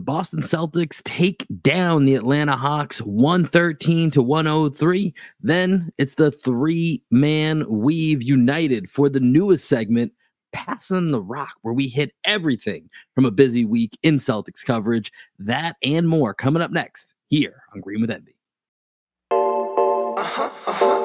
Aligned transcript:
The 0.00 0.04
Boston 0.04 0.40
Celtics 0.40 1.02
take 1.02 1.46
down 1.60 2.06
the 2.06 2.14
Atlanta 2.14 2.56
Hawks 2.56 3.02
113 3.02 4.10
to 4.12 4.22
103. 4.22 5.12
Then 5.42 5.92
it's 5.98 6.14
the 6.14 6.30
three 6.30 7.04
man 7.10 7.66
weave 7.68 8.22
united 8.22 8.90
for 8.90 9.10
the 9.10 9.20
newest 9.20 9.68
segment, 9.68 10.12
Passing 10.54 11.10
the 11.10 11.20
Rock, 11.20 11.52
where 11.60 11.74
we 11.74 11.86
hit 11.86 12.14
everything 12.24 12.88
from 13.14 13.26
a 13.26 13.30
busy 13.30 13.66
week 13.66 13.98
in 14.02 14.16
Celtics 14.16 14.64
coverage. 14.64 15.12
That 15.38 15.76
and 15.82 16.08
more 16.08 16.32
coming 16.32 16.62
up 16.62 16.70
next 16.70 17.14
here 17.26 17.62
on 17.74 17.82
Green 17.82 18.00
with 18.00 18.10
Envy. 18.10 18.36
Uh-huh, 19.30 20.50
uh-huh. 20.66 20.99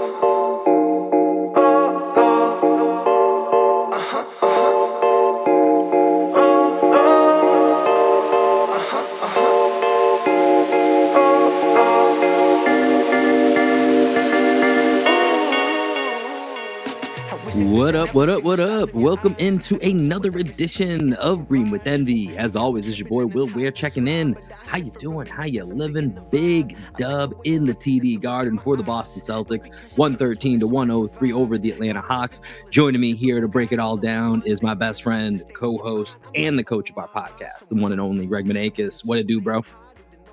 What 17.57 17.95
up, 17.95 18.13
what 18.13 18.27
up, 18.27 18.43
what 18.43 18.59
up? 18.59 18.93
Welcome 18.93 19.33
into 19.39 19.79
another 19.79 20.29
edition 20.37 21.13
of 21.13 21.47
Green 21.47 21.69
with 21.69 21.87
Envy. 21.87 22.35
As 22.37 22.57
always, 22.57 22.85
it's 22.85 22.99
your 22.99 23.07
boy 23.07 23.27
Will 23.27 23.47
Weir 23.47 23.71
checking 23.71 24.07
in. 24.07 24.35
How 24.65 24.77
you 24.77 24.91
doing? 24.99 25.25
How 25.25 25.45
you 25.45 25.63
living? 25.63 26.19
Big 26.31 26.75
dub 26.97 27.33
in 27.45 27.63
the 27.65 27.73
TD 27.73 28.19
Garden 28.21 28.59
for 28.59 28.75
the 28.75 28.83
Boston 28.83 29.21
Celtics, 29.21 29.73
113 29.95 30.59
to 30.59 30.67
103 30.67 31.31
over 31.31 31.57
the 31.57 31.71
Atlanta 31.71 32.01
Hawks. 32.01 32.41
Joining 32.71 32.99
me 32.99 33.15
here 33.15 33.39
to 33.39 33.47
break 33.47 33.71
it 33.71 33.79
all 33.79 33.95
down 33.95 34.43
is 34.45 34.61
my 34.61 34.73
best 34.73 35.01
friend, 35.01 35.41
co-host, 35.53 36.17
and 36.35 36.59
the 36.59 36.63
coach 36.63 36.89
of 36.89 36.97
our 36.97 37.07
podcast, 37.07 37.69
the 37.69 37.75
one 37.75 37.93
and 37.93 38.01
only 38.01 38.25
Greg 38.25 38.45
Maneikis. 38.45 39.05
What 39.05 39.17
it 39.17 39.27
do, 39.27 39.39
bro? 39.39 39.63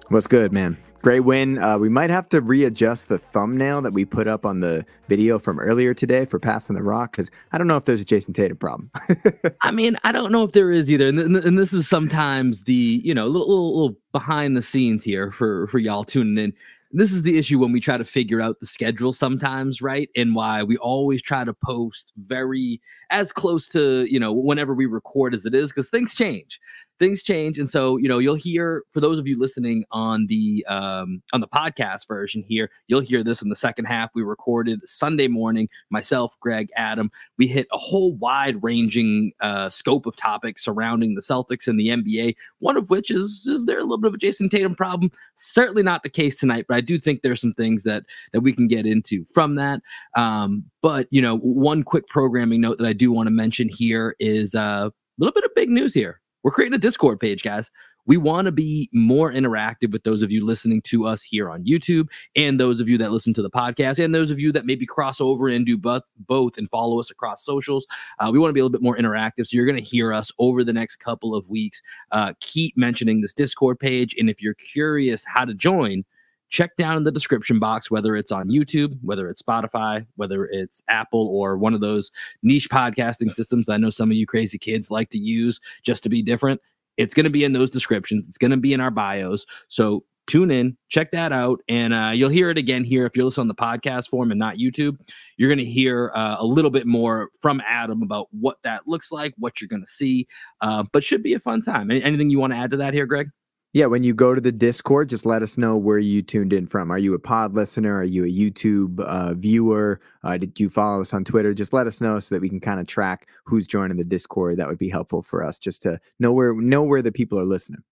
What's 0.09 0.27
good, 0.27 0.53
man? 0.53 0.77
Great 1.03 1.21
win. 1.21 1.59
Uh, 1.59 1.77
we 1.79 1.89
might 1.89 2.11
have 2.11 2.29
to 2.29 2.41
readjust 2.41 3.09
the 3.09 3.19
thumbnail 3.19 3.83
that 3.83 3.93
we 3.93 4.05
put 4.05 4.29
up 4.29 4.47
on 4.47 4.61
the 4.61 4.87
video 5.09 5.37
from 5.37 5.59
earlier 5.59 5.93
today 5.93 6.25
for 6.25 6.39
passing 6.39 6.77
the 6.77 6.83
rock 6.83 7.11
because 7.11 7.29
I 7.51 7.59
don't 7.59 7.67
know 7.67 7.77
if 7.77 7.87
there's 7.87 8.03
a 8.03 8.05
Jayson 8.05 8.33
Tatum 8.33 8.57
problem. 8.57 8.89
I 9.63 9.73
mean, 9.73 9.99
I 10.05 10.13
don't 10.13 10.31
know 10.31 10.45
if 10.45 10.53
there 10.53 10.71
is 10.71 10.89
either, 10.93 11.09
and, 11.09 11.19
and 11.19 11.59
this 11.59 11.73
is 11.73 11.89
sometimes 11.89 12.63
the 12.65 13.01
you 13.03 13.13
know 13.13 13.27
little, 13.27 13.49
little, 13.49 13.81
little 13.81 13.97
behind 14.13 14.57
the 14.57 14.63
scenes 14.63 15.03
here 15.03 15.33
for 15.33 15.67
for 15.67 15.81
y'all 15.81 16.05
tuning 16.05 16.39
in. 16.39 16.53
This 16.93 17.11
is 17.11 17.25
the 17.25 17.37
issue 17.37 17.59
when 17.59 17.73
we 17.73 17.81
try 17.81 17.97
to 17.97 18.05
figure 18.05 18.41
out 18.41 18.61
the 18.61 18.67
schedule 18.67 19.13
sometimes, 19.13 19.83
right? 19.83 20.09
And 20.15 20.37
why 20.37 20.63
we 20.63 20.77
always 20.77 21.21
try 21.21 21.43
to 21.43 21.55
post 21.55 22.13
very 22.19 22.81
as 23.11 23.33
close 23.33 23.69
to 23.71 24.07
you 24.09 24.21
know 24.21 24.33
whenever 24.33 24.73
we 24.73 24.87
record 24.87 25.35
as 25.35 25.47
it 25.47 25.55
is 25.55 25.71
because 25.71 25.91
things 25.91 26.15
change 26.15 26.61
things 26.99 27.23
change 27.23 27.59
and 27.59 27.71
so 27.71 27.97
you 27.97 28.09
know 28.09 28.19
you'll 28.19 28.35
hear 28.35 28.85
for 28.93 29.01
those 29.01 29.19
of 29.19 29.27
you 29.27 29.39
listening 29.39 29.85
on 29.91 30.27
the 30.29 30.65
um 30.69 31.23
on 31.33 31.41
the 31.41 31.49
podcast 31.49 32.07
version 32.07 32.45
here 32.47 32.71
you'll 32.87 33.01
hear 33.01 33.23
this 33.25 33.43
in 33.43 33.49
the 33.49 33.57
second 33.57 33.87
half. 33.87 34.11
We 34.15 34.23
recorded 34.23 34.81
sunday 34.85 35.29
morning 35.29 35.69
myself 35.91 36.37
greg 36.41 36.69
adam. 36.77 37.11
We 37.39 37.47
hit 37.47 37.67
a 37.73 37.79
whole 37.79 38.15
wide 38.17 38.63
ranging 38.63 39.33
uh 39.41 39.69
scope 39.71 40.07
of 40.07 40.17
topics 40.17 40.65
surrounding 40.65 41.15
the 41.15 41.23
celtics 41.23 41.67
and 41.67 41.79
the 41.79 41.89
nba 41.89 42.35
one 42.61 42.77
of 42.77 42.91
which 42.91 43.11
is 43.11 43.47
is 43.51 43.65
there 43.67 43.79
a 43.79 43.83
little 43.83 43.99
bit 43.99 44.09
of 44.09 44.15
a 44.15 44.19
jayson 44.19 44.49
tatum 44.49 44.75
problem? 44.75 45.11
Certainly 45.35 45.83
not 45.83 46.03
the 46.03 46.09
case 46.09 46.39
tonight 46.39 46.67
but 46.69 46.77
i 46.77 46.81
do 46.81 46.99
think 46.99 47.23
there's 47.23 47.41
some 47.41 47.55
things 47.55 47.83
that 47.83 48.05
that 48.33 48.41
we 48.41 48.53
can 48.53 48.69
get 48.69 48.87
into 48.87 49.25
from 49.33 49.57
that. 49.57 49.81
Um 50.17 50.65
but 50.83 51.07
you 51.11 51.23
know 51.23 51.39
one 51.39 51.83
quick 51.83 52.07
programming 52.09 52.61
note 52.61 52.79
that 52.79 52.87
i 52.87 52.93
do 52.93 53.11
want 53.11 53.27
to 53.27 53.31
mention 53.31 53.69
here 53.69 54.15
is 54.21 54.55
uh, 54.55 54.89
a 54.89 55.19
little 55.19 55.33
bit 55.33 55.45
of 55.45 55.55
big 55.55 55.69
news 55.69 55.95
here 55.95 56.21
we're 56.43 56.51
creating 56.51 56.75
a 56.75 56.79
Discord 56.79 57.21
page, 57.21 57.43
guys. 57.43 57.71
We 58.05 58.17
want 58.17 58.47
to 58.47 58.53
be 58.53 58.89
more 58.93 59.33
interactive 59.33 59.93
with 59.93 60.03
those 60.03 60.25
of 60.25 60.31
you 60.33 60.45
listening 60.45 60.81
to 60.83 61.07
us 61.07 61.23
here 61.23 61.49
on 61.49 61.65
YouTube 61.65 62.09
and 62.35 62.59
those 62.59 62.81
of 62.81 62.89
you 62.89 62.99
that 62.99 63.13
listen 63.13 63.33
to 63.35 63.43
the 63.43 63.51
podcast 63.51 64.05
and 64.05 64.13
those 64.13 64.33
of 64.33 64.41
you 64.41 64.51
that 64.53 64.67
maybe 64.67 64.85
cross 64.85 65.21
over 65.21 65.49
and 65.49 65.65
do 65.65 65.79
both, 65.79 66.03
both 66.27 66.59
and 66.59 66.69
follow 66.71 66.99
us 66.99 67.11
across 67.13 67.45
socials. 67.45 67.87
Uh, 68.19 68.31
we 68.33 68.41
want 68.41 68.51
to 68.51 68.55
be 68.55 68.61
a 68.61 68.65
little 68.65 68.73
bit 68.73 68.83
more 68.83 68.97
interactive. 68.97 69.47
So 69.47 69.57
you're 69.57 69.67
going 69.67 69.83
to 69.83 69.89
hear 69.89 70.13
us 70.13 70.33
over 70.41 70.65
the 70.65 70.73
next 70.73 70.97
couple 70.97 71.35
of 71.35 71.49
weeks. 71.49 71.81
Uh, 72.11 72.33
keep 72.41 72.77
mentioning 72.77 73.21
this 73.21 73.33
Discord 73.33 73.79
page. 73.79 74.17
And 74.19 74.29
if 74.29 74.43
you're 74.43 74.55
curious 74.55 75.25
how 75.25 75.45
to 75.45 75.55
join, 75.55 76.05
check 76.53 76.77
down 76.77 76.99
in 76.99 77.05
the 77.05 77.11
description 77.11 77.59
box 77.59 77.91
whether 77.91 78.15
it's 78.15 78.31
on 78.31 78.49
YouTube, 78.49 78.97
whether 79.03 79.29
it's 79.29 79.43
Spotify, 79.43 80.07
whether 80.17 80.45
it's 80.45 80.83
Apple 80.89 81.29
or 81.29 81.57
one 81.57 81.75
of 81.75 81.81
those 81.81 82.13
niche 82.43 82.69
podcasting 82.71 83.33
systems 83.33 83.69
I 83.69 83.79
know 83.79 83.91
some 83.91 84.11
of 84.11 84.17
you 84.17 84.27
crazy 84.27 84.59
kids 84.59 84.91
like 84.91 85.11
to 85.11 85.19
use 85.19 85.61
just 85.83 86.03
to 86.05 86.09
be 86.09 86.23
different. 86.23 86.61
It's 86.99 87.15
going 87.15 87.25
to 87.25 87.31
be 87.31 87.43
in 87.43 87.55
those 87.55 87.71
descriptions. 87.71 88.27
It's 88.29 88.39
going 88.39 88.51
to 88.51 88.59
be 88.59 88.75
in 88.75 88.81
our 88.81 88.91
bios. 88.91 89.47
So 89.69 90.05
tune 90.27 90.51
in, 90.51 90.77
check 90.91 91.11
that 91.13 91.33
out, 91.33 91.61
and 91.69 91.95
uh, 91.95 92.11
you'll 92.15 92.29
hear 92.29 92.51
it 92.51 92.59
again 92.59 92.85
here 92.85 93.07
if 93.07 93.17
you're 93.17 93.25
listening 93.25 93.45
on 93.45 93.49
the 93.49 93.55
podcast 93.55 94.09
form 94.09 94.31
and 94.31 94.39
not 94.39 94.57
YouTube. 94.57 94.99
You're 95.39 95.49
going 95.49 95.59
to 95.59 95.65
hear 95.65 96.13
uh, 96.15 96.37
a 96.39 96.45
little 96.45 96.71
bit 96.71 96.87
more 96.87 97.31
from 97.41 97.63
Adam 97.67 98.03
about 98.03 98.29
what 98.31 98.59
that 98.63 98.87
looks 98.87 99.11
like, 99.11 99.33
what 99.39 99.61
you're 99.61 99.69
going 99.69 99.83
to 99.83 99.91
see, 99.91 100.29
uh, 100.61 100.85
but 100.93 101.03
should 101.03 101.23
be 101.23 101.33
a 101.33 101.41
fun 101.41 101.63
time. 101.63 101.91
Anything 101.91 102.29
you 102.29 102.39
want 102.39 102.53
to 102.53 102.59
add 102.59 102.71
to 102.73 102.77
that 102.77 102.93
here, 102.93 103.07
Greg? 103.07 103.31
Yeah, 103.75 103.87
when 103.87 104.05
you 104.05 104.13
go 104.13 104.35
to 104.35 104.41
the 104.41 104.53
Discord, 104.53 105.09
just 105.09 105.25
let 105.25 105.41
us 105.41 105.57
know 105.57 105.79
where 105.79 105.99
you 105.99 106.21
tuned 106.21 106.53
in 106.53 106.67
from. 106.67 106.91
Are 106.91 106.99
you 106.99 107.15
a 107.15 107.19
pod 107.19 107.55
listener? 107.55 107.97
Are 107.97 108.05
you 108.05 108.23
a 108.25 108.29
YouTube 108.29 109.01
uh, 109.01 109.33
viewer? 109.33 109.99
Uh, 110.23 110.37
did 110.37 110.61
you 110.61 110.69
follow 110.69 111.01
us 111.01 111.15
on 111.15 111.25
Twitter? 111.25 111.55
Just 111.55 111.73
let 111.73 111.87
us 111.87 111.99
know 111.99 112.19
so 112.19 112.35
that 112.35 112.43
we 112.43 112.51
can 112.51 112.61
kind 112.61 112.81
of 112.81 112.87
track 112.87 113.29
who's 113.45 113.67
joining 113.67 113.97
the 113.97 114.05
Discord. 114.05 114.59
That 114.59 114.69
would 114.69 114.77
be 114.77 114.91
helpful 114.91 115.23
for 115.23 115.43
us 115.43 115.59
just 115.59 115.81
to 115.83 115.99
know 116.19 116.33
where 116.33 116.53
know 116.53 116.83
where 116.83 117.01
the 117.01 117.13
people 117.13 117.41
are 117.41 117.47
listening. 117.47 117.83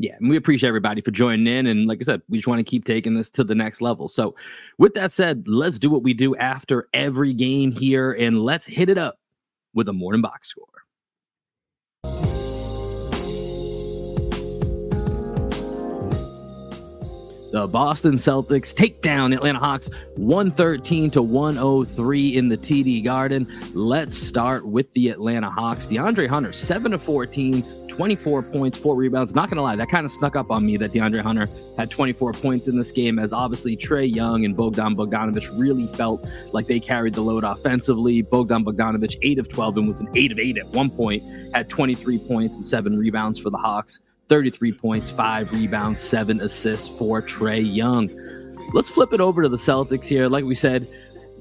Yeah, 0.00 0.16
and 0.18 0.28
we 0.28 0.36
appreciate 0.36 0.68
everybody 0.68 1.00
for 1.00 1.12
joining 1.12 1.46
in. 1.46 1.68
And 1.68 1.86
like 1.86 1.98
I 2.00 2.04
said, 2.04 2.22
we 2.28 2.38
just 2.38 2.48
want 2.48 2.58
to 2.58 2.68
keep 2.68 2.84
taking 2.84 3.14
this 3.14 3.30
to 3.30 3.44
the 3.44 3.54
next 3.54 3.80
level. 3.80 4.08
So, 4.08 4.34
with 4.78 4.94
that 4.94 5.12
said, 5.12 5.46
let's 5.46 5.78
do 5.78 5.88
what 5.88 6.02
we 6.02 6.14
do 6.14 6.34
after 6.34 6.88
every 6.94 7.32
game 7.32 7.70
here, 7.70 8.12
and 8.14 8.40
let's 8.40 8.66
hit 8.66 8.88
it 8.88 8.98
up 8.98 9.20
with 9.72 9.88
a 9.88 9.92
morning 9.92 10.20
box 10.22 10.48
score. 10.48 10.66
The 17.52 17.66
Boston 17.66 18.14
Celtics 18.14 18.74
take 18.74 19.02
down 19.02 19.34
Atlanta 19.34 19.58
Hawks 19.58 19.90
113 20.16 21.10
to 21.10 21.20
103 21.20 22.36
in 22.38 22.48
the 22.48 22.56
TD 22.56 23.04
Garden. 23.04 23.46
Let's 23.74 24.16
start 24.16 24.64
with 24.66 24.90
the 24.94 25.10
Atlanta 25.10 25.50
Hawks. 25.50 25.86
DeAndre 25.86 26.26
Hunter, 26.28 26.54
7 26.54 26.92
to 26.92 26.98
14, 26.98 27.62
24 27.88 28.42
points, 28.44 28.78
four 28.78 28.96
rebounds. 28.96 29.34
Not 29.34 29.50
going 29.50 29.58
to 29.58 29.62
lie, 29.62 29.76
that 29.76 29.90
kind 29.90 30.06
of 30.06 30.12
snuck 30.12 30.34
up 30.34 30.50
on 30.50 30.64
me 30.64 30.78
that 30.78 30.92
DeAndre 30.92 31.20
Hunter 31.20 31.46
had 31.76 31.90
24 31.90 32.32
points 32.32 32.68
in 32.68 32.78
this 32.78 32.90
game, 32.90 33.18
as 33.18 33.34
obviously 33.34 33.76
Trae 33.76 34.10
Young 34.10 34.46
and 34.46 34.56
Bogdan 34.56 34.96
Bogdanovich 34.96 35.50
really 35.60 35.88
felt 35.88 36.26
like 36.54 36.66
they 36.66 36.80
carried 36.80 37.12
the 37.12 37.20
load 37.20 37.44
offensively. 37.44 38.22
Bogdan 38.22 38.64
Bogdanovich, 38.64 39.16
8 39.20 39.38
of 39.38 39.50
12, 39.50 39.76
and 39.76 39.88
was 39.88 40.00
an 40.00 40.08
8 40.14 40.32
of 40.32 40.38
8 40.38 40.56
at 40.56 40.68
one 40.68 40.88
point, 40.88 41.22
had 41.52 41.68
23 41.68 42.18
points 42.20 42.56
and 42.56 42.66
seven 42.66 42.96
rebounds 42.96 43.38
for 43.38 43.50
the 43.50 43.58
Hawks. 43.58 44.00
33 44.28 44.72
points, 44.72 45.10
five 45.10 45.52
rebounds, 45.52 46.02
seven 46.02 46.40
assists 46.40 46.88
for 46.88 47.22
Trae 47.22 47.74
Young. 47.74 48.10
Let's 48.72 48.88
flip 48.88 49.12
it 49.12 49.20
over 49.20 49.42
to 49.42 49.48
the 49.48 49.56
Celtics 49.56 50.04
here. 50.04 50.28
Like 50.28 50.44
we 50.44 50.54
said, 50.54 50.88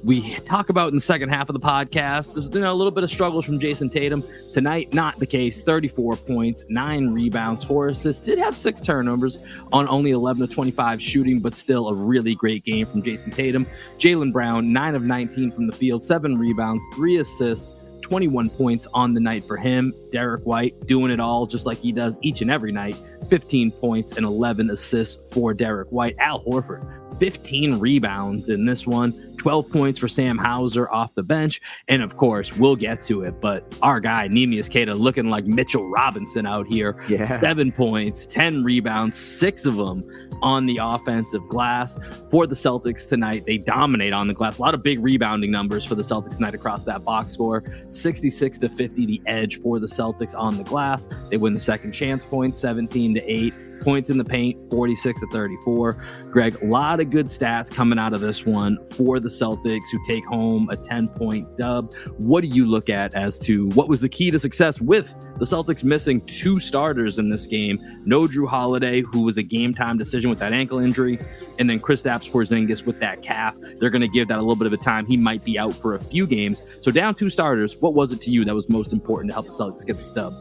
we 0.03 0.33
talk 0.39 0.69
about 0.69 0.89
in 0.89 0.95
the 0.95 1.01
second 1.01 1.29
half 1.29 1.49
of 1.49 1.53
the 1.53 1.59
podcast. 1.59 2.37
A 2.37 2.73
little 2.73 2.91
bit 2.91 3.03
of 3.03 3.09
struggles 3.09 3.45
from 3.45 3.59
Jayson 3.59 3.89
Tatum. 3.89 4.23
Tonight, 4.51 4.93
not 4.93 5.19
the 5.19 5.27
case. 5.27 5.61
34 5.61 6.15
points, 6.15 6.65
nine 6.69 7.13
rebounds, 7.13 7.63
four 7.63 7.89
assists. 7.89 8.21
Did 8.21 8.39
have 8.39 8.55
six 8.55 8.81
turnovers 8.81 9.37
on 9.71 9.87
only 9.87 10.11
11 10.11 10.47
to 10.47 10.53
25 10.53 11.01
shooting, 11.01 11.39
but 11.39 11.55
still 11.55 11.89
a 11.89 11.93
really 11.93 12.33
great 12.33 12.63
game 12.63 12.87
from 12.87 13.03
Jayson 13.03 13.31
Tatum. 13.31 13.67
Jaylen 13.99 14.33
Brown, 14.33 14.73
nine 14.73 14.95
of 14.95 15.03
19 15.03 15.51
from 15.51 15.67
the 15.67 15.73
field, 15.73 16.03
seven 16.03 16.37
rebounds, 16.37 16.83
three 16.95 17.17
assists. 17.17 17.69
21 18.11 18.49
points 18.49 18.87
on 18.93 19.13
the 19.13 19.21
night 19.21 19.41
for 19.45 19.55
him. 19.55 19.93
Derrick 20.11 20.43
White 20.43 20.75
doing 20.85 21.13
it 21.13 21.21
all 21.21 21.45
just 21.45 21.65
like 21.65 21.77
he 21.77 21.93
does 21.93 22.17
each 22.21 22.41
and 22.41 22.51
every 22.51 22.73
night. 22.73 22.97
15 23.29 23.71
points 23.71 24.17
and 24.17 24.25
11 24.25 24.69
assists 24.69 25.21
for 25.31 25.53
Derrick 25.53 25.87
White. 25.91 26.17
Al 26.19 26.43
Horford, 26.43 26.85
15 27.21 27.77
rebounds 27.77 28.49
in 28.49 28.65
this 28.65 28.87
one. 28.87 29.13
12 29.37 29.71
points 29.71 29.99
for 29.99 30.07
Sam 30.07 30.39
Hauser 30.39 30.89
off 30.91 31.13
the 31.13 31.21
bench. 31.21 31.61
And 31.87 32.01
of 32.01 32.17
course, 32.17 32.57
we'll 32.57 32.75
get 32.75 32.99
to 33.01 33.21
it, 33.21 33.39
but 33.39 33.63
our 33.83 33.99
guy, 33.99 34.27
Neemias 34.27 34.71
Queta, 34.71 34.95
looking 34.95 35.29
like 35.29 35.45
Mitchell 35.45 35.87
Robinson 35.87 36.47
out 36.47 36.65
here. 36.65 36.99
Yeah. 37.07 37.39
Seven 37.39 37.71
points, 37.71 38.25
10 38.25 38.63
rebounds, 38.63 39.19
six 39.19 39.67
of 39.67 39.75
them 39.75 40.03
on 40.41 40.65
the 40.65 40.79
offensive 40.81 41.47
glass 41.47 41.95
for 42.31 42.47
the 42.47 42.55
Celtics 42.55 43.07
tonight. 43.07 43.43
They 43.45 43.59
dominate 43.59 44.13
on 44.13 44.27
the 44.27 44.33
glass. 44.33 44.57
A 44.57 44.61
lot 44.61 44.73
of 44.73 44.81
big 44.81 44.99
rebounding 44.99 45.51
numbers 45.51 45.85
for 45.85 45.93
the 45.93 46.03
Celtics 46.03 46.37
tonight 46.37 46.55
across 46.55 46.85
that 46.85 47.03
box 47.03 47.31
score 47.31 47.63
66 47.89 48.57
to 48.57 48.67
50, 48.67 49.05
the 49.05 49.21
edge 49.27 49.61
for 49.61 49.77
the 49.77 49.85
Celtics 49.85 50.33
on 50.35 50.57
the 50.57 50.63
glass. 50.63 51.07
They 51.29 51.37
win 51.37 51.53
the 51.53 51.59
second 51.59 51.91
chance 51.91 52.25
points 52.25 52.57
17 52.57 53.13
to 53.13 53.31
8 53.31 53.53
points 53.81 54.09
in 54.09 54.17
the 54.17 54.23
paint, 54.23 54.57
46 54.71 55.19
to 55.19 55.27
34. 55.27 56.03
Greg, 56.31 56.61
a 56.61 56.65
lot 56.65 56.99
of 56.99 57.09
good 57.09 57.25
stats 57.25 57.71
coming 57.71 57.99
out 57.99 58.13
of 58.13 58.21
this 58.21 58.45
one 58.45 58.77
for 58.91 59.19
the 59.19 59.29
Celtics 59.29 59.89
who 59.91 59.99
take 60.05 60.25
home 60.25 60.69
a 60.69 60.77
10 60.77 61.09
point 61.09 61.57
dub. 61.57 61.93
What 62.17 62.41
do 62.41 62.47
you 62.47 62.65
look 62.65 62.89
at 62.89 63.13
as 63.13 63.37
to 63.39 63.69
what 63.69 63.89
was 63.89 64.01
the 64.01 64.09
key 64.09 64.31
to 64.31 64.39
success 64.39 64.79
with 64.79 65.13
the 65.37 65.45
Celtics 65.45 65.83
missing 65.83 66.21
two 66.21 66.59
starters 66.59 67.19
in 67.19 67.29
this 67.29 67.47
game? 67.47 67.79
No 68.05 68.27
Jrue 68.27 68.47
Holiday, 68.47 69.01
who 69.01 69.21
was 69.21 69.37
a 69.37 69.43
game 69.43 69.73
time 69.73 69.97
decision 69.97 70.29
with 70.29 70.39
that 70.39 70.53
ankle 70.53 70.79
injury, 70.79 71.19
and 71.59 71.69
then 71.69 71.79
Kristaps 71.79 72.29
Porzingis 72.29 72.85
with 72.85 72.99
that 72.99 73.21
calf. 73.21 73.57
They're 73.79 73.89
going 73.89 74.01
to 74.01 74.07
give 74.07 74.27
that 74.29 74.37
a 74.37 74.41
little 74.41 74.55
bit 74.55 74.67
of 74.67 74.73
a 74.73 74.77
time. 74.77 75.05
He 75.05 75.17
might 75.17 75.43
be 75.43 75.59
out 75.59 75.75
for 75.75 75.95
a 75.95 75.99
few 75.99 76.27
games. 76.27 76.61
So 76.81 76.91
down 76.91 77.15
two 77.15 77.29
starters. 77.29 77.75
What 77.77 77.93
was 77.93 78.11
it 78.11 78.21
to 78.21 78.31
you 78.31 78.45
that 78.45 78.55
was 78.55 78.69
most 78.69 78.93
important 78.93 79.31
to 79.31 79.33
help 79.33 79.47
the 79.47 79.51
Celtics 79.51 79.85
get 79.85 79.97
the 79.97 80.03
stub? 80.03 80.33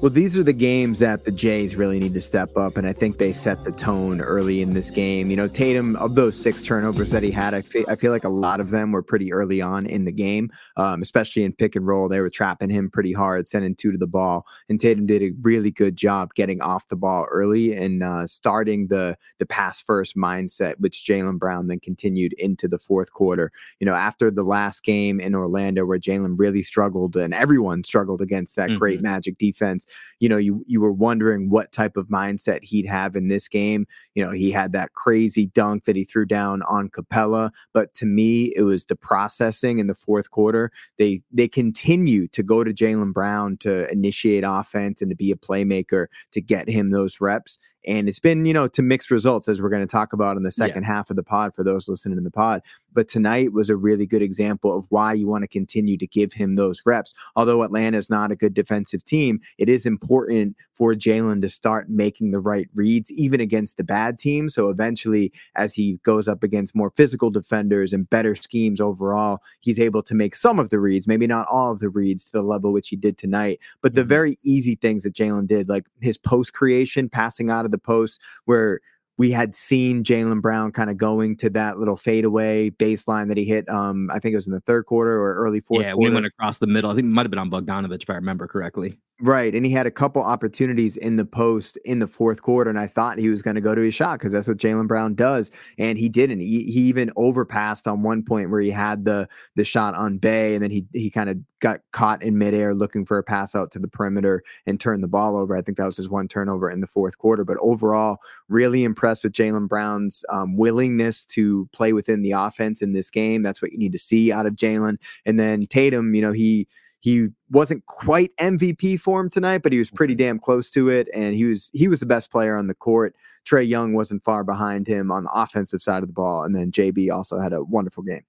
Well, 0.00 0.10
these 0.10 0.36
are 0.36 0.42
the 0.42 0.52
games 0.52 0.98
that 0.98 1.24
the 1.24 1.30
Jays 1.30 1.76
really 1.76 2.00
need 2.00 2.14
to 2.14 2.20
step 2.20 2.56
up, 2.56 2.76
and 2.76 2.86
I 2.86 2.92
think 2.92 3.18
they 3.18 3.32
set 3.32 3.64
the 3.64 3.70
tone 3.70 4.20
early 4.20 4.60
in 4.60 4.74
this 4.74 4.90
game. 4.90 5.30
You 5.30 5.36
know, 5.36 5.46
Tatum, 5.46 5.94
of 5.96 6.16
those 6.16 6.36
six 6.36 6.62
turnovers 6.62 7.12
that 7.12 7.22
he 7.22 7.30
had, 7.30 7.54
I 7.54 7.62
feel, 7.62 7.84
I 7.88 7.94
feel 7.94 8.10
like 8.10 8.24
a 8.24 8.28
lot 8.28 8.58
of 8.58 8.70
them 8.70 8.90
were 8.90 9.02
pretty 9.02 9.32
early 9.32 9.60
on 9.60 9.86
in 9.86 10.04
the 10.04 10.10
game, 10.10 10.50
um, 10.76 11.02
especially 11.02 11.44
in 11.44 11.52
pick 11.52 11.76
and 11.76 11.86
roll. 11.86 12.08
They 12.08 12.18
were 12.18 12.30
trapping 12.30 12.68
him 12.68 12.90
pretty 12.90 13.12
hard, 13.12 13.46
sending 13.46 13.76
two 13.76 13.92
to 13.92 13.98
the 13.98 14.08
ball, 14.08 14.44
and 14.68 14.80
Tatum 14.80 15.06
did 15.06 15.22
a 15.22 15.30
really 15.42 15.70
good 15.70 15.94
job 15.94 16.34
getting 16.34 16.60
off 16.60 16.88
the 16.88 16.96
ball 16.96 17.26
early 17.30 17.72
and 17.72 18.02
uh, 18.02 18.26
starting 18.26 18.88
the 18.88 19.16
the 19.38 19.46
pass 19.46 19.80
first 19.80 20.16
mindset, 20.16 20.80
which 20.80 21.04
Jaylen 21.08 21.38
Brown 21.38 21.68
then 21.68 21.78
continued 21.78 22.32
into 22.38 22.66
the 22.66 22.78
fourth 22.78 23.12
quarter. 23.12 23.52
You 23.78 23.86
know, 23.86 23.94
after 23.94 24.32
the 24.32 24.42
last 24.42 24.82
game 24.82 25.20
in 25.20 25.34
Orlando, 25.34 25.86
where 25.86 26.00
Jaylen 26.00 26.34
really 26.36 26.64
struggled 26.64 27.16
and 27.16 27.32
everyone 27.32 27.84
struggled 27.84 28.20
against 28.20 28.56
that 28.56 28.70
mm-hmm. 28.70 28.78
great 28.78 29.00
Magic 29.00 29.38
defense 29.38 29.81
you 30.20 30.28
know, 30.28 30.36
you 30.36 30.64
you 30.66 30.80
were 30.80 30.92
wondering 30.92 31.50
what 31.50 31.72
type 31.72 31.96
of 31.96 32.08
mindset 32.08 32.62
he'd 32.62 32.86
have 32.86 33.16
in 33.16 33.28
this 33.28 33.48
game. 33.48 33.86
You 34.14 34.24
know, 34.24 34.32
he 34.32 34.50
had 34.50 34.72
that 34.72 34.92
crazy 34.94 35.46
dunk 35.46 35.84
that 35.84 35.96
he 35.96 36.04
threw 36.04 36.26
down 36.26 36.62
on 36.62 36.88
Capela, 36.88 37.50
but 37.72 37.94
to 37.94 38.06
me, 38.06 38.52
it 38.56 38.62
was 38.62 38.86
the 38.86 38.96
processing 38.96 39.78
in 39.78 39.86
the 39.86 39.94
fourth 39.94 40.30
quarter. 40.30 40.70
They 40.98 41.22
they 41.32 41.48
continue 41.48 42.28
to 42.28 42.42
go 42.42 42.64
to 42.64 42.72
Jaylen 42.72 43.12
Brown 43.12 43.56
to 43.58 43.90
initiate 43.90 44.44
offense 44.46 45.02
and 45.02 45.10
to 45.10 45.16
be 45.16 45.30
a 45.30 45.36
playmaker 45.36 46.06
to 46.32 46.40
get 46.40 46.68
him 46.68 46.90
those 46.90 47.20
reps. 47.20 47.58
And 47.86 48.08
it's 48.08 48.20
been, 48.20 48.44
you 48.44 48.52
know, 48.52 48.68
to 48.68 48.82
mixed 48.82 49.10
results, 49.10 49.48
as 49.48 49.60
we're 49.60 49.68
going 49.68 49.82
to 49.82 49.86
talk 49.86 50.12
about 50.12 50.36
in 50.36 50.42
the 50.42 50.52
second 50.52 50.82
yeah. 50.82 50.88
half 50.88 51.10
of 51.10 51.16
the 51.16 51.22
pod 51.22 51.54
for 51.54 51.64
those 51.64 51.88
listening 51.88 52.18
in 52.18 52.24
the 52.24 52.30
pod. 52.30 52.62
But 52.92 53.08
tonight 53.08 53.52
was 53.52 53.70
a 53.70 53.76
really 53.76 54.06
good 54.06 54.22
example 54.22 54.76
of 54.76 54.86
why 54.90 55.14
you 55.14 55.26
want 55.26 55.42
to 55.42 55.48
continue 55.48 55.96
to 55.98 56.06
give 56.06 56.32
him 56.32 56.56
those 56.56 56.82
reps. 56.84 57.14
Although 57.34 57.62
Atlanta 57.62 57.96
is 57.96 58.10
not 58.10 58.30
a 58.30 58.36
good 58.36 58.54
defensive 58.54 59.04
team, 59.04 59.40
it 59.58 59.68
is 59.68 59.86
important 59.86 60.56
for 60.74 60.94
Jaylen 60.94 61.40
to 61.42 61.48
start 61.48 61.88
making 61.88 62.30
the 62.30 62.40
right 62.40 62.68
reads, 62.74 63.10
even 63.12 63.40
against 63.40 63.76
the 63.76 63.84
bad 63.84 64.18
team. 64.18 64.48
So 64.48 64.68
eventually, 64.68 65.32
as 65.56 65.74
he 65.74 65.98
goes 66.04 66.28
up 66.28 66.42
against 66.42 66.74
more 66.74 66.90
physical 66.90 67.30
defenders 67.30 67.92
and 67.92 68.08
better 68.08 68.34
schemes 68.34 68.80
overall, 68.80 69.40
he's 69.60 69.80
able 69.80 70.02
to 70.02 70.14
make 70.14 70.34
some 70.34 70.58
of 70.58 70.70
the 70.70 70.78
reads, 70.78 71.08
maybe 71.08 71.26
not 71.26 71.46
all 71.48 71.72
of 71.72 71.80
the 71.80 71.88
reads 71.90 72.26
to 72.26 72.32
the 72.32 72.42
level 72.42 72.72
which 72.72 72.88
he 72.88 72.96
did 72.96 73.16
tonight. 73.18 73.58
But 73.80 73.94
the 73.94 74.02
mm-hmm. 74.02 74.08
very 74.08 74.38
easy 74.42 74.74
things 74.76 75.02
that 75.02 75.14
Jaylen 75.14 75.46
did, 75.46 75.68
like 75.68 75.86
his 76.00 76.18
post 76.18 76.52
creation, 76.52 77.08
passing 77.08 77.50
out 77.50 77.64
of 77.64 77.71
the 77.72 77.78
post, 77.78 78.20
where 78.44 78.80
we 79.18 79.30
had 79.30 79.54
seen 79.54 80.02
Jaylen 80.02 80.40
Brown 80.40 80.72
kind 80.72 80.90
of 80.90 80.96
going 80.96 81.36
to 81.38 81.50
that 81.50 81.78
little 81.78 81.96
fadeaway 81.96 82.70
baseline 82.70 83.28
that 83.28 83.36
he 83.36 83.44
hit. 83.44 83.68
Um, 83.68 84.10
I 84.10 84.18
think 84.18 84.32
it 84.32 84.36
was 84.36 84.46
in 84.46 84.52
the 84.52 84.60
third 84.60 84.86
quarter 84.86 85.12
or 85.12 85.34
early 85.34 85.60
fourth. 85.60 85.82
Yeah, 85.82 85.92
quarter. 85.92 86.10
we 86.10 86.14
went 86.14 86.26
across 86.26 86.58
the 86.58 86.66
middle. 86.66 86.90
I 86.90 86.94
think 86.94 87.04
it 87.04 87.10
might 87.10 87.22
have 87.22 87.30
been 87.30 87.38
on 87.38 87.50
Bogdanovich, 87.50 88.02
if 88.02 88.10
I 88.10 88.14
remember 88.14 88.46
correctly. 88.46 88.98
Right. 89.24 89.54
And 89.54 89.64
he 89.64 89.70
had 89.70 89.86
a 89.86 89.90
couple 89.92 90.20
opportunities 90.20 90.96
in 90.96 91.14
the 91.14 91.24
post 91.24 91.78
in 91.84 92.00
the 92.00 92.08
fourth 92.08 92.42
quarter. 92.42 92.68
And 92.68 92.78
I 92.78 92.88
thought 92.88 93.20
he 93.20 93.28
was 93.28 93.40
going 93.40 93.54
to 93.54 93.60
go 93.60 93.72
to 93.72 93.80
his 93.80 93.94
shot 93.94 94.18
because 94.18 94.32
that's 94.32 94.48
what 94.48 94.56
Jaylen 94.56 94.88
Brown 94.88 95.14
does. 95.14 95.52
And 95.78 95.96
he 95.96 96.08
didn't. 96.08 96.40
He, 96.40 96.64
he 96.64 96.80
even 96.80 97.12
overpassed 97.16 97.86
on 97.86 98.02
one 98.02 98.24
point 98.24 98.50
where 98.50 98.60
he 98.60 98.70
had 98.70 99.04
the 99.04 99.28
the 99.54 99.64
shot 99.64 99.94
on 99.94 100.18
Bay. 100.18 100.54
and 100.54 100.62
then 100.62 100.72
he 100.72 100.86
he 100.92 101.08
kind 101.08 101.30
of 101.30 101.38
got 101.60 101.78
caught 101.92 102.20
in 102.20 102.36
midair 102.36 102.74
looking 102.74 103.04
for 103.04 103.16
a 103.16 103.22
pass 103.22 103.54
out 103.54 103.70
to 103.70 103.78
the 103.78 103.86
perimeter 103.86 104.42
and 104.66 104.80
turned 104.80 105.04
the 105.04 105.08
ball 105.08 105.36
over. 105.36 105.56
I 105.56 105.62
think 105.62 105.78
that 105.78 105.86
was 105.86 105.98
his 105.98 106.08
one 106.08 106.26
turnover 106.26 106.68
in 106.68 106.80
the 106.80 106.88
fourth 106.88 107.16
quarter. 107.18 107.44
But 107.44 107.58
overall, 107.60 108.18
really 108.48 108.82
impressed 108.82 109.22
with 109.22 109.34
Jaylen 109.34 109.68
Brown's 109.68 110.24
um, 110.30 110.56
willingness 110.56 111.24
to 111.26 111.68
play 111.72 111.92
within 111.92 112.22
the 112.22 112.32
offense 112.32 112.82
in 112.82 112.90
this 112.92 113.08
game. 113.08 113.42
That's 113.42 113.62
what 113.62 113.70
you 113.70 113.78
need 113.78 113.92
to 113.92 114.00
see 114.00 114.32
out 114.32 114.46
of 114.46 114.54
Jaylen. 114.56 114.96
And 115.24 115.38
then 115.38 115.68
Tatum, 115.68 116.12
you 116.12 116.22
know, 116.22 116.32
he 116.32 116.66
he 117.02 117.26
wasn't 117.50 117.84
quite 117.86 118.30
MVP 118.36 119.00
form 119.00 119.28
tonight, 119.28 119.62
but 119.64 119.72
he 119.72 119.78
was 119.78 119.90
pretty 119.90 120.14
damn 120.14 120.38
close 120.38 120.70
to 120.70 120.88
it, 120.88 121.08
and 121.12 121.34
he 121.34 121.44
was 121.44 121.68
he 121.74 121.88
was 121.88 121.98
the 121.98 122.06
best 122.06 122.30
player 122.30 122.56
on 122.56 122.68
the 122.68 122.74
court. 122.74 123.16
Trae 123.44 123.68
Young 123.68 123.92
wasn't 123.92 124.22
far 124.22 124.44
behind 124.44 124.86
him 124.86 125.10
on 125.10 125.24
the 125.24 125.32
offensive 125.32 125.82
side 125.82 126.04
of 126.04 126.08
the 126.08 126.14
ball, 126.14 126.44
and 126.44 126.54
then 126.54 126.70
JB 126.70 127.12
also 127.12 127.40
had 127.40 127.52
a 127.52 127.64
wonderful 127.64 128.04
game. 128.04 128.22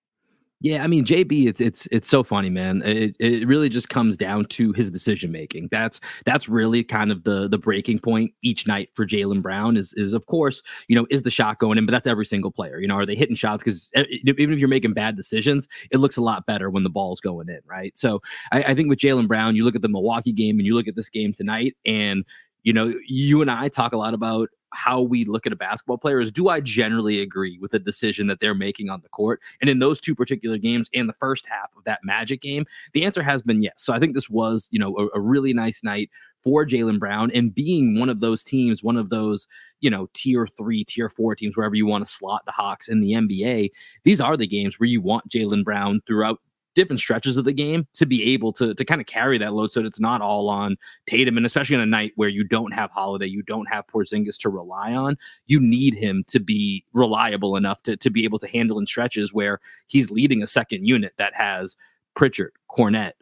Yeah, 0.63 0.81
I 0.81 0.87
mean 0.87 1.03
JB, 1.03 1.45
it's 1.47 1.59
it's 1.59 1.89
it's 1.91 2.07
so 2.07 2.23
funny, 2.23 2.49
man. 2.49 2.81
It 2.85 3.17
it 3.19 3.45
really 3.45 3.67
just 3.67 3.89
comes 3.89 4.15
down 4.15 4.45
to 4.45 4.71
his 4.71 4.89
decision 4.89 5.29
making. 5.29 5.67
That's 5.71 5.99
that's 6.23 6.47
really 6.47 6.85
kind 6.85 7.11
of 7.11 7.25
the 7.25 7.49
the 7.49 7.57
breaking 7.57 7.99
point 7.99 8.31
each 8.43 8.65
night 8.65 8.87
for 8.93 9.05
Jaylen 9.05 9.41
Brown. 9.41 9.75
Is 9.75 9.93
is 9.97 10.13
of 10.13 10.25
course 10.27 10.61
you 10.87 10.95
know 10.95 11.05
is 11.09 11.23
the 11.23 11.29
shot 11.29 11.59
going 11.59 11.77
in, 11.77 11.85
but 11.85 11.91
that's 11.91 12.07
every 12.07 12.25
single 12.25 12.49
player. 12.49 12.79
You 12.79 12.87
know, 12.87 12.95
are 12.95 13.05
they 13.05 13.13
hitting 13.15 13.35
shots? 13.35 13.61
Because 13.61 13.89
even 14.25 14.53
if 14.53 14.57
you're 14.59 14.69
making 14.69 14.93
bad 14.93 15.17
decisions, 15.17 15.67
it 15.91 15.97
looks 15.97 16.15
a 16.15 16.21
lot 16.21 16.45
better 16.45 16.69
when 16.69 16.83
the 16.83 16.89
ball's 16.89 17.19
going 17.19 17.49
in, 17.49 17.59
right? 17.65 17.97
So 17.97 18.21
I, 18.53 18.63
I 18.63 18.73
think 18.73 18.87
with 18.87 18.99
Jaylen 18.99 19.27
Brown, 19.27 19.57
you 19.57 19.65
look 19.65 19.75
at 19.75 19.81
the 19.81 19.89
Milwaukee 19.89 20.31
game 20.31 20.59
and 20.59 20.65
you 20.65 20.75
look 20.75 20.87
at 20.87 20.95
this 20.95 21.09
game 21.09 21.33
tonight, 21.33 21.75
and 21.85 22.23
you 22.63 22.71
know 22.71 22.93
you 23.05 23.41
and 23.41 23.51
I 23.51 23.67
talk 23.67 23.91
a 23.91 23.97
lot 23.97 24.13
about 24.13 24.47
how 24.73 25.01
we 25.01 25.25
look 25.25 25.45
at 25.45 25.53
a 25.53 25.55
basketball 25.55 25.97
player 25.97 26.19
is 26.19 26.31
do 26.31 26.49
I 26.49 26.59
generally 26.59 27.21
agree 27.21 27.57
with 27.59 27.71
the 27.71 27.79
decision 27.79 28.27
that 28.27 28.39
they're 28.39 28.55
making 28.55 28.89
on 28.89 29.01
the 29.01 29.09
court? 29.09 29.41
And 29.61 29.69
in 29.69 29.79
those 29.79 29.99
two 29.99 30.15
particular 30.15 30.57
games 30.57 30.89
and 30.93 31.07
the 31.07 31.15
first 31.19 31.45
half 31.47 31.69
of 31.77 31.83
that 31.85 31.99
Magic 32.03 32.41
game, 32.41 32.65
the 32.93 33.05
answer 33.05 33.23
has 33.23 33.41
been 33.41 33.61
yes. 33.61 33.75
So 33.77 33.93
I 33.93 33.99
think 33.99 34.13
this 34.13 34.29
was, 34.29 34.67
you 34.71 34.79
know, 34.79 34.95
a, 34.97 35.17
a 35.17 35.21
really 35.21 35.53
nice 35.53 35.83
night 35.83 36.09
for 36.43 36.65
Jaylen 36.65 36.99
Brown 36.99 37.31
and 37.31 37.55
being 37.55 37.99
one 37.99 38.09
of 38.09 38.19
those 38.19 38.43
teams, 38.43 38.83
one 38.83 38.97
of 38.97 39.09
those, 39.09 39.47
you 39.79 39.89
know, 39.89 40.09
tier 40.13 40.47
three, 40.57 40.83
tier 40.83 41.09
four 41.09 41.35
teams, 41.35 41.55
wherever 41.55 41.75
you 41.75 41.85
want 41.85 42.05
to 42.05 42.11
slot 42.11 42.43
the 42.45 42.51
Hawks 42.51 42.89
in 42.89 42.99
the 42.99 43.13
NBA. 43.13 43.71
These 44.03 44.19
are 44.19 44.35
the 44.35 44.47
games 44.47 44.79
where 44.79 44.89
you 44.89 45.01
want 45.01 45.29
Jaylen 45.29 45.63
Brown 45.63 46.01
throughout 46.05 46.39
different 46.75 46.99
stretches 46.99 47.37
of 47.37 47.45
the 47.45 47.53
game 47.53 47.87
to 47.93 48.05
be 48.05 48.33
able 48.33 48.53
to 48.53 48.73
to 48.73 48.85
kind 48.85 49.01
of 49.01 49.07
carry 49.07 49.37
that 49.37 49.53
load 49.53 49.71
so 49.71 49.81
that 49.81 49.87
it's 49.87 49.99
not 49.99 50.21
all 50.21 50.49
on 50.49 50.75
Tatum 51.07 51.37
and 51.37 51.45
especially 51.45 51.75
on 51.75 51.81
a 51.81 51.85
night 51.85 52.13
where 52.15 52.29
you 52.29 52.43
don't 52.43 52.73
have 52.73 52.91
Holiday, 52.91 53.27
you 53.27 53.43
don't 53.43 53.67
have 53.69 53.85
Porzingis 53.87 54.37
to 54.39 54.49
rely 54.49 54.93
on, 54.93 55.17
you 55.47 55.59
need 55.59 55.95
him 55.95 56.23
to 56.27 56.39
be 56.39 56.85
reliable 56.93 57.55
enough 57.55 57.81
to 57.83 57.97
to 57.97 58.09
be 58.09 58.23
able 58.23 58.39
to 58.39 58.47
handle 58.47 58.79
in 58.79 58.85
stretches 58.85 59.33
where 59.33 59.59
he's 59.87 60.11
leading 60.11 60.43
a 60.43 60.47
second 60.47 60.85
unit 60.85 61.13
that 61.17 61.33
has 61.33 61.75
Pritchard, 62.15 62.53
Kornet, 62.69 63.13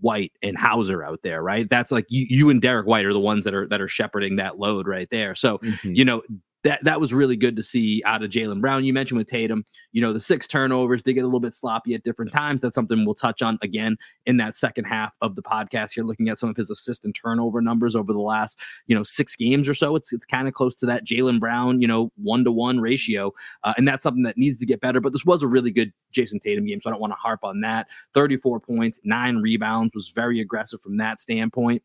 White 0.00 0.32
and 0.42 0.58
Hauser 0.58 1.02
out 1.02 1.20
there, 1.22 1.42
right? 1.42 1.68
That's 1.68 1.90
like 1.90 2.06
you, 2.08 2.26
you 2.28 2.50
and 2.50 2.60
Derrick 2.60 2.86
White 2.86 3.06
are 3.06 3.12
the 3.12 3.20
ones 3.20 3.44
that 3.44 3.54
are 3.54 3.66
that 3.68 3.80
are 3.80 3.88
shepherding 3.88 4.36
that 4.36 4.58
load 4.58 4.86
right 4.86 5.08
there. 5.10 5.34
So, 5.34 5.58
mm-hmm. 5.58 5.94
you 5.94 6.04
know, 6.04 6.22
that 6.66 6.82
that 6.82 7.00
was 7.00 7.14
really 7.14 7.36
good 7.36 7.56
to 7.56 7.62
see 7.62 8.02
out 8.04 8.22
of 8.22 8.30
Jaylen 8.30 8.60
Brown. 8.60 8.84
You 8.84 8.92
mentioned 8.92 9.18
with 9.18 9.28
Tatum, 9.28 9.64
you 9.92 10.02
know, 10.02 10.12
the 10.12 10.20
six 10.20 10.46
turnovers, 10.46 11.02
they 11.02 11.12
get 11.12 11.22
a 11.22 11.26
little 11.26 11.40
bit 11.40 11.54
sloppy 11.54 11.94
at 11.94 12.02
different 12.02 12.32
times. 12.32 12.60
That's 12.60 12.74
something 12.74 13.04
we'll 13.04 13.14
touch 13.14 13.40
on 13.40 13.58
again 13.62 13.96
in 14.26 14.36
that 14.38 14.56
second 14.56 14.84
half 14.84 15.12
of 15.22 15.36
the 15.36 15.42
podcast. 15.42 15.94
Here, 15.94 16.04
looking 16.04 16.28
at 16.28 16.38
some 16.38 16.50
of 16.50 16.56
his 16.56 16.70
assist 16.70 17.04
and 17.04 17.14
turnover 17.14 17.60
numbers 17.60 17.94
over 17.94 18.12
the 18.12 18.20
last, 18.20 18.60
you 18.86 18.96
know, 18.96 19.02
six 19.04 19.36
games 19.36 19.68
or 19.68 19.74
so. 19.74 19.96
It's 19.96 20.12
it's 20.12 20.26
kind 20.26 20.48
of 20.48 20.54
close 20.54 20.74
to 20.76 20.86
that 20.86 21.06
Jalen 21.06 21.40
Brown, 21.40 21.80
you 21.80 21.88
know, 21.88 22.10
one 22.16 22.44
to 22.44 22.52
one 22.52 22.80
ratio, 22.80 23.32
uh, 23.62 23.74
and 23.76 23.86
that's 23.86 24.02
something 24.02 24.24
that 24.24 24.36
needs 24.36 24.58
to 24.58 24.66
get 24.66 24.80
better. 24.80 25.00
But 25.00 25.12
this 25.12 25.24
was 25.24 25.42
a 25.42 25.48
really 25.48 25.70
good 25.70 25.92
Jayson 26.12 26.40
Tatum 26.40 26.66
game, 26.66 26.80
so 26.82 26.90
I 26.90 26.92
don't 26.92 27.00
want 27.00 27.12
to 27.12 27.18
harp 27.22 27.44
on 27.44 27.60
that. 27.60 27.86
Thirty-four 28.12 28.60
points, 28.60 28.98
nine 29.04 29.36
rebounds, 29.36 29.92
was 29.94 30.08
very 30.08 30.40
aggressive 30.40 30.80
from 30.80 30.96
that 30.96 31.20
standpoint. 31.20 31.82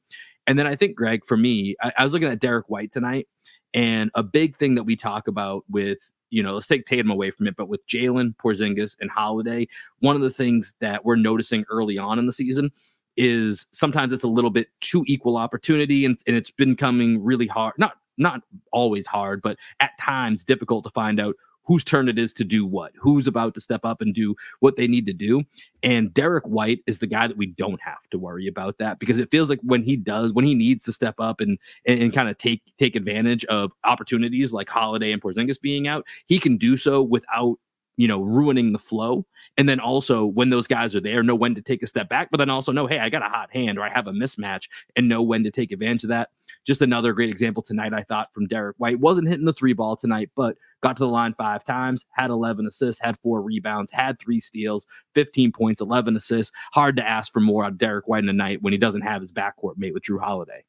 And 0.48 0.58
then 0.58 0.68
I 0.68 0.76
think, 0.76 0.96
Greg, 0.96 1.26
for 1.26 1.38
me, 1.38 1.76
I, 1.82 1.92
I 2.00 2.04
was 2.04 2.14
looking 2.14 2.28
at 2.28 2.40
Derrick 2.40 2.70
White 2.70 2.92
tonight, 2.92 3.28
and 3.74 4.12
a 4.16 4.24
big 4.24 4.58
thing 4.58 4.76
that 4.76 4.84
we 4.84 4.96
talk 4.96 5.28
about 5.28 5.64
with 5.70 6.00
you 6.32 6.42
know, 6.42 6.54
let's 6.54 6.66
take 6.66 6.86
Tatum 6.86 7.12
away 7.12 7.30
from 7.30 7.46
it, 7.46 7.56
but 7.58 7.68
with 7.68 7.86
Jaylen, 7.88 8.34
Porzingis, 8.38 8.96
and 9.00 9.12
Holiday, 9.12 9.68
one 10.00 10.16
of 10.16 10.22
the 10.22 10.32
things 10.32 10.74
that 10.80 11.06
we're 11.06 11.18
noticing 11.18 11.66
early 11.70 11.98
on 11.98 12.18
in 12.18 12.26
the 12.26 12.32
season 12.32 12.72
is 13.18 13.68
sometimes 13.74 14.14
it's 14.14 14.24
a 14.24 14.30
little 14.30 14.50
bit 14.50 14.68
too 14.80 15.04
equal 15.08 15.38
opportunity, 15.38 16.06
and, 16.06 16.18
and 16.26 16.36
it's 16.36 16.52
been 16.52 16.76
coming 16.76 17.22
really 17.24 17.48
hard. 17.48 17.74
Not 17.78 17.94
not 18.18 18.42
always 18.72 19.08
hard, 19.08 19.42
but 19.42 19.58
at 19.80 19.92
times 20.00 20.44
difficult 20.44 20.84
to 20.84 20.90
find 20.92 21.20
out 21.20 21.36
whose 21.64 21.84
turn 21.84 22.10
it 22.10 22.18
is 22.18 22.34
to 22.34 22.44
do 22.44 22.66
what, 22.66 22.92
who's 23.00 23.28
about 23.28 23.54
to 23.56 23.62
step 23.62 23.82
up 23.84 24.02
and 24.02 24.14
do 24.14 24.36
what 24.60 24.76
they 24.76 24.88
need 24.88 25.06
to 25.06 25.14
do. 25.14 25.44
And 25.84 26.14
Derrick 26.14 26.46
White 26.46 26.80
is 26.88 27.00
the 27.00 27.08
guy 27.08 27.28
that 27.28 27.38
we 27.38 27.48
don't 27.48 27.82
have 27.82 28.10
to 28.12 28.20
worry 28.20 28.48
about 28.48 28.78
that 28.80 29.00
because 29.00 29.20
it 29.20 29.32
feels 29.32 29.50
like 29.50 29.60
when 29.62 29.84
he 29.84 29.96
does, 29.96 30.34
when 30.34 30.46
he 30.46 30.56
needs 30.56 30.84
to 30.86 30.94
step 30.94 31.16
up 31.20 31.42
and 31.42 31.58
and, 31.86 32.00
and 32.00 32.14
kind 32.14 32.30
of 32.30 32.38
take 32.38 32.62
take 32.78 32.96
advantage 32.96 33.46
of 33.46 33.72
opportunities 33.84 34.54
like 34.54 34.70
Holiday 34.70 35.12
and 35.12 35.22
Porzingis 35.22 35.62
being 35.62 35.88
out, 35.88 36.06
he 36.28 36.40
can 36.40 36.58
do 36.58 36.78
so 36.78 37.02
without 37.02 37.58
you 37.98 38.08
know, 38.08 38.22
ruining 38.22 38.72
the 38.72 38.80
flow. 38.80 39.26
And 39.58 39.68
then 39.68 39.80
also 39.80 40.26
when 40.26 40.50
those 40.50 40.68
guys 40.68 40.96
are 40.96 41.02
there, 41.02 41.24
know 41.24 41.36
when 41.36 41.56
to 41.56 41.62
take 41.62 41.84
a 41.84 41.88
step 41.88 42.10
back, 42.10 42.30
but 42.32 42.38
then 42.38 42.50
also 42.50 42.72
know, 42.72 42.88
hey, 42.88 43.00
I 43.00 43.10
got 43.10 43.22
a 43.22 43.30
hot 43.30 43.52
hand 43.52 43.78
or 43.78 43.84
I 43.84 43.90
have 43.90 44.08
a 44.08 44.12
mismatch 44.12 44.64
and 44.96 45.08
know 45.08 45.22
when 45.22 45.44
to 45.44 45.52
take 45.52 45.72
advantage 45.72 46.04
of 46.04 46.10
that. 46.10 46.30
Just 46.66 46.82
another 46.82 47.14
great 47.14 47.30
example 47.30 47.62
tonight, 47.62 47.94
I 47.94 48.04
thought, 48.04 48.34
from 48.34 48.48
Derrick 48.48 48.76
White. 48.80 49.00
Wasn't 49.00 49.28
hitting 49.28 49.46
the 49.46 49.54
three 49.54 49.74
ball 49.74 49.96
tonight, 49.96 50.32
but 50.36 50.58
got 50.82 50.98
to 50.98 51.04
the 51.04 51.10
line 51.10 51.36
five 51.38 51.64
times, 51.64 52.06
had 52.12 52.30
11 52.32 52.66
assists, 52.66 53.02
had 53.02 53.20
four 53.22 53.42
rebounds, 53.42 53.92
had 53.92 54.20
three 54.20 54.40
steals, 54.40 54.86
15 55.14 55.52
points, 55.52 55.82
11 55.82 56.16
assists. 56.16 56.52
Hard 56.74 56.96
to 56.98 57.08
ask 57.08 57.32
for 57.32 57.40
more 57.40 57.66
out 57.66 57.74
of 57.74 57.78
Derrick 57.78 58.08
White 58.08 58.24
in 58.24 58.30
a 58.30 58.34
night 58.34 58.62
when 58.62 58.74
he 58.74 58.80
doesn't 58.80 59.02
have 59.02 59.22
his 59.22 59.32
backcourt 59.32 59.78
mate 59.78 59.94
with 59.94 60.04
Jrue 60.04 60.20
Holiday. 60.20 60.64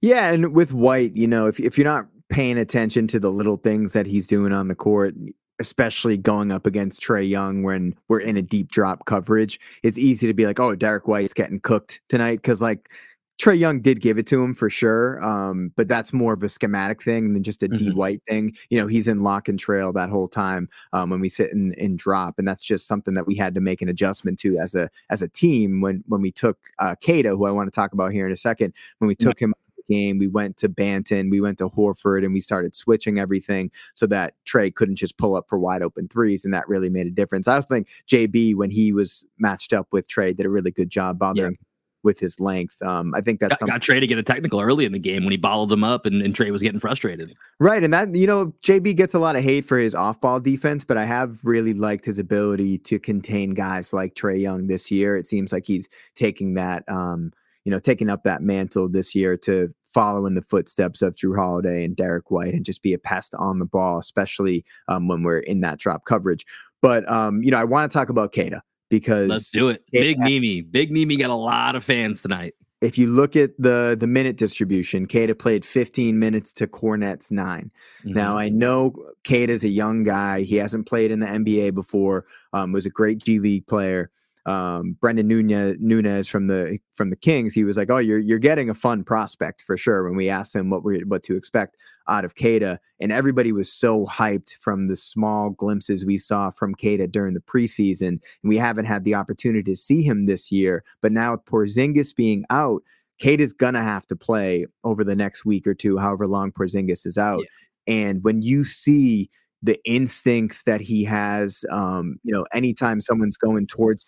Yeah, 0.00 0.30
and 0.30 0.54
with 0.54 0.72
White, 0.72 1.16
you 1.16 1.26
know, 1.26 1.46
if 1.46 1.58
if 1.58 1.78
you're 1.78 1.84
not 1.84 2.06
paying 2.28 2.58
attention 2.58 3.06
to 3.06 3.20
the 3.20 3.30
little 3.30 3.56
things 3.56 3.92
that 3.92 4.06
he's 4.06 4.26
doing 4.26 4.52
on 4.52 4.68
the 4.68 4.74
court, 4.74 5.14
especially 5.58 6.16
going 6.16 6.52
up 6.52 6.66
against 6.66 7.02
Trae 7.02 7.28
Young 7.28 7.62
when 7.62 7.94
we're 8.08 8.20
in 8.20 8.36
a 8.36 8.42
deep 8.42 8.70
drop 8.70 9.06
coverage, 9.06 9.58
it's 9.82 9.98
easy 9.98 10.26
to 10.26 10.34
be 10.34 10.46
like, 10.46 10.60
oh, 10.60 10.74
Derrick 10.74 11.08
White's 11.08 11.34
getting 11.34 11.60
cooked 11.60 12.00
tonight. 12.08 12.42
Cause 12.42 12.60
like 12.60 12.90
Trae 13.38 13.58
Young 13.58 13.80
did 13.80 14.00
give 14.00 14.16
it 14.16 14.26
to 14.28 14.42
him 14.42 14.54
for 14.54 14.70
sure. 14.70 15.22
Um, 15.22 15.72
but 15.76 15.88
that's 15.88 16.12
more 16.12 16.32
of 16.32 16.42
a 16.42 16.48
schematic 16.48 17.02
thing 17.02 17.34
than 17.34 17.42
just 17.42 17.62
a 17.62 17.68
mm-hmm. 17.68 17.76
D 17.76 17.92
White 17.92 18.22
thing. 18.26 18.56
You 18.70 18.80
know, 18.80 18.86
he's 18.86 19.08
in 19.08 19.22
lock 19.22 19.48
and 19.48 19.58
trail 19.58 19.92
that 19.92 20.08
whole 20.08 20.28
time 20.28 20.68
um, 20.92 21.10
when 21.10 21.20
we 21.20 21.28
sit 21.28 21.52
in, 21.52 21.74
in 21.74 21.96
drop. 21.96 22.38
And 22.38 22.48
that's 22.48 22.64
just 22.64 22.86
something 22.86 23.14
that 23.14 23.26
we 23.26 23.34
had 23.34 23.54
to 23.54 23.60
make 23.60 23.82
an 23.82 23.88
adjustment 23.88 24.38
to 24.40 24.58
as 24.58 24.74
a 24.74 24.88
as 25.10 25.20
a 25.20 25.28
team 25.28 25.80
when 25.80 26.02
when 26.06 26.22
we 26.22 26.32
took 26.32 26.58
uh 26.78 26.94
Queta, 27.02 27.30
who 27.30 27.44
I 27.44 27.50
want 27.50 27.70
to 27.70 27.76
talk 27.76 27.92
about 27.92 28.12
here 28.12 28.26
in 28.26 28.32
a 28.32 28.36
second, 28.36 28.72
when 28.98 29.08
we 29.08 29.14
took 29.14 29.38
him 29.38 29.54
game. 29.86 30.18
We 30.18 30.28
went 30.28 30.56
to 30.58 30.68
Banton, 30.68 31.30
we 31.30 31.40
went 31.40 31.58
to 31.58 31.68
Horford, 31.68 32.24
and 32.24 32.32
we 32.32 32.40
started 32.40 32.74
switching 32.74 33.18
everything 33.18 33.70
so 33.94 34.06
that 34.06 34.34
Trae 34.46 34.74
couldn't 34.74 34.96
just 34.96 35.18
pull 35.18 35.36
up 35.36 35.46
for 35.48 35.58
wide 35.58 35.82
open 35.82 36.08
threes, 36.08 36.44
and 36.44 36.52
that 36.54 36.68
really 36.68 36.90
made 36.90 37.06
a 37.06 37.10
difference. 37.10 37.48
I 37.48 37.60
think 37.60 37.88
JB 38.08 38.54
when 38.56 38.70
he 38.70 38.92
was 38.92 39.24
matched 39.38 39.72
up 39.72 39.88
with 39.92 40.08
Trae 40.08 40.36
did 40.36 40.46
a 40.46 40.50
really 40.50 40.70
good 40.70 40.90
job 40.90 41.18
bothering. 41.18 41.52
Yeah. 41.52 41.66
With 42.02 42.20
his 42.20 42.38
length, 42.38 42.80
um, 42.82 43.12
I 43.16 43.20
think 43.20 43.40
that's 43.40 43.58
got, 43.58 43.68
got 43.68 43.80
Trae 43.80 43.98
to 43.98 44.06
get 44.06 44.16
a 44.16 44.22
technical 44.22 44.60
early 44.60 44.84
in 44.84 44.92
the 44.92 44.98
game 44.98 45.24
when 45.24 45.32
he 45.32 45.36
bottled 45.36 45.72
him 45.72 45.82
up, 45.82 46.06
and, 46.06 46.22
and 46.22 46.36
Trae 46.36 46.52
was 46.52 46.62
getting 46.62 46.78
frustrated. 46.78 47.34
Right, 47.58 47.82
and 47.82 47.92
that 47.92 48.14
you 48.14 48.28
know 48.28 48.54
JB 48.62 48.94
gets 48.94 49.12
a 49.12 49.18
lot 49.18 49.34
of 49.34 49.42
hate 49.42 49.64
for 49.64 49.76
his 49.76 49.92
off-ball 49.92 50.38
defense, 50.38 50.84
but 50.84 50.96
I 50.96 51.04
have 51.04 51.40
really 51.42 51.74
liked 51.74 52.04
his 52.04 52.20
ability 52.20 52.78
to 52.78 53.00
contain 53.00 53.54
guys 53.54 53.92
like 53.92 54.14
Trae 54.14 54.40
Young 54.40 54.68
this 54.68 54.88
year. 54.88 55.16
It 55.16 55.26
seems 55.26 55.52
like 55.52 55.66
he's 55.66 55.88
taking 56.14 56.54
that 56.54 56.88
um, 56.88 57.32
you 57.66 57.72
know, 57.72 57.80
taking 57.80 58.08
up 58.08 58.22
that 58.22 58.42
mantle 58.42 58.88
this 58.88 59.12
year 59.12 59.36
to 59.36 59.74
follow 59.84 60.24
in 60.24 60.34
the 60.34 60.42
footsteps 60.42 61.02
of 61.02 61.16
Jrue 61.16 61.36
Holiday 61.36 61.84
and 61.84 61.96
Derrick 61.96 62.30
White 62.30 62.54
and 62.54 62.64
just 62.64 62.80
be 62.80 62.92
a 62.92 62.98
pest 62.98 63.34
on 63.34 63.58
the 63.58 63.64
ball, 63.64 63.98
especially 63.98 64.64
um, 64.86 65.08
when 65.08 65.24
we're 65.24 65.40
in 65.40 65.62
that 65.62 65.80
drop 65.80 66.04
coverage. 66.04 66.46
But 66.80 67.10
um, 67.10 67.42
you 67.42 67.50
know, 67.50 67.58
I 67.58 67.64
want 67.64 67.90
to 67.90 67.98
talk 67.98 68.08
about 68.08 68.32
Queta 68.32 68.62
because 68.88 69.28
let's 69.28 69.50
do 69.50 69.68
it. 69.68 69.82
Big 69.90 70.16
Mimi, 70.20 70.60
Big 70.60 70.92
Mimi 70.92 71.16
got 71.16 71.30
a 71.30 71.34
lot 71.34 71.74
of 71.74 71.84
fans 71.84 72.22
tonight. 72.22 72.54
If 72.82 72.98
you 72.98 73.08
look 73.08 73.34
at 73.34 73.50
the 73.58 73.96
the 73.98 74.06
minute 74.06 74.36
distribution, 74.36 75.06
Queta 75.06 75.34
played 75.34 75.64
15 75.64 76.20
minutes 76.20 76.52
to 76.52 76.68
Kornet's 76.68 77.32
9 77.32 77.72
mm-hmm. 78.04 78.12
Now 78.12 78.38
I 78.38 78.48
know 78.48 78.94
Queta's 79.26 79.64
a 79.64 79.68
young 79.68 80.04
guy; 80.04 80.42
he 80.42 80.54
hasn't 80.54 80.86
played 80.86 81.10
in 81.10 81.18
the 81.18 81.26
NBA 81.26 81.74
before. 81.74 82.26
Um, 82.52 82.70
was 82.70 82.86
a 82.86 82.90
great 82.90 83.24
G 83.24 83.40
League 83.40 83.66
player 83.66 84.12
um, 84.46 84.96
Brendan 85.00 85.26
Nunez, 85.26 85.76
Nunez 85.80 86.28
from 86.28 86.46
the 86.46 86.78
from 86.94 87.10
the 87.10 87.16
Kings, 87.16 87.52
he 87.52 87.64
was 87.64 87.76
like, 87.76 87.90
"Oh, 87.90 87.98
you're 87.98 88.20
you're 88.20 88.38
getting 88.38 88.70
a 88.70 88.74
fun 88.74 89.02
prospect 89.02 89.60
for 89.62 89.76
sure." 89.76 90.04
When 90.04 90.14
we 90.14 90.28
asked 90.28 90.54
him 90.54 90.70
what 90.70 90.84
we 90.84 91.00
what 91.00 91.24
to 91.24 91.36
expect 91.36 91.76
out 92.08 92.24
of 92.24 92.36
Queta, 92.36 92.78
and 93.00 93.10
everybody 93.10 93.50
was 93.50 93.72
so 93.72 94.06
hyped 94.06 94.56
from 94.60 94.86
the 94.86 94.96
small 94.96 95.50
glimpses 95.50 96.06
we 96.06 96.16
saw 96.16 96.50
from 96.50 96.76
Queta 96.76 97.08
during 97.08 97.34
the 97.34 97.40
preseason, 97.40 98.08
and 98.08 98.20
we 98.44 98.56
haven't 98.56 98.84
had 98.84 99.02
the 99.02 99.16
opportunity 99.16 99.64
to 99.64 99.76
see 99.76 100.02
him 100.02 100.26
this 100.26 100.52
year. 100.52 100.84
But 101.00 101.10
now 101.10 101.32
with 101.32 101.44
Porzingis 101.44 102.14
being 102.14 102.44
out, 102.48 102.84
is 103.20 103.52
gonna 103.52 103.82
have 103.82 104.06
to 104.06 104.16
play 104.16 104.66
over 104.84 105.02
the 105.02 105.16
next 105.16 105.44
week 105.44 105.66
or 105.66 105.74
two, 105.74 105.98
however 105.98 106.28
long 106.28 106.52
Porzingis 106.52 107.04
is 107.04 107.18
out. 107.18 107.40
Yeah. 107.40 108.04
And 108.08 108.22
when 108.22 108.42
you 108.42 108.64
see 108.64 109.28
the 109.60 109.80
instincts 109.84 110.62
that 110.64 110.80
he 110.80 111.02
has, 111.02 111.64
um, 111.70 112.18
you 112.22 112.32
know, 112.32 112.44
anytime 112.54 113.00
someone's 113.00 113.36
going 113.36 113.66
towards 113.66 114.06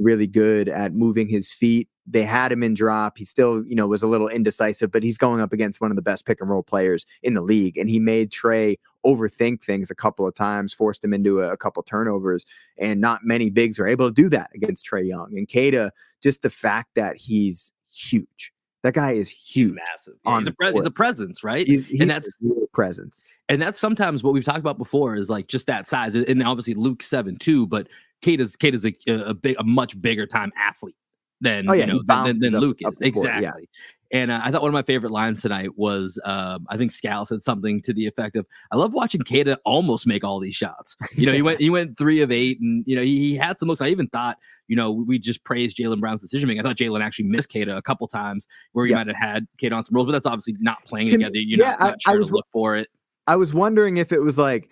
really 0.00 0.26
good 0.26 0.68
at 0.68 0.94
moving 0.94 1.28
his 1.28 1.52
feet. 1.52 1.88
They 2.06 2.24
had 2.24 2.50
him 2.50 2.62
in 2.62 2.74
drop. 2.74 3.18
He 3.18 3.24
still, 3.24 3.64
you 3.64 3.74
know, 3.74 3.86
was 3.86 4.02
a 4.02 4.06
little 4.06 4.28
indecisive, 4.28 4.90
but 4.90 5.02
he's 5.02 5.18
going 5.18 5.40
up 5.40 5.52
against 5.52 5.80
one 5.80 5.90
of 5.90 5.96
the 5.96 6.02
best 6.02 6.26
pick 6.26 6.40
and 6.40 6.50
roll 6.50 6.62
players 6.62 7.06
in 7.22 7.34
the 7.34 7.42
league. 7.42 7.76
And 7.76 7.88
he 7.88 8.00
made 8.00 8.30
Trae 8.30 8.76
overthink 9.06 9.62
things 9.62 9.90
a 9.90 9.94
couple 9.94 10.26
of 10.26 10.34
times, 10.34 10.74
forced 10.74 11.04
him 11.04 11.14
into 11.14 11.40
a, 11.40 11.52
a 11.52 11.56
couple 11.56 11.82
turnovers. 11.82 12.44
And 12.78 13.00
not 13.00 13.20
many 13.22 13.50
bigs 13.50 13.78
are 13.78 13.86
able 13.86 14.08
to 14.08 14.14
do 14.14 14.28
that 14.30 14.50
against 14.54 14.86
Trae 14.86 15.06
Young. 15.06 15.36
And 15.36 15.48
Queta, 15.48 15.92
just 16.22 16.42
the 16.42 16.50
fact 16.50 16.90
that 16.96 17.16
he's 17.16 17.72
huge. 17.92 18.52
That 18.82 18.94
guy 18.94 19.12
is 19.12 19.28
huge, 19.28 19.68
he's 19.68 19.72
massive. 19.72 20.14
Yeah, 20.26 20.38
he's, 20.38 20.46
a 20.46 20.52
pre- 20.52 20.72
he's, 20.72 20.86
a 20.86 20.90
presence, 20.90 21.44
right? 21.44 21.66
He's, 21.66 21.84
he's 21.84 22.00
and 22.00 22.10
that's 22.10 22.34
presence. 22.72 23.28
And 23.48 23.60
that's 23.60 23.78
sometimes 23.78 24.22
what 24.22 24.32
we've 24.32 24.44
talked 24.44 24.58
about 24.58 24.78
before 24.78 25.16
is 25.16 25.28
like 25.28 25.48
just 25.48 25.66
that 25.66 25.86
size. 25.86 26.14
And 26.14 26.42
obviously 26.42 26.74
Luke 26.74 27.02
seven 27.02 27.36
too, 27.36 27.66
but 27.66 27.88
Kate 28.22 28.40
is 28.40 28.56
Kate 28.56 28.74
is 28.74 28.84
a, 28.84 28.94
a 29.08 29.34
big 29.34 29.56
a 29.58 29.64
much 29.64 30.00
bigger 30.00 30.26
time 30.26 30.52
athlete 30.56 30.96
than 31.40 31.68
oh, 31.70 31.72
yeah, 31.72 31.86
you 31.86 31.92
know, 31.94 32.02
than, 32.04 32.38
than 32.38 32.54
up, 32.54 32.60
Luke 32.60 32.78
is. 32.80 33.00
exactly. 33.00 33.42
yeah. 33.42 33.52
And 34.12 34.32
uh, 34.32 34.40
I 34.42 34.50
thought 34.50 34.62
one 34.62 34.68
of 34.70 34.74
my 34.74 34.82
favorite 34.82 35.12
lines 35.12 35.40
tonight 35.40 35.70
was 35.76 36.20
um, 36.24 36.66
I 36.68 36.76
think 36.76 36.90
Scal 36.90 37.26
said 37.26 37.42
something 37.42 37.80
to 37.82 37.92
the 37.92 38.06
effect 38.06 38.34
of 38.34 38.44
I 38.72 38.76
love 38.76 38.92
watching 38.92 39.20
Queta 39.20 39.58
almost 39.64 40.06
make 40.06 40.24
all 40.24 40.40
these 40.40 40.56
shots. 40.56 40.96
You 41.16 41.26
know, 41.26 41.32
he 41.32 41.42
went 41.42 41.60
he 41.60 41.70
went 41.70 41.98
three 41.98 42.22
of 42.22 42.30
eight, 42.30 42.60
and 42.60 42.82
you 42.86 42.96
know 42.96 43.02
he, 43.02 43.18
he 43.18 43.36
had 43.36 43.58
some 43.58 43.68
looks. 43.68 43.80
I 43.80 43.88
even 43.88 44.08
thought 44.08 44.38
you 44.68 44.76
know 44.76 44.90
we 44.90 45.18
just 45.18 45.44
praised 45.44 45.76
Jaylen 45.76 46.00
Brown's 46.00 46.22
decision 46.22 46.48
making. 46.48 46.64
I 46.64 46.68
thought 46.68 46.76
Jaylen 46.76 47.02
actually 47.02 47.26
missed 47.26 47.50
Queta 47.50 47.76
a 47.76 47.82
couple 47.82 48.06
times 48.08 48.46
where 48.72 48.86
he 48.86 48.90
yeah. 48.90 48.98
might 48.98 49.06
have 49.06 49.16
had 49.16 49.46
Queta 49.58 49.74
on 49.74 49.84
some 49.84 49.94
rolls, 49.94 50.06
but 50.06 50.12
that's 50.12 50.26
obviously 50.26 50.56
not 50.60 50.78
playing 50.86 51.08
to 51.08 51.12
together. 51.12 51.36
You 51.36 51.58
know, 51.58 51.64
yeah, 51.64 51.76
not 51.78 51.98
I, 52.06 52.12
I 52.12 52.16
was 52.16 52.32
look 52.32 52.46
for 52.52 52.76
it. 52.76 52.88
I 53.26 53.36
was 53.36 53.52
wondering 53.52 53.98
if 53.98 54.12
it 54.12 54.20
was 54.20 54.38
like 54.38 54.70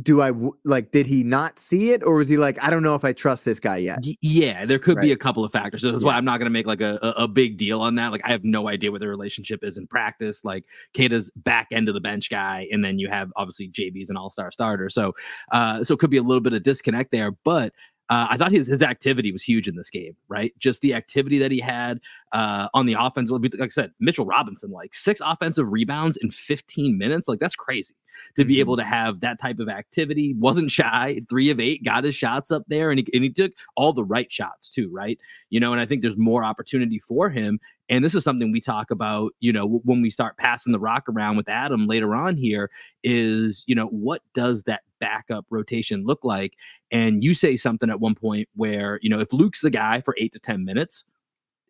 do 0.00 0.22
I 0.22 0.32
like 0.64 0.92
did 0.92 1.06
he 1.06 1.24
not 1.24 1.58
see 1.58 1.90
it 1.90 2.04
or 2.04 2.14
was 2.14 2.28
he 2.28 2.36
like 2.36 2.62
I 2.62 2.70
don't 2.70 2.82
know 2.82 2.94
if 2.94 3.04
I 3.04 3.12
trust 3.12 3.44
this 3.44 3.58
guy 3.58 3.78
yet? 3.78 3.98
Yeah, 4.22 4.64
there 4.64 4.78
could 4.78 4.96
right. 4.96 5.02
be 5.02 5.12
a 5.12 5.16
couple 5.16 5.44
of 5.44 5.50
factors. 5.50 5.82
So 5.82 5.90
that's 5.90 6.02
yeah. 6.02 6.08
why 6.08 6.16
I'm 6.16 6.24
not 6.24 6.38
going 6.38 6.46
to 6.46 6.50
make 6.50 6.66
like 6.66 6.80
a, 6.80 6.98
a, 7.16 7.26
big 7.26 7.58
deal 7.58 7.80
on 7.80 7.96
that. 7.96 8.12
Like 8.12 8.20
I 8.24 8.30
have 8.30 8.44
no 8.44 8.68
idea 8.68 8.92
what 8.92 9.00
the 9.00 9.08
relationship 9.08 9.64
is 9.64 9.78
in 9.78 9.86
practice. 9.88 10.44
Like 10.44 10.64
Queta's 10.94 11.30
back 11.36 11.68
end 11.72 11.88
of 11.88 11.94
the 11.94 12.00
bench 12.00 12.30
guy 12.30 12.68
and 12.70 12.84
then 12.84 12.98
you 12.98 13.08
have 13.08 13.32
obviously 13.36 13.68
JB's 13.68 14.10
an 14.10 14.16
all-star 14.16 14.52
starter. 14.52 14.90
So 14.90 15.12
uh 15.50 15.82
so 15.82 15.94
it 15.94 15.98
could 15.98 16.10
be 16.10 16.18
a 16.18 16.22
little 16.22 16.40
bit 16.40 16.52
of 16.52 16.62
disconnect 16.62 17.10
there, 17.10 17.32
but 17.44 17.72
Uh, 18.10 18.26
I 18.28 18.36
thought 18.36 18.50
his 18.50 18.66
his 18.66 18.82
activity 18.82 19.30
was 19.30 19.44
huge 19.44 19.68
in 19.68 19.76
this 19.76 19.88
game, 19.88 20.16
right? 20.28 20.52
Just 20.58 20.80
the 20.80 20.94
activity 20.94 21.38
that 21.38 21.52
he 21.52 21.60
had 21.60 22.00
uh, 22.32 22.68
on 22.74 22.86
the 22.86 22.96
offense. 22.98 23.30
Like 23.30 23.54
I 23.60 23.68
said, 23.68 23.92
Mitchell 24.00 24.26
Robinson, 24.26 24.70
like 24.70 24.94
six 24.94 25.20
offensive 25.24 25.70
rebounds 25.70 26.16
in 26.16 26.30
15 26.30 26.96
minutes, 26.96 27.28
like 27.28 27.40
that's 27.40 27.56
crazy 27.56 27.94
to 28.36 28.44
be 28.44 28.60
able 28.60 28.76
mm-hmm. 28.76 28.88
to 28.88 28.96
have 28.96 29.20
that 29.20 29.40
type 29.40 29.58
of 29.58 29.68
activity. 29.68 30.34
Wasn't 30.38 30.70
shy, 30.70 31.20
three 31.28 31.50
of 31.50 31.60
eight, 31.60 31.84
got 31.84 32.04
his 32.04 32.14
shots 32.14 32.50
up 32.50 32.64
there, 32.68 32.90
and 32.90 33.00
he, 33.00 33.06
and 33.14 33.24
he 33.24 33.30
took 33.30 33.52
all 33.76 33.92
the 33.92 34.04
right 34.04 34.30
shots 34.30 34.70
too, 34.70 34.88
right? 34.90 35.18
You 35.50 35.60
know, 35.60 35.72
and 35.72 35.80
I 35.80 35.86
think 35.86 36.02
there's 36.02 36.16
more 36.16 36.44
opportunity 36.44 36.98
for 36.98 37.30
him. 37.30 37.58
And 37.88 38.04
this 38.04 38.14
is 38.14 38.22
something 38.22 38.52
we 38.52 38.60
talk 38.60 38.92
about, 38.92 39.32
you 39.40 39.52
know, 39.52 39.80
when 39.84 40.00
we 40.00 40.10
start 40.10 40.36
passing 40.36 40.72
the 40.72 40.78
rock 40.78 41.08
around 41.08 41.36
with 41.36 41.48
Adam 41.48 41.86
later 41.86 42.14
on 42.14 42.36
here 42.36 42.70
is, 43.02 43.64
you 43.66 43.74
know, 43.74 43.86
what 43.86 44.22
does 44.32 44.62
that 44.64 44.82
backup 45.00 45.44
rotation 45.50 46.04
look 46.04 46.20
like? 46.22 46.54
And 46.92 47.24
you 47.24 47.34
say 47.34 47.56
something 47.56 47.90
at 47.90 47.98
one 47.98 48.14
point 48.14 48.48
where, 48.54 49.00
you 49.02 49.10
know, 49.10 49.18
if 49.18 49.32
Luke's 49.32 49.60
the 49.60 49.70
guy 49.70 50.02
for 50.02 50.14
eight 50.18 50.32
to 50.34 50.38
10 50.38 50.64
minutes, 50.64 51.04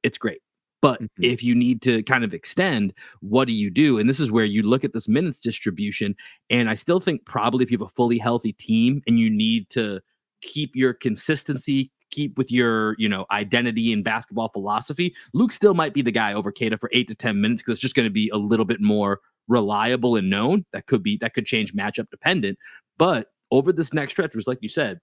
it's 0.02 0.19
great. 0.19 0.43
But 0.83 1.03
mm-hmm. 1.03 1.25
if 1.25 1.43
you 1.43 1.55
need 1.55 1.83
to 1.83 2.03
kind 2.05 2.25
of 2.25 2.35
extend, 2.35 2.95
what 3.21 3.47
do 3.47 3.55
you 3.55 3.71
do? 3.71 3.99
And 3.99 4.09
this 4.09 4.21
is 4.21 4.33
where 4.33 4.45
you 4.45 4.63
look 4.63 4.85
at 4.85 4.93
this 4.93 5.09
minutes 5.09 5.41
distribution. 5.41 6.15
And 6.49 6.69
I 6.69 6.75
still 6.75 7.01
think 7.01 7.25
probably 7.27 7.63
if 7.63 7.71
you 7.71 7.79
have 7.79 7.87
a 7.87 7.95
fully 7.95 8.19
healthy 8.19 8.53
team 8.53 9.03
and 9.07 9.19
you 9.19 9.31
need 9.31 9.69
to 9.71 10.01
keep 10.43 10.75
your 10.75 10.95
consistency, 10.95 11.91
keep 12.11 12.37
with 12.39 12.51
your, 12.51 12.97
you 12.99 13.09
know, 13.09 13.27
identity 13.31 13.93
and 13.93 14.03
basketball 14.03 14.49
philosophy, 14.49 15.15
Luke 15.35 15.53
still 15.53 15.75
might 15.75 15.95
be 15.95 16.03
the 16.03 16.11
guy 16.11 16.33
over 16.33 16.51
Queta 16.51 16.79
for 16.79 16.91
eight 16.93 17.09
to 17.09 17.15
10 17.15 17.41
minutes 17.41 17.63
because 17.63 17.77
it's 17.77 17.83
just 17.83 17.95
going 17.95 18.07
to 18.07 18.13
be 18.13 18.31
a 18.31 18.37
little 18.37 18.65
bit 18.65 18.81
more 18.81 19.21
reliable 19.49 20.17
and 20.17 20.31
known. 20.31 20.65
That 20.73 20.87
could 20.87 21.03
be, 21.03 21.19
that 21.19 21.35
could 21.35 21.47
change 21.47 21.75
matchup 21.75 22.11
dependent. 22.11 22.59
But 22.99 23.29
over 23.51 23.73
this 23.73 23.93
next 23.93 24.13
stretch, 24.13 24.35
was 24.35 24.47
like 24.47 24.59
you 24.61 24.69
said, 24.69 25.01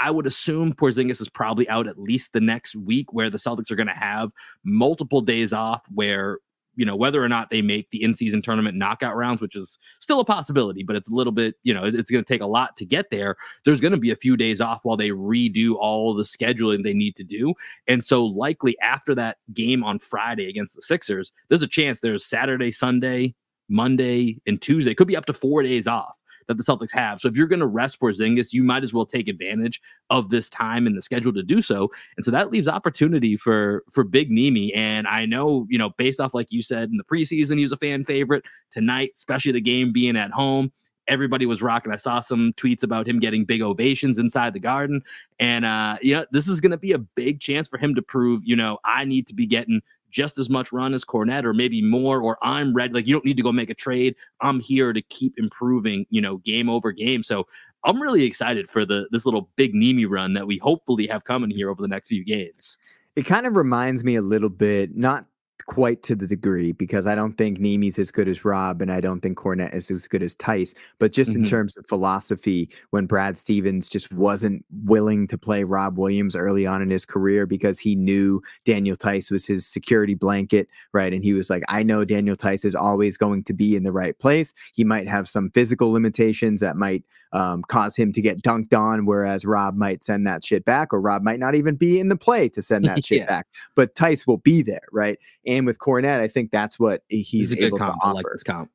I 0.00 0.10
would 0.10 0.26
assume 0.26 0.72
Porzingis 0.72 1.20
is 1.20 1.28
probably 1.28 1.68
out 1.68 1.86
at 1.86 1.98
least 1.98 2.32
the 2.32 2.40
next 2.40 2.74
week, 2.74 3.12
where 3.12 3.28
the 3.28 3.38
Celtics 3.38 3.70
are 3.70 3.76
going 3.76 3.86
to 3.86 3.92
have 3.92 4.30
multiple 4.64 5.20
days 5.20 5.52
off. 5.52 5.82
Where 5.92 6.38
you 6.76 6.86
know 6.86 6.96
whether 6.96 7.22
or 7.22 7.28
not 7.28 7.50
they 7.50 7.60
make 7.60 7.90
the 7.90 8.02
in-season 8.02 8.40
tournament 8.40 8.78
knockout 8.78 9.14
rounds, 9.14 9.42
which 9.42 9.56
is 9.56 9.78
still 10.00 10.20
a 10.20 10.24
possibility, 10.24 10.82
but 10.82 10.96
it's 10.96 11.10
a 11.10 11.14
little 11.14 11.32
bit 11.32 11.56
you 11.64 11.74
know 11.74 11.84
it's 11.84 12.10
going 12.10 12.24
to 12.24 12.34
take 12.34 12.40
a 12.40 12.46
lot 12.46 12.76
to 12.78 12.86
get 12.86 13.10
there. 13.10 13.36
There's 13.64 13.80
going 13.80 13.92
to 13.92 13.98
be 13.98 14.10
a 14.10 14.16
few 14.16 14.36
days 14.38 14.60
off 14.60 14.80
while 14.84 14.96
they 14.96 15.10
redo 15.10 15.74
all 15.74 16.14
the 16.14 16.22
scheduling 16.22 16.82
they 16.82 16.94
need 16.94 17.14
to 17.16 17.24
do, 17.24 17.52
and 17.86 18.02
so 18.02 18.24
likely 18.24 18.78
after 18.80 19.14
that 19.16 19.36
game 19.52 19.84
on 19.84 19.98
Friday 19.98 20.48
against 20.48 20.76
the 20.76 20.82
Sixers, 20.82 21.30
there's 21.48 21.62
a 21.62 21.68
chance 21.68 22.00
there's 22.00 22.24
Saturday, 22.24 22.70
Sunday, 22.70 23.34
Monday, 23.68 24.40
and 24.46 24.62
Tuesday. 24.62 24.94
Could 24.94 25.08
be 25.08 25.16
up 25.16 25.26
to 25.26 25.34
four 25.34 25.62
days 25.62 25.86
off 25.86 26.14
that 26.46 26.56
the 26.56 26.62
Celtics 26.62 26.92
have. 26.92 27.20
So 27.20 27.28
if 27.28 27.36
you're 27.36 27.46
going 27.46 27.60
to 27.60 27.66
rest 27.66 28.00
Porzingis, 28.00 28.52
you 28.52 28.62
might 28.62 28.82
as 28.82 28.92
well 28.92 29.06
take 29.06 29.28
advantage 29.28 29.80
of 30.10 30.30
this 30.30 30.48
time 30.48 30.86
in 30.86 30.94
the 30.94 31.02
schedule 31.02 31.32
to 31.32 31.42
do 31.42 31.62
so. 31.62 31.90
And 32.16 32.24
so 32.24 32.30
that 32.30 32.50
leaves 32.50 32.68
opportunity 32.68 33.36
for 33.36 33.84
for 33.90 34.04
Big 34.04 34.30
Nimi. 34.30 34.70
And 34.74 35.06
I 35.06 35.26
know, 35.26 35.66
you 35.68 35.78
know, 35.78 35.90
based 35.90 36.20
off 36.20 36.34
like 36.34 36.50
you 36.50 36.62
said 36.62 36.90
in 36.90 36.96
the 36.96 37.04
preseason, 37.04 37.56
he 37.56 37.62
was 37.62 37.72
a 37.72 37.76
fan 37.76 38.04
favorite 38.04 38.44
tonight, 38.70 39.12
especially 39.16 39.52
the 39.52 39.60
game 39.60 39.92
being 39.92 40.16
at 40.16 40.30
home 40.30 40.72
everybody 41.10 41.44
was 41.44 41.60
rocking. 41.60 41.92
I 41.92 41.96
saw 41.96 42.20
some 42.20 42.52
tweets 42.54 42.84
about 42.84 43.06
him 43.06 43.18
getting 43.18 43.44
big 43.44 43.60
ovations 43.60 44.18
inside 44.18 44.54
the 44.54 44.60
garden. 44.60 45.02
And 45.38 45.64
uh, 45.64 45.98
you 46.00 46.14
know, 46.14 46.24
this 46.30 46.48
is 46.48 46.60
gonna 46.60 46.78
be 46.78 46.92
a 46.92 46.98
big 46.98 47.40
chance 47.40 47.68
for 47.68 47.78
him 47.78 47.94
to 47.96 48.02
prove, 48.02 48.42
you 48.44 48.56
know, 48.56 48.78
I 48.84 49.04
need 49.04 49.26
to 49.26 49.34
be 49.34 49.46
getting 49.46 49.82
just 50.10 50.38
as 50.38 50.50
much 50.50 50.72
run 50.72 50.94
as 50.94 51.04
Kornet 51.04 51.44
or 51.44 51.54
maybe 51.54 51.82
more, 51.82 52.20
or 52.20 52.38
I'm 52.42 52.74
ready. 52.74 52.92
Like 52.92 53.06
you 53.06 53.12
don't 53.12 53.24
need 53.24 53.36
to 53.36 53.42
go 53.42 53.52
make 53.52 53.70
a 53.70 53.74
trade. 53.74 54.14
I'm 54.40 54.60
here 54.60 54.92
to 54.92 55.02
keep 55.02 55.38
improving, 55.38 56.06
you 56.10 56.20
know, 56.20 56.38
game 56.38 56.68
over 56.68 56.92
game. 56.92 57.22
So 57.22 57.46
I'm 57.84 58.00
really 58.00 58.24
excited 58.24 58.70
for 58.70 58.84
the 58.84 59.08
this 59.10 59.24
little 59.24 59.48
big 59.56 59.74
Nemi 59.74 60.04
run 60.04 60.34
that 60.34 60.46
we 60.46 60.58
hopefully 60.58 61.06
have 61.06 61.24
coming 61.24 61.50
here 61.50 61.70
over 61.70 61.80
the 61.80 61.88
next 61.88 62.08
few 62.08 62.24
games. 62.24 62.78
It 63.16 63.22
kind 63.22 63.46
of 63.46 63.56
reminds 63.56 64.04
me 64.04 64.16
a 64.16 64.22
little 64.22 64.48
bit, 64.48 64.96
not 64.96 65.26
quite 65.62 66.02
to 66.04 66.14
the 66.14 66.26
degree 66.26 66.72
because 66.72 67.06
I 67.06 67.14
don't 67.14 67.36
think 67.36 67.58
Nemi's 67.58 67.98
as 67.98 68.10
good 68.10 68.28
as 68.28 68.44
Rob 68.44 68.80
and 68.82 68.92
I 68.92 69.00
don't 69.00 69.20
think 69.20 69.38
Kornet 69.38 69.74
is 69.74 69.90
as 69.90 70.08
good 70.08 70.22
as 70.22 70.34
Theis. 70.36 70.74
But 70.98 71.12
just 71.12 71.30
mm-hmm. 71.30 71.44
in 71.44 71.50
terms 71.50 71.76
of 71.76 71.86
philosophy, 71.86 72.68
when 72.90 73.06
Brad 73.06 73.38
Stevens 73.38 73.88
just 73.88 74.12
wasn't 74.12 74.64
willing 74.84 75.26
to 75.28 75.38
play 75.38 75.64
Rob 75.64 75.98
Williams 75.98 76.36
early 76.36 76.66
on 76.66 76.82
in 76.82 76.90
his 76.90 77.06
career 77.06 77.46
because 77.46 77.78
he 77.78 77.94
knew 77.94 78.42
Daniel 78.64 78.96
Theis 78.96 79.30
was 79.30 79.46
his 79.46 79.66
security 79.66 80.14
blanket, 80.14 80.68
right? 80.92 81.12
And 81.12 81.24
he 81.24 81.32
was 81.32 81.50
like, 81.50 81.62
I 81.68 81.82
know 81.82 82.04
Daniel 82.04 82.36
Theis 82.36 82.64
is 82.64 82.74
always 82.74 83.16
going 83.16 83.44
to 83.44 83.52
be 83.52 83.76
in 83.76 83.84
the 83.84 83.92
right 83.92 84.18
place. 84.18 84.52
He 84.74 84.84
might 84.84 85.08
have 85.08 85.28
some 85.28 85.50
physical 85.50 85.90
limitations 85.90 86.60
that 86.60 86.76
might 86.76 87.04
um, 87.32 87.62
cause 87.62 87.96
him 87.96 88.12
to 88.12 88.20
get 88.20 88.42
dunked 88.42 88.76
on, 88.76 89.06
whereas 89.06 89.44
Rob 89.44 89.76
might 89.76 90.02
send 90.04 90.26
that 90.26 90.44
shit 90.44 90.64
back, 90.64 90.92
or 90.92 91.00
Rob 91.00 91.22
might 91.22 91.38
not 91.38 91.54
even 91.54 91.76
be 91.76 92.00
in 92.00 92.08
the 92.08 92.16
play 92.16 92.48
to 92.50 92.62
send 92.62 92.84
that 92.84 93.04
shit 93.04 93.20
yeah. 93.20 93.26
back. 93.26 93.46
But 93.74 93.94
Theis 93.94 94.26
will 94.26 94.38
be 94.38 94.62
there, 94.62 94.82
right? 94.92 95.18
And 95.50 95.66
with 95.66 95.78
Kornet, 95.78 96.20
I 96.20 96.28
think 96.28 96.50
that's 96.50 96.78
what 96.78 97.02
he's, 97.08 97.28
he's 97.28 97.58
able 97.58 97.78
to 97.78 97.94
offer. 98.02 98.14
Like 98.14 98.24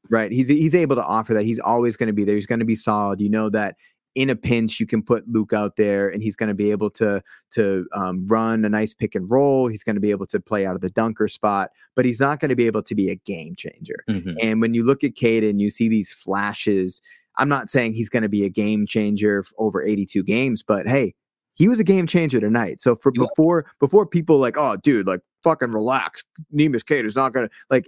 right? 0.09 0.31
He's 0.31 0.47
he's 0.47 0.75
able 0.75 0.95
to 0.95 1.03
offer 1.03 1.33
that. 1.33 1.43
He's 1.43 1.59
always 1.59 1.97
going 1.97 2.07
to 2.07 2.13
be 2.13 2.23
there. 2.23 2.35
He's 2.35 2.45
going 2.45 2.59
to 2.59 2.65
be 2.65 2.75
solid. 2.75 3.21
You 3.21 3.29
know 3.29 3.49
that 3.49 3.77
in 4.13 4.29
a 4.29 4.35
pinch, 4.35 4.79
you 4.79 4.85
can 4.85 5.01
put 5.01 5.27
Luke 5.27 5.53
out 5.53 5.75
there, 5.75 6.09
and 6.09 6.21
he's 6.21 6.35
going 6.35 6.49
to 6.49 6.55
be 6.55 6.71
able 6.71 6.89
to 6.91 7.23
to 7.51 7.87
um, 7.93 8.27
run 8.27 8.65
a 8.65 8.69
nice 8.69 8.93
pick 8.93 9.15
and 9.15 9.29
roll. 9.29 9.67
He's 9.67 9.83
going 9.83 9.95
to 9.95 10.01
be 10.01 10.11
able 10.11 10.25
to 10.27 10.39
play 10.39 10.65
out 10.65 10.75
of 10.75 10.81
the 10.81 10.89
dunker 10.89 11.27
spot, 11.27 11.71
but 11.95 12.05
he's 12.05 12.19
not 12.19 12.39
going 12.39 12.49
to 12.49 12.55
be 12.55 12.67
able 12.67 12.83
to 12.83 12.95
be 12.95 13.09
a 13.09 13.15
game 13.15 13.55
changer. 13.55 14.03
Mm-hmm. 14.09 14.31
And 14.41 14.61
when 14.61 14.73
you 14.73 14.83
look 14.83 15.03
at 15.03 15.13
Caden, 15.13 15.59
you 15.59 15.69
see 15.69 15.89
these 15.89 16.13
flashes 16.13 17.01
I'm 17.37 17.49
not 17.49 17.69
saying 17.69 17.93
he's 17.93 18.09
going 18.09 18.23
to 18.23 18.29
be 18.29 18.43
a 18.45 18.49
game 18.49 18.85
changer 18.85 19.43
over 19.57 19.83
82 19.83 20.23
games, 20.23 20.63
but 20.63 20.87
hey, 20.87 21.15
he 21.55 21.67
was 21.67 21.79
a 21.79 21.83
game 21.83 22.07
changer 22.07 22.39
tonight. 22.39 22.81
So 22.81 22.95
for 22.95 23.11
before 23.11 23.65
before 23.79 24.05
people 24.05 24.37
like, 24.37 24.55
oh, 24.57 24.77
dude, 24.77 25.07
like 25.07 25.21
fucking 25.45 25.71
relax, 25.71 26.23
Neemias 26.53 26.85
Queta's 26.85 27.15
not 27.15 27.31
gonna 27.31 27.49
like. 27.69 27.85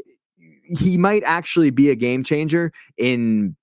He 0.64 0.98
might 0.98 1.24
actually 1.24 1.72
be 1.72 1.90
a 1.90 1.96
game 1.96 2.24
changer 2.24 2.72
in 2.98 3.56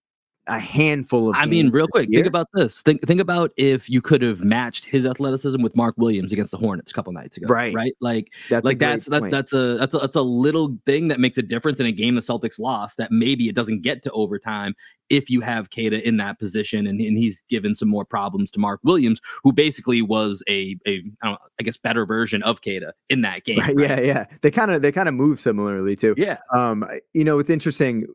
a 0.47 0.59
handful 0.59 1.29
of. 1.29 1.37
I 1.37 1.47
mean, 1.47 1.71
real 1.71 1.89
quick, 1.89 2.09
year. 2.11 2.19
think 2.19 2.27
about 2.27 2.49
this. 2.55 2.83
Think 2.83 3.07
think 3.07 3.21
about 3.21 3.53
if 3.57 3.89
you 3.89 4.01
could 4.01 4.23
have 4.23 4.41
matched 4.41 4.85
his 4.85 5.07
athleticism 5.07 5.63
with 5.63 5.77
Mark 5.77 5.95
Williams 5.97 6.33
against 6.33 6.51
the 6.51 6.59
Hornets 6.59 6.91
a 6.91 6.95
couple 6.95 7.13
nights 7.13 7.37
ago. 7.37 7.47
Right, 7.49 7.75
right. 7.75 7.95
Like 8.01 8.33
that's 8.51 8.65
like 8.65 8.79
that's 8.79 9.07
that, 9.07 9.31
that's 9.31 9.53
a 9.53 9.77
that's 9.79 9.95
a 9.95 9.99
that's 9.99 10.17
a 10.17 10.23
little 10.23 10.77
thing 10.87 11.09
that 11.09 11.21
makes 11.21 11.39
a 11.39 11.43
difference 11.43 11.81
in 11.81 11.87
a 11.87 11.93
game 11.93 12.15
the 12.15 12.21
Celtics 12.21 12.59
lost. 12.59 12.99
That 12.99 13.11
maybe 13.11 13.49
it 13.49 13.55
doesn't 13.55 13.83
get 13.83 14.03
to 14.05 14.11
overtime 14.13 14.75
if 15.11 15.31
you 15.31 15.41
have 15.41 15.71
Queta 15.71 16.07
in 16.07 16.17
that 16.17 16.39
position, 16.39 16.87
and, 16.87 17.01
and 17.01 17.19
he's 17.19 17.45
given 17.49 17.75
some 17.75 17.89
more 17.89 18.05
problems 18.05 18.51
to 18.53 18.61
Mark 18.61 18.81
Williams, 18.85 19.21
who 19.43 19.53
basically 19.53 20.03
was 20.03 20.43
a 20.49 20.77
a 20.87 21.03
I, 21.23 21.31
know, 21.31 21.39
I 21.61 21.63
guess 21.63 21.77
better 21.77 22.07
version 22.07 22.43
of 22.43 22.63
Queta 22.63 22.93
in 23.09 23.23
that 23.23 23.45
game. 23.45 23.61
Right, 23.61 23.75
right? 23.77 23.89
Yeah, 23.89 24.01
yeah. 24.01 24.25
They 24.43 24.51
kind 24.51 24.71
of 24.71 24.83
they 24.83 24.93
kind 24.93 25.09
of 25.09 25.15
move 25.15 25.41
similarly 25.41 25.97
too. 25.97 26.15
Yeah. 26.17 26.39
Um, 26.55 26.89
you 27.13 27.25
know, 27.25 27.39
it's 27.39 27.51
interesting 27.51 28.07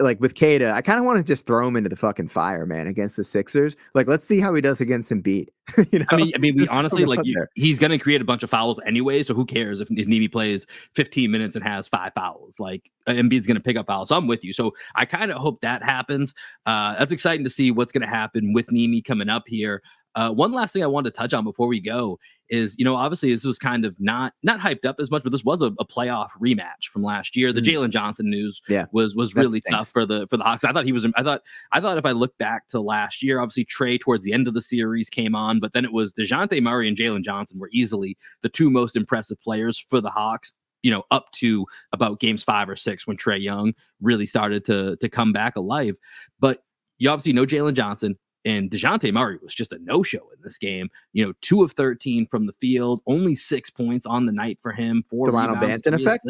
like 0.00 0.20
with 0.20 0.34
Queta, 0.34 0.72
I 0.72 0.80
kind 0.80 0.98
of 0.98 1.04
want 1.04 1.18
to 1.18 1.24
just 1.24 1.46
throw 1.46 1.66
him 1.66 1.76
into 1.76 1.88
the 1.88 1.96
fucking 1.96 2.28
fire, 2.28 2.66
man, 2.66 2.86
against 2.86 3.16
the 3.16 3.24
Sixers. 3.24 3.76
Like, 3.94 4.08
let's 4.08 4.26
see 4.26 4.40
how 4.40 4.52
he 4.54 4.60
does 4.60 4.80
against 4.80 5.12
Embiid. 5.12 5.48
you 5.92 6.00
know, 6.00 6.06
I 6.10 6.16
mean, 6.16 6.32
I 6.34 6.38
mean, 6.38 6.56
we 6.56 6.66
honestly 6.68 7.04
like 7.04 7.24
you, 7.24 7.46
he's 7.54 7.78
going 7.78 7.90
to 7.90 7.98
create 7.98 8.20
a 8.20 8.24
bunch 8.24 8.42
of 8.42 8.50
fouls 8.50 8.80
anyway. 8.86 9.22
So 9.22 9.34
who 9.34 9.44
cares 9.44 9.80
if, 9.80 9.88
if 9.90 10.08
Nemi 10.08 10.26
plays 10.26 10.66
15 10.94 11.30
minutes 11.30 11.54
and 11.54 11.64
has 11.64 11.86
five 11.88 12.12
fouls? 12.14 12.58
Like 12.58 12.90
Embiid's 13.06 13.46
going 13.46 13.56
to 13.56 13.62
pick 13.62 13.76
up 13.76 13.86
fouls. 13.86 14.08
So 14.08 14.16
I'm 14.16 14.26
with 14.26 14.42
you. 14.42 14.52
So 14.52 14.74
I 14.94 15.04
kind 15.04 15.30
of 15.30 15.38
hope 15.38 15.60
that 15.60 15.82
happens. 15.82 16.34
Uh, 16.66 16.98
that's 16.98 17.12
exciting 17.12 17.44
to 17.44 17.50
see 17.50 17.70
what's 17.70 17.92
going 17.92 18.02
to 18.02 18.08
happen 18.08 18.52
with 18.52 18.72
Nemi 18.72 19.00
coming 19.02 19.28
up 19.28 19.44
here. 19.46 19.82
Uh, 20.18 20.32
one 20.32 20.50
last 20.50 20.72
thing 20.72 20.82
I 20.82 20.88
wanted 20.88 21.12
to 21.12 21.16
touch 21.16 21.32
on 21.32 21.44
before 21.44 21.68
we 21.68 21.78
go 21.78 22.18
is, 22.50 22.76
you 22.76 22.84
know, 22.84 22.96
obviously 22.96 23.32
this 23.32 23.44
was 23.44 23.56
kind 23.56 23.84
of 23.84 23.94
not 24.00 24.34
not 24.42 24.58
hyped 24.58 24.84
up 24.84 24.96
as 24.98 25.12
much, 25.12 25.22
but 25.22 25.30
this 25.30 25.44
was 25.44 25.62
a, 25.62 25.66
a 25.78 25.84
playoff 25.84 26.30
rematch 26.42 26.88
from 26.92 27.04
last 27.04 27.36
year. 27.36 27.52
The 27.52 27.60
mm. 27.60 27.66
Jalen 27.66 27.90
Johnson 27.90 28.28
news 28.28 28.60
yeah. 28.68 28.86
was 28.90 29.14
was 29.14 29.36
really 29.36 29.60
tough 29.60 29.88
for 29.88 30.04
the 30.04 30.26
for 30.26 30.36
the 30.36 30.42
Hawks. 30.42 30.64
I 30.64 30.72
thought 30.72 30.86
he 30.86 30.92
was. 30.92 31.06
I 31.14 31.22
thought 31.22 31.42
I 31.70 31.80
thought 31.80 31.98
if 31.98 32.04
I 32.04 32.10
look 32.10 32.36
back 32.36 32.66
to 32.70 32.80
last 32.80 33.22
year, 33.22 33.38
obviously 33.38 33.64
Trae 33.66 34.00
towards 34.00 34.24
the 34.24 34.32
end 34.32 34.48
of 34.48 34.54
the 34.54 34.60
series 34.60 35.08
came 35.08 35.36
on, 35.36 35.60
but 35.60 35.72
then 35.72 35.84
it 35.84 35.92
was 35.92 36.12
Dejounte 36.12 36.60
Murray 36.60 36.88
and 36.88 36.96
Jalen 36.96 37.22
Johnson 37.22 37.60
were 37.60 37.70
easily 37.72 38.18
the 38.42 38.48
two 38.48 38.70
most 38.70 38.96
impressive 38.96 39.40
players 39.40 39.78
for 39.78 40.00
the 40.00 40.10
Hawks 40.10 40.52
you 40.82 40.90
know, 40.92 41.02
up 41.10 41.30
to 41.32 41.66
about 41.92 42.20
games 42.20 42.42
five 42.42 42.68
or 42.68 42.76
six 42.76 43.06
when 43.06 43.16
Trae 43.16 43.40
Young 43.40 43.72
really 44.00 44.26
started 44.26 44.64
to 44.64 44.96
to 44.96 45.08
come 45.08 45.32
back 45.32 45.54
alive. 45.54 45.96
But 46.40 46.64
you 46.98 47.08
obviously 47.08 47.34
know 47.34 47.46
Jalen 47.46 47.74
Johnson. 47.74 48.18
And 48.44 48.70
DeJounte 48.70 49.12
Murray 49.12 49.38
was 49.42 49.54
just 49.54 49.72
a 49.72 49.78
no 49.80 50.02
show 50.02 50.30
in 50.34 50.40
this 50.42 50.58
game. 50.58 50.88
You 51.12 51.26
know, 51.26 51.32
two 51.40 51.62
of 51.62 51.72
13 51.72 52.26
from 52.26 52.46
the 52.46 52.52
field, 52.60 53.00
only 53.06 53.34
six 53.34 53.70
points 53.70 54.06
on 54.06 54.26
the 54.26 54.32
night 54.32 54.58
for 54.62 54.72
him. 54.72 55.04
Four 55.10 55.26
Dalano 55.26 55.56
Banton 55.56 55.94
effect. 55.94 56.24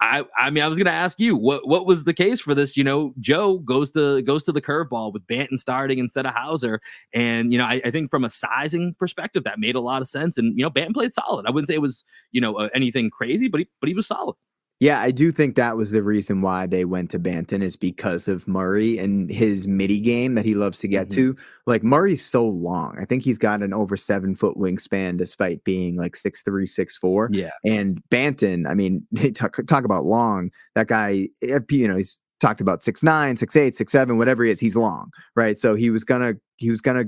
I, 0.00 0.24
I 0.36 0.50
mean, 0.50 0.62
I 0.62 0.68
was 0.68 0.76
going 0.76 0.86
to 0.86 0.92
ask 0.92 1.18
you 1.18 1.36
what 1.36 1.66
what 1.66 1.86
was 1.86 2.04
the 2.04 2.14
case 2.14 2.40
for 2.40 2.54
this. 2.54 2.76
You 2.76 2.84
know, 2.84 3.14
Joe 3.20 3.58
goes 3.58 3.90
to 3.92 4.22
goes 4.22 4.44
to 4.44 4.52
the 4.52 4.62
curveball 4.62 5.12
with 5.12 5.26
Banton 5.26 5.58
starting 5.58 5.98
instead 5.98 6.26
of 6.26 6.34
Hauser, 6.34 6.80
and 7.12 7.52
you 7.52 7.58
know, 7.58 7.64
I, 7.64 7.80
I, 7.84 7.90
think 7.90 8.10
from 8.10 8.24
a 8.24 8.30
sizing 8.30 8.94
perspective, 8.98 9.44
that 9.44 9.58
made 9.58 9.74
a 9.74 9.80
lot 9.80 10.02
of 10.02 10.08
sense. 10.08 10.38
And 10.38 10.56
you 10.58 10.64
know, 10.64 10.70
Banton 10.70 10.94
played 10.94 11.14
solid. 11.14 11.46
I 11.46 11.50
wouldn't 11.50 11.68
say 11.68 11.74
it 11.74 11.82
was 11.82 12.04
you 12.32 12.40
know 12.40 12.54
uh, 12.56 12.68
anything 12.74 13.10
crazy, 13.10 13.48
but 13.48 13.60
he 13.60 13.68
but 13.80 13.88
he 13.88 13.94
was 13.94 14.06
solid. 14.06 14.36
Yeah, 14.80 15.00
I 15.00 15.10
do 15.10 15.32
think 15.32 15.56
that 15.56 15.76
was 15.76 15.90
the 15.90 16.04
reason 16.04 16.40
why 16.40 16.66
they 16.66 16.84
went 16.84 17.10
to 17.10 17.18
Banton 17.18 17.62
is 17.62 17.74
because 17.74 18.28
of 18.28 18.46
Murray 18.46 18.96
and 18.98 19.28
his 19.28 19.66
midi 19.66 20.00
game 20.00 20.36
that 20.36 20.44
he 20.44 20.54
loves 20.54 20.78
to 20.80 20.88
get 20.88 21.08
mm-hmm. 21.08 21.32
to. 21.32 21.36
Like 21.66 21.82
Murray's 21.82 22.24
so 22.24 22.46
long. 22.46 22.96
I 23.00 23.04
think 23.04 23.24
he's 23.24 23.38
got 23.38 23.62
an 23.62 23.74
over 23.74 23.96
seven 23.96 24.36
foot 24.36 24.56
wingspan 24.56 25.16
despite 25.16 25.64
being 25.64 25.96
like 25.96 26.14
six 26.14 26.42
three, 26.42 26.66
six 26.66 26.96
four. 26.96 27.28
Yeah. 27.32 27.50
And 27.64 28.00
Banton, 28.10 28.68
I 28.68 28.74
mean, 28.74 29.04
they 29.12 29.32
talk 29.32 29.56
talk 29.66 29.84
about 29.84 30.04
long. 30.04 30.50
That 30.76 30.86
guy, 30.86 31.28
eh, 31.42 31.58
you 31.70 31.88
know, 31.88 31.96
he's 31.96 32.20
talked 32.40 32.60
about 32.60 32.84
six 32.84 33.02
nine, 33.02 33.36
six 33.36 33.56
eight, 33.56 33.74
six 33.74 33.90
seven, 33.90 34.16
whatever 34.16 34.44
he 34.44 34.52
is, 34.52 34.60
he's 34.60 34.76
long, 34.76 35.10
right? 35.34 35.58
So 35.58 35.74
he 35.74 35.90
was 35.90 36.04
gonna 36.04 36.34
he 36.56 36.70
was 36.70 36.80
gonna 36.80 37.04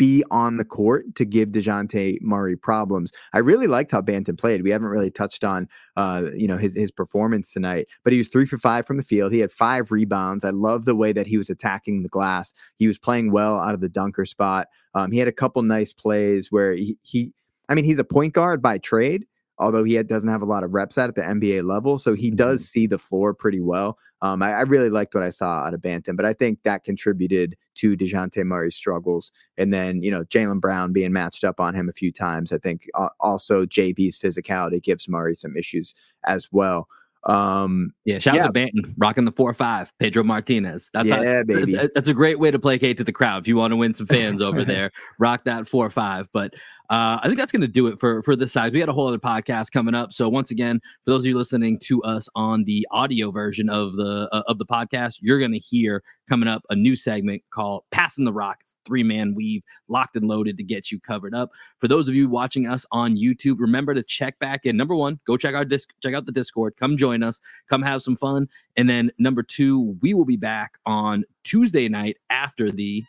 be 0.00 0.24
on 0.30 0.56
the 0.56 0.64
court 0.64 1.14
to 1.14 1.26
give 1.26 1.50
Dejounte 1.50 2.22
Murray 2.22 2.56
problems. 2.56 3.12
I 3.34 3.40
really 3.40 3.66
liked 3.66 3.92
how 3.92 4.00
Banton 4.00 4.38
played. 4.38 4.62
We 4.62 4.70
haven't 4.70 4.88
really 4.88 5.10
touched 5.10 5.44
on 5.44 5.68
uh, 5.94 6.30
you 6.34 6.48
know, 6.48 6.56
his 6.56 6.74
his 6.74 6.90
performance 6.90 7.52
tonight, 7.52 7.86
but 8.02 8.14
he 8.14 8.18
was 8.18 8.28
three 8.28 8.46
for 8.46 8.56
five 8.56 8.86
from 8.86 8.96
the 8.96 9.02
field. 9.02 9.30
He 9.30 9.40
had 9.40 9.52
five 9.52 9.92
rebounds. 9.92 10.42
I 10.42 10.50
love 10.50 10.86
the 10.86 10.96
way 10.96 11.12
that 11.12 11.26
he 11.26 11.36
was 11.36 11.50
attacking 11.50 12.02
the 12.02 12.08
glass. 12.08 12.54
He 12.76 12.86
was 12.86 12.98
playing 12.98 13.30
well 13.30 13.60
out 13.60 13.74
of 13.74 13.82
the 13.82 13.90
dunker 13.90 14.24
spot. 14.24 14.68
Um, 14.94 15.12
he 15.12 15.18
had 15.18 15.28
a 15.28 15.32
couple 15.32 15.60
nice 15.60 15.92
plays 15.92 16.50
where 16.50 16.72
he, 16.72 16.96
he 17.02 17.34
I 17.68 17.74
mean, 17.74 17.84
he's 17.84 17.98
a 17.98 18.04
point 18.04 18.32
guard 18.32 18.62
by 18.62 18.78
trade, 18.78 19.26
although 19.60 19.84
he 19.84 20.02
doesn't 20.02 20.30
have 20.30 20.42
a 20.42 20.46
lot 20.46 20.64
of 20.64 20.74
reps 20.74 20.98
at 20.98 21.10
at 21.10 21.14
the 21.14 21.22
NBA 21.22 21.64
level. 21.64 21.98
So 21.98 22.14
he 22.14 22.30
does 22.30 22.62
mm-hmm. 22.62 22.66
see 22.66 22.86
the 22.86 22.98
floor 22.98 23.34
pretty 23.34 23.60
well. 23.60 23.98
Um, 24.22 24.42
I, 24.42 24.52
I, 24.52 24.60
really 24.62 24.90
liked 24.90 25.14
what 25.14 25.22
I 25.22 25.30
saw 25.30 25.64
out 25.64 25.74
of 25.74 25.80
Banton, 25.80 26.16
but 26.16 26.26
I 26.26 26.32
think 26.32 26.58
that 26.64 26.84
contributed 26.84 27.56
to 27.76 27.96
DeJounte 27.96 28.44
Murray's 28.44 28.76
struggles. 28.76 29.30
And 29.56 29.72
then, 29.72 30.02
you 30.02 30.10
know, 30.10 30.24
Jaylen 30.24 30.60
Brown 30.60 30.92
being 30.92 31.12
matched 31.12 31.44
up 31.44 31.60
on 31.60 31.74
him 31.74 31.88
a 31.88 31.92
few 31.92 32.10
times. 32.10 32.52
I 32.52 32.58
think 32.58 32.88
uh, 32.94 33.08
also 33.20 33.64
JB's 33.64 34.18
physicality 34.18 34.82
gives 34.82 35.08
Murray 35.08 35.36
some 35.36 35.56
issues 35.56 35.94
as 36.26 36.48
well. 36.50 36.88
Um, 37.24 37.92
yeah, 38.06 38.18
shout 38.18 38.34
yeah. 38.34 38.44
out 38.44 38.54
to 38.54 38.60
Banton 38.60 38.94
rocking 38.96 39.26
the 39.26 39.32
four 39.32 39.52
five. 39.52 39.92
Pedro 39.98 40.22
Martinez. 40.22 40.90
That's 40.94 41.08
yeah, 41.08 41.38
how, 41.38 41.42
baby. 41.46 41.74
That's 41.94 42.08
a 42.08 42.14
great 42.14 42.38
way 42.38 42.50
to 42.50 42.58
placate 42.58 42.96
to 42.96 43.04
the 43.04 43.12
crowd. 43.12 43.42
If 43.42 43.48
you 43.48 43.56
want 43.56 43.72
to 43.72 43.76
win 43.76 43.92
some 43.92 44.06
fans 44.06 44.40
over 44.40 44.64
there, 44.64 44.90
rock 45.18 45.44
that 45.44 45.68
four 45.68 45.90
five. 45.90 46.28
But 46.32 46.54
uh, 46.90 47.20
I 47.22 47.26
think 47.26 47.38
that's 47.38 47.52
going 47.52 47.62
to 47.62 47.68
do 47.68 47.86
it 47.86 48.00
for 48.00 48.20
for 48.24 48.34
this 48.34 48.52
side. 48.52 48.72
We 48.72 48.80
got 48.80 48.88
a 48.88 48.92
whole 48.92 49.06
other 49.06 49.18
podcast 49.18 49.70
coming 49.70 49.94
up. 49.94 50.12
So 50.12 50.28
once 50.28 50.50
again, 50.50 50.80
for 51.04 51.12
those 51.12 51.22
of 51.22 51.26
you 51.26 51.36
listening 51.36 51.78
to 51.84 52.02
us 52.02 52.28
on 52.34 52.64
the 52.64 52.84
audio 52.90 53.30
version 53.30 53.70
of 53.70 53.94
the 53.94 54.28
uh, 54.32 54.42
of 54.48 54.58
the 54.58 54.66
podcast, 54.66 55.18
you're 55.20 55.38
going 55.38 55.52
to 55.52 55.58
hear 55.58 56.02
coming 56.28 56.48
up 56.48 56.62
a 56.68 56.74
new 56.74 56.96
segment 56.96 57.42
called 57.54 57.84
"Passing 57.92 58.24
the 58.24 58.32
Rock." 58.32 58.56
It's 58.62 58.74
three 58.84 59.04
man 59.04 59.36
weave, 59.36 59.62
locked 59.86 60.16
and 60.16 60.26
loaded 60.26 60.56
to 60.58 60.64
get 60.64 60.90
you 60.90 60.98
covered 60.98 61.32
up. 61.32 61.50
For 61.78 61.86
those 61.86 62.08
of 62.08 62.16
you 62.16 62.28
watching 62.28 62.66
us 62.66 62.84
on 62.90 63.16
YouTube, 63.16 63.60
remember 63.60 63.94
to 63.94 64.02
check 64.02 64.36
back 64.40 64.66
in. 64.66 64.76
Number 64.76 64.96
one, 64.96 65.20
go 65.28 65.36
check 65.36 65.54
our 65.54 65.64
disc, 65.64 65.90
check 66.02 66.14
out 66.14 66.26
the 66.26 66.32
Discord. 66.32 66.74
Come 66.76 66.96
join 66.96 67.22
us. 67.22 67.40
Come 67.68 67.82
have 67.82 68.02
some 68.02 68.16
fun. 68.16 68.48
And 68.76 68.90
then 68.90 69.12
number 69.16 69.44
two, 69.44 69.96
we 70.02 70.12
will 70.12 70.24
be 70.24 70.36
back 70.36 70.72
on 70.86 71.22
Tuesday 71.44 71.88
night 71.88 72.16
after 72.30 72.68
the 72.68 73.04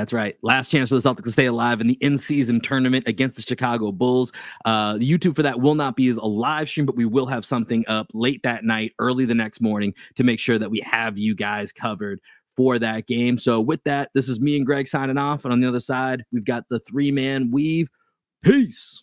That's 0.00 0.14
right. 0.14 0.34
Last 0.40 0.70
chance 0.70 0.88
for 0.88 0.94
the 0.94 1.02
Celtics 1.02 1.24
to 1.24 1.32
stay 1.32 1.44
alive 1.44 1.82
in 1.82 1.86
the 1.86 1.98
in-season 2.00 2.62
tournament 2.62 3.06
against 3.06 3.36
the 3.36 3.42
Chicago 3.42 3.92
Bulls. 3.92 4.32
Uh, 4.64 4.94
YouTube 4.94 5.36
for 5.36 5.42
that 5.42 5.60
will 5.60 5.74
not 5.74 5.94
be 5.94 6.08
a 6.08 6.14
live 6.14 6.70
stream, 6.70 6.86
but 6.86 6.96
we 6.96 7.04
will 7.04 7.26
have 7.26 7.44
something 7.44 7.84
up 7.86 8.06
late 8.14 8.40
that 8.42 8.64
night, 8.64 8.94
early 8.98 9.26
the 9.26 9.34
next 9.34 9.60
morning 9.60 9.92
to 10.16 10.24
make 10.24 10.40
sure 10.40 10.58
that 10.58 10.70
we 10.70 10.80
have 10.80 11.18
you 11.18 11.34
guys 11.34 11.70
covered 11.70 12.18
for 12.56 12.78
that 12.78 13.06
game. 13.08 13.36
So 13.36 13.60
with 13.60 13.84
that, 13.84 14.08
this 14.14 14.26
is 14.26 14.40
me 14.40 14.56
and 14.56 14.64
Greg 14.64 14.88
signing 14.88 15.18
off, 15.18 15.44
and 15.44 15.52
on 15.52 15.60
the 15.60 15.68
other 15.68 15.80
side, 15.80 16.24
we've 16.32 16.46
got 16.46 16.64
the 16.70 16.80
three-man 16.88 17.50
weave. 17.50 17.90
Peace. 18.42 19.02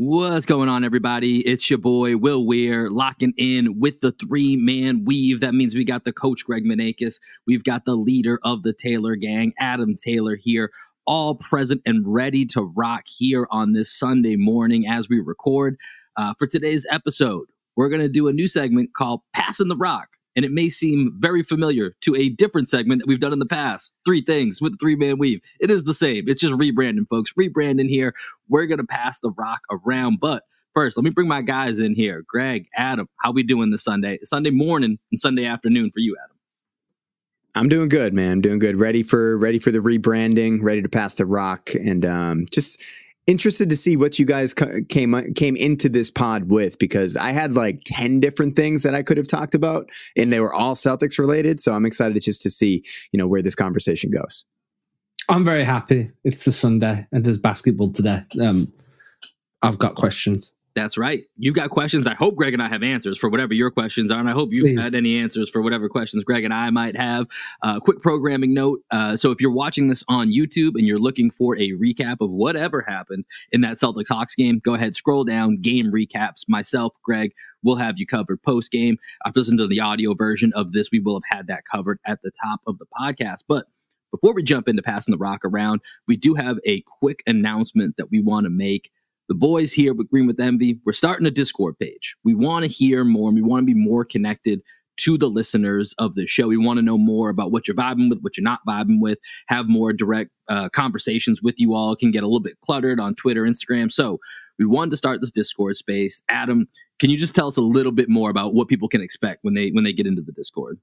What's 0.00 0.46
going 0.46 0.68
on, 0.68 0.84
everybody? 0.84 1.40
It's 1.40 1.68
your 1.68 1.80
boy 1.80 2.16
Will 2.16 2.46
Weir 2.46 2.88
locking 2.88 3.34
in 3.36 3.80
with 3.80 4.00
the 4.00 4.12
three 4.12 4.54
man 4.54 5.04
weave. 5.04 5.40
That 5.40 5.56
means 5.56 5.74
we 5.74 5.82
got 5.82 6.04
the 6.04 6.12
coach 6.12 6.44
Greg 6.44 6.64
Maneikis, 6.64 7.18
we've 7.48 7.64
got 7.64 7.84
the 7.84 7.96
leader 7.96 8.38
of 8.44 8.62
the 8.62 8.72
Taylor 8.72 9.16
gang, 9.16 9.54
Adam 9.58 9.96
Taylor, 9.96 10.36
here, 10.36 10.70
all 11.04 11.34
present 11.34 11.82
and 11.84 12.04
ready 12.06 12.46
to 12.46 12.62
rock 12.76 13.08
here 13.08 13.48
on 13.50 13.72
this 13.72 13.92
Sunday 13.92 14.36
morning 14.36 14.86
as 14.86 15.08
we 15.08 15.18
record. 15.18 15.76
Uh, 16.16 16.32
for 16.38 16.46
today's 16.46 16.86
episode, 16.92 17.48
we're 17.74 17.88
going 17.88 18.00
to 18.00 18.08
do 18.08 18.28
a 18.28 18.32
new 18.32 18.46
segment 18.46 18.94
called 18.94 19.22
Passing 19.32 19.66
the 19.66 19.76
Rock 19.76 20.10
and 20.38 20.44
it 20.44 20.52
may 20.52 20.68
seem 20.68 21.12
very 21.18 21.42
familiar 21.42 21.96
to 22.02 22.14
a 22.14 22.28
different 22.28 22.68
segment 22.68 23.00
that 23.00 23.08
we've 23.08 23.18
done 23.18 23.32
in 23.32 23.40
the 23.40 23.44
past. 23.44 23.92
Three 24.04 24.20
things 24.20 24.62
with 24.62 24.70
the 24.70 24.78
three 24.78 24.94
man 24.94 25.18
weave. 25.18 25.40
It 25.58 25.68
is 25.68 25.82
the 25.82 25.92
same. 25.92 26.28
It's 26.28 26.40
just 26.40 26.54
rebranding, 26.54 27.08
folks. 27.08 27.32
Rebranding 27.32 27.88
here. 27.88 28.14
We're 28.48 28.68
to 28.68 28.84
pass 28.84 29.18
the 29.18 29.32
rock 29.32 29.62
around, 29.68 30.20
but 30.20 30.44
first, 30.74 30.96
let 30.96 31.02
me 31.02 31.10
bring 31.10 31.26
my 31.26 31.42
guys 31.42 31.80
in 31.80 31.92
here. 31.92 32.22
Greg, 32.28 32.68
Adam, 32.76 33.08
how 33.16 33.32
we 33.32 33.42
doing 33.42 33.72
this 33.72 33.82
Sunday? 33.82 34.20
Sunday 34.22 34.50
morning 34.50 35.00
and 35.10 35.18
Sunday 35.18 35.44
afternoon 35.44 35.90
for 35.90 35.98
you, 35.98 36.16
Adam. 36.22 36.36
I'm 37.56 37.68
doing 37.68 37.88
good, 37.88 38.14
man. 38.14 38.34
I'm 38.34 38.40
doing 38.40 38.60
good. 38.60 38.76
Ready 38.76 39.02
for 39.02 39.36
ready 39.38 39.58
for 39.58 39.72
the 39.72 39.80
rebranding. 39.80 40.60
Ready 40.62 40.82
to 40.82 40.88
pass 40.88 41.14
the 41.14 41.26
rock, 41.26 41.70
and 41.74 42.04
um, 42.04 42.46
just 42.52 42.80
interested 43.28 43.68
to 43.68 43.76
see 43.76 43.94
what 43.94 44.18
you 44.18 44.24
guys 44.24 44.54
came 44.88 45.34
came 45.34 45.54
into 45.54 45.88
this 45.88 46.10
pod 46.10 46.50
with 46.50 46.78
because 46.78 47.16
I 47.16 47.30
had 47.30 47.54
like 47.54 47.82
10 47.84 48.20
different 48.20 48.56
things 48.56 48.82
that 48.82 48.94
I 48.94 49.02
could 49.02 49.18
have 49.18 49.28
talked 49.28 49.54
about 49.54 49.90
and 50.16 50.32
they 50.32 50.40
were 50.40 50.52
all 50.52 50.74
Celtics 50.74 51.18
related 51.18 51.60
so 51.60 51.72
I'm 51.72 51.84
excited 51.84 52.20
just 52.22 52.40
to 52.42 52.50
see 52.50 52.82
you 53.12 53.18
know 53.18 53.28
where 53.28 53.42
this 53.42 53.54
conversation 53.54 54.10
goes. 54.10 54.44
I'm 55.28 55.44
very 55.44 55.64
happy. 55.64 56.08
It's 56.24 56.46
a 56.46 56.52
Sunday 56.52 57.06
and 57.12 57.22
there's 57.22 57.38
basketball 57.38 57.92
today. 57.92 58.24
Um, 58.40 58.72
I've 59.60 59.78
got 59.78 59.94
questions. 59.94 60.54
That's 60.78 60.96
right. 60.96 61.24
You've 61.36 61.56
got 61.56 61.70
questions. 61.70 62.06
I 62.06 62.14
hope 62.14 62.36
Greg 62.36 62.54
and 62.54 62.62
I 62.62 62.68
have 62.68 62.84
answers 62.84 63.18
for 63.18 63.28
whatever 63.28 63.52
your 63.52 63.70
questions 63.70 64.12
are. 64.12 64.20
And 64.20 64.28
I 64.28 64.32
hope 64.32 64.50
you've 64.52 64.62
Please. 64.62 64.80
had 64.80 64.94
any 64.94 65.18
answers 65.18 65.50
for 65.50 65.60
whatever 65.60 65.88
questions 65.88 66.22
Greg 66.22 66.44
and 66.44 66.54
I 66.54 66.70
might 66.70 66.96
have. 66.96 67.26
Uh, 67.62 67.80
quick 67.80 68.00
programming 68.00 68.54
note. 68.54 68.80
Uh, 68.92 69.16
so 69.16 69.32
if 69.32 69.40
you're 69.40 69.52
watching 69.52 69.88
this 69.88 70.04
on 70.08 70.28
YouTube 70.28 70.72
and 70.76 70.86
you're 70.86 71.00
looking 71.00 71.32
for 71.32 71.56
a 71.56 71.72
recap 71.72 72.18
of 72.20 72.30
whatever 72.30 72.84
happened 72.86 73.24
in 73.50 73.60
that 73.62 73.78
Celtics 73.78 74.08
Hawks 74.08 74.36
game, 74.36 74.60
go 74.60 74.74
ahead, 74.74 74.94
scroll 74.94 75.24
down, 75.24 75.60
game 75.60 75.90
recaps. 75.92 76.44
Myself, 76.46 76.94
Greg, 77.02 77.32
will 77.64 77.76
have 77.76 77.98
you 77.98 78.06
covered 78.06 78.40
post 78.42 78.70
game. 78.70 78.98
I've 79.24 79.34
listened 79.34 79.58
to 79.58 79.66
the 79.66 79.80
audio 79.80 80.14
version 80.14 80.52
of 80.54 80.72
this. 80.72 80.90
We 80.92 81.00
will 81.00 81.20
have 81.20 81.38
had 81.38 81.46
that 81.48 81.64
covered 81.70 81.98
at 82.06 82.22
the 82.22 82.30
top 82.44 82.60
of 82.68 82.78
the 82.78 82.86
podcast. 82.98 83.42
But 83.48 83.66
before 84.12 84.32
we 84.32 84.42
jump 84.42 84.68
into 84.68 84.82
passing 84.82 85.12
the 85.12 85.18
rock 85.18 85.40
around, 85.44 85.80
we 86.06 86.16
do 86.16 86.34
have 86.34 86.58
a 86.64 86.82
quick 86.82 87.22
announcement 87.26 87.96
that 87.98 88.10
we 88.10 88.22
want 88.22 88.44
to 88.44 88.50
make 88.50 88.90
the 89.28 89.34
boys 89.34 89.72
here 89.72 89.94
with 89.94 90.10
Green 90.10 90.26
with 90.26 90.40
Envy, 90.40 90.80
we're 90.84 90.92
starting 90.92 91.26
a 91.26 91.30
Discord 91.30 91.78
page. 91.78 92.16
We 92.24 92.34
want 92.34 92.64
to 92.64 92.70
hear 92.70 93.04
more 93.04 93.28
and 93.28 93.36
we 93.36 93.42
want 93.42 93.62
to 93.62 93.74
be 93.74 93.78
more 93.78 94.04
connected 94.04 94.62
to 94.98 95.16
the 95.16 95.28
listeners 95.28 95.94
of 95.98 96.14
the 96.14 96.26
show. 96.26 96.48
We 96.48 96.56
want 96.56 96.78
to 96.78 96.82
know 96.82 96.98
more 96.98 97.28
about 97.28 97.52
what 97.52 97.68
you're 97.68 97.76
vibing 97.76 98.10
with, 98.10 98.20
what 98.22 98.36
you're 98.36 98.42
not 98.42 98.60
vibing 98.66 99.00
with, 99.00 99.18
have 99.46 99.68
more 99.68 99.92
direct 99.92 100.30
uh, 100.48 100.68
conversations 100.70 101.40
with 101.40 101.54
you 101.58 101.74
all. 101.74 101.92
It 101.92 102.00
can 102.00 102.10
get 102.10 102.24
a 102.24 102.26
little 102.26 102.40
bit 102.40 102.58
cluttered 102.60 102.98
on 102.98 103.14
Twitter, 103.14 103.44
Instagram. 103.44 103.92
So 103.92 104.18
we 104.58 104.66
wanted 104.66 104.90
to 104.92 104.96
start 104.96 105.20
this 105.20 105.30
Discord 105.30 105.76
space. 105.76 106.20
Adam, 106.28 106.66
can 106.98 107.10
you 107.10 107.16
just 107.16 107.34
tell 107.34 107.46
us 107.46 107.56
a 107.56 107.62
little 107.62 107.92
bit 107.92 108.08
more 108.08 108.28
about 108.28 108.54
what 108.54 108.66
people 108.66 108.88
can 108.88 109.00
expect 109.00 109.44
when 109.44 109.54
they 109.54 109.70
when 109.70 109.84
they 109.84 109.92
get 109.92 110.06
into 110.06 110.22
the 110.22 110.32
Discord? 110.32 110.80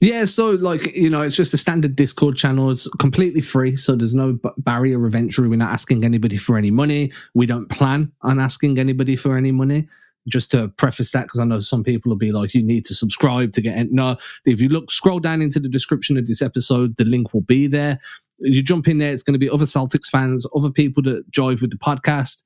Yeah, 0.00 0.26
so 0.26 0.50
like 0.50 0.94
you 0.94 1.10
know, 1.10 1.22
it's 1.22 1.34
just 1.34 1.54
a 1.54 1.58
standard 1.58 1.96
Discord 1.96 2.36
channel. 2.36 2.70
It's 2.70 2.88
completely 2.98 3.40
free, 3.40 3.74
so 3.74 3.96
there's 3.96 4.14
no 4.14 4.34
b- 4.34 4.50
barrier 4.58 5.04
of 5.04 5.14
entry. 5.14 5.48
We're 5.48 5.56
not 5.56 5.72
asking 5.72 6.04
anybody 6.04 6.36
for 6.36 6.56
any 6.56 6.70
money. 6.70 7.12
We 7.34 7.46
don't 7.46 7.68
plan 7.68 8.12
on 8.22 8.38
asking 8.38 8.78
anybody 8.78 9.16
for 9.16 9.36
any 9.36 9.50
money. 9.50 9.88
Just 10.28 10.50
to 10.52 10.68
preface 10.68 11.10
that, 11.12 11.22
because 11.22 11.40
I 11.40 11.44
know 11.44 11.58
some 11.58 11.82
people 11.82 12.10
will 12.10 12.16
be 12.16 12.30
like, 12.30 12.54
"You 12.54 12.62
need 12.62 12.84
to 12.86 12.94
subscribe 12.94 13.52
to 13.54 13.60
get." 13.60 13.76
In. 13.76 13.88
No, 13.92 14.16
if 14.44 14.60
you 14.60 14.68
look, 14.68 14.92
scroll 14.92 15.18
down 15.18 15.42
into 15.42 15.58
the 15.58 15.68
description 15.68 16.16
of 16.16 16.26
this 16.26 16.42
episode, 16.42 16.96
the 16.96 17.04
link 17.04 17.34
will 17.34 17.40
be 17.40 17.66
there. 17.66 17.98
You 18.38 18.62
jump 18.62 18.86
in 18.86 18.98
there, 18.98 19.12
it's 19.12 19.24
going 19.24 19.32
to 19.32 19.38
be 19.38 19.50
other 19.50 19.64
Celtics 19.64 20.06
fans, 20.06 20.46
other 20.54 20.70
people 20.70 21.02
that 21.04 21.28
jive 21.32 21.60
with 21.60 21.70
the 21.70 21.76
podcast. 21.76 22.44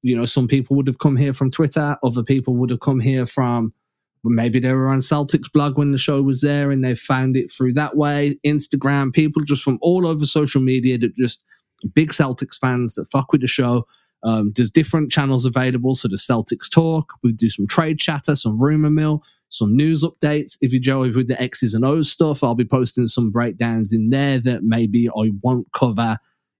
You 0.00 0.16
know, 0.16 0.24
some 0.24 0.48
people 0.48 0.74
would 0.76 0.86
have 0.86 0.98
come 0.98 1.16
here 1.16 1.34
from 1.34 1.50
Twitter, 1.50 1.98
other 2.02 2.22
people 2.22 2.54
would 2.56 2.70
have 2.70 2.80
come 2.80 3.00
here 3.00 3.26
from 3.26 3.74
maybe 4.32 4.58
they 4.58 4.72
were 4.72 4.88
on 4.88 4.98
Celtics 4.98 5.52
blog 5.52 5.76
when 5.76 5.92
the 5.92 5.98
show 5.98 6.22
was 6.22 6.40
there 6.40 6.70
and 6.70 6.84
they 6.84 6.94
found 6.94 7.36
it 7.36 7.50
through 7.50 7.74
that 7.74 7.96
way. 7.96 8.38
Instagram, 8.46 9.12
people 9.12 9.42
just 9.42 9.62
from 9.62 9.78
all 9.82 10.06
over 10.06 10.24
social 10.24 10.60
media 10.60 10.96
that 10.98 11.14
just 11.16 11.42
big 11.94 12.10
Celtics 12.10 12.58
fans 12.58 12.94
that 12.94 13.06
fuck 13.06 13.32
with 13.32 13.42
the 13.42 13.46
show. 13.46 13.86
Um, 14.22 14.52
there's 14.56 14.70
different 14.70 15.12
channels 15.12 15.44
available. 15.44 15.94
So 15.94 16.08
the 16.08 16.16
Celtics 16.16 16.70
talk, 16.70 17.12
we 17.22 17.32
do 17.32 17.50
some 17.50 17.66
trade 17.66 17.98
chatter, 17.98 18.34
some 18.34 18.60
rumor 18.62 18.90
mill, 18.90 19.22
some 19.50 19.76
news 19.76 20.02
updates. 20.02 20.56
If 20.62 20.72
you 20.72 20.82
go 20.82 21.04
over 21.04 21.18
with 21.18 21.28
the 21.28 21.40
X's 21.40 21.74
and 21.74 21.84
O's 21.84 22.10
stuff, 22.10 22.42
I'll 22.42 22.54
be 22.54 22.64
posting 22.64 23.06
some 23.06 23.30
breakdowns 23.30 23.92
in 23.92 24.08
there 24.08 24.38
that 24.40 24.62
maybe 24.62 25.08
I 25.08 25.30
won't 25.42 25.70
cover 25.72 26.18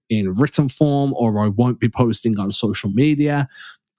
in 0.09 0.33
written 0.33 0.69
form 0.69 1.13
or 1.15 1.43
I 1.43 1.47
won't 1.47 1.79
be 1.79 1.89
posting 1.89 2.37
on 2.39 2.51
social 2.51 2.91
media 2.91 3.49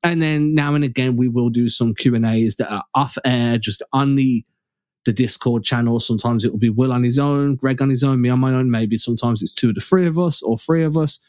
and 0.02 0.22
then 0.22 0.54
now 0.54 0.74
and 0.74 0.84
again 0.84 1.16
we 1.16 1.28
will 1.28 1.50
do 1.50 1.68
some 1.68 1.94
Q 1.94 2.14
and 2.14 2.26
A's 2.26 2.56
that 2.56 2.72
are 2.72 2.84
off 2.94 3.18
air, 3.24 3.58
just 3.58 3.82
on 3.92 4.16
the 4.16 4.44
the 5.04 5.12
Discord 5.12 5.64
channel. 5.64 6.00
Sometimes 6.00 6.44
it 6.44 6.50
will 6.50 6.58
be 6.58 6.68
Will 6.68 6.92
on 6.92 7.02
his 7.02 7.18
own, 7.18 7.54
Greg 7.54 7.80
on 7.80 7.88
his 7.88 8.04
own, 8.04 8.20
me 8.20 8.28
on 8.28 8.40
my 8.40 8.52
own. 8.52 8.70
Maybe 8.70 8.98
sometimes 8.98 9.40
it's 9.40 9.54
two 9.54 9.70
of 9.70 9.76
the 9.76 9.80
three 9.80 10.06
of 10.06 10.18
us 10.18 10.42
or 10.42 10.58
three 10.58 10.82
of 10.82 10.96
us. 10.96 11.20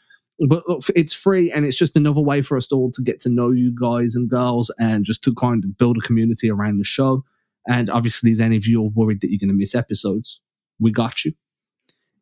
But 0.48 0.68
look, 0.68 0.82
it's 0.94 1.14
free 1.14 1.50
and 1.50 1.64
it's 1.64 1.76
just 1.76 1.96
another 1.96 2.20
way 2.20 2.42
for 2.42 2.56
us 2.56 2.70
all 2.70 2.90
to 2.92 3.02
get 3.02 3.20
to 3.20 3.28
know 3.28 3.50
you 3.50 3.74
guys 3.74 4.14
and 4.14 4.28
girls 4.28 4.70
and 4.78 5.04
just 5.04 5.24
to 5.24 5.34
kind 5.34 5.64
of 5.64 5.76
build 5.78 5.96
a 5.96 6.00
community 6.00 6.50
around 6.50 6.78
the 6.78 6.84
show. 6.84 7.24
And 7.68 7.90
obviously, 7.90 8.34
then 8.34 8.52
if 8.52 8.68
you're 8.68 8.90
worried 8.90 9.20
that 9.20 9.30
you're 9.30 9.38
going 9.38 9.48
to 9.48 9.54
miss 9.54 9.74
episodes, 9.74 10.40
we 10.78 10.92
got 10.92 11.24
you. 11.24 11.32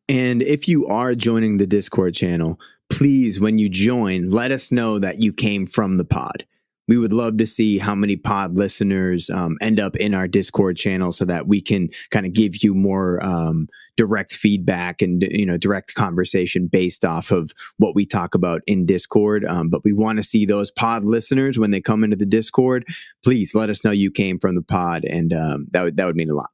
And 0.09 0.41
if 0.41 0.67
you 0.67 0.85
are 0.87 1.15
joining 1.15 1.57
the 1.57 1.67
Discord 1.67 2.13
channel, 2.13 2.59
please, 2.89 3.39
when 3.39 3.57
you 3.57 3.69
join, 3.69 4.29
let 4.29 4.51
us 4.51 4.71
know 4.71 4.99
that 4.99 5.21
you 5.21 5.33
came 5.33 5.65
from 5.65 5.97
the 5.97 6.05
pod. 6.05 6.45
We 6.87 6.97
would 6.97 7.11
love 7.11 7.37
to 7.37 7.45
see 7.45 7.79
how 7.79 7.95
many 7.95 8.15
pod 8.15 8.55
listeners 8.55 9.29
um, 9.29 9.57
end 9.61 9.77
up 9.77 9.97
in 9.97 10.13
our 10.13 10.27
Discord 10.27 10.77
channel 10.77 11.11
so 11.11 11.25
that 11.25 11.45
we 11.45 11.59
can 11.59 11.89
kind 12.11 12.25
of 12.25 12.31
give 12.31 12.63
you 12.63 12.73
more 12.73 13.23
um, 13.23 13.67
direct 13.97 14.33
feedback 14.33 15.01
and 15.01 15.21
you 15.23 15.45
know 15.45 15.57
direct 15.57 15.95
conversation 15.95 16.67
based 16.67 17.03
off 17.03 17.29
of 17.29 17.51
what 17.77 17.93
we 17.93 18.05
talk 18.05 18.35
about 18.35 18.61
in 18.67 18.85
Discord. 18.85 19.43
Um, 19.45 19.69
but 19.69 19.83
we 19.83 19.91
want 19.91 20.17
to 20.17 20.23
see 20.23 20.45
those 20.45 20.71
pod 20.71 21.03
listeners 21.03 21.59
when 21.59 21.71
they 21.71 21.81
come 21.81 22.05
into 22.05 22.15
the 22.15 22.25
Discord. 22.25 22.85
Please 23.21 23.53
let 23.53 23.69
us 23.69 23.83
know 23.83 23.91
you 23.91 24.09
came 24.09 24.39
from 24.39 24.55
the 24.55 24.63
pod, 24.63 25.03
and 25.03 25.33
um, 25.33 25.67
that 25.71 25.97
that 25.97 26.05
would 26.05 26.15
mean 26.15 26.29
a 26.29 26.35
lot. 26.35 26.51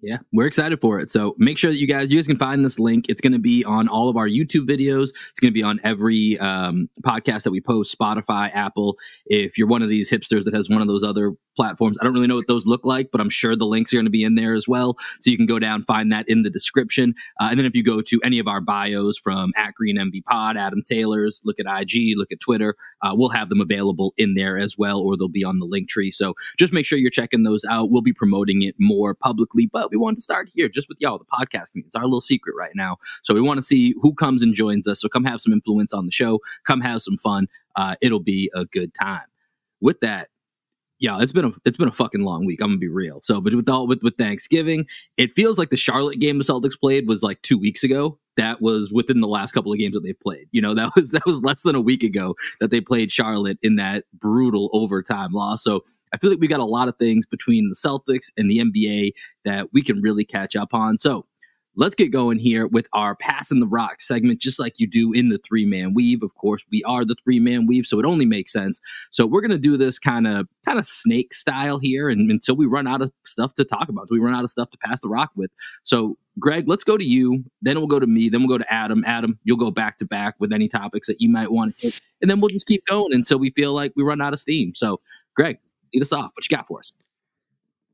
Yeah, 0.00 0.18
we're 0.32 0.46
excited 0.46 0.80
for 0.80 1.00
it. 1.00 1.10
So 1.10 1.34
make 1.38 1.58
sure 1.58 1.72
that 1.72 1.78
you 1.78 1.88
guys, 1.88 2.10
you 2.10 2.18
guys 2.18 2.28
can 2.28 2.38
find 2.38 2.64
this 2.64 2.78
link. 2.78 3.08
It's 3.08 3.20
going 3.20 3.32
to 3.32 3.40
be 3.40 3.64
on 3.64 3.88
all 3.88 4.08
of 4.08 4.16
our 4.16 4.28
YouTube 4.28 4.68
videos. 4.68 5.10
It's 5.30 5.40
going 5.40 5.50
to 5.52 5.54
be 5.54 5.62
on 5.62 5.80
every 5.82 6.38
um, 6.38 6.88
podcast 7.04 7.42
that 7.42 7.50
we 7.50 7.60
post, 7.60 7.98
Spotify, 7.98 8.50
Apple. 8.54 8.96
If 9.26 9.58
you're 9.58 9.66
one 9.66 9.82
of 9.82 9.88
these 9.88 10.08
hipsters 10.08 10.44
that 10.44 10.54
has 10.54 10.70
one 10.70 10.80
of 10.80 10.86
those 10.86 11.02
other 11.02 11.34
platforms. 11.58 11.98
I 12.00 12.04
don't 12.04 12.14
really 12.14 12.28
know 12.28 12.36
what 12.36 12.46
those 12.46 12.66
look 12.66 12.84
like, 12.84 13.08
but 13.10 13.20
I'm 13.20 13.28
sure 13.28 13.56
the 13.56 13.66
links 13.66 13.92
are 13.92 13.96
going 13.96 14.06
to 14.06 14.10
be 14.10 14.22
in 14.22 14.36
there 14.36 14.54
as 14.54 14.68
well. 14.68 14.96
So 15.20 15.30
you 15.30 15.36
can 15.36 15.44
go 15.44 15.58
down, 15.58 15.84
find 15.84 16.10
that 16.12 16.26
in 16.28 16.44
the 16.44 16.50
description. 16.50 17.14
Uh, 17.40 17.48
and 17.50 17.58
then 17.58 17.66
if 17.66 17.74
you 17.74 17.82
go 17.82 18.00
to 18.00 18.20
any 18.22 18.38
of 18.38 18.46
our 18.46 18.60
bios 18.60 19.18
from 19.18 19.52
at 19.56 19.74
Green 19.74 19.98
MV 19.98 20.22
Pod, 20.30 20.56
Adam 20.56 20.82
Taylor's, 20.88 21.40
look 21.44 21.56
at 21.58 21.66
IG, 21.66 22.16
look 22.16 22.30
at 22.30 22.38
Twitter, 22.40 22.76
uh, 23.02 23.10
we'll 23.12 23.28
have 23.30 23.48
them 23.48 23.60
available 23.60 24.14
in 24.16 24.34
there 24.34 24.56
as 24.56 24.76
well, 24.78 25.00
or 25.00 25.16
they'll 25.16 25.28
be 25.28 25.44
on 25.44 25.58
the 25.58 25.66
link 25.66 25.88
tree. 25.88 26.12
So 26.12 26.34
just 26.56 26.72
make 26.72 26.86
sure 26.86 26.96
you're 26.98 27.10
checking 27.10 27.42
those 27.42 27.64
out. 27.68 27.90
We'll 27.90 28.02
be 28.02 28.12
promoting 28.12 28.62
it 28.62 28.76
more 28.78 29.14
publicly, 29.14 29.68
but 29.70 29.87
we 29.90 29.96
wanted 29.96 30.16
to 30.16 30.22
start 30.22 30.48
here 30.52 30.68
just 30.68 30.88
with 30.88 30.98
y'all, 31.00 31.18
the 31.18 31.24
podcast. 31.24 31.70
It's 31.74 31.94
our 31.94 32.04
little 32.04 32.20
secret 32.20 32.54
right 32.56 32.72
now. 32.74 32.98
So 33.22 33.34
we 33.34 33.40
want 33.40 33.58
to 33.58 33.62
see 33.62 33.94
who 34.00 34.14
comes 34.14 34.42
and 34.42 34.54
joins 34.54 34.86
us. 34.86 35.00
So 35.00 35.08
come 35.08 35.24
have 35.24 35.40
some 35.40 35.52
influence 35.52 35.92
on 35.92 36.06
the 36.06 36.12
show, 36.12 36.40
come 36.64 36.80
have 36.80 37.02
some 37.02 37.18
fun. 37.18 37.48
Uh, 37.76 37.96
it'll 38.00 38.20
be 38.20 38.50
a 38.54 38.64
good 38.64 38.92
time. 38.94 39.26
With 39.80 40.00
that, 40.00 40.28
yeah, 41.00 41.18
it's 41.20 41.32
been 41.32 41.44
a 41.44 41.52
it's 41.64 41.76
been 41.76 41.88
a 41.88 41.92
fucking 41.92 42.22
long 42.22 42.44
week. 42.44 42.60
I'm 42.60 42.70
gonna 42.70 42.78
be 42.78 42.88
real. 42.88 43.20
So, 43.22 43.40
but 43.40 43.54
with 43.54 43.68
all 43.68 43.86
with 43.86 44.02
with 44.02 44.16
Thanksgiving, 44.16 44.86
it 45.16 45.32
feels 45.34 45.56
like 45.56 45.70
the 45.70 45.76
Charlotte 45.76 46.18
game 46.18 46.38
the 46.38 46.44
Celtics 46.44 46.78
played 46.78 47.06
was 47.06 47.22
like 47.22 47.40
two 47.42 47.56
weeks 47.56 47.84
ago. 47.84 48.18
That 48.36 48.60
was 48.60 48.90
within 48.92 49.20
the 49.20 49.28
last 49.28 49.52
couple 49.52 49.72
of 49.72 49.78
games 49.78 49.94
that 49.94 50.02
they've 50.02 50.18
played. 50.18 50.48
You 50.50 50.60
know, 50.60 50.74
that 50.74 50.90
was 50.96 51.12
that 51.12 51.24
was 51.24 51.40
less 51.40 51.62
than 51.62 51.76
a 51.76 51.80
week 51.80 52.02
ago 52.02 52.34
that 52.60 52.70
they 52.70 52.80
played 52.80 53.12
Charlotte 53.12 53.58
in 53.62 53.76
that 53.76 54.04
brutal 54.12 54.70
overtime 54.72 55.32
loss. 55.32 55.62
So 55.62 55.84
I 56.12 56.18
feel 56.18 56.30
like 56.30 56.40
we 56.40 56.48
got 56.48 56.60
a 56.60 56.64
lot 56.64 56.88
of 56.88 56.96
things 56.96 57.26
between 57.26 57.68
the 57.68 57.74
Celtics 57.74 58.30
and 58.36 58.50
the 58.50 58.58
NBA 58.58 59.12
that 59.44 59.72
we 59.72 59.82
can 59.82 60.00
really 60.00 60.24
catch 60.24 60.56
up 60.56 60.74
on. 60.74 60.98
So 60.98 61.26
let's 61.78 61.94
get 61.94 62.10
going 62.10 62.40
here 62.40 62.66
with 62.66 62.88
our 62.92 63.14
passing 63.14 63.60
the 63.60 63.66
rock 63.66 64.00
segment, 64.00 64.40
just 64.40 64.58
like 64.58 64.80
you 64.80 64.86
do 64.86 65.12
in 65.12 65.28
the 65.28 65.38
three 65.46 65.64
man 65.64 65.94
weave. 65.94 66.24
Of 66.24 66.34
course, 66.34 66.64
we 66.70 66.82
are 66.82 67.04
the 67.04 67.14
three 67.22 67.38
man 67.38 67.66
weave, 67.66 67.86
so 67.86 67.98
it 68.00 68.04
only 68.04 68.26
makes 68.26 68.52
sense. 68.52 68.80
So 69.10 69.26
we're 69.26 69.40
gonna 69.40 69.58
do 69.58 69.76
this 69.76 69.98
kind 69.98 70.26
of 70.26 70.48
kind 70.66 70.78
of 70.78 70.86
snake 70.86 71.32
style 71.32 71.78
here, 71.78 72.10
and 72.10 72.30
until 72.30 72.56
we 72.56 72.66
run 72.66 72.86
out 72.86 73.00
of 73.00 73.12
stuff 73.24 73.54
to 73.54 73.64
talk 73.64 73.88
about, 73.88 74.10
we 74.10 74.18
run 74.18 74.34
out 74.34 74.44
of 74.44 74.50
stuff 74.50 74.70
to 74.70 74.78
pass 74.78 75.00
the 75.00 75.08
rock 75.08 75.30
with. 75.36 75.50
So 75.84 76.18
Greg, 76.38 76.68
let's 76.68 76.84
go 76.84 76.96
to 76.96 77.04
you. 77.04 77.44
Then 77.62 77.76
we'll 77.76 77.86
go 77.86 78.00
to 78.00 78.06
me. 78.06 78.28
Then 78.28 78.40
we'll 78.40 78.58
go 78.58 78.58
to 78.58 78.72
Adam. 78.72 79.04
Adam, 79.06 79.38
you'll 79.44 79.56
go 79.56 79.70
back 79.70 79.98
to 79.98 80.04
back 80.04 80.34
with 80.38 80.52
any 80.52 80.68
topics 80.68 81.06
that 81.06 81.20
you 81.20 81.28
might 81.28 81.52
want 81.52 81.76
to 81.76 81.86
hit, 81.86 82.00
and 82.20 82.30
then 82.30 82.40
we'll 82.40 82.50
just 82.50 82.66
keep 82.66 82.84
going 82.86 83.14
until 83.14 83.38
we 83.38 83.50
feel 83.52 83.72
like 83.72 83.92
we 83.94 84.02
run 84.02 84.20
out 84.20 84.32
of 84.32 84.40
steam. 84.40 84.74
So, 84.74 85.00
Greg, 85.36 85.58
lead 85.94 86.02
us 86.02 86.12
off. 86.12 86.30
What 86.34 86.48
you 86.48 86.56
got 86.56 86.66
for 86.66 86.80
us? 86.80 86.92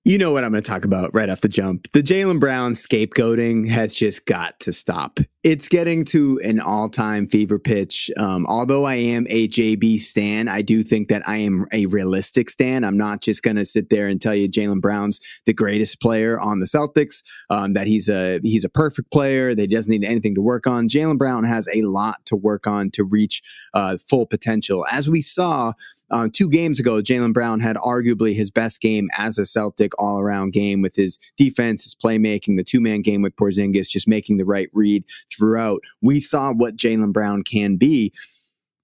You 0.07 0.18
know 0.18 0.33
what 0.33 0.44
I'm 0.44 0.50
going 0.50 0.62
to 0.62 0.70
talk 0.70 0.85
about 0.85 1.14
right 1.14 1.30
off 1.30 1.40
the 1.40 1.48
jump. 1.48 1.90
The 1.92 2.02
Jaylen 2.02 2.38
Brown 2.38 2.74
scapegoating 2.74 3.66
has 3.70 3.94
just 3.94 4.26
got 4.26 4.61
to 4.61 4.70
stop. 4.70 5.18
It's 5.42 5.66
getting 5.66 6.04
to 6.07 6.38
an 6.44 6.61
all 6.61 6.90
time 6.90 7.26
fever 7.26 7.59
pitch. 7.59 8.11
Um, 8.18 8.44
although 8.46 8.85
I 8.85 8.96
am 8.96 9.26
a 9.30 9.48
JB 9.48 9.98
Stan, 10.00 10.46
I 10.46 10.61
do 10.61 10.83
think 10.83 11.09
that 11.09 11.26
I 11.26 11.38
am 11.38 11.66
a 11.72 11.87
realistic 11.87 12.50
Stan. 12.50 12.85
I'm 12.85 12.98
not 12.98 13.22
just 13.22 13.42
going 13.42 13.57
to 13.57 13.64
sit 13.64 13.88
there 13.88 14.07
and 14.07 14.20
tell 14.20 14.35
you 14.35 14.46
Jaylen 14.46 14.83
Brown's 14.83 15.20
the 15.46 15.54
greatest 15.54 16.02
player 16.02 16.38
on 16.38 16.61
the 16.61 16.66
Celtics, 16.66 17.22
um, 17.48 17.72
that 17.72 17.87
he's 17.87 18.11
a, 18.11 18.40
he's 18.42 18.64
a 18.64 18.70
perfect 18.70 19.11
player, 19.11 19.54
that 19.54 19.70
he 19.70 19.74
doesn't 19.74 19.90
need 19.90 20.04
anything 20.04 20.35
to 20.35 20.42
work 20.42 20.66
on. 20.66 20.87
Jaylen 20.87 21.16
Brown 21.16 21.44
has 21.44 21.66
a 21.74 21.80
lot 21.80 22.26
to 22.26 22.37
work 22.37 22.66
on 22.66 22.90
to 22.90 23.04
reach 23.04 23.42
uh, 23.72 23.96
full 23.96 24.26
potential. 24.26 24.85
As 24.92 25.09
we 25.09 25.22
saw, 25.22 25.72
uh, 26.14 26.29
two 26.33 26.48
games 26.48 26.79
ago, 26.79 27.03
Jaylen 27.03 27.33
Brown 27.33 27.59
had 27.59 27.74
arguably 27.74 28.37
his 28.37 28.48
best 28.48 28.81
game 28.81 29.09
as 29.18 29.37
a 29.37 29.44
Celtic 29.44 29.90
all 30.00 30.20
around 30.20 30.53
game 30.53 30.81
with 30.81 30.94
his 30.94 31.18
defense, 31.37 31.83
his 31.83 31.96
playmaking, 31.96 32.57
the 32.57 32.62
two 32.62 32.81
man 32.81 33.03
game 33.03 33.20
with 33.20 33.35
Porzingis, 33.35 33.88
just 33.88 34.07
making 34.07 34.37
the 34.37 34.44
right 34.44 34.68
read 34.72 35.03
throughout. 35.37 35.81
We 36.00 36.20
saw 36.20 36.53
what 36.53 36.77
Jaylen 36.77 37.12
Brown 37.12 37.42
can 37.42 37.77
be 37.77 38.12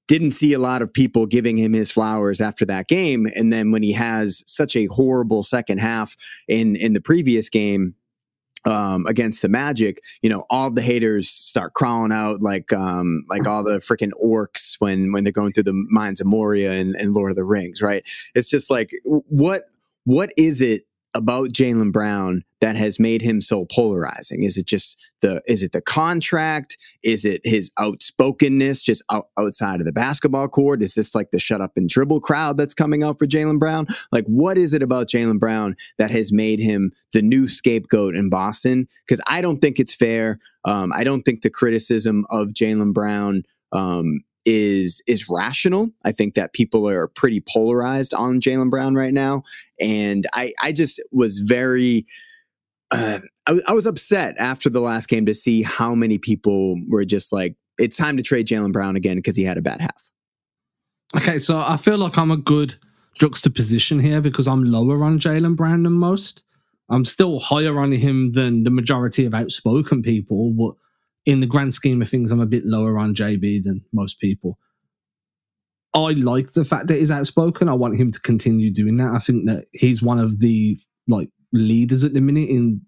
didn't 0.09 0.33
see 0.33 0.53
a 0.53 0.59
lot 0.59 0.83
of 0.83 0.93
people 0.93 1.25
giving 1.25 1.57
him 1.57 1.73
his 1.73 1.93
flowers 1.93 2.41
after 2.41 2.67
that 2.67 2.89
game. 2.89 3.29
And 3.37 3.53
then 3.53 3.71
when 3.71 3.85
he 3.85 3.93
has 3.93 4.43
such 4.45 4.75
a 4.75 4.87
horrible 4.87 5.45
second 5.45 5.79
half 5.79 6.17
in 6.49 6.75
in 6.75 6.95
the 6.95 7.01
previous 7.01 7.49
game, 7.49 7.95
um, 8.65 9.07
against 9.07 9.43
the 9.43 9.49
Magic, 9.49 10.03
you 10.23 10.31
know, 10.31 10.45
all 10.51 10.71
the 10.71 10.83
haters 10.83 11.29
start 11.29 11.75
crawling 11.75 12.13
out 12.13 12.43
like 12.43 12.73
um, 12.73 13.25
like 13.29 13.47
all 13.47 13.63
the 13.63 13.79
freaking 13.79 14.13
orcs 14.23 14.77
when 14.79 15.13
when 15.13 15.25
they're 15.25 15.33
going 15.33 15.53
through 15.53 15.65
the 15.65 15.87
mines 15.89 16.21
of 16.21 16.27
Moria 16.27 16.73
and, 16.73 16.95
and 16.97 17.15
Lord 17.15 17.31
of 17.31 17.37
the 17.37 17.45
Rings, 17.45 17.83
right? 17.83 18.03
It's 18.35 18.49
just 18.49 18.71
like 18.71 18.91
what 19.05 19.65
what 20.05 20.31
is 20.37 20.61
it 20.61 20.87
about 21.15 21.51
Jaylen 21.51 21.93
Brown 21.93 22.45
that 22.61 22.77
has 22.77 23.01
made 23.01 23.23
him 23.23 23.41
so 23.41 23.67
polarizing? 23.73 24.43
Is 24.43 24.57
it 24.57 24.67
just 24.67 24.99
the 25.23 25.43
is 25.47 25.63
it 25.63 25.73
the 25.73 25.81
contract? 25.81 26.77
Is 27.03 27.25
it 27.25 27.41
his 27.45 27.71
outspokenness 27.81 28.83
just 28.83 29.03
out, 29.11 29.29
outside 29.39 29.81
of 29.81 29.87
the 29.87 29.93
basketball 29.93 30.49
court? 30.49 30.83
Is 30.83 30.95
this 30.95 31.15
like 31.15 31.31
the 31.31 31.39
shut 31.39 31.61
up 31.61 31.73
and 31.77 31.89
dribble 31.89 32.21
crowd 32.21 32.59
that's 32.59 32.75
coming 32.75 33.03
out 33.03 33.19
for 33.19 33.27
Jaylen 33.27 33.59
Brown? 33.59 33.87
Like 34.13 34.27
what 34.27 34.59
is 34.59 34.75
it 34.75 34.83
about 34.83 35.09
Jaylen 35.09 35.39
Brown 35.41 35.77
that 35.99 36.11
has 36.11 36.33
made 36.33 36.61
him 36.61 36.93
the 37.13 37.23
new 37.23 37.49
scapegoat 37.49 38.15
in 38.15 38.29
Boston? 38.29 38.89
Because 39.07 39.21
I 39.27 39.41
don't 39.41 39.61
think 39.61 39.79
it's 39.79 39.95
fair. 39.95 40.39
Um, 40.65 40.93
I 40.93 41.05
don't 41.05 41.23
think 41.23 41.43
the 41.43 41.51
criticism 41.51 42.27
of 42.31 42.49
Jaylen 42.49 42.93
Brown 42.93 43.45
um, 43.73 44.21
is 44.45 45.03
is 45.07 45.29
rational. 45.29 45.91
I 46.05 46.13
think 46.13 46.35
that 46.35 46.53
people 46.53 46.89
are 46.89 47.09
pretty 47.09 47.41
polarized 47.41 48.15
on 48.15 48.41
Jaylen 48.41 48.71
Brown 48.71 48.95
right 48.95 49.13
now, 49.13 49.43
and 49.81 50.27
I 50.33 50.53
I 50.63 50.73
just 50.73 51.01
was 51.13 51.39
very. 51.39 52.07
Uh, 52.91 53.19
I, 53.47 53.59
I 53.69 53.73
was 53.73 53.87
upset 53.87 54.35
after 54.39 54.69
the 54.69 54.81
last 54.81 55.09
game 55.09 55.27
to 55.27 55.35
see 55.35 55.63
how 55.63 55.95
many 55.95 56.19
people 56.19 56.81
were 56.89 57.05
just 57.05 57.33
like, 57.33 57.57
"It's 57.79 57.97
time 57.97 58.17
to 58.17 58.23
trade 58.23 58.47
Jaylen 58.47 58.73
Brown 58.73 58.97
again" 58.97 59.17
because 59.17 59.37
he 59.37 59.45
had 59.45 59.59
a 59.59 59.63
bad 59.63 59.81
half. 59.81 60.11
Okay, 61.17 61.39
so 61.39 61.59
I 61.59 61.77
feel 61.77 61.99
like 61.99 62.19
I'm 62.19 62.31
a 62.31 62.37
good 62.37 62.77
juxtaposition 63.15 63.99
here 63.99 64.21
because 64.21 64.47
I'm 64.47 64.65
lower 64.65 65.03
on 65.05 65.19
Jaylen 65.19 65.57
Brown 65.57 65.83
than 65.83 65.95
most. 65.95 66.45
I'm 66.89 67.05
still 67.05 67.39
higher 67.39 67.79
on 67.79 67.93
him 67.93 68.33
than 68.33 68.65
the 68.65 68.71
majority 68.71 69.25
of 69.25 69.35
outspoken 69.35 70.03
people, 70.03 70.53
but 70.53 70.75
in 71.25 71.41
the 71.41 71.47
grand 71.47 71.75
scheme 71.75 72.03
of 72.03 72.09
things, 72.09 72.31
I'm 72.31 72.41
a 72.41 72.47
bit 72.47 72.65
lower 72.65 72.99
on 72.99 73.15
JB 73.15 73.63
than 73.63 73.85
most 73.93 74.19
people. 74.19 74.59
I 75.95 76.13
like 76.13 76.53
the 76.53 76.65
fact 76.65 76.87
that 76.89 76.99
he's 76.99 77.11
outspoken. 77.11 77.69
I 77.69 77.75
want 77.75 77.99
him 77.99 78.13
to 78.13 78.21
continue 78.21 78.71
doing 78.71 78.97
that. 78.99 79.13
I 79.13 79.19
think 79.19 79.47
that 79.47 79.67
he's 79.73 80.03
one 80.03 80.19
of 80.19 80.39
the 80.39 80.79
like 81.09 81.31
leaders 81.53 82.05
at 82.05 82.15
the 82.15 82.21
minute 82.21 82.49
in 82.49 82.81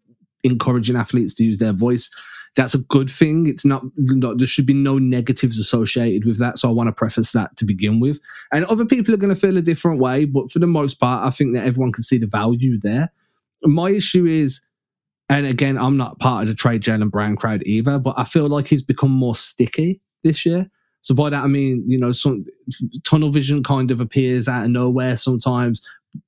encouraging 0.45 0.97
athletes 0.97 1.35
to 1.35 1.45
use 1.45 1.59
their 1.59 1.73
voice. 1.73 2.11
That's 2.55 2.75
a 2.75 2.79
good 2.79 3.11
thing. 3.11 3.47
It's 3.47 3.65
not, 3.65 3.83
not 3.97 4.39
there 4.39 4.47
should 4.47 4.67
be 4.67 4.75
no 4.75 4.99
negatives 4.99 5.59
associated 5.59 6.27
with 6.27 6.39
that. 6.39 6.59
So 6.59 6.69
I 6.69 6.73
want 6.73 6.89
to 6.89 6.93
preface 6.93 7.33
that 7.33 7.57
to 7.57 7.65
begin 7.65 7.99
with. 7.99 8.21
And 8.53 8.65
other 8.67 8.85
people 8.85 9.15
are 9.15 9.19
going 9.19 9.35
to 9.35 9.41
feel 9.41 9.57
a 9.57 9.63
different 9.63 10.01
way, 10.01 10.27
but 10.27 10.51
for 10.51 10.59
the 10.59 10.67
most 10.67 11.01
part, 11.01 11.27
I 11.27 11.31
think 11.31 11.55
that 11.55 11.65
everyone 11.65 11.93
can 11.93 12.05
see 12.05 12.19
the 12.19 12.27
value 12.27 12.79
there. 12.83 13.11
My 13.63 13.91
issue 13.91 14.27
is 14.27 14.61
and 15.29 15.47
again, 15.47 15.79
I'm 15.79 15.97
not 15.97 16.19
part 16.19 16.43
of 16.43 16.49
the 16.49 16.55
trade 16.55 16.83
Jaylen 16.83 17.11
Brown 17.11 17.37
crowd 17.37 17.63
either, 17.65 17.99
but 17.99 18.15
I 18.19 18.25
feel 18.25 18.49
like 18.49 18.67
he's 18.67 18.83
become 18.83 19.11
more 19.11 19.35
sticky 19.35 19.99
this 20.23 20.45
year. 20.45 20.69
So 21.01 21.15
by 21.15 21.31
that 21.31 21.43
I 21.43 21.47
mean, 21.47 21.83
you 21.87 21.99
know, 21.99 22.13
some 22.13 22.45
tunnel 23.03 23.31
vision 23.31 23.63
kind 23.63 23.91
of 23.91 24.01
appears 24.01 24.47
out 24.47 24.65
of 24.65 24.71
nowhere 24.71 25.17
sometimes, 25.17 25.81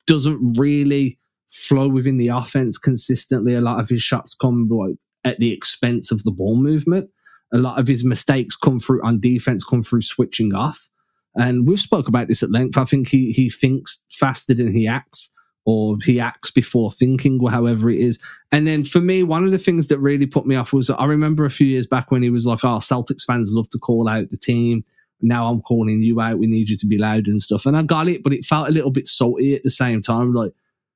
doesn't 0.07 0.57
really 0.59 1.19
flow 1.55 1.89
within 1.89 2.19
the 2.19 2.29
offense 2.29 2.79
consistently. 2.79 3.55
A 3.55 3.61
lot 3.61 3.81
of 3.81 3.89
his 3.89 4.03
shots 4.03 4.35
come 4.35 4.69
like 4.69 4.97
at 5.25 5.39
the 5.39 5.53
expense 5.53 6.11
of 6.11 6.25
the 6.25 6.33
ball 6.33 6.57
movement. 6.57 7.09
A 7.53 7.59
lot 7.59 7.79
of 7.79 7.87
his 7.87 8.05
mistakes 8.05 8.57
come 8.57 8.79
through 8.79 9.05
on 9.05 9.21
defense, 9.21 9.65
come 9.65 9.83
through 9.83 10.01
switching 10.01 10.55
off. 10.55 10.89
And 11.37 11.67
we've 11.67 11.81
spoke 11.81 12.09
about 12.09 12.29
this 12.29 12.43
at 12.43 12.51
length. 12.51 12.77
I 12.77 12.85
think 12.85 13.09
he 13.09 13.33
he 13.33 13.51
thinks 13.51 14.03
faster 14.11 14.55
than 14.55 14.73
he 14.73 14.87
acts 14.87 15.33
or 15.65 15.97
he 16.05 16.21
acts 16.21 16.51
before 16.51 16.91
thinking 16.91 17.39
or 17.41 17.51
however 17.51 17.89
it 17.89 18.01
is. 18.01 18.19
And 18.53 18.67
then 18.67 18.85
for 18.85 19.01
me, 19.01 19.23
one 19.23 19.45
of 19.45 19.51
the 19.51 19.59
things 19.59 19.89
that 19.89 19.99
really 19.99 20.27
put 20.27 20.47
me 20.47 20.57
off 20.57 20.73
was 20.73 20.91
I 20.91 21.05
remember 21.07 21.45
a 21.45 21.51
few 21.51 21.67
years 21.67 21.87
back 21.87 22.11
when 22.11 22.23
he 22.23 22.31
was 22.31 22.47
like, 22.47 22.65
oh, 22.65 22.79
Celtics 22.79 23.25
fans 23.25 23.53
love 23.53 23.71
to 23.71 23.79
call 23.79 24.09
out 24.09 24.31
the 24.31 24.37
team. 24.37 24.85
Now 25.23 25.47
I'm 25.47 25.63
calling 25.63 26.03
you 26.03 26.21
out. 26.21 26.39
We 26.39 26.47
need 26.47 26.69
you 26.69 26.77
to 26.77 26.87
be 26.87 26.99
loud 26.99 27.29
and 27.29 27.41
stuff. 27.41 27.65
And 27.65 27.77
I 27.77 27.83
got 27.83 28.09
it, 28.09 28.23
but 28.23 28.33
it 28.33 28.45
felt 28.45 28.69
a 28.69 28.73
little 28.73 28.91
bit 28.91 29.07
salty 29.07 29.55
at 29.55 29.63
the 29.63 29.71
same 29.71 30.03
time. 30.03 30.35
Like, 30.35 30.53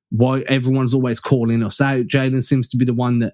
why 0.09 0.41
everyone's 0.41 0.93
always 0.93 1.19
calling 1.19 1.63
us 1.63 1.79
out. 1.81 2.07
Jaylen 2.07 2.43
seems 2.43 2.67
to 2.69 2.77
be 2.77 2.85
the 2.85 2.93
one 2.93 3.19
that 3.19 3.33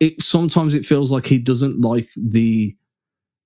it 0.00 0.20
sometimes 0.22 0.74
it 0.74 0.84
feels 0.84 1.10
like 1.10 1.26
he 1.26 1.38
doesn't 1.38 1.80
like 1.80 2.08
the 2.16 2.76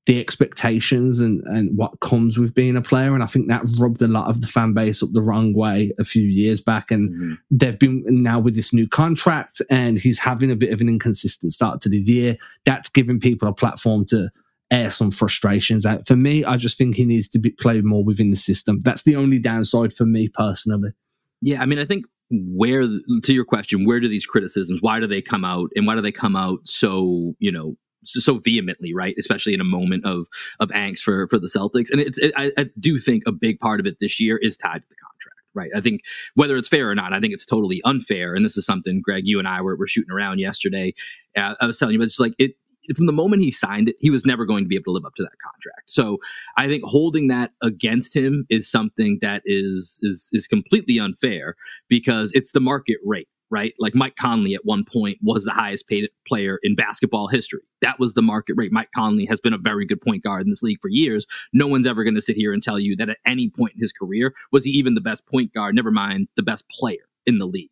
the 0.08 0.18
expectations 0.18 1.20
and, 1.20 1.42
and 1.44 1.76
what 1.76 2.00
comes 2.00 2.38
with 2.38 2.54
being 2.54 2.78
a 2.78 2.82
player. 2.82 3.12
And 3.12 3.22
I 3.22 3.26
think 3.26 3.46
that 3.48 3.62
rubbed 3.78 4.00
a 4.00 4.08
lot 4.08 4.28
of 4.28 4.40
the 4.40 4.46
fan 4.46 4.72
base 4.72 5.02
up 5.02 5.10
the 5.12 5.20
wrong 5.20 5.52
way 5.52 5.92
a 5.98 6.04
few 6.04 6.22
years 6.22 6.62
back. 6.62 6.90
And 6.90 7.10
mm-hmm. 7.10 7.32
they've 7.50 7.78
been 7.78 8.04
now 8.06 8.40
with 8.40 8.54
this 8.56 8.72
new 8.72 8.88
contract 8.88 9.60
and 9.70 9.98
he's 9.98 10.18
having 10.18 10.50
a 10.50 10.56
bit 10.56 10.72
of 10.72 10.80
an 10.80 10.88
inconsistent 10.88 11.52
start 11.52 11.82
to 11.82 11.90
the 11.90 11.98
year. 11.98 12.38
That's 12.64 12.88
giving 12.88 13.20
people 13.20 13.48
a 13.48 13.52
platform 13.52 14.06
to 14.06 14.30
air 14.70 14.90
some 14.90 15.10
frustrations 15.10 15.84
out. 15.84 16.06
For 16.06 16.16
me, 16.16 16.42
I 16.42 16.56
just 16.56 16.78
think 16.78 16.96
he 16.96 17.04
needs 17.04 17.28
to 17.28 17.38
be 17.38 17.50
played 17.50 17.84
more 17.84 18.02
within 18.02 18.30
the 18.30 18.36
system. 18.36 18.80
That's 18.80 19.02
the 19.02 19.16
only 19.16 19.38
downside 19.38 19.92
for 19.92 20.06
me 20.06 20.28
personally. 20.28 20.92
Yeah, 21.40 21.62
I 21.62 21.66
mean, 21.66 21.78
I 21.78 21.84
think 21.84 22.06
where 22.30 22.82
to 22.82 23.32
your 23.32 23.44
question, 23.44 23.86
where 23.86 24.00
do 24.00 24.08
these 24.08 24.26
criticisms, 24.26 24.82
why 24.82 25.00
do 25.00 25.06
they 25.06 25.22
come 25.22 25.44
out 25.44 25.70
and 25.74 25.86
why 25.86 25.94
do 25.94 26.00
they 26.00 26.12
come 26.12 26.36
out 26.36 26.60
so, 26.64 27.34
you 27.38 27.50
know, 27.50 27.76
so, 28.04 28.38
vehemently, 28.38 28.94
right? 28.94 29.14
Especially 29.18 29.52
in 29.52 29.60
a 29.60 29.64
moment 29.64 30.06
of 30.06 30.26
of 30.60 30.68
angst 30.70 31.00
for 31.00 31.26
for 31.28 31.38
the 31.38 31.48
Celtics, 31.48 31.90
and 31.90 32.00
it's 32.00 32.18
it, 32.18 32.32
I, 32.36 32.52
I 32.56 32.70
do 32.78 32.98
think 32.98 33.24
a 33.26 33.32
big 33.32 33.58
part 33.58 33.80
of 33.80 33.86
it 33.86 33.96
this 34.00 34.20
year 34.20 34.38
is 34.38 34.56
tied 34.56 34.82
to 34.82 34.88
the 34.88 34.94
contract 34.94 35.38
right? 35.54 35.70
I 35.74 35.80
think 35.80 36.02
whether 36.34 36.56
it's 36.56 36.68
fair 36.68 36.88
or 36.88 36.94
not, 36.94 37.12
I 37.12 37.20
think 37.20 37.32
it's 37.34 37.46
totally 37.46 37.80
unfair. 37.84 38.34
And 38.34 38.44
this 38.44 38.56
is 38.56 38.64
something, 38.64 39.00
Greg, 39.02 39.26
you 39.26 39.38
and 39.40 39.48
I 39.48 39.60
were, 39.60 39.76
were 39.76 39.88
shooting 39.88 40.12
around 40.12 40.38
yesterday. 40.38 40.94
Uh, 41.36 41.54
I 41.60 41.66
was 41.66 41.78
telling 41.78 41.94
you, 41.94 41.98
but 41.98 42.04
it's 42.04 42.20
like 42.20 42.34
it 42.38 42.52
from 42.96 43.06
the 43.06 43.12
moment 43.12 43.42
he 43.42 43.50
signed 43.50 43.88
it, 43.88 43.96
he 44.00 44.10
was 44.10 44.24
never 44.24 44.44
going 44.44 44.64
to 44.64 44.68
be 44.68 44.76
able 44.76 44.84
to 44.84 44.90
live 44.92 45.04
up 45.04 45.14
to 45.16 45.22
that 45.22 45.38
contract. 45.42 45.90
So 45.90 46.18
I 46.56 46.66
think 46.66 46.84
holding 46.84 47.28
that 47.28 47.52
against 47.62 48.14
him 48.14 48.46
is 48.50 48.70
something 48.70 49.18
that 49.22 49.42
is 49.44 49.98
is 50.02 50.28
is 50.32 50.46
completely 50.46 50.98
unfair 50.98 51.56
because 51.88 52.32
it's 52.34 52.52
the 52.52 52.60
market 52.60 52.98
rate 53.04 53.28
right? 53.50 53.74
Like 53.78 53.94
Mike 53.94 54.16
Conley 54.16 54.54
at 54.54 54.64
one 54.64 54.84
point 54.84 55.18
was 55.22 55.44
the 55.44 55.50
highest 55.50 55.88
paid 55.88 56.08
player 56.26 56.58
in 56.62 56.74
basketball 56.74 57.28
history. 57.28 57.62
That 57.80 57.98
was 57.98 58.14
the 58.14 58.22
market 58.22 58.54
rate. 58.56 58.72
Mike 58.72 58.90
Conley 58.94 59.24
has 59.26 59.40
been 59.40 59.54
a 59.54 59.58
very 59.58 59.86
good 59.86 60.00
point 60.00 60.22
guard 60.22 60.42
in 60.42 60.50
this 60.50 60.62
league 60.62 60.80
for 60.80 60.88
years. 60.88 61.26
No 61.52 61.66
one's 61.66 61.86
ever 61.86 62.04
going 62.04 62.14
to 62.14 62.20
sit 62.20 62.36
here 62.36 62.52
and 62.52 62.62
tell 62.62 62.78
you 62.78 62.96
that 62.96 63.08
at 63.08 63.18
any 63.26 63.50
point 63.50 63.74
in 63.74 63.80
his 63.80 63.92
career 63.92 64.34
was 64.52 64.64
he 64.64 64.70
even 64.72 64.94
the 64.94 65.00
best 65.00 65.26
point 65.26 65.52
guard, 65.54 65.74
never 65.74 65.90
mind 65.90 66.28
the 66.36 66.42
best 66.42 66.64
player 66.68 67.08
in 67.26 67.38
the 67.38 67.46
league. 67.46 67.70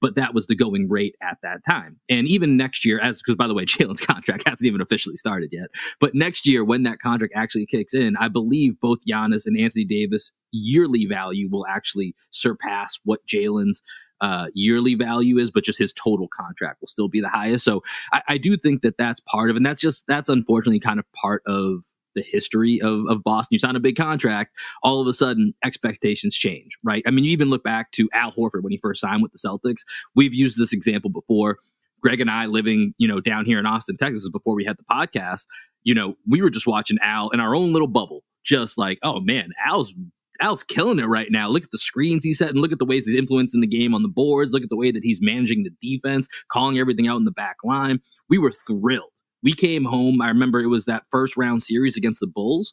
But 0.00 0.14
that 0.16 0.34
was 0.34 0.46
the 0.46 0.54
going 0.54 0.88
rate 0.88 1.14
at 1.22 1.38
that 1.42 1.64
time. 1.68 1.98
And 2.08 2.28
even 2.28 2.56
next 2.56 2.84
year, 2.84 3.00
as 3.00 3.18
because 3.18 3.36
by 3.36 3.46
the 3.46 3.54
way, 3.54 3.64
Jaylen's 3.66 4.00
contract 4.00 4.48
hasn't 4.48 4.66
even 4.66 4.80
officially 4.80 5.16
started 5.16 5.50
yet. 5.52 5.68
But 6.00 6.14
next 6.14 6.46
year, 6.46 6.64
when 6.64 6.82
that 6.84 6.98
contract 6.98 7.32
actually 7.36 7.66
kicks 7.66 7.94
in, 7.94 8.16
I 8.16 8.28
believe 8.28 8.80
both 8.80 8.98
Giannis 9.08 9.46
and 9.46 9.58
Anthony 9.58 9.84
Davis 9.84 10.30
yearly 10.52 11.06
value 11.06 11.48
will 11.50 11.66
actually 11.66 12.14
surpass 12.30 12.98
what 13.04 13.26
Jaylen's 13.26 13.82
uh, 14.20 14.46
yearly 14.54 14.94
value 14.94 15.38
is, 15.38 15.50
but 15.50 15.64
just 15.64 15.78
his 15.78 15.92
total 15.92 16.28
contract 16.28 16.80
will 16.80 16.88
still 16.88 17.08
be 17.08 17.20
the 17.20 17.28
highest. 17.28 17.64
So 17.64 17.82
I, 18.12 18.22
I 18.28 18.38
do 18.38 18.56
think 18.56 18.82
that 18.82 18.96
that's 18.96 19.20
part 19.20 19.50
of, 19.50 19.56
and 19.56 19.66
that's 19.66 19.80
just 19.80 20.06
that's 20.06 20.28
unfortunately 20.28 20.80
kind 20.80 20.98
of 20.98 21.04
part 21.12 21.42
of 21.46 21.82
the 22.16 22.22
history 22.22 22.80
of, 22.82 23.06
of 23.08 23.22
Boston. 23.22 23.54
You 23.54 23.58
sign 23.60 23.76
a 23.76 23.80
big 23.80 23.94
contract, 23.96 24.52
all 24.82 25.00
of 25.00 25.06
a 25.06 25.14
sudden 25.14 25.54
expectations 25.64 26.36
change, 26.36 26.76
right? 26.82 27.04
I 27.06 27.12
mean, 27.12 27.24
you 27.24 27.30
even 27.30 27.50
look 27.50 27.62
back 27.62 27.92
to 27.92 28.08
Al 28.12 28.32
Horford 28.32 28.62
when 28.62 28.72
he 28.72 28.78
first 28.78 29.00
signed 29.00 29.22
with 29.22 29.32
the 29.32 29.38
Celtics. 29.38 29.82
We've 30.16 30.34
used 30.34 30.58
this 30.58 30.72
example 30.72 31.10
before. 31.10 31.58
Greg 32.02 32.20
and 32.20 32.30
I 32.30 32.46
living, 32.46 32.94
you 32.98 33.06
know, 33.06 33.20
down 33.20 33.44
here 33.44 33.58
in 33.58 33.66
Austin, 33.66 33.96
Texas, 33.96 34.28
before 34.28 34.54
we 34.54 34.64
had 34.64 34.76
the 34.76 34.84
podcast, 34.90 35.46
you 35.84 35.94
know, 35.94 36.16
we 36.28 36.42
were 36.42 36.50
just 36.50 36.66
watching 36.66 36.98
Al 37.00 37.30
in 37.30 37.40
our 37.40 37.54
own 37.54 37.72
little 37.72 37.88
bubble, 37.88 38.24
just 38.44 38.76
like, 38.76 38.98
oh 39.02 39.20
man, 39.20 39.50
Al's 39.64 39.94
Al's 40.40 40.62
killing 40.62 40.98
it 40.98 41.06
right 41.06 41.28
now. 41.30 41.48
Look 41.48 41.64
at 41.64 41.70
the 41.70 41.78
screens 41.78 42.24
he's 42.24 42.38
setting. 42.38 42.60
Look 42.60 42.72
at 42.72 42.78
the 42.78 42.84
ways 42.84 43.06
he's 43.06 43.18
influencing 43.18 43.60
the 43.60 43.66
game 43.66 43.94
on 43.94 44.02
the 44.02 44.08
boards. 44.08 44.52
Look 44.52 44.62
at 44.62 44.68
the 44.68 44.76
way 44.76 44.90
that 44.90 45.02
he's 45.02 45.22
managing 45.22 45.64
the 45.64 45.72
defense, 45.80 46.28
calling 46.50 46.78
everything 46.78 47.08
out 47.08 47.16
in 47.16 47.24
the 47.24 47.30
back 47.30 47.56
line. 47.64 48.00
We 48.28 48.38
were 48.38 48.52
thrilled. 48.52 49.10
We 49.42 49.52
came 49.52 49.84
home. 49.84 50.20
I 50.20 50.28
remember 50.28 50.60
it 50.60 50.66
was 50.66 50.86
that 50.86 51.04
first 51.10 51.36
round 51.36 51.62
series 51.62 51.96
against 51.96 52.20
the 52.20 52.26
Bulls, 52.26 52.72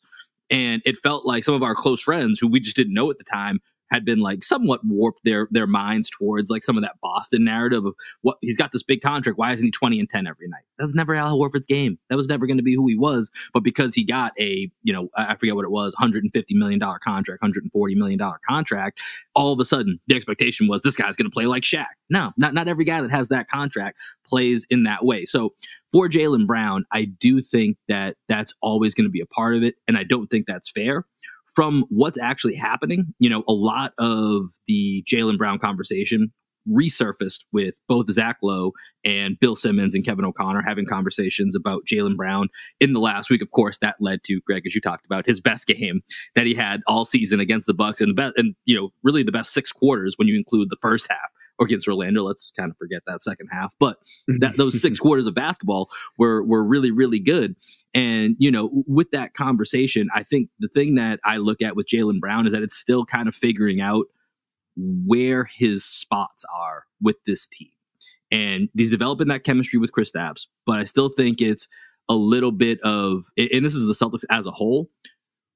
and 0.49 0.82
it 0.86 0.97
felt 0.97 1.26
like 1.26 1.43
some 1.43 1.56
of 1.56 1.63
our 1.63 1.76
close 1.76 2.02
friends 2.02 2.39
who 2.39 2.47
we 2.47 2.60
just 2.60 2.76
didn't 2.76 2.93
know 2.93 3.10
at 3.12 3.17
the 3.17 3.23
time 3.23 3.60
had 3.91 4.06
been 4.06 4.19
like 4.19 4.43
somewhat 4.43 4.82
warped 4.84 5.24
their 5.24 5.48
their 5.52 5.67
minds 5.67 6.10
towards 6.10 6.50
like 6.50 6.63
some 6.63 6.78
of 6.78 6.84
that 6.84 7.00
Boston 7.02 7.43
narrative 7.43 7.86
of 7.86 7.93
what 8.22 8.38
he's 8.41 8.58
got 8.58 8.72
this 8.72 8.84
big 8.84 9.02
contract. 9.02 9.38
Why 9.38 9.54
isn't 9.54 9.65
he 9.65 9.72
20 9.72 10.00
and 10.00 10.10
10 10.10 10.28
every 10.28 10.48
night? 10.48 10.63
That's 10.78 10.96
never 10.96 11.13
Al 11.15 11.38
Horford's 11.38 11.67
game. 11.67 12.00
That 12.10 12.15
was 12.15 12.28
never 12.28 12.48
going 12.48 12.58
to 12.58 12.63
be 12.63 12.76
who 12.76 12.88
he 12.88 12.98
was. 12.98 13.30
But 13.54 13.62
because 13.63 13.93
he 13.93 14.04
got 14.04 14.34
a, 14.39 14.69
you 14.84 14.93
know, 14.93 15.10
I 15.15 15.36
forget 15.36 15.56
what 15.56 15.65
it 15.65 15.72
was, 15.72 15.93
150 15.93 16.56
million 16.56 16.80
dollar 16.80 17.00
contract, 17.00 17.41
140 17.41 17.96
million 17.96 18.17
dollar 18.17 18.39
contract, 18.48 19.00
all 19.36 19.54
of 19.54 19.60
a 19.60 19.65
sudden 19.65 20.00
the 20.08 20.15
expectation 20.15 20.67
was 20.67 20.82
this 20.82 20.96
guy's 20.96 21.15
going 21.15 21.30
to 21.30 21.34
play 21.34 21.46
like 21.46 21.63
Shaq. 21.63 21.86
No, 22.10 22.31
not 22.38 22.54
not 22.54 22.67
every 22.67 22.86
guy 22.86 23.02
that 23.02 23.12
has 23.12 23.29
that 23.29 23.48
contract 23.48 23.98
plays 24.25 24.65
in 24.69 24.84
that 24.84 25.06
way. 25.06 25.25
So 25.25 25.54
for 25.92 26.10
Jaylen 26.10 26.48
Brown, 26.48 26.86
I 26.92 27.06
do 27.06 27.42
think 27.42 27.77
that 27.88 28.17
that's 28.27 28.54
always 28.62 28.96
going 28.96 29.06
to 29.06 29.12
be 29.12 29.21
a 29.21 29.25
part 29.27 29.56
of 29.56 29.63
it, 29.63 29.75
and 29.88 29.98
I 29.98 30.04
don't 30.04 30.27
think 30.27 30.48
that's 30.48 30.71
fair 30.71 31.06
from 31.56 31.85
what's 31.89 32.19
actually 32.19 32.56
happening, 32.56 33.13
you 33.19 33.29
know, 33.29 33.43
a 33.47 33.54
lot 33.54 33.93
of 33.99 34.45
the 34.67 35.04
Jaylen 35.08 35.37
Brown 35.37 35.60
conversation 35.60 36.31
resurfaced 36.69 37.39
with 37.51 37.75
both 37.87 38.10
Zach 38.12 38.37
Lowe 38.41 38.71
and 39.04 39.37
Bill 39.39 39.56
Simmons 39.56 39.93
and 39.93 40.06
Kevin 40.06 40.25
O'Connor 40.25 40.62
having 40.62 40.85
conversations 40.85 41.56
about 41.56 41.83
Jaylen 41.85 42.15
Brown 42.15 42.47
in 42.79 42.93
the 42.93 42.99
last 42.99 43.29
week. 43.29 43.41
Of 43.41 43.51
course, 43.51 43.77
that 43.79 43.97
led 43.99 44.23
to 44.25 44.39
Greg, 44.45 44.63
as 44.65 44.73
you 44.73 44.81
talked 44.81 45.06
about, 45.06 45.27
his 45.27 45.41
best 45.41 45.67
game 45.67 46.01
that 46.35 46.45
he 46.45 46.54
had 46.54 46.81
all 46.87 47.06
season 47.06 47.39
against 47.39 47.67
the 47.67 47.73
Bucks 47.73 48.01
and 48.01 48.12
the 48.12 48.15
best, 48.15 48.37
and 48.37 48.56
you 48.65 48.75
know, 48.75 48.91
really 49.04 49.23
the 49.23 49.31
best 49.31 49.54
six 49.54 49.71
quarters 49.71 50.15
when 50.17 50.27
you 50.27 50.37
include 50.37 50.69
the 50.69 50.77
first 50.81 51.08
half 51.10 51.19
or 51.60 51.65
against 51.65 51.87
Orlando. 51.87 52.23
Let's 52.23 52.51
kind 52.58 52.71
of 52.71 52.77
forget 52.77 53.04
that 53.08 53.21
second 53.23 53.49
half, 53.51 53.73
but 53.79 53.97
that 54.39 54.58
those 54.58 54.81
six 54.81 54.99
quarters 54.99 55.27
of 55.27 55.35
basketball 55.35 55.89
were 56.17 56.43
were 56.43 56.63
really 56.63 56.91
really 56.91 57.19
good. 57.19 57.56
And 57.93 58.35
you 58.39 58.51
know, 58.51 58.83
with 58.87 59.12
that 59.12 59.33
conversation, 59.33 60.10
I 60.13 60.23
think 60.23 60.49
the 60.60 60.69
thing 60.69 60.95
that 60.95 61.19
I 61.23 61.37
look 61.37 61.62
at 61.62 61.75
with 61.75 61.87
Jaylen 61.87 62.19
Brown 62.19 62.45
is 62.45 62.54
that 62.54 62.63
it's 62.63 62.77
still 62.77 63.06
kind 63.06 63.27
of 63.27 63.35
figuring 63.35 63.81
out 63.81 64.06
where 64.75 65.45
his 65.45 65.85
spots 65.85 66.45
are 66.54 66.85
with 67.01 67.17
this 67.25 67.47
team. 67.47 67.69
And 68.31 68.69
he's 68.75 68.89
developing 68.89 69.27
that 69.27 69.43
chemistry 69.43 69.77
with 69.77 69.91
Kristaps, 69.91 70.47
but 70.65 70.79
I 70.79 70.85
still 70.85 71.10
think 71.10 71.39
it's 71.39 71.67
a 72.10 72.15
little 72.15 72.51
bit 72.51 72.79
of, 72.81 73.25
and 73.37 73.63
this 73.63 73.75
is 73.75 73.85
the 73.85 73.93
Celtics 73.93 74.25
as 74.29 74.47
a 74.47 74.51
whole 74.51 74.89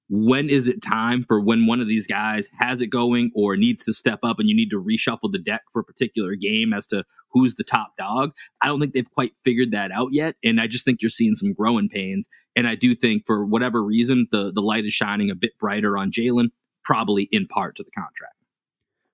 when 0.10 0.50
is 0.50 0.68
it 0.68 0.82
time 0.82 1.24
for 1.24 1.42
when 1.42 1.66
one 1.66 1.82
of 1.82 1.88
these 1.88 2.08
guys 2.08 2.50
has 2.60 2.82
it 2.82 2.88
going 2.88 3.32
or 3.36 3.58
needs 3.58 3.84
to 3.86 3.94
step 3.94 4.20
up 4.24 4.40
and 4.40 4.50
you 4.50 4.56
need 4.56 4.70
to 4.70 4.82
reshuffle 4.82 5.32
the 5.32 5.40
deck 5.40 5.64
for 5.72 5.82
a 5.82 5.84
particular 5.84 6.36
game 6.36 6.74
as 6.74 6.88
to 6.88 7.04
who's 7.32 7.56
the 7.56 7.64
top 7.64 7.92
dog? 7.98 8.32
I 8.62 8.68
don't 8.68 8.80
think 8.80 8.94
they've 8.94 9.10
quite 9.10 9.34
figured 9.44 9.72
that 9.72 9.92
out 9.92 10.10
yet. 10.14 10.36
And 10.44 10.62
I 10.62 10.68
just 10.68 10.86
think 10.86 11.02
you're 11.02 11.10
seeing 11.10 11.36
some 11.36 11.54
growing 11.54 11.90
pains. 11.90 12.30
And 12.56 12.68
I 12.68 12.76
do 12.76 12.96
think 12.96 13.24
for 13.26 13.46
whatever 13.46 13.84
reason, 13.84 14.28
the, 14.32 14.52
the 14.52 14.62
light 14.62 14.86
is 14.86 14.94
shining 14.94 15.30
a 15.30 15.36
bit 15.36 15.58
brighter 15.60 15.98
on 15.98 16.12
Jaylen, 16.12 16.50
probably 16.84 17.28
in 17.32 17.48
part 17.48 17.76
to 17.78 17.84
the 17.84 17.92
contract. 17.92 18.34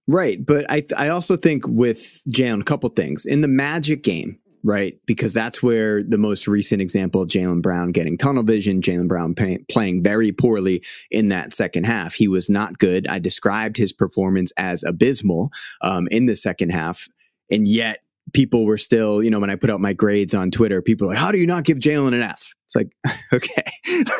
Right. 0.07 0.45
But 0.45 0.69
I, 0.69 0.81
th- 0.81 0.93
I 0.97 1.09
also 1.09 1.35
think 1.35 1.67
with 1.67 2.21
Jaylen, 2.29 2.61
a 2.61 2.65
couple 2.65 2.89
things. 2.89 3.25
In 3.25 3.41
the 3.41 3.47
Magic 3.47 4.03
game, 4.03 4.37
right? 4.63 4.97
Because 5.05 5.33
that's 5.33 5.61
where 5.61 6.03
the 6.03 6.17
most 6.17 6.47
recent 6.47 6.81
example 6.81 7.21
of 7.21 7.29
Jaylen 7.29 7.61
Brown 7.61 7.91
getting 7.91 8.17
tunnel 8.17 8.43
vision, 8.43 8.81
Jaylen 8.81 9.07
Brown 9.07 9.35
pay, 9.35 9.59
playing 9.69 10.03
very 10.03 10.31
poorly 10.31 10.83
in 11.11 11.29
that 11.29 11.53
second 11.53 11.85
half. 11.85 12.13
He 12.13 12.27
was 12.27 12.49
not 12.49 12.77
good. 12.77 13.07
I 13.07 13.19
described 13.19 13.77
his 13.77 13.91
performance 13.91 14.51
as 14.57 14.83
abysmal 14.83 15.49
um, 15.81 16.07
in 16.11 16.25
the 16.27 16.35
second 16.35 16.71
half. 16.71 17.07
And 17.51 17.67
yet 17.67 18.02
people 18.31 18.65
were 18.65 18.77
still, 18.77 19.21
you 19.21 19.29
know, 19.29 19.39
when 19.39 19.49
I 19.49 19.55
put 19.55 19.69
out 19.69 19.81
my 19.81 19.93
grades 19.93 20.33
on 20.33 20.49
Twitter, 20.49 20.81
people 20.81 21.07
were 21.07 21.13
like, 21.13 21.21
how 21.21 21.31
do 21.31 21.37
you 21.37 21.45
not 21.45 21.63
give 21.65 21.77
Jaylen 21.77 22.09
an 22.09 22.21
F? 22.21 22.53
It's 22.65 22.75
like, 22.75 22.95
okay. 23.33 23.63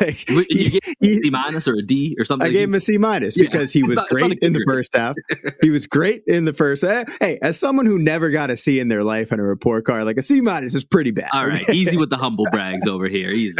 like, 0.00 0.28
you 0.50 0.70
gave 0.70 0.80
a 1.02 1.06
C 1.06 1.30
minus 1.30 1.66
or 1.66 1.74
a 1.74 1.82
D 1.82 2.14
or 2.18 2.24
something? 2.24 2.48
I 2.48 2.52
gave 2.52 2.68
him 2.68 2.74
a 2.74 2.80
C 2.80 2.98
minus 2.98 3.36
yeah. 3.36 3.44
because 3.44 3.72
he 3.72 3.82
was 3.86 3.96
not, 3.96 4.08
great 4.08 4.38
in 4.42 4.52
the 4.52 4.62
first 4.66 4.94
half. 4.94 5.16
he 5.62 5.70
was 5.70 5.86
great 5.86 6.22
in 6.26 6.44
the 6.44 6.52
first 6.52 6.84
half. 6.84 7.06
Hey, 7.20 7.38
as 7.42 7.58
someone 7.58 7.86
who 7.86 7.98
never 7.98 8.30
got 8.30 8.50
a 8.50 8.56
C 8.56 8.78
in 8.78 8.88
their 8.88 9.02
life 9.02 9.32
on 9.32 9.40
a 9.40 9.42
report 9.42 9.84
card, 9.84 10.04
like 10.04 10.18
a 10.18 10.22
C 10.22 10.40
minus 10.40 10.74
is 10.74 10.84
pretty 10.84 11.10
bad. 11.10 11.30
All 11.32 11.46
right. 11.46 11.68
Easy 11.70 11.96
with 11.96 12.10
the 12.10 12.16
humble 12.16 12.46
brags 12.52 12.86
over 12.86 13.08
here. 13.08 13.30
Easy. 13.30 13.56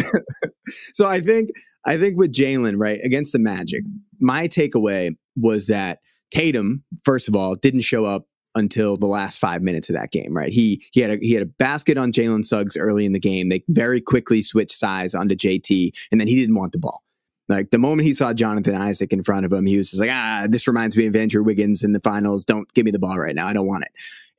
so 0.68 1.06
I 1.06 1.20
think, 1.20 1.50
I 1.86 1.96
think 1.96 2.16
with 2.16 2.32
Jaylen 2.32 2.74
right, 2.76 3.00
against 3.02 3.32
the 3.32 3.38
Magic, 3.38 3.82
my 4.20 4.46
takeaway 4.46 5.16
was 5.36 5.66
that 5.66 5.98
Tatum, 6.30 6.84
first 7.04 7.28
of 7.28 7.36
all, 7.36 7.54
didn't 7.54 7.82
show 7.82 8.04
up 8.04 8.26
until 8.54 8.96
the 8.96 9.06
last 9.06 9.38
five 9.38 9.62
minutes 9.62 9.88
of 9.88 9.96
that 9.96 10.12
game, 10.12 10.32
right? 10.32 10.52
He 10.52 10.82
he 10.92 11.00
had 11.00 11.10
a 11.10 11.18
he 11.20 11.32
had 11.32 11.42
a 11.42 11.46
basket 11.46 11.98
on 11.98 12.12
Jalen 12.12 12.44
Suggs 12.44 12.76
early 12.76 13.04
in 13.04 13.12
the 13.12 13.20
game. 13.20 13.48
They 13.48 13.64
very 13.68 14.00
quickly 14.00 14.42
switched 14.42 14.76
size 14.76 15.14
onto 15.14 15.34
JT, 15.34 15.90
and 16.10 16.20
then 16.20 16.28
he 16.28 16.36
didn't 16.36 16.56
want 16.56 16.72
the 16.72 16.78
ball. 16.78 17.02
Like 17.48 17.70
the 17.70 17.78
moment 17.78 18.06
he 18.06 18.14
saw 18.14 18.32
Jonathan 18.32 18.74
Isaac 18.74 19.12
in 19.12 19.22
front 19.22 19.44
of 19.44 19.52
him, 19.52 19.66
he 19.66 19.76
was 19.76 19.90
just 19.90 20.00
like, 20.00 20.10
ah, 20.10 20.46
this 20.48 20.66
reminds 20.66 20.96
me 20.96 21.06
of 21.06 21.14
Andrew 21.14 21.42
Wiggins 21.42 21.82
in 21.82 21.92
the 21.92 22.00
finals. 22.00 22.44
Don't 22.44 22.72
give 22.72 22.86
me 22.86 22.90
the 22.90 22.98
ball 22.98 23.18
right 23.18 23.34
now. 23.34 23.46
I 23.46 23.52
don't 23.52 23.66
want 23.66 23.84
it. 23.84 23.90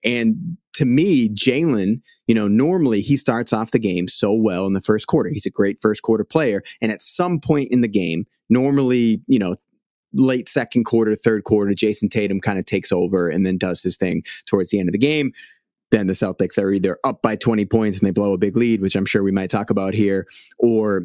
And 0.04 0.58
to 0.74 0.86
me, 0.86 1.30
Jaylen, 1.30 2.02
you 2.28 2.34
know, 2.34 2.48
normally 2.48 3.02
he 3.02 3.16
starts 3.16 3.54
off 3.54 3.72
the 3.72 3.80
game 3.80 4.08
so 4.08 4.34
well 4.34 4.66
in 4.66 4.74
the 4.74 4.82
first 4.82 5.08
quarter. 5.08 5.30
He's 5.30 5.46
a 5.46 5.52
great 5.52 5.80
first 5.82 6.02
quarter 6.02 6.24
player. 6.24 6.64
And 6.82 6.92
at 6.92 7.02
some 7.02 7.40
point 7.40 7.70
in 7.72 7.82
the 7.82 7.88
game, 7.88 8.26
normally, 8.50 9.22
you 9.28 9.38
know, 9.38 9.54
late 10.16 10.50
second 10.50 10.86
quarter, 10.86 11.14
third 11.16 11.44
quarter, 11.44 11.74
Jayson 11.74 12.10
Tatum 12.10 12.42
kind 12.42 12.58
of 12.58 12.66
takes 12.66 12.92
over 12.92 13.30
and 13.30 13.46
then 13.46 13.58
does 13.58 13.82
his 13.82 13.98
thing 13.98 14.24
towards 14.46 14.72
the 14.72 14.80
end 14.80 14.90
of 14.90 14.94
the 14.94 15.00
game. 15.00 15.34
Then 15.92 16.08
the 16.08 16.14
Celtics 16.14 16.62
are 16.62 16.72
either 16.72 16.98
up 17.04 17.22
by 17.22 17.36
20 17.36 17.66
points 17.66 18.00
and 18.00 18.08
they 18.08 18.12
blow 18.12 18.34
a 18.34 18.38
big 18.38 18.58
lead, 18.58 18.82
which 18.82 18.96
I'm 18.96 19.06
sure 19.06 19.24
we 19.24 19.32
might 19.32 19.50
talk 19.50 19.70
about 19.70 19.94
here, 19.94 20.28
or, 20.58 21.04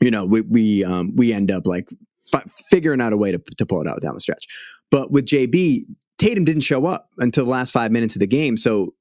you 0.00 0.10
know, 0.10 0.24
we, 0.24 0.40
we, 0.40 0.84
um, 0.84 1.14
we 1.14 1.32
end 1.32 1.50
up 1.50 1.66
like 1.66 1.88
f- 2.32 2.50
figuring 2.70 3.00
out 3.00 3.12
a 3.12 3.16
way 3.16 3.32
to, 3.32 3.38
to 3.58 3.66
pull 3.66 3.82
it 3.82 3.88
out 3.88 4.00
down 4.00 4.14
the 4.14 4.20
stretch. 4.20 4.46
But 4.90 5.10
with 5.10 5.26
JB, 5.26 5.84
Tatum 6.18 6.44
didn't 6.44 6.62
show 6.62 6.86
up 6.86 7.10
until 7.18 7.44
the 7.44 7.50
last 7.50 7.72
five 7.72 7.92
minutes 7.92 8.16
of 8.16 8.20
the 8.20 8.26
game. 8.26 8.56
So 8.56 8.94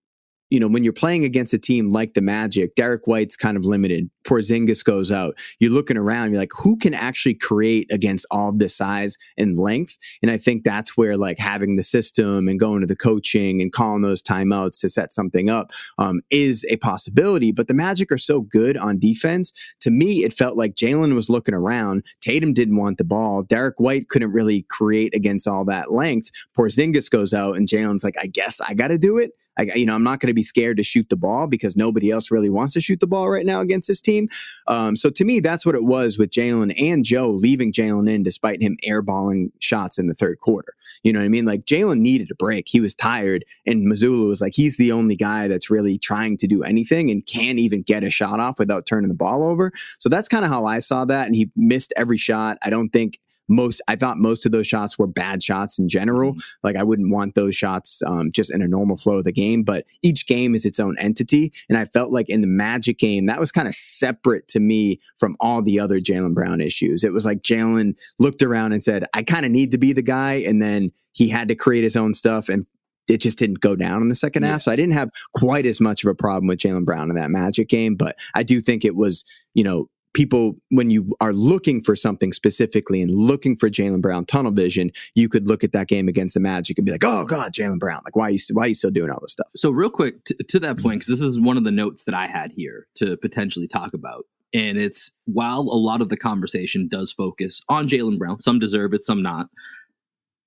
you 0.49 0.59
know, 0.59 0.67
when 0.67 0.83
you're 0.83 0.93
playing 0.93 1.25
against 1.25 1.53
a 1.53 1.57
team 1.57 1.91
like 1.91 2.13
the 2.13 2.21
Magic, 2.21 2.75
Derrick 2.75 3.07
White's 3.07 3.35
kind 3.35 3.57
of 3.57 3.65
limited. 3.65 4.09
Porzingis 4.27 4.83
goes 4.83 5.11
out. 5.11 5.37
You're 5.59 5.71
looking 5.71 5.97
around, 5.97 6.31
you're 6.31 6.39
like, 6.39 6.51
who 6.55 6.77
can 6.77 6.93
actually 6.93 7.35
create 7.35 7.91
against 7.91 8.25
all 8.31 8.51
this 8.51 8.75
size 8.75 9.17
and 9.37 9.57
length? 9.57 9.97
And 10.21 10.31
I 10.31 10.37
think 10.37 10.63
that's 10.63 10.97
where 10.97 11.17
like 11.17 11.39
having 11.39 11.75
the 11.75 11.83
system 11.83 12.47
and 12.47 12.59
going 12.59 12.81
to 12.81 12.87
the 12.87 12.95
coaching 12.95 13.61
and 13.61 13.71
calling 13.71 14.01
those 14.01 14.21
timeouts 14.21 14.79
to 14.81 14.89
set 14.89 15.11
something 15.11 15.49
up 15.49 15.71
um, 15.97 16.21
is 16.29 16.65
a 16.69 16.77
possibility. 16.77 17.51
But 17.51 17.67
the 17.67 17.73
Magic 17.73 18.11
are 18.11 18.17
so 18.17 18.41
good 18.41 18.77
on 18.77 18.99
defense. 18.99 19.51
To 19.81 19.91
me, 19.91 20.23
it 20.23 20.33
felt 20.33 20.57
like 20.57 20.75
Jaylen 20.75 21.15
was 21.15 21.29
looking 21.29 21.55
around. 21.55 22.03
Tatum 22.21 22.53
didn't 22.53 22.77
want 22.77 22.97
the 22.97 23.03
ball. 23.03 23.43
Derrick 23.43 23.79
White 23.79 24.09
couldn't 24.09 24.31
really 24.31 24.65
create 24.69 25.13
against 25.13 25.47
all 25.47 25.65
that 25.65 25.91
length. 25.91 26.31
Porzingis 26.57 27.09
goes 27.09 27.33
out, 27.33 27.55
and 27.55 27.67
Jaylen's 27.67 28.03
like, 28.03 28.15
I 28.19 28.27
guess 28.27 28.61
I 28.61 28.73
got 28.73 28.89
to 28.89 28.97
do 28.97 29.17
it. 29.17 29.31
I, 29.57 29.63
you 29.75 29.85
know, 29.85 29.95
I'm 29.95 30.03
not 30.03 30.19
going 30.19 30.27
to 30.27 30.33
be 30.33 30.43
scared 30.43 30.77
to 30.77 30.83
shoot 30.83 31.09
the 31.09 31.17
ball 31.17 31.47
because 31.47 31.75
nobody 31.75 32.11
else 32.11 32.31
really 32.31 32.49
wants 32.49 32.73
to 32.73 32.81
shoot 32.81 32.99
the 32.99 33.07
ball 33.07 33.29
right 33.29 33.45
now 33.45 33.61
against 33.61 33.87
this 33.87 34.01
team. 34.01 34.27
Um, 34.67 34.95
so 34.95 35.09
to 35.09 35.25
me, 35.25 35.39
that's 35.39 35.65
what 35.65 35.75
it 35.75 35.83
was 35.83 36.17
with 36.17 36.31
Jaylen 36.31 36.73
and 36.81 37.05
Joe 37.05 37.31
leaving 37.31 37.71
Jaylen 37.71 38.09
in 38.09 38.23
despite 38.23 38.61
him 38.61 38.77
airballing 38.87 39.51
shots 39.59 39.97
in 39.97 40.07
the 40.07 40.13
third 40.13 40.39
quarter. 40.39 40.73
You 41.03 41.13
know 41.13 41.19
what 41.19 41.25
I 41.25 41.29
mean? 41.29 41.45
Like 41.45 41.65
Jaylen 41.65 41.99
needed 41.99 42.29
a 42.31 42.35
break. 42.35 42.67
He 42.67 42.79
was 42.79 42.95
tired, 42.95 43.45
and 43.65 43.85
Mazzulla 43.85 44.27
was 44.27 44.41
like, 44.41 44.53
he's 44.55 44.77
the 44.77 44.91
only 44.91 45.15
guy 45.15 45.47
that's 45.47 45.69
really 45.69 45.97
trying 45.97 46.37
to 46.37 46.47
do 46.47 46.63
anything 46.63 47.11
and 47.11 47.25
can't 47.25 47.59
even 47.59 47.81
get 47.83 48.03
a 48.03 48.09
shot 48.09 48.39
off 48.39 48.59
without 48.59 48.85
turning 48.85 49.09
the 49.09 49.15
ball 49.15 49.43
over. 49.43 49.71
So 49.99 50.09
that's 50.09 50.27
kind 50.27 50.45
of 50.45 50.51
how 50.51 50.65
I 50.65 50.79
saw 50.79 51.05
that. 51.05 51.27
And 51.27 51.35
he 51.35 51.51
missed 51.55 51.93
every 51.95 52.17
shot. 52.17 52.57
I 52.63 52.69
don't 52.69 52.89
think 52.89 53.19
most 53.47 53.81
I 53.87 53.95
thought 53.95 54.17
most 54.17 54.45
of 54.45 54.51
those 54.51 54.67
shots 54.67 54.97
were 54.97 55.07
bad 55.07 55.43
shots 55.43 55.77
in 55.77 55.87
general. 55.89 56.33
Mm-hmm. 56.33 56.39
Like 56.63 56.75
I 56.75 56.83
wouldn't 56.83 57.11
want 57.11 57.35
those 57.35 57.55
shots 57.55 58.01
um, 58.05 58.31
just 58.31 58.53
in 58.53 58.61
a 58.61 58.67
normal 58.67 58.97
flow 58.97 59.19
of 59.19 59.25
the 59.25 59.31
game, 59.31 59.63
but 59.63 59.85
each 60.01 60.27
game 60.27 60.55
is 60.55 60.65
its 60.65 60.79
own 60.79 60.95
entity. 60.99 61.53
And 61.69 61.77
I 61.77 61.85
felt 61.85 62.11
like 62.11 62.29
in 62.29 62.41
the 62.41 62.47
Magic 62.47 62.97
game, 62.97 63.25
that 63.27 63.39
was 63.39 63.51
kind 63.51 63.67
of 63.67 63.75
separate 63.75 64.47
to 64.49 64.59
me 64.59 64.99
from 65.17 65.35
all 65.39 65.61
the 65.61 65.79
other 65.79 65.99
Jaylen 65.99 66.33
Brown 66.33 66.61
issues. 66.61 67.03
It 67.03 67.13
was 67.13 67.25
like 67.25 67.41
Jaylen 67.41 67.95
looked 68.19 68.41
around 68.41 68.73
and 68.73 68.83
said, 68.83 69.05
I 69.13 69.23
kind 69.23 69.45
of 69.45 69.51
need 69.51 69.71
to 69.71 69.77
be 69.77 69.93
the 69.93 70.01
guy. 70.01 70.33
And 70.33 70.61
then 70.61 70.91
he 71.13 71.29
had 71.29 71.47
to 71.47 71.55
create 71.55 71.83
his 71.83 71.95
own 71.95 72.13
stuff 72.13 72.49
and 72.49 72.65
it 73.07 73.21
just 73.21 73.37
didn't 73.37 73.59
go 73.59 73.75
down 73.75 74.01
in 74.01 74.09
the 74.09 74.15
second 74.15 74.43
yeah. 74.43 74.49
half. 74.49 74.63
So 74.63 74.71
I 74.71 74.75
didn't 74.75 74.93
have 74.93 75.11
quite 75.33 75.65
as 75.65 75.79
much 75.79 76.03
of 76.03 76.09
a 76.09 76.15
problem 76.15 76.47
with 76.47 76.59
Jaylen 76.59 76.85
Brown 76.85 77.09
in 77.09 77.15
that 77.15 77.29
Magic 77.29 77.69
game, 77.69 77.95
but 77.95 78.15
I 78.33 78.43
do 78.43 78.59
think 78.59 78.83
it 78.83 78.95
was, 78.95 79.23
you 79.53 79.63
know, 79.63 79.89
people, 80.15 80.55
when 80.69 80.89
you 80.89 81.15
are 81.21 81.33
looking 81.33 81.83
for 81.83 81.95
something 81.95 82.31
specifically 82.31 83.01
and 83.01 83.11
looking 83.11 83.55
for 83.55 83.69
Jaylen 83.69 84.01
Brown 84.01 84.25
tunnel 84.25 84.51
vision, 84.51 84.91
you 85.13 85.29
could 85.29 85.47
look 85.47 85.63
at 85.63 85.73
that 85.73 85.87
game 85.87 86.07
against 86.07 86.33
the 86.33 86.39
Magic 86.39 86.79
and 86.79 86.85
be 86.85 86.91
like, 86.91 87.03
"Oh 87.03 87.25
God, 87.25 87.53
Jaylen 87.53 87.79
Brown! 87.79 88.01
Like, 88.03 88.15
why 88.15 88.27
are 88.27 88.31
you 88.31 88.39
why 88.53 88.63
are 88.63 88.67
you 88.67 88.73
still 88.73 88.89
doing 88.89 89.11
all 89.11 89.19
this 89.21 89.33
stuff?" 89.33 89.47
So, 89.55 89.69
real 89.69 89.89
quick 89.89 90.23
t- 90.23 90.35
to 90.35 90.59
that 90.61 90.79
point, 90.79 91.01
because 91.01 91.07
this 91.07 91.21
is 91.21 91.39
one 91.39 91.57
of 91.57 91.63
the 91.63 91.71
notes 91.71 92.05
that 92.05 92.15
I 92.15 92.25
had 92.25 92.51
here 92.51 92.87
to 92.95 93.17
potentially 93.17 93.67
talk 93.67 93.93
about, 93.93 94.25
and 94.53 94.77
it's 94.77 95.11
while 95.25 95.59
a 95.59 95.77
lot 95.77 96.01
of 96.01 96.09
the 96.09 96.17
conversation 96.17 96.87
does 96.87 97.11
focus 97.11 97.61
on 97.69 97.87
Jaylen 97.87 98.17
Brown, 98.17 98.39
some 98.39 98.57
deserve 98.57 98.93
it, 98.93 99.03
some 99.03 99.21
not. 99.21 99.49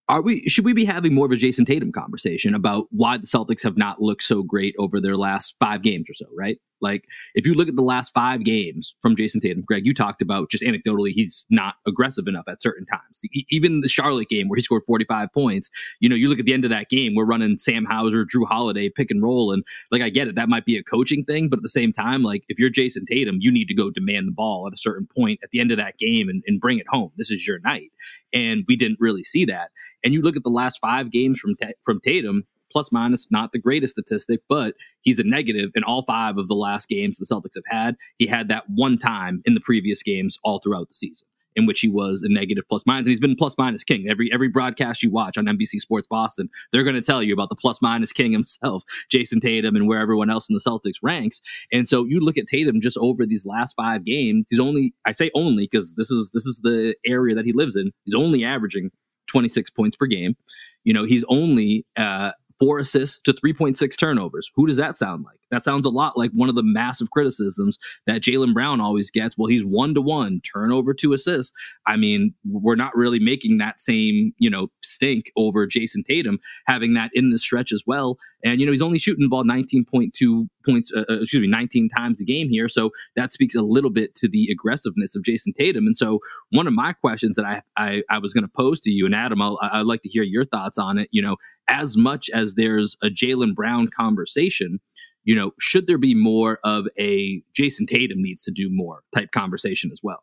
Are 0.08 0.22
we 0.22 0.48
should 0.48 0.64
we 0.64 0.72
be 0.72 0.86
having 0.86 1.14
more 1.14 1.26
of 1.26 1.32
a 1.32 1.36
Jayson 1.36 1.66
Tatum 1.66 1.92
conversation 1.92 2.54
about 2.54 2.86
why 2.90 3.18
the 3.18 3.26
Celtics 3.26 3.62
have 3.62 3.76
not 3.76 4.00
looked 4.00 4.22
so 4.22 4.42
great 4.42 4.74
over 4.78 5.00
their 5.00 5.16
last 5.16 5.54
five 5.60 5.82
games 5.82 6.08
or 6.08 6.14
so, 6.14 6.26
right? 6.36 6.58
Like 6.80 7.04
if 7.34 7.46
you 7.46 7.54
look 7.54 7.68
at 7.68 7.76
the 7.76 7.82
last 7.82 8.12
five 8.14 8.44
games 8.44 8.94
from 9.00 9.16
Jayson 9.16 9.40
Tatum, 9.40 9.64
Greg, 9.66 9.86
you 9.86 9.94
talked 9.94 10.22
about 10.22 10.50
just 10.50 10.62
anecdotally 10.62 11.10
he's 11.10 11.46
not 11.50 11.74
aggressive 11.86 12.26
enough 12.26 12.44
at 12.48 12.62
certain 12.62 12.86
times. 12.86 13.20
Even 13.50 13.80
the 13.80 13.88
Charlotte 13.88 14.28
game 14.28 14.48
where 14.48 14.56
he 14.56 14.62
scored 14.62 14.84
45 14.86 15.32
points, 15.32 15.70
you 16.00 16.08
know, 16.08 16.14
you 16.14 16.28
look 16.28 16.38
at 16.38 16.46
the 16.46 16.52
end 16.52 16.64
of 16.64 16.70
that 16.70 16.88
game, 16.88 17.14
we're 17.14 17.24
running 17.24 17.58
Sam 17.58 17.84
Hauser, 17.84 18.24
Jrue 18.24 18.46
Holiday, 18.46 18.88
pick 18.88 19.10
and 19.10 19.22
roll, 19.22 19.52
and 19.52 19.64
like 19.90 20.02
I 20.02 20.08
get 20.08 20.28
it, 20.28 20.34
that 20.36 20.48
might 20.48 20.64
be 20.64 20.76
a 20.76 20.82
coaching 20.82 21.24
thing, 21.24 21.48
but 21.48 21.58
at 21.58 21.62
the 21.62 21.68
same 21.68 21.92
time, 21.92 22.22
like 22.22 22.44
if 22.48 22.58
you're 22.58 22.70
Jayson 22.70 23.06
Tatum, 23.06 23.38
you 23.40 23.50
need 23.50 23.68
to 23.68 23.74
go 23.74 23.90
demand 23.90 24.28
the 24.28 24.32
ball 24.32 24.66
at 24.66 24.72
a 24.72 24.78
certain 24.78 25.08
point 25.16 25.40
at 25.42 25.50
the 25.50 25.60
end 25.60 25.70
of 25.70 25.78
that 25.78 25.98
game 25.98 26.28
and, 26.28 26.42
and 26.46 26.60
bring 26.60 26.78
it 26.78 26.86
home. 26.88 27.10
This 27.16 27.30
is 27.30 27.46
your 27.46 27.58
night, 27.60 27.90
and 28.32 28.64
we 28.68 28.76
didn't 28.76 29.00
really 29.00 29.24
see 29.24 29.44
that. 29.46 29.70
And 30.04 30.14
you 30.14 30.22
look 30.22 30.36
at 30.36 30.42
the 30.42 30.50
last 30.50 30.78
five 30.80 31.10
games 31.10 31.40
from 31.40 31.56
from 31.84 32.00
Tatum, 32.00 32.44
plus 32.70 32.92
minus 32.92 33.26
not 33.30 33.52
the 33.52 33.58
greatest 33.58 33.94
statistic, 33.94 34.40
but 34.48 34.74
he's 35.00 35.18
a 35.18 35.24
negative 35.24 35.70
in 35.74 35.84
all 35.84 36.02
five 36.02 36.38
of 36.38 36.48
the 36.48 36.54
last 36.54 36.88
games 36.88 37.18
the 37.18 37.26
Celtics 37.26 37.56
have 37.56 37.64
had. 37.66 37.96
He 38.18 38.26
had 38.26 38.48
that 38.48 38.64
one 38.68 38.98
time 38.98 39.42
in 39.44 39.54
the 39.54 39.60
previous 39.60 40.02
games 40.02 40.38
all 40.44 40.60
throughout 40.60 40.88
the 40.88 40.94
season 40.94 41.26
in 41.56 41.66
which 41.66 41.80
he 41.80 41.88
was 41.88 42.22
a 42.22 42.28
negative 42.28 42.64
plus 42.68 42.84
minus. 42.86 43.06
And 43.06 43.10
he's 43.10 43.20
been 43.20 43.36
plus 43.36 43.56
minus 43.58 43.84
king. 43.84 44.08
Every 44.08 44.32
every 44.32 44.48
broadcast 44.48 45.02
you 45.02 45.10
watch 45.10 45.36
on 45.36 45.46
NBC 45.46 45.78
Sports 45.80 46.06
Boston, 46.08 46.48
they're 46.72 46.84
going 46.84 46.96
to 46.96 47.02
tell 47.02 47.22
you 47.22 47.32
about 47.32 47.48
the 47.48 47.56
plus 47.56 47.80
minus 47.82 48.12
king 48.12 48.32
himself, 48.38 48.84
Jayson 49.12 49.40
Tatum, 49.40 49.76
and 49.76 49.88
where 49.88 50.00
everyone 50.00 50.30
else 50.30 50.48
in 50.48 50.54
the 50.54 50.60
Celtics 50.60 50.98
ranks. 51.02 51.40
And 51.72 51.88
so 51.88 52.04
you 52.04 52.20
look 52.20 52.38
at 52.38 52.46
Tatum 52.46 52.80
just 52.80 52.96
over 52.98 53.26
these 53.26 53.46
last 53.46 53.74
five 53.74 54.04
games. 54.04 54.46
He's 54.50 54.60
only 54.60 54.94
I 55.04 55.12
say 55.12 55.30
only 55.34 55.68
because 55.70 55.94
this 55.94 56.10
is 56.10 56.30
this 56.32 56.46
is 56.46 56.60
the 56.62 56.94
area 57.06 57.34
that 57.34 57.44
he 57.44 57.52
lives 57.52 57.76
in. 57.76 57.92
He's 58.04 58.14
only 58.14 58.44
averaging 58.44 58.90
26 59.28 59.70
points 59.70 59.96
per 59.96 60.06
game. 60.06 60.36
You 60.84 60.92
know, 60.92 61.04
he's 61.04 61.24
only 61.28 61.84
uh, 61.96 62.32
four 62.58 62.78
assists 62.78 63.20
to 63.22 63.32
3.6 63.32 63.98
turnovers. 63.98 64.50
Who 64.54 64.66
does 64.66 64.76
that 64.78 64.96
sound 64.96 65.24
like? 65.24 65.37
That 65.50 65.64
sounds 65.64 65.86
a 65.86 65.90
lot 65.90 66.16
like 66.16 66.30
one 66.34 66.48
of 66.48 66.54
the 66.54 66.62
massive 66.62 67.10
criticisms 67.10 67.78
that 68.06 68.22
Jaylen 68.22 68.52
Brown 68.52 68.80
always 68.80 69.10
gets. 69.10 69.36
Well, 69.38 69.48
he's 69.48 69.64
one 69.64 69.94
to 69.94 70.02
one 70.02 70.40
turnover 70.40 70.94
to 70.94 71.12
assist. 71.12 71.52
I 71.86 71.96
mean, 71.96 72.34
we're 72.48 72.74
not 72.74 72.96
really 72.96 73.18
making 73.18 73.58
that 73.58 73.80
same, 73.80 74.32
you 74.38 74.50
know, 74.50 74.68
stink 74.82 75.30
over 75.36 75.66
Jayson 75.66 76.04
Tatum 76.04 76.38
having 76.66 76.94
that 76.94 77.10
in 77.14 77.30
the 77.30 77.38
stretch 77.38 77.72
as 77.72 77.82
well. 77.86 78.18
And, 78.44 78.60
you 78.60 78.66
know, 78.66 78.72
he's 78.72 78.82
only 78.82 78.98
shooting 78.98 79.24
the 79.24 79.28
ball 79.28 79.44
19.2 79.44 80.48
points, 80.64 80.92
uh, 80.94 81.04
uh, 81.08 81.20
excuse 81.22 81.40
me, 81.40 81.48
19 81.48 81.88
times 81.88 82.20
a 82.20 82.24
game 82.24 82.48
here. 82.48 82.68
So 82.68 82.90
that 83.16 83.32
speaks 83.32 83.54
a 83.54 83.62
little 83.62 83.90
bit 83.90 84.14
to 84.16 84.28
the 84.28 84.48
aggressiveness 84.50 85.16
of 85.16 85.22
Jayson 85.22 85.52
Tatum. 85.54 85.86
And 85.86 85.96
so 85.96 86.20
one 86.50 86.66
of 86.66 86.72
my 86.72 86.92
questions 86.92 87.36
that 87.36 87.44
I, 87.44 87.62
I, 87.76 88.02
I 88.10 88.18
was 88.18 88.34
going 88.34 88.44
to 88.44 88.52
pose 88.54 88.80
to 88.82 88.90
you 88.90 89.06
and 89.06 89.14
Adam, 89.14 89.40
I'll, 89.40 89.58
I'd 89.62 89.86
like 89.86 90.02
to 90.02 90.08
hear 90.08 90.22
your 90.22 90.44
thoughts 90.44 90.78
on 90.78 90.98
it. 90.98 91.08
You 91.10 91.22
know, 91.22 91.36
as 91.68 91.96
much 91.96 92.30
as 92.30 92.54
there's 92.54 92.96
a 93.02 93.08
Jaylen 93.08 93.54
Brown 93.54 93.88
conversation, 93.88 94.80
you 95.28 95.34
know, 95.34 95.52
should 95.60 95.86
there 95.86 95.98
be 95.98 96.14
more 96.14 96.58
of 96.64 96.86
a 96.98 97.42
Jayson 97.52 97.86
Tatum 97.86 98.22
needs 98.22 98.44
to 98.44 98.50
do 98.50 98.70
more 98.70 99.00
type 99.14 99.30
conversation 99.30 99.92
as 99.92 100.00
well? 100.02 100.22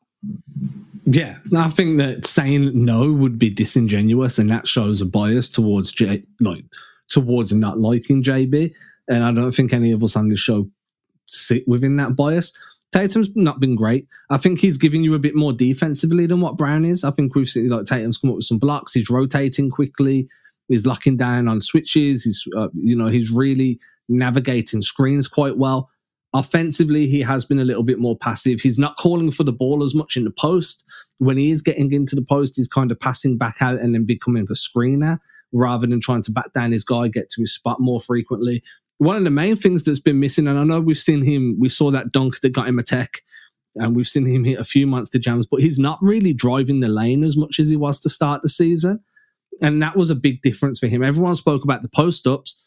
Yeah, 1.04 1.38
I 1.56 1.70
think 1.70 2.00
that 2.00 2.26
saying 2.26 2.72
no 2.74 3.14
would 3.14 3.38
be 3.38 3.52
disingenuous, 3.52 4.40
and 4.40 4.50
that 4.50 4.68
shows 4.68 5.02
a 5.02 5.06
bias 5.06 5.48
towards 5.52 5.92
J, 5.92 6.24
like 6.42 6.66
towards 7.08 7.54
not 7.54 7.80
liking 7.80 8.24
JB. 8.24 8.74
And 9.08 9.24
I 9.24 9.32
don't 9.32 9.52
think 9.52 9.74
any 9.74 9.92
of 9.92 10.04
us 10.04 10.16
on 10.16 10.30
the 10.30 10.36
show 10.36 10.68
sit 11.26 11.68
within 11.68 11.98
that 11.98 12.16
bias. 12.16 12.52
Tatum's 12.92 13.30
not 13.36 13.60
been 13.60 13.76
great. 13.76 14.08
I 14.32 14.38
think 14.38 14.58
he's 14.58 14.78
giving 14.78 15.04
you 15.04 15.14
a 15.14 15.20
bit 15.20 15.36
more 15.36 15.54
defensively 15.54 16.26
than 16.26 16.42
what 16.42 16.58
Brown 16.58 16.84
is. 16.84 17.04
I 17.04 17.12
think 17.12 17.36
we've 17.36 17.48
seen 17.48 17.68
like 17.68 17.86
Tatum's 17.86 18.18
come 18.18 18.32
up 18.32 18.38
with 18.38 18.46
some 18.46 18.58
blocks. 18.58 18.94
He's 18.94 19.12
rotating 19.12 19.70
quickly. 19.70 20.28
He's 20.68 20.88
locking 20.88 21.16
down 21.16 21.48
on 21.48 21.62
switches. 21.62 22.24
He's 22.24 22.44
uh, 22.58 22.70
you 22.74 22.96
know 22.96 23.06
he's 23.06 23.30
really 23.30 23.80
navigating 24.10 24.82
screens 24.82 25.28
quite 25.28 25.58
well. 25.58 25.90
Offensively, 26.34 27.08
he 27.08 27.22
has 27.22 27.46
been 27.46 27.60
a 27.60 27.64
little 27.64 27.84
bit 27.84 27.98
more 27.98 28.18
passive. 28.18 28.60
He's 28.60 28.78
not 28.78 28.98
calling 28.98 29.32
for 29.32 29.44
the 29.44 29.54
ball 29.54 29.84
as 29.84 29.96
much 29.96 30.18
in 30.18 30.26
the 30.26 30.32
post. 30.32 30.84
When 31.18 31.38
he 31.38 31.50
is 31.50 31.62
getting 31.62 31.94
into 31.94 32.16
the 32.16 32.26
post, 32.26 32.58
he's 32.58 32.68
kind 32.68 32.92
of 32.92 33.00
passing 33.00 33.38
back 33.38 33.58
out 33.62 33.80
and 33.80 33.94
then 33.94 34.06
becoming 34.06 34.46
a 34.50 34.54
screener 34.54 35.20
rather 35.54 35.88
than 35.88 36.02
trying 36.02 36.24
to 36.24 36.32
back 36.32 36.52
down 36.54 36.74
his 36.74 36.84
guy, 36.84 37.08
get 37.08 37.30
to 37.30 37.42
his 37.42 37.54
spot 37.54 37.78
more 37.80 38.02
frequently. 38.02 38.62
One 38.98 39.16
of 39.16 39.24
the 39.24 39.32
main 39.32 39.56
things 39.56 39.84
that's 39.84 40.00
been 40.00 40.20
missing, 40.20 40.48
and 40.48 40.60
I 40.60 40.64
know 40.64 40.82
we've 40.82 40.98
seen 40.98 41.22
him, 41.22 41.58
we 41.60 41.70
saw 41.70 41.92
that 41.92 42.12
dunk 42.12 42.42
that 42.42 42.52
got 42.52 42.68
him 42.68 42.80
a 42.80 42.84
tech, 42.84 43.22
and 43.76 43.96
we've 43.96 44.08
seen 44.08 44.26
him 44.26 44.44
hit 44.44 44.60
a 44.60 44.66
few 44.66 44.88
months 44.88 45.10
to 45.12 45.20
jams, 45.20 45.46
but 45.46 45.62
he's 45.62 45.80
not 45.80 46.00
really 46.02 46.34
driving 46.34 46.80
the 46.80 46.88
lane 46.88 47.24
as 47.24 47.38
much 47.38 47.60
as 47.60 47.68
he 47.68 47.76
was 47.76 48.00
to 48.02 48.10
start 48.10 48.42
the 48.42 48.50
season. 48.50 49.00
And 49.62 49.82
that 49.82 49.96
was 49.96 50.10
a 50.10 50.16
big 50.16 50.42
difference 50.42 50.80
for 50.80 50.88
him. 50.88 51.04
Everyone 51.04 51.36
spoke 51.36 51.64
about 51.64 51.82
the 51.82 51.90
post 51.90 52.28
ups, 52.28 52.62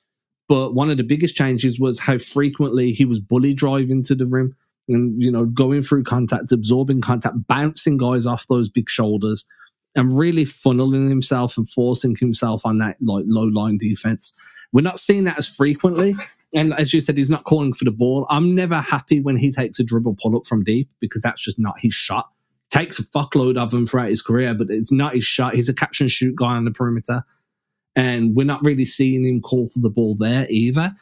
but 0.48 0.74
one 0.74 0.90
of 0.90 0.96
the 0.96 1.04
biggest 1.04 1.36
changes 1.36 1.78
was 1.78 1.98
how 1.98 2.18
frequently 2.18 2.92
he 2.92 3.04
was 3.04 3.20
bully 3.20 3.52
driving 3.52 4.02
to 4.04 4.14
the 4.14 4.26
rim 4.26 4.56
and, 4.88 5.22
you 5.22 5.30
know, 5.30 5.44
going 5.44 5.82
through 5.82 6.04
contact, 6.04 6.50
absorbing 6.50 7.02
contact, 7.02 7.46
bouncing 7.46 7.98
guys 7.98 8.26
off 8.26 8.48
those 8.48 8.70
big 8.70 8.88
shoulders 8.88 9.46
and 9.94 10.16
really 10.16 10.44
funneling 10.44 11.08
himself 11.08 11.58
and 11.58 11.68
forcing 11.68 12.16
himself 12.16 12.64
on 12.64 12.78
that 12.78 12.96
like 13.02 13.24
low 13.26 13.44
line 13.44 13.76
defense. 13.76 14.32
We're 14.72 14.82
not 14.82 14.98
seeing 14.98 15.24
that 15.24 15.38
as 15.38 15.48
frequently. 15.48 16.14
And 16.54 16.72
as 16.74 16.94
you 16.94 17.02
said, 17.02 17.18
he's 17.18 17.28
not 17.28 17.44
calling 17.44 17.74
for 17.74 17.84
the 17.84 17.90
ball. 17.90 18.26
I'm 18.30 18.54
never 18.54 18.76
happy 18.76 19.20
when 19.20 19.36
he 19.36 19.52
takes 19.52 19.78
a 19.78 19.84
dribble 19.84 20.16
pull 20.22 20.34
up 20.34 20.46
from 20.46 20.64
deep 20.64 20.88
because 20.98 21.20
that's 21.20 21.42
just 21.42 21.58
not 21.58 21.74
his 21.78 21.92
shot. 21.92 22.30
Takes 22.70 22.98
a 22.98 23.02
fuckload 23.02 23.58
of 23.58 23.70
them 23.70 23.84
throughout 23.84 24.08
his 24.08 24.22
career, 24.22 24.54
but 24.54 24.68
it's 24.70 24.92
not 24.92 25.14
his 25.14 25.24
shot. 25.24 25.54
He's 25.54 25.68
a 25.68 25.74
catch 25.74 26.00
and 26.00 26.10
shoot 26.10 26.36
guy 26.36 26.56
on 26.56 26.64
the 26.64 26.70
perimeter 26.70 27.22
and 27.96 28.34
we're 28.34 28.46
not 28.46 28.62
really 28.62 28.84
seeing 28.84 29.24
him 29.24 29.40
call 29.40 29.68
for 29.68 29.80
the 29.80 29.90
ball 29.90 30.14
there 30.14 30.46
either. 30.50 30.94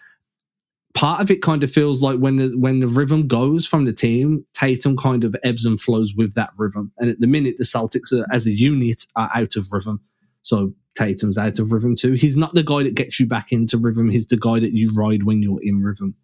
Part 0.95 1.21
of 1.21 1.31
it 1.31 1.43
kind 1.43 1.63
of 1.63 1.71
feels 1.71 2.03
like 2.03 2.19
when 2.19 2.37
the 2.37 2.49
when 2.57 2.81
the 2.81 2.89
rhythm 2.89 3.27
goes 3.27 3.67
from 3.67 3.85
the 3.85 3.93
team, 3.93 4.47
Tatum 4.55 4.97
kind 4.97 5.25
of 5.25 5.37
ebbs 5.45 5.67
and 5.67 5.79
flows 5.79 6.15
with 6.17 6.35
that 6.35 6.51
rhythm. 6.57 6.91
And 6.99 7.11
at 7.11 7.21
the 7.21 7.27
minute, 7.27 7.57
the 7.59 7.65
Celtics 7.65 8.13
are, 8.13 8.27
as 8.33 8.47
a 8.47 8.53
unit 8.53 9.05
are 9.15 9.31
out 9.35 9.57
of 9.57 9.67
rhythm. 9.73 10.01
So 10.41 10.73
Tatum's 10.97 11.37
out 11.37 11.59
of 11.59 11.71
rhythm 11.71 11.97
too. 11.97 12.13
He's 12.13 12.37
not 12.37 12.55
the 12.55 12.63
guy 12.63 12.83
that 12.85 12.95
gets 12.95 13.21
you 13.21 13.27
back 13.27 13.53
into 13.53 13.77
rhythm. 13.77 14.09
He's 14.09 14.29
the 14.29 14.39
guy 14.39 14.61
that 14.61 14.73
you 14.73 14.91
ride 14.95 15.25
when 15.25 15.43
you're 15.43 15.63
in 15.63 15.83
rhythm. 15.83 16.15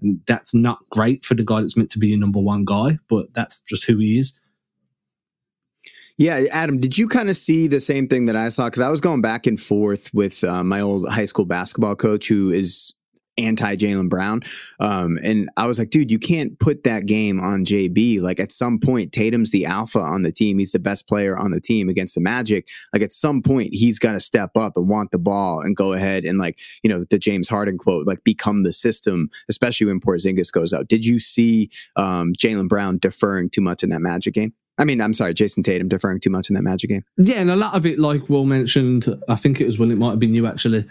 And 0.00 0.20
that's 0.26 0.54
not 0.54 0.78
great 0.90 1.24
for 1.24 1.34
the 1.34 1.44
guy 1.44 1.60
that's 1.60 1.76
meant 1.76 1.90
to 1.92 1.98
be 1.98 2.08
your 2.08 2.18
number 2.18 2.40
one 2.40 2.64
guy, 2.64 2.98
but 3.08 3.32
that's 3.34 3.60
just 3.62 3.84
who 3.84 3.98
he 3.98 4.18
is. 4.18 4.38
Yeah, 6.18 6.44
Adam, 6.50 6.78
did 6.78 6.98
you 6.98 7.08
kind 7.08 7.30
of 7.30 7.36
see 7.36 7.66
the 7.66 7.80
same 7.80 8.06
thing 8.06 8.26
that 8.26 8.36
I 8.36 8.48
saw? 8.50 8.66
Because 8.66 8.82
I 8.82 8.90
was 8.90 9.00
going 9.00 9.22
back 9.22 9.46
and 9.46 9.58
forth 9.58 10.12
with 10.12 10.44
uh, 10.44 10.62
my 10.62 10.80
old 10.80 11.08
high 11.08 11.24
school 11.24 11.46
basketball 11.46 11.96
coach, 11.96 12.28
who 12.28 12.50
is 12.50 12.92
anti 13.38 13.76
Jaylen 13.76 14.08
Brown. 14.08 14.42
Um, 14.80 15.18
and 15.24 15.48
I 15.56 15.66
was 15.66 15.78
like, 15.78 15.90
dude, 15.90 16.10
you 16.10 16.18
can't 16.18 16.58
put 16.58 16.84
that 16.84 17.06
game 17.06 17.40
on 17.40 17.64
JB. 17.64 18.20
Like 18.20 18.40
at 18.40 18.52
some 18.52 18.78
point, 18.78 19.12
Tatum's 19.12 19.50
the 19.50 19.66
alpha 19.66 19.98
on 19.98 20.22
the 20.22 20.32
team. 20.32 20.58
He's 20.58 20.72
the 20.72 20.78
best 20.78 21.08
player 21.08 21.36
on 21.36 21.50
the 21.50 21.60
team 21.60 21.88
against 21.88 22.14
the 22.14 22.20
Magic. 22.20 22.68
Like 22.92 23.02
at 23.02 23.12
some 23.12 23.42
point, 23.42 23.70
he's 23.72 23.98
got 23.98 24.12
to 24.12 24.20
step 24.20 24.50
up 24.56 24.76
and 24.76 24.88
want 24.88 25.10
the 25.10 25.18
ball 25.18 25.60
and 25.60 25.76
go 25.76 25.92
ahead 25.92 26.24
and 26.24 26.38
like, 26.38 26.58
you 26.82 26.90
know, 26.90 27.04
the 27.08 27.18
James 27.18 27.48
Harden 27.48 27.78
quote, 27.78 28.06
like 28.06 28.22
become 28.24 28.62
the 28.62 28.72
system, 28.72 29.30
especially 29.48 29.86
when 29.86 30.00
Porzingis 30.00 30.52
goes 30.52 30.72
out. 30.72 30.88
Did 30.88 31.04
you 31.04 31.18
see 31.18 31.70
um, 31.96 32.32
Jaylen 32.34 32.68
Brown 32.68 32.98
deferring 32.98 33.50
too 33.50 33.60
much 33.60 33.82
in 33.82 33.90
that 33.90 34.00
Magic 34.00 34.34
game? 34.34 34.52
I 34.78 34.84
mean, 34.84 35.00
I'm 35.00 35.12
sorry, 35.12 35.34
Jayson 35.34 35.62
Tatum 35.62 35.88
deferring 35.88 36.20
too 36.20 36.30
much 36.30 36.48
in 36.48 36.54
that 36.54 36.62
Magic 36.62 36.90
game. 36.90 37.04
Yeah, 37.18 37.36
and 37.36 37.50
a 37.50 37.56
lot 37.56 37.74
of 37.74 37.84
it, 37.84 37.98
like 37.98 38.28
Will 38.28 38.44
mentioned, 38.44 39.06
I 39.28 39.36
think 39.36 39.60
it 39.60 39.66
was 39.66 39.78
Will, 39.78 39.90
it 39.90 39.98
might 39.98 40.10
have 40.10 40.18
been 40.18 40.34
you 40.34 40.46
actually. 40.46 40.86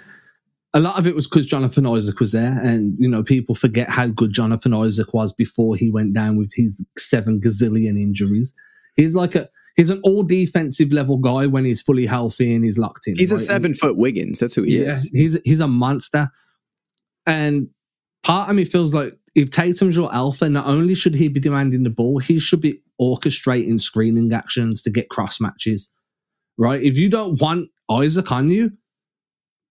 A 0.73 0.79
lot 0.79 0.97
of 0.97 1.05
it 1.05 1.15
was 1.15 1.27
because 1.27 1.45
Jonathan 1.45 1.86
Isaac 1.86 2.19
was 2.19 2.32
there, 2.32 2.57
and 2.63 2.95
you 2.97 3.09
know 3.09 3.23
people 3.23 3.55
forget 3.55 3.89
how 3.89 4.07
good 4.07 4.32
Jonathan 4.32 4.73
Isaac 4.73 5.13
was 5.13 5.34
before 5.34 5.75
he 5.75 5.89
went 5.89 6.13
down 6.13 6.38
with 6.38 6.53
his 6.55 6.86
seven 6.97 7.41
gazillion 7.41 7.99
injuries. 7.99 8.53
He's 8.95 9.15
like 9.15 9.36
a 9.36 9.49
he's 9.75 9.89
an 9.89 9.99
all 10.03 10.23
defensive 10.23 10.93
level 10.93 11.17
guy 11.17 11.47
when 11.47 11.65
he's 11.65 11.82
fully 11.82 12.05
healthy 12.05 12.53
and 12.53 12.63
he's 12.63 12.77
locked 12.77 13.07
in. 13.07 13.15
He's 13.17 13.32
right? 13.32 13.41
a 13.41 13.43
seven 13.43 13.73
foot 13.73 13.97
Wiggins. 13.97 14.39
That's 14.39 14.55
who 14.55 14.63
he 14.63 14.79
yeah, 14.79 14.88
is. 14.88 15.09
He's 15.13 15.38
he's 15.43 15.59
a 15.59 15.67
monster, 15.67 16.29
and 17.25 17.67
part 18.23 18.49
of 18.49 18.55
me 18.55 18.63
feels 18.63 18.93
like 18.93 19.17
if 19.36 19.49
Tatum's 19.49 19.95
your 19.95 20.13
alpha, 20.13 20.49
not 20.49 20.67
only 20.67 20.95
should 20.95 21.15
he 21.15 21.27
be 21.27 21.39
demanding 21.39 21.84
the 21.84 21.89
ball, 21.89 22.19
he 22.19 22.39
should 22.39 22.61
be 22.61 22.82
orchestrating 23.02 23.82
screening 23.82 24.32
actions 24.34 24.82
to 24.84 24.89
get 24.89 25.10
cross 25.10 25.39
matches. 25.39 25.91
Right? 26.58 26.82
If 26.84 26.97
you 26.97 27.10
don't 27.10 27.41
want 27.41 27.70
Isaac 27.89 28.32
on 28.32 28.49
you, 28.49 28.72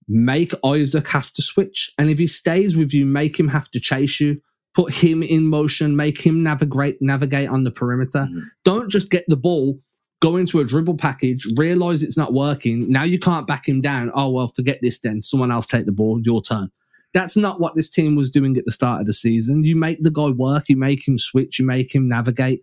make 0.08 0.52
Isaac 0.64 1.08
have 1.08 1.30
to 1.32 1.42
switch. 1.42 1.92
And 1.96 2.10
if 2.10 2.18
he 2.18 2.26
stays 2.26 2.76
with 2.76 2.92
you, 2.92 3.06
make 3.06 3.38
him 3.38 3.48
have 3.48 3.70
to 3.70 3.80
chase 3.80 4.20
you. 4.20 4.40
Put 4.74 4.92
him 4.92 5.22
in 5.22 5.46
motion, 5.46 5.96
make 5.96 6.20
him 6.20 6.42
navigate 6.44 6.98
navigate 7.00 7.48
on 7.48 7.64
the 7.64 7.72
perimeter. 7.72 8.28
Mm-hmm. 8.30 8.40
Don't 8.64 8.88
just 8.88 9.10
get 9.10 9.24
the 9.26 9.36
ball, 9.36 9.80
go 10.20 10.36
into 10.36 10.60
a 10.60 10.64
dribble 10.64 10.96
package, 10.96 11.46
realize 11.56 12.02
it's 12.02 12.16
not 12.16 12.32
working. 12.32 12.90
Now 12.90 13.02
you 13.02 13.18
can't 13.18 13.48
back 13.48 13.68
him 13.68 13.80
down. 13.80 14.12
Oh 14.14 14.30
well, 14.30 14.52
forget 14.54 14.78
this 14.80 15.00
then. 15.00 15.22
Someone 15.22 15.50
else 15.50 15.66
take 15.66 15.86
the 15.86 15.92
ball, 15.92 16.20
your 16.22 16.40
turn. 16.40 16.70
That's 17.12 17.36
not 17.36 17.60
what 17.60 17.74
this 17.74 17.90
team 17.90 18.14
was 18.14 18.30
doing 18.30 18.56
at 18.56 18.64
the 18.64 18.70
start 18.70 19.00
of 19.00 19.08
the 19.08 19.12
season. 19.12 19.64
You 19.64 19.74
make 19.74 20.02
the 20.02 20.12
guy 20.12 20.30
work, 20.30 20.68
you 20.68 20.76
make 20.76 21.06
him 21.06 21.18
switch, 21.18 21.58
you 21.58 21.66
make 21.66 21.92
him 21.92 22.08
navigate. 22.08 22.62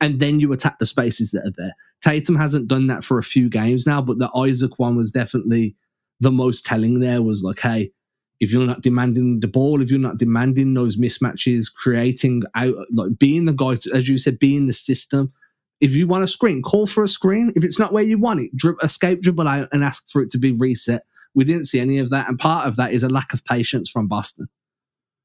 And 0.00 0.20
then 0.20 0.40
you 0.40 0.52
attack 0.52 0.78
the 0.78 0.86
spaces 0.86 1.30
that 1.30 1.46
are 1.46 1.52
there. 1.56 1.74
Tatum 2.02 2.36
hasn't 2.36 2.68
done 2.68 2.86
that 2.86 3.04
for 3.04 3.18
a 3.18 3.22
few 3.22 3.48
games 3.48 3.86
now, 3.86 4.02
but 4.02 4.18
the 4.18 4.30
Isaac 4.36 4.78
one 4.78 4.96
was 4.96 5.10
definitely 5.10 5.74
the 6.20 6.30
most 6.30 6.66
telling 6.66 7.00
there 7.00 7.22
was 7.22 7.42
like, 7.42 7.60
hey, 7.60 7.92
if 8.40 8.52
you're 8.52 8.66
not 8.66 8.82
demanding 8.82 9.40
the 9.40 9.48
ball, 9.48 9.80
if 9.80 9.90
you're 9.90 10.00
not 10.00 10.18
demanding 10.18 10.74
those 10.74 10.96
mismatches, 10.96 11.72
creating 11.72 12.42
out, 12.54 12.74
like 12.92 13.18
being 13.18 13.46
the 13.46 13.52
guy, 13.52 13.76
as 13.94 14.08
you 14.08 14.18
said, 14.18 14.38
being 14.38 14.66
the 14.66 14.72
system. 14.72 15.32
If 15.80 15.94
you 15.94 16.06
want 16.06 16.24
a 16.24 16.28
screen, 16.28 16.62
call 16.62 16.86
for 16.86 17.04
a 17.04 17.08
screen. 17.08 17.52
If 17.56 17.64
it's 17.64 17.78
not 17.78 17.92
where 17.92 18.02
you 18.02 18.18
want 18.18 18.40
it, 18.40 18.50
escape 18.82 19.22
dribble 19.22 19.48
out 19.48 19.68
and 19.72 19.84
ask 19.84 20.10
for 20.10 20.22
it 20.22 20.30
to 20.30 20.38
be 20.38 20.52
reset. 20.52 21.04
We 21.34 21.44
didn't 21.44 21.64
see 21.64 21.80
any 21.80 21.98
of 21.98 22.10
that. 22.10 22.28
And 22.28 22.38
part 22.38 22.66
of 22.66 22.76
that 22.76 22.92
is 22.92 23.02
a 23.02 23.08
lack 23.08 23.32
of 23.32 23.44
patience 23.44 23.90
from 23.90 24.08
Boston. 24.08 24.48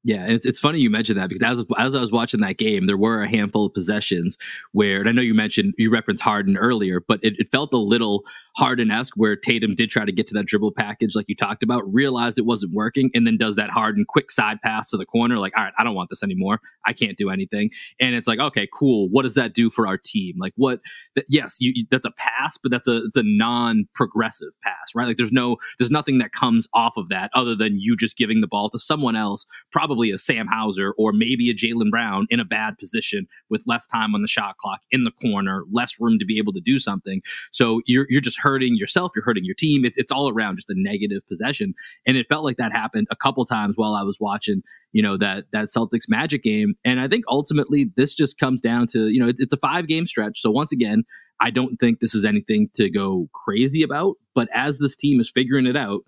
Yeah, 0.02 0.26
it's, 0.28 0.46
it's 0.46 0.60
funny 0.60 0.78
you 0.78 0.88
mentioned 0.88 1.18
that 1.18 1.28
because 1.28 1.58
as, 1.58 1.64
as 1.78 1.94
I 1.94 2.00
was 2.00 2.10
watching 2.10 2.40
that 2.40 2.56
game, 2.56 2.86
there 2.86 2.96
were 2.96 3.22
a 3.22 3.28
handful 3.28 3.66
of 3.66 3.74
possessions 3.74 4.38
where, 4.72 5.00
and 5.00 5.08
I 5.10 5.12
know 5.12 5.20
you 5.20 5.34
mentioned, 5.34 5.74
you 5.76 5.90
referenced 5.90 6.22
Harden 6.22 6.56
earlier, 6.56 7.02
but 7.06 7.20
it, 7.22 7.34
it 7.38 7.48
felt 7.50 7.74
a 7.74 7.78
little 7.78 8.24
Harden 8.56 8.90
esque 8.90 9.12
where 9.16 9.36
Tatum 9.36 9.74
did 9.74 9.90
try 9.90 10.06
to 10.06 10.12
get 10.12 10.26
to 10.28 10.34
that 10.34 10.46
dribble 10.46 10.72
package 10.72 11.14
like 11.14 11.26
you 11.28 11.36
talked 11.36 11.62
about, 11.62 11.82
realized 11.92 12.38
it 12.38 12.46
wasn't 12.46 12.72
working, 12.72 13.10
and 13.12 13.26
then 13.26 13.36
does 13.36 13.56
that 13.56 13.68
Harden 13.68 14.06
quick 14.08 14.30
side 14.30 14.58
pass 14.62 14.88
to 14.88 14.96
the 14.96 15.04
corner, 15.04 15.36
like, 15.36 15.52
all 15.58 15.64
right, 15.64 15.74
I 15.76 15.84
don't 15.84 15.94
want 15.94 16.08
this 16.08 16.22
anymore. 16.22 16.60
I 16.86 16.94
can't 16.94 17.18
do 17.18 17.28
anything. 17.28 17.70
And 18.00 18.14
it's 18.14 18.26
like, 18.26 18.38
okay, 18.38 18.66
cool. 18.72 19.10
What 19.10 19.22
does 19.22 19.34
that 19.34 19.52
do 19.52 19.68
for 19.68 19.86
our 19.86 19.98
team? 19.98 20.36
Like, 20.38 20.54
what, 20.56 20.80
that, 21.14 21.26
yes, 21.28 21.58
you, 21.60 21.72
you, 21.74 21.84
that's 21.90 22.06
a 22.06 22.12
pass, 22.12 22.56
but 22.56 22.70
that's 22.72 22.88
a, 22.88 23.04
it's 23.04 23.18
a 23.18 23.22
non 23.22 23.86
progressive 23.94 24.58
pass, 24.62 24.94
right? 24.94 25.06
Like, 25.06 25.18
there's 25.18 25.32
no, 25.32 25.58
there's 25.78 25.90
nothing 25.90 26.16
that 26.18 26.32
comes 26.32 26.68
off 26.72 26.94
of 26.96 27.10
that 27.10 27.30
other 27.34 27.54
than 27.54 27.78
you 27.78 27.96
just 27.98 28.16
giving 28.16 28.40
the 28.40 28.48
ball 28.48 28.70
to 28.70 28.78
someone 28.78 29.14
else, 29.14 29.44
probably 29.70 29.89
probably 29.90 30.12
a 30.12 30.18
Sam 30.18 30.46
Hauser 30.46 30.94
or 30.96 31.12
maybe 31.12 31.50
a 31.50 31.54
Jaylen 31.54 31.90
Brown 31.90 32.28
in 32.30 32.38
a 32.38 32.44
bad 32.44 32.78
position 32.78 33.26
with 33.48 33.60
less 33.66 33.88
time 33.88 34.14
on 34.14 34.22
the 34.22 34.28
shot 34.28 34.56
clock 34.58 34.78
in 34.92 35.02
the 35.02 35.10
corner, 35.10 35.64
less 35.72 35.98
room 35.98 36.16
to 36.20 36.24
be 36.24 36.38
able 36.38 36.52
to 36.52 36.60
do 36.60 36.78
something. 36.78 37.20
So 37.50 37.80
you're 37.86 38.06
you're 38.08 38.20
just 38.20 38.38
hurting 38.38 38.76
yourself, 38.76 39.10
you're 39.16 39.24
hurting 39.24 39.44
your 39.44 39.56
team. 39.56 39.84
It's 39.84 39.98
it's 39.98 40.12
all 40.12 40.28
around 40.28 40.56
just 40.56 40.70
a 40.70 40.74
negative 40.76 41.26
possession. 41.26 41.74
And 42.06 42.16
it 42.16 42.26
felt 42.28 42.44
like 42.44 42.56
that 42.58 42.70
happened 42.70 43.08
a 43.10 43.16
couple 43.16 43.44
times 43.44 43.72
while 43.76 43.94
I 43.94 44.04
was 44.04 44.18
watching, 44.20 44.62
you 44.92 45.02
know, 45.02 45.16
that 45.16 45.46
that 45.52 45.66
Celtics 45.66 46.08
Magic 46.08 46.44
game. 46.44 46.74
And 46.84 47.00
I 47.00 47.08
think 47.08 47.24
ultimately 47.26 47.90
this 47.96 48.14
just 48.14 48.38
comes 48.38 48.60
down 48.60 48.86
to, 48.92 49.08
you 49.08 49.20
know, 49.20 49.28
it's, 49.28 49.40
it's 49.40 49.52
a 49.52 49.58
five 49.58 49.88
game 49.88 50.06
stretch. 50.06 50.40
So 50.40 50.52
once 50.52 50.70
again, 50.70 51.02
I 51.40 51.50
don't 51.50 51.78
think 51.78 51.98
this 51.98 52.14
is 52.14 52.24
anything 52.24 52.70
to 52.74 52.88
go 52.90 53.28
crazy 53.32 53.82
about. 53.82 54.18
But 54.36 54.48
as 54.54 54.78
this 54.78 54.94
team 54.94 55.20
is 55.20 55.32
figuring 55.34 55.66
it 55.66 55.76
out, 55.76 56.02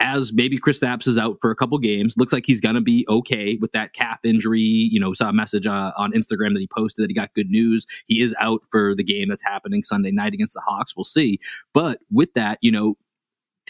as 0.00 0.32
maybe 0.32 0.58
Chris 0.58 0.80
Kristaps 0.80 1.06
is 1.06 1.18
out 1.18 1.38
for 1.40 1.50
a 1.50 1.56
couple 1.56 1.78
games. 1.78 2.14
Looks 2.16 2.32
like 2.32 2.46
he's 2.46 2.60
going 2.60 2.74
to 2.74 2.80
be 2.80 3.04
okay 3.08 3.56
with 3.60 3.72
that 3.72 3.92
calf 3.92 4.18
injury. 4.24 4.60
You 4.60 5.00
know, 5.00 5.12
saw 5.14 5.28
a 5.28 5.32
message 5.32 5.66
uh, 5.66 5.92
on 5.96 6.12
Instagram 6.12 6.54
that 6.54 6.60
he 6.60 6.68
posted 6.74 7.02
that 7.02 7.10
he 7.10 7.14
got 7.14 7.34
good 7.34 7.50
news. 7.50 7.86
He 8.06 8.22
is 8.22 8.34
out 8.40 8.62
for 8.70 8.94
the 8.94 9.04
game 9.04 9.28
that's 9.28 9.44
happening 9.44 9.82
Sunday 9.82 10.10
night 10.10 10.32
against 10.32 10.54
the 10.54 10.62
Hawks. 10.66 10.96
We'll 10.96 11.04
see. 11.04 11.38
But 11.72 12.00
with 12.10 12.32
that, 12.34 12.58
you 12.62 12.72
know, 12.72 12.96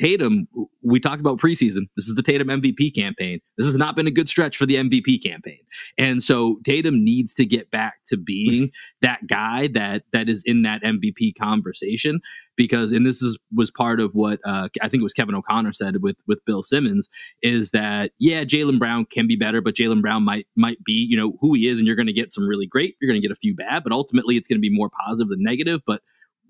Tatum, 0.01 0.49
we 0.83 0.99
talked 0.99 1.21
about 1.21 1.39
preseason. 1.39 1.83
This 1.95 2.09
is 2.09 2.15
the 2.15 2.23
Tatum 2.23 2.49
MVP 2.49 2.95
campaign. 2.95 3.39
This 3.59 3.67
has 3.67 3.77
not 3.77 3.97
been 3.97 4.07
a 4.07 4.11
good 4.11 4.31
stretch 4.31 4.57
for 4.57 4.65
the 4.65 4.77
MVP 4.77 5.23
campaign. 5.23 5.59
And 5.99 6.23
so 6.23 6.59
Tatum 6.65 7.05
needs 7.05 7.35
to 7.35 7.45
get 7.45 7.71
back 7.71 7.97
to 8.07 8.17
being 8.17 8.71
that 9.03 9.27
guy 9.27 9.69
that 9.75 10.05
that 10.15 10.31
is 10.31 10.43
in 10.47 10.63
that 10.63 10.83
MVP 10.83 11.35
conversation 11.39 12.21
because 12.57 12.93
and 12.93 13.07
this 13.07 13.21
is 13.21 13.39
was 13.55 13.71
part 13.71 14.01
of 14.01 14.15
what 14.15 14.41
uh, 14.47 14.69
I 14.81 14.89
think 14.89 15.03
it 15.03 15.05
was 15.05 15.13
Kevin 15.13 15.35
O'Connor 15.35 15.75
said 15.75 16.03
with 16.03 16.17
with 16.27 16.39
Bill 16.47 16.63
Simmons 16.63 17.11
is 17.43 17.71
that 17.73 18.13
yeah, 18.19 18.43
Jaylen 18.45 18.79
Brown 18.79 19.05
can 19.05 19.27
be 19.27 19.37
better, 19.37 19.61
but 19.61 19.75
Jaylen 19.75 20.01
Brown 20.01 20.25
might 20.25 20.47
might 20.57 20.83
be, 20.83 21.07
you 21.11 21.17
know, 21.17 21.37
who 21.43 21.53
he 21.53 21.69
is 21.69 21.77
and 21.77 21.87
you're 21.87 21.97
going 21.97 22.07
to 22.07 22.13
get 22.15 22.33
some 22.33 22.49
really 22.49 22.67
great, 22.67 22.97
you're 23.01 23.11
going 23.11 23.21
to 23.21 23.27
get 23.27 23.37
a 23.37 23.39
few 23.39 23.55
bad, 23.55 23.83
but 23.83 23.93
ultimately 23.93 24.39
it's 24.39 24.49
going 24.49 24.59
to 24.59 24.67
be 24.67 24.75
more 24.75 24.89
positive 25.05 25.29
than 25.29 25.43
negative, 25.43 25.83
but 25.87 26.01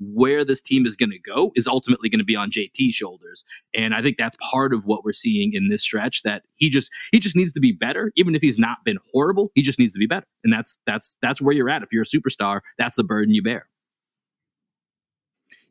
where 0.01 0.45
this 0.45 0.61
team 0.61 0.87
is 0.87 0.97
going 0.97 1.11
to 1.11 1.19
go 1.19 1.53
is 1.55 1.67
ultimately 1.67 2.09
going 2.09 2.19
to 2.19 2.25
be 2.25 2.37
on 2.37 2.51
JT's 2.51 2.95
shoulders. 2.95 3.45
And 3.75 3.95
I 3.95 4.03
think 4.03 4.17
that's 4.19 4.37
part 4.51 4.73
of 4.73 4.85
what 4.85 5.05
we're 5.05 5.13
seeing 5.13 5.53
in 5.53 5.69
this 5.69 5.83
stretch 5.83 6.23
that 6.23 6.43
he 6.57 6.71
just 6.71 6.91
he 7.13 7.21
just 7.21 7.37
needs 7.37 7.53
to 7.53 7.61
be 7.61 7.73
better 7.73 8.13
even 8.17 8.35
if 8.35 8.43
he's 8.43 8.59
not 8.59 8.79
been 8.85 8.99
horrible, 9.13 9.51
he 9.55 9.63
just 9.63 9.79
needs 9.79 9.93
to 9.93 9.99
be 9.99 10.07
better. 10.07 10.27
And 10.45 10.53
that's 10.53 10.79
that's 10.87 11.17
that's 11.23 11.41
where 11.41 11.55
you're 11.55 11.71
at 11.71 11.83
if 11.83 11.93
you're 11.93 12.03
a 12.03 12.07
superstar, 12.07 12.61
that's 12.79 12.97
the 12.97 13.05
burden 13.05 13.35
you 13.35 13.43
bear. 13.43 13.67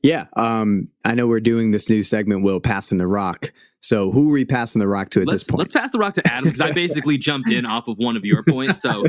Yeah, 0.01 0.25
um, 0.37 0.89
I 1.05 1.15
know 1.15 1.27
we're 1.27 1.39
doing 1.39 1.71
this 1.71 1.89
new 1.89 2.03
segment, 2.03 2.43
Will 2.43 2.59
passing 2.59 2.97
the 2.97 3.07
rock. 3.07 3.51
So 3.81 4.11
who 4.11 4.29
are 4.29 4.33
we 4.33 4.45
passing 4.45 4.79
the 4.79 4.87
rock 4.87 5.09
to 5.09 5.21
at 5.21 5.27
let's, 5.27 5.43
this 5.43 5.49
point? 5.49 5.59
Let's 5.59 5.71
pass 5.71 5.91
the 5.91 5.99
rock 5.99 6.13
to 6.15 6.27
Adam 6.27 6.45
because 6.45 6.59
I 6.59 6.71
basically 6.73 7.17
jumped 7.17 7.49
in 7.49 7.65
off 7.65 7.87
of 7.87 7.97
one 7.97 8.17
of 8.17 8.25
your 8.25 8.43
points. 8.43 8.83
So, 8.83 9.03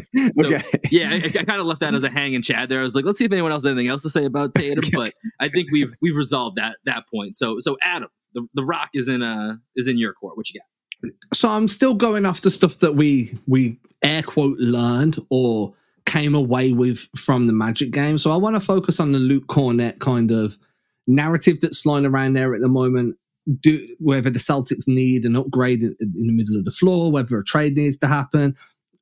okay. 0.45 0.62
yeah, 0.91 1.11
I, 1.11 1.16
I 1.24 1.45
kind 1.45 1.61
of 1.61 1.66
left 1.66 1.80
that 1.80 1.95
as 1.95 2.05
a 2.05 2.11
hanging 2.11 2.43
chat 2.43 2.68
there. 2.68 2.80
I 2.80 2.84
was 2.84 2.95
like, 2.95 3.05
let's 3.05 3.18
see 3.18 3.24
if 3.24 3.32
anyone 3.32 3.51
else 3.51 3.64
has 3.64 3.72
anything 3.72 3.88
else 3.88 4.03
to 4.03 4.11
say 4.11 4.24
about 4.24 4.55
Tatum, 4.57 4.84
but 4.93 5.12
I 5.41 5.49
think 5.49 5.72
we've 5.72 5.93
we've 6.01 6.16
resolved 6.16 6.57
that 6.57 6.76
that 6.86 7.05
point. 7.12 7.36
So 7.36 7.57
so 7.61 7.76
Adam, 7.82 8.09
the, 8.34 8.47
the 8.55 8.64
rock 8.64 8.91
is 8.95 9.09
in 9.09 9.22
uh 9.22 9.57
is 9.74 9.88
in 9.88 9.99
your 9.99 10.12
court. 10.12 10.36
What 10.36 10.49
you 10.51 10.61
got? 10.61 11.12
So 11.34 11.49
I'm 11.49 11.66
still 11.66 11.95
going 11.95 12.24
off 12.24 12.41
the 12.41 12.51
stuff 12.51 12.78
that 12.78 12.95
we 12.95 13.36
we 13.49 13.78
air 14.03 14.22
quote 14.22 14.59
learned 14.59 15.18
or 15.30 15.74
came 16.07 16.34
away 16.34 16.72
with 16.72 17.09
from 17.16 17.47
the 17.47 17.53
Magic 17.53 17.91
game. 17.91 18.18
So 18.18 18.30
I 18.30 18.36
want 18.36 18.57
to 18.57 18.61
focus 18.61 19.01
on 19.01 19.12
the 19.12 19.18
Luke 19.18 19.47
Kornet 19.47 19.99
kind 19.99 20.30
of 20.30 20.59
narrative 21.07 21.61
that's 21.61 21.82
flying 21.82 22.07
around 22.07 22.34
there 22.34 22.55
at 22.55 22.61
the 22.61 22.68
moment 22.68 23.16
do 23.61 23.86
whether 23.98 24.30
the 24.30 24.38
Celtics 24.38 24.86
need 24.86 25.24
an 25.24 25.36
upgrade 25.36 25.82
in, 25.82 25.96
in, 26.01 26.26
the 26.26 26.32
middle 26.32 26.57
of 26.57 26.64
the 26.64 26.70
floor, 26.70 27.11
whether 27.11 27.38
a 27.38 27.44
trade 27.44 27.76
needs 27.76 27.96
to 27.98 28.07
happen. 28.07 28.55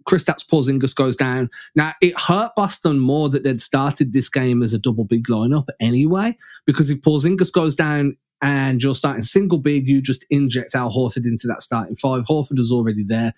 Kristaps 0.09 0.47
Porzingis 0.47 0.95
goes 0.95 1.17
down. 1.17 1.51
Now 1.75 1.93
it 2.01 2.19
hurt 2.19 2.53
Boston 2.57 2.99
more 2.99 3.29
that 3.29 3.43
they'd 3.43 3.61
started 3.61 4.13
this 4.13 4.31
game 4.31 4.63
as 4.63 4.73
a 4.73 4.79
double 4.79 5.05
big 5.05 5.27
lineup 5.27 5.67
anyway, 5.81 6.37
because 6.67 6.89
if 6.89 7.01
Porzingis 7.01 7.53
goes 7.53 7.77
down 7.77 8.17
and 8.41 8.83
you're 8.83 8.95
starting 8.95 9.23
single 9.23 9.59
big, 9.59 9.87
you 9.87 10.01
just 10.01 10.25
inject 10.31 10.75
Al 10.75 10.91
Horford 10.91 11.27
into 11.27 11.47
that 11.49 11.63
starting 11.63 11.97
five. 11.97 12.25
Horford 12.25 12.59
is 12.59 12.73
already 12.73 13.05
there. 13.05 13.35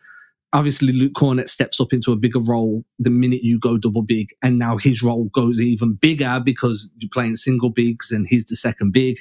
Obviously, 0.53 0.93
Luke 0.93 1.13
Kornet 1.13 1.49
steps 1.49 1.81
up 1.81 1.93
into 1.93 2.13
a 2.13 2.17
bigger 2.17 2.41
role 2.41 2.85
the 2.99 3.11
minute 3.11 3.43
you 3.43 3.59
go 3.59 3.79
double 3.79 4.03
big, 4.03 4.29
and 4.43 4.59
now 4.59 4.77
his 4.77 5.03
role 5.03 5.25
goes 5.27 5.61
even 5.61 5.95
bigger 5.95 6.41
because 6.45 6.91
you're 6.99 7.11
playing 7.13 7.37
single 7.37 7.71
bigs 7.71 8.11
and 8.11 8.27
he's 8.29 8.45
the 8.47 8.57
second 8.57 8.93
big. 8.93 9.21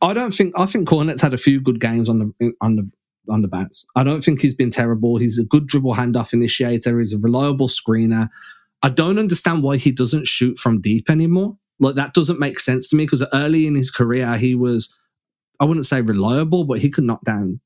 I 0.00 0.12
don't 0.14 0.34
think 0.34 0.52
I 0.56 0.66
think 0.66 0.88
Kornet's 0.88 1.20
had 1.20 1.32
a 1.32 1.38
few 1.38 1.60
good 1.60 1.80
games 1.80 2.08
on 2.08 2.18
the 2.18 2.52
on 2.60 2.76
the 2.76 2.90
on 3.28 3.42
the 3.42 3.48
bounce. 3.48 3.86
I 3.94 4.02
don't 4.02 4.22
think 4.24 4.40
he's 4.40 4.54
been 4.54 4.70
terrible. 4.70 5.16
He's 5.16 5.38
a 5.38 5.44
good 5.44 5.68
dribble 5.68 5.94
handoff 5.94 6.32
initiator. 6.32 6.98
He's 6.98 7.14
a 7.14 7.18
reliable 7.18 7.68
screener. 7.68 8.28
I 8.82 8.88
don't 8.88 9.18
understand 9.18 9.62
why 9.62 9.76
he 9.76 9.92
doesn't 9.92 10.26
shoot 10.26 10.58
from 10.58 10.80
deep 10.80 11.08
anymore. 11.08 11.56
Like 11.78 11.94
that 11.94 12.14
doesn't 12.14 12.40
make 12.40 12.58
sense 12.58 12.88
to 12.88 12.96
me 12.96 13.04
because 13.04 13.24
early 13.32 13.66
in 13.66 13.76
his 13.76 13.90
career 13.90 14.36
he 14.36 14.54
was, 14.54 14.96
I 15.60 15.64
wouldn't 15.64 15.86
say 15.86 16.00
reliable, 16.00 16.64
but 16.64 16.80
he 16.80 16.90
could 16.90 17.04
knock 17.04 17.22
down. 17.24 17.60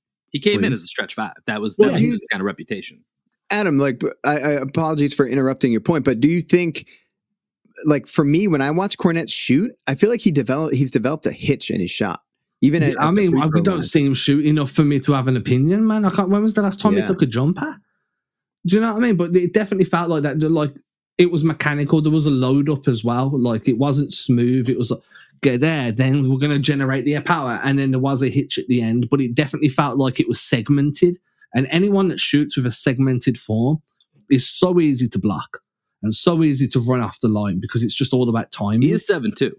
He 0.44 0.50
came 0.50 0.64
in 0.64 0.72
as 0.72 0.82
a 0.82 0.86
stretch 0.86 1.14
five. 1.14 1.34
That 1.46 1.60
was 1.60 1.76
that 1.76 1.82
well, 1.82 1.92
was 1.92 2.00
you, 2.00 2.12
his 2.12 2.26
kind 2.30 2.40
of 2.40 2.46
reputation. 2.46 3.04
Adam, 3.50 3.78
like, 3.78 4.02
I, 4.24 4.38
I 4.38 4.50
apologies 4.52 5.14
for 5.14 5.26
interrupting 5.26 5.72
your 5.72 5.80
point, 5.80 6.04
but 6.04 6.20
do 6.20 6.28
you 6.28 6.40
think? 6.40 6.86
Like 7.84 8.06
for 8.06 8.24
me, 8.24 8.48
when 8.48 8.62
I 8.62 8.70
watch 8.70 8.96
Kornet 8.96 9.30
shoot, 9.30 9.70
I 9.86 9.94
feel 9.94 10.08
like 10.08 10.22
he 10.22 10.30
developed 10.30 10.74
he's 10.74 10.90
developed 10.90 11.26
a 11.26 11.30
hitch 11.30 11.70
in 11.70 11.78
his 11.78 11.90
shot. 11.90 12.22
Even 12.62 12.82
at, 12.82 12.98
I 12.98 13.10
mean, 13.10 13.32
we 13.32 13.60
don't 13.60 13.66
line. 13.66 13.82
see 13.82 14.02
him 14.02 14.14
shoot 14.14 14.46
enough 14.46 14.70
for 14.70 14.82
me 14.82 14.98
to 15.00 15.12
have 15.12 15.28
an 15.28 15.36
opinion, 15.36 15.86
man. 15.86 16.06
I 16.06 16.10
can't. 16.10 16.30
When 16.30 16.42
was 16.42 16.54
the 16.54 16.62
last 16.62 16.80
time 16.80 16.94
yeah. 16.94 17.02
he 17.02 17.06
took 17.06 17.20
a 17.20 17.26
jumper? 17.26 17.76
Do 18.66 18.76
you 18.76 18.80
know 18.80 18.94
what 18.94 19.02
I 19.02 19.06
mean? 19.06 19.16
But 19.16 19.36
it 19.36 19.52
definitely 19.52 19.84
felt 19.84 20.08
like 20.08 20.22
that. 20.22 20.40
Like 20.40 20.72
it 21.18 21.30
was 21.30 21.44
mechanical. 21.44 22.00
There 22.00 22.10
was 22.10 22.26
a 22.26 22.30
load 22.30 22.70
up 22.70 22.88
as 22.88 23.04
well. 23.04 23.28
Like 23.38 23.68
it 23.68 23.76
wasn't 23.76 24.14
smooth. 24.14 24.70
It 24.70 24.78
was 24.78 24.90
like, 24.90 25.00
get 25.42 25.60
there, 25.60 25.92
then 25.92 26.30
we're 26.30 26.38
going 26.38 26.52
to 26.52 26.58
generate 26.58 27.04
the 27.04 27.20
power, 27.20 27.60
and 27.62 27.78
then 27.78 27.90
there 27.90 28.00
was 28.00 28.22
a 28.22 28.28
hitch 28.28 28.58
at 28.58 28.66
the 28.68 28.82
end. 28.82 29.08
But 29.10 29.20
it 29.20 29.34
definitely 29.34 29.68
felt 29.68 29.98
like 29.98 30.20
it 30.20 30.28
was 30.28 30.40
segmented. 30.40 31.18
And 31.54 31.66
anyone 31.70 32.08
that 32.08 32.20
shoots 32.20 32.56
with 32.56 32.66
a 32.66 32.70
segmented 32.70 33.38
form 33.38 33.82
is 34.30 34.48
so 34.48 34.80
easy 34.80 35.08
to 35.08 35.18
block 35.18 35.58
and 36.02 36.12
so 36.12 36.42
easy 36.42 36.68
to 36.68 36.80
run 36.80 37.00
off 37.00 37.20
the 37.20 37.28
line 37.28 37.60
because 37.60 37.82
it's 37.82 37.94
just 37.94 38.12
all 38.12 38.28
about 38.28 38.52
timing. 38.52 38.82
He 38.82 38.92
is 38.92 39.06
seven 39.06 39.32
two. 39.34 39.56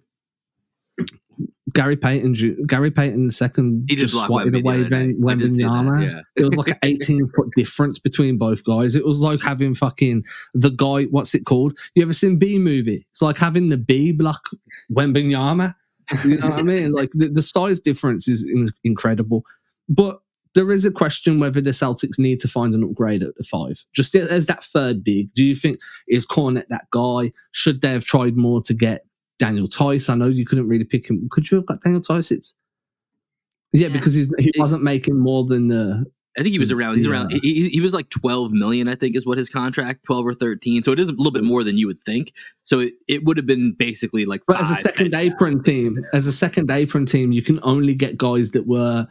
Gary 1.74 1.98
Payton, 1.98 2.66
Gary 2.66 2.92
Payton 2.92 3.28
the 3.28 3.34
second 3.34 3.86
he 3.90 3.96
just, 3.96 4.14
just 4.14 4.26
swatted 4.26 4.56
away 4.56 4.84
then 4.84 5.20
Wembanyama. 5.20 6.06
Yeah. 6.06 6.22
It 6.36 6.46
was 6.46 6.56
like 6.56 6.70
an 6.70 6.78
18 6.84 7.30
foot 7.36 7.50
difference 7.56 8.00
between 8.00 8.38
both 8.38 8.64
guys. 8.64 8.96
It 8.96 9.06
was 9.06 9.22
like 9.22 9.42
having 9.42 9.74
fucking 9.74 10.24
the 10.54 10.70
guy, 10.70 11.04
what's 11.06 11.36
it 11.36 11.46
called? 11.46 11.78
You 11.96 12.04
ever 12.04 12.14
seen 12.14 12.38
Bee 12.38 12.58
Movie? 12.58 13.06
It's 13.12 13.22
like 13.22 13.38
having 13.38 13.70
the 13.70 13.78
B 13.78 14.12
block 14.12 14.50
Wembanyama. 14.92 15.76
You 16.24 16.38
know 16.38 16.50
what 16.50 16.60
I 16.60 16.64
mean? 16.64 16.94
Like 16.94 17.12
the, 17.14 17.28
the 17.28 17.42
size 17.42 17.82
difference 17.82 18.30
is 18.30 18.46
in, 18.46 18.70
incredible. 18.86 19.44
But 19.90 20.20
there 20.56 20.72
is 20.72 20.86
a 20.86 20.92
question 20.92 21.40
whether 21.40 21.60
the 21.60 21.72
Celtics 21.72 22.18
need 22.18 22.40
to 22.40 22.48
find 22.48 22.74
an 22.74 22.84
upgrade 22.84 23.24
at 23.24 23.36
the 23.36 23.44
five. 23.44 23.86
Just 23.94 24.16
as 24.16 24.46
that 24.46 24.64
third 24.64 25.04
big, 25.04 25.34
do 25.34 25.44
you 25.44 25.54
think 25.54 25.80
is 26.08 26.26
Kornet 26.26 26.68
that 26.70 26.90
guy? 26.92 27.34
Should 27.52 27.82
they 27.82 27.92
have 27.92 28.06
tried 28.06 28.38
more 28.38 28.62
to 28.62 28.74
get 28.74 29.06
Daniel 29.40 29.68
Theis. 29.68 30.10
I 30.10 30.16
know 30.16 30.28
you 30.28 30.46
couldn't 30.46 30.68
really 30.68 30.86
pick 30.86 31.10
him. 31.10 31.28
Could 31.32 31.50
you 31.52 31.58
have 31.58 31.66
got 31.66 31.82
Daniel 31.82 32.02
Theis? 32.02 32.32
It's 32.32 32.56
yeah, 33.74 33.88
yeah. 33.88 33.94
because 33.94 34.14
he 34.14 34.52
wasn't 34.58 34.84
making 34.84 35.20
more 35.20 35.46
than 35.46 35.68
the 35.68 36.06
I 36.38 36.44
think 36.44 36.54
he 36.54 36.60
was 36.60 36.72
around. 36.72 36.96
He's 36.96 37.06
Yeah. 37.06 37.12
around. 37.12 37.32
He, 37.32 37.68
he 37.70 37.82
was 37.82 37.94
like 37.94 38.10
twelve 38.10 38.52
million, 38.52 38.88
I 38.88 38.96
think, 38.96 39.16
is 39.16 39.26
what 39.26 39.40
his 39.40 39.50
contract, 39.50 40.04
twelve 40.06 40.26
or 40.26 40.36
thirteen. 40.36 40.84
So 40.84 40.92
it 40.92 41.00
is 41.00 41.10
a 41.10 41.14
little 41.14 41.32
bit 41.32 41.44
more 41.44 41.64
than 41.64 41.78
you 41.78 41.88
would 41.88 42.04
think. 42.06 42.34
So 42.64 42.80
it, 42.80 42.94
it 43.08 43.24
would 43.24 43.38
have 43.38 43.48
been 43.48 43.74
basically 43.74 44.26
like. 44.26 44.42
But 44.46 44.62
as 44.62 44.70
a 44.70 44.76
second 44.76 45.16
apron 45.16 45.64
team, 45.64 46.04
as 46.14 46.28
a 46.28 46.32
second 46.32 46.70
apron 46.70 47.08
team, 47.08 47.32
you 47.32 47.42
can 47.42 47.60
only 47.64 47.96
get 47.96 48.18
guys 48.18 48.52
that 48.52 48.68
were, 48.68 49.08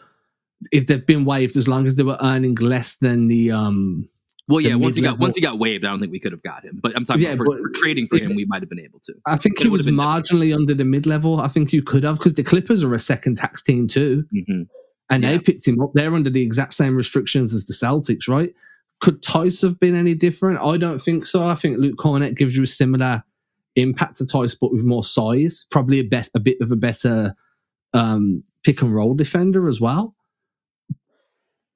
if 0.70 0.87
they've 0.87 1.05
been 1.05 1.24
waived, 1.24 1.57
as 1.57 1.66
long 1.66 1.87
as 1.87 1.97
they 1.97 2.05
were 2.05 2.18
earning 2.20 2.55
less 2.57 2.97
than 2.97 3.27
the 3.27 3.51
um. 3.51 4.09
Well, 4.49 4.61
yeah. 4.61 4.77
Once 4.77 4.97
he 4.97 5.03
got 5.03 5.19
once 5.19 5.35
he 5.35 5.41
got 5.43 5.59
waived, 5.59 5.85
I 5.85 5.91
don't 5.91 5.99
think 6.01 6.13
we 6.13 6.21
could 6.21 6.33
have 6.33 6.43
got 6.43 6.65
him. 6.65 6.79
But 6.83 6.93
I'm 6.97 7.05
talking 7.05 7.23
Yeah, 7.25 7.33
about 7.33 7.47
for, 7.47 7.59
for 7.59 7.71
trading 7.75 8.07
for 8.07 8.17
if- 8.17 8.23
him, 8.29 8.37
we 8.37 8.45
might 8.45 8.63
have 8.63 8.69
been 8.69 8.81
able 8.81 9.01
to. 9.01 9.15
I 9.27 9.37
think 9.37 9.59
he 9.59 9.69
was 9.69 9.87
marginally 9.87 10.55
under 10.55 10.73
the 10.75 10.85
mid 10.85 11.07
level. 11.07 11.41
I 11.41 11.49
think 11.49 11.73
you 11.73 11.83
could 11.83 12.05
have 12.05 12.19
because 12.19 12.35
the 12.35 12.45
Clippers 12.45 12.85
are 12.85 12.95
a 12.95 12.99
second 12.99 13.37
tax 13.39 13.61
team 13.63 13.87
too, 13.89 14.25
hmm 14.33 14.63
and 15.09 15.23
Yeah. 15.23 15.33
they 15.33 15.39
picked 15.39 15.67
him 15.69 15.81
up. 15.81 15.93
They're 15.95 16.13
under 16.15 16.31
the 16.31 16.43
exact 16.43 16.75
same 16.75 16.97
restrictions 16.97 17.55
as 17.55 17.65
the 17.67 17.75
Celtics, 17.75 18.29
right? 18.29 18.53
Could 19.01 19.23
Theis 19.23 19.63
have 19.63 19.79
been 19.79 19.95
any 19.95 20.15
different? 20.15 20.59
I 20.61 20.77
don't 20.79 20.99
think 21.01 21.27
so. 21.27 21.45
I 21.45 21.55
think 21.55 21.79
Luke 21.79 21.97
Kornet 21.97 22.37
gives 22.37 22.57
you 22.57 22.65
a 22.65 22.67
similar 22.67 23.23
impact 23.77 24.17
to 24.17 24.25
Theis, 24.25 24.57
but 24.61 24.73
with 24.73 24.83
more 24.83 25.05
size. 25.05 25.65
Probably 25.71 26.01
a 26.01 26.03
bet 26.05 26.29
a 26.35 26.41
bit 26.41 26.57
of 26.61 26.73
a 26.73 26.77
better 26.77 27.37
um, 27.93 28.43
pick 28.65 28.83
and 28.83 28.93
roll 28.93 29.15
defender 29.15 29.69
as 29.69 29.81
well. 29.81 30.16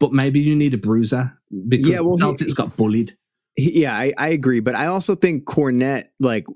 But 0.00 0.12
maybe 0.12 0.40
you 0.40 0.56
need 0.56 0.74
a 0.74 0.78
bruiser 0.78 1.32
because 1.68 1.88
Yeah, 1.88 2.00
well, 2.00 2.16
he- 2.16 2.22
Celtics 2.24 2.56
got 2.56 2.76
bullied. 2.76 3.12
He- 3.56 3.82
Yeah, 3.82 3.94
I, 3.94 4.12
I 4.18 4.28
agree, 4.30 4.60
but 4.60 4.74
I 4.74 4.86
also 4.86 5.14
think 5.14 5.44
Kornet, 5.44 6.04
like 6.18 6.46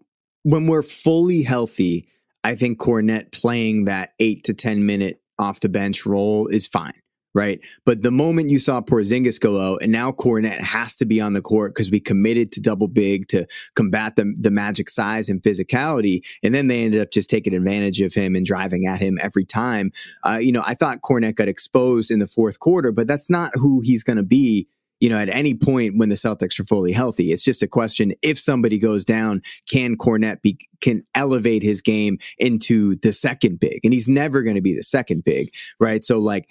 when 0.43 0.67
we're 0.67 0.83
fully 0.83 1.43
healthy, 1.43 2.09
I 2.43 2.55
think 2.55 2.79
Kornet 2.79 3.33
playing 3.33 3.85
that 3.85 4.15
eight 4.19 4.45
to 4.45 4.55
ten 4.55 4.87
minute 4.87 5.21
off 5.39 5.61
the 5.61 5.69
bench 5.69 6.05
role 6.07 6.47
is 6.49 6.67
fine, 6.67 6.93
right? 7.35 7.61
But 7.85 8.03
the 8.03 8.11
moment 8.11 8.51
you 8.51 8.59
saw 8.59 8.81
Porzingis 8.81 9.41
go 9.41 9.61
out, 9.61 9.83
and 9.83 9.91
now 9.91 10.13
Kornet 10.13 10.61
has 10.61 10.95
to 10.97 11.05
be 11.05 11.21
on 11.21 11.33
the 11.33 11.43
court 11.43 11.75
because 11.75 11.91
we 11.91 12.01
committed 12.01 12.53
to 12.53 12.61
double 12.61 12.89
big 12.89 13.29
to 13.29 13.47
combat 13.75 14.17
the 14.17 14.35
the 14.39 14.51
magic 14.51 14.89
size 14.89 15.29
and 15.29 15.43
physicality, 15.43 16.25
and 16.43 16.55
then 16.55 16.69
they 16.69 16.85
ended 16.85 17.03
up 17.03 17.11
just 17.11 17.29
taking 17.29 17.55
advantage 17.55 18.01
of 18.01 18.15
him 18.15 18.35
and 18.35 18.47
driving 18.47 18.87
at 18.87 19.01
him 19.01 19.19
every 19.23 19.45
time. 19.45 19.91
Uh, 20.23 20.39
you 20.41 20.53
know, 20.53 20.63
I 20.65 20.75
thought 20.75 21.03
Kornet 21.03 21.35
got 21.35 21.49
exposed 21.49 22.11
in 22.11 22.21
the 22.21 22.29
fourth 22.29 22.61
quarter, 22.61 22.93
but 22.93 23.07
that's 23.07 23.29
not 23.29 23.51
who 23.55 23.81
he's 23.81 24.05
going 24.05 24.17
to 24.17 24.23
be 24.23 24.69
you 25.01 25.11
know, 25.11 25.19
at 25.19 25.29
any 25.29 25.55
point 25.55 25.99
when 25.99 26.09
the 26.09 26.15
Celtics 26.15 26.59
are 26.59 26.65
fully 26.65 26.93
healthy. 26.93 27.33
It's 27.33 27.43
just 27.43 27.63
a 27.63 27.67
question 27.67 28.13
if 28.23 28.39
somebody 28.39 28.79
goes 28.79 29.05
down, 29.05 29.43
can 29.69 29.99
Kornet 29.99 30.41
be 30.41 30.57
can 30.81 31.05
elevate 31.15 31.63
his 31.63 31.83
game 31.83 32.17
into 32.39 32.95
the 32.97 33.13
second 33.13 33.61
big? 33.61 33.81
And 33.85 33.93
he's 33.93 34.09
never 34.09 34.43
going 34.43 34.55
to 34.55 34.63
be 34.63 34.75
the 34.75 34.83
second 34.83 35.25
big, 35.25 35.53
right? 35.79 36.05
So 36.05 36.19
like 36.19 36.49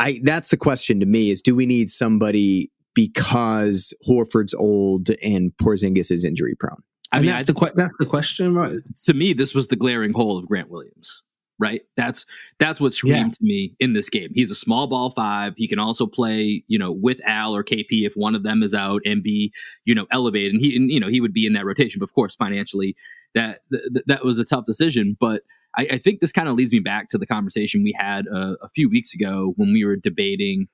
I 0.00 0.20
that's 0.24 0.48
the 0.48 0.56
question 0.56 0.98
to 1.00 1.06
me 1.06 1.30
is 1.30 1.40
do 1.42 1.54
we 1.54 1.66
need 1.66 1.90
somebody 1.90 2.70
because 2.94 3.94
Horford's 4.08 4.54
old 4.54 5.10
and 5.24 5.52
Porzingis 5.62 6.10
is 6.10 6.24
injury 6.24 6.54
prone? 6.58 6.82
I 7.12 7.16
And 7.18 7.26
mean, 7.26 7.30
that's 7.36 7.42
I- 7.44 7.52
the 7.52 7.54
que- 7.54 7.72
that's 7.76 7.92
the 7.98 8.06
question, 8.06 8.54
right? 8.54 8.78
to 9.06 9.14
me, 9.14 9.32
this 9.32 9.54
was 9.54 9.68
the 9.68 9.76
glaring 9.76 10.12
hole 10.12 10.38
of 10.38 10.46
Grant 10.46 10.70
Williams. 10.70 11.22
Right. 11.58 11.82
That's 11.94 12.24
that's 12.58 12.80
what 12.80 12.94
screamed 12.94 13.16
Yeah. 13.16 13.24
to 13.32 13.38
me 13.44 13.74
in 13.80 13.92
this 13.92 14.08
game. 14.08 14.30
He's 14.34 14.50
a 14.50 14.54
small 14.54 14.86
ball 14.86 15.10
five. 15.14 15.52
He 15.58 15.68
can 15.68 15.78
also 15.78 16.06
play, 16.06 16.64
you 16.68 16.78
know, 16.78 16.90
with 16.90 17.20
Al 17.26 17.54
or 17.54 17.62
KP 17.62 18.06
if 18.06 18.14
one 18.14 18.34
of 18.34 18.44
them 18.44 18.62
is 18.62 18.72
out 18.72 19.02
and 19.04 19.22
be, 19.22 19.52
you 19.84 19.94
know, 19.94 20.06
elevated. 20.10 20.54
And 20.54 20.62
he, 20.64 20.74
and, 20.74 20.90
you 20.90 20.98
know, 20.98 21.08
he 21.08 21.20
would 21.20 21.34
be 21.34 21.44
in 21.44 21.52
that 21.52 21.66
rotation. 21.66 21.98
But 21.98 22.04
of 22.08 22.14
course, 22.14 22.34
financially, 22.34 22.96
that 23.34 23.60
th- 23.70 24.04
that 24.06 24.24
was 24.24 24.38
a 24.38 24.44
tough 24.46 24.64
decision. 24.64 25.18
But 25.20 25.42
I, 25.76 25.88
I 25.92 25.98
think 25.98 26.20
this 26.20 26.32
kind 26.32 26.48
of 26.48 26.56
leads 26.56 26.72
me 26.72 26.80
back 26.80 27.08
to 27.10 27.18
the 27.18 27.26
conversation 27.26 27.82
we 27.82 27.94
had 27.98 28.26
uh, 28.28 28.54
a 28.60 28.68
few 28.68 28.88
weeks 28.88 29.14
ago 29.14 29.54
when 29.56 29.72
we 29.72 29.84
were 29.84 29.96
debating, 29.96 30.68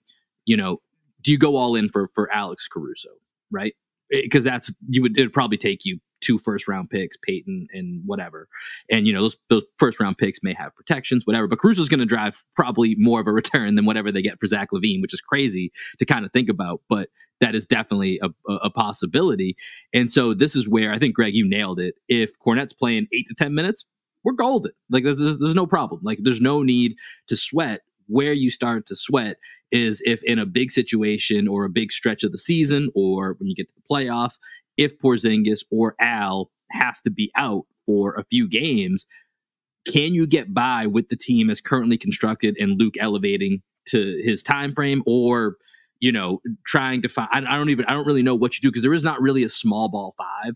you 0.45 0.57
know, 0.57 0.81
do 1.23 1.33
you 1.33 1.39
go 1.39 1.57
all 1.57 1.75
in 1.75 1.89
for 1.89 2.09
for 2.15 2.33
Alex 2.33 2.69
Caruso, 2.69 3.11
right? 3.51 3.75
Because 4.11 4.45
that's 4.45 4.73
you 4.89 5.03
would 5.03 5.19
it 5.19 5.23
would 5.23 5.33
probably 5.33 5.59
take 5.59 5.85
you 5.85 5.99
two 6.21 6.39
first 6.39 6.67
round 6.69 6.89
picks, 6.89 7.17
Payton 7.17 7.67
and 7.73 8.03
whatever, 8.07 8.49
and 8.91 9.07
you 9.07 9.13
know 9.13 9.23
those 9.23 9.37
those 9.51 9.65
first 9.79 9.99
round 9.99 10.19
picks 10.19 10.39
may 10.43 10.55
have 10.55 10.75
protections, 10.77 11.27
whatever. 11.27 11.49
But 11.49 11.59
Caruso's 11.59 11.89
going 11.89 12.01
to 12.01 12.07
drive 12.07 12.45
probably 12.55 12.95
more 12.97 13.21
of 13.21 13.27
a 13.27 13.33
return 13.33 13.75
than 13.75 13.85
whatever 13.85 14.13
they 14.13 14.23
get 14.23 14.39
for 14.39 14.47
Zach 14.47 14.69
LaVine, 14.73 15.03
which 15.03 15.13
is 15.13 15.21
crazy 15.21 15.73
to 15.99 16.07
kind 16.07 16.25
of 16.25 16.33
think 16.33 16.49
about, 16.49 16.81
but 16.89 17.09
that 17.41 17.55
is 17.55 17.67
definitely 17.67 18.19
a, 18.23 18.29
a, 18.51 18.55
a 18.65 18.71
possibility. 18.71 19.57
And 19.93 20.11
so 20.11 20.33
this 20.33 20.57
is 20.57 20.69
where 20.69 20.93
I 20.93 20.99
think 20.99 21.15
Greg, 21.15 21.35
you 21.35 21.47
nailed 21.47 21.81
it. 21.81 21.97
If 22.09 22.31
Kornet's 22.39 22.73
playing 22.73 23.09
eight 23.13 23.27
to 23.29 23.35
ten 23.35 23.55
minutes, 23.55 23.85
we're 24.27 24.33
golden. 24.33 24.73
Like 24.91 25.05
there's, 25.05 25.19
there's 25.19 25.55
no 25.55 25.67
problem. 25.67 26.01
Like 26.03 26.19
there's 26.21 26.41
no 26.41 26.63
need 26.63 26.97
to 27.29 27.37
sweat. 27.37 27.83
Where 28.09 28.33
you 28.33 28.51
start 28.51 28.87
to 28.87 28.97
sweat 28.97 29.37
is 29.71 30.03
if 30.05 30.23
in 30.25 30.39
a 30.39 30.47
big 30.47 30.73
situation 30.73 31.49
or 31.49 31.65
a 31.65 31.71
big 31.71 31.93
stretch 31.93 32.25
of 32.25 32.33
the 32.33 32.39
season 32.39 32.91
or 32.95 33.37
when 33.39 33.49
you 33.49 33.55
get 33.55 33.69
to 33.69 33.75
the 33.77 33.95
playoffs, 33.95 34.39
if 34.77 34.99
Porzingis 34.99 35.61
or 35.71 35.95
Al 36.01 36.51
has 36.73 37.01
to 37.03 37.11
be 37.11 37.31
out 37.37 37.67
for 37.87 38.15
a 38.15 38.25
few 38.25 38.49
games, 38.49 39.07
can 39.87 40.13
you 40.13 40.27
get 40.27 40.53
by 40.53 40.87
with 40.87 41.09
the 41.09 41.17
team 41.17 41.49
as 41.49 41.61
currently 41.61 41.97
constructed 41.97 42.57
and 42.59 42.81
Luke 42.81 42.95
elevating 42.99 43.63
to 43.89 44.21
his 44.25 44.43
time 44.43 44.75
frame 44.75 45.03
or 45.07 45.57
you 46.01 46.11
know 46.11 46.41
trying 46.65 47.01
to 47.03 47.09
find 47.09 47.29
I, 47.33 47.55
I 47.55 47.57
don't 47.57 47.71
even 47.71 47.85
I 47.87 47.93
don't 47.93 48.07
really 48.07 48.23
know 48.23 48.35
what 48.35 48.57
you 48.57 48.61
do 48.61 48.71
because 48.71 48.83
there 48.83 48.93
is 48.93 49.05
not 49.05 49.21
really 49.21 49.45
a 49.45 49.49
small 49.49 49.89
ball 49.89 50.17
five 50.19 50.55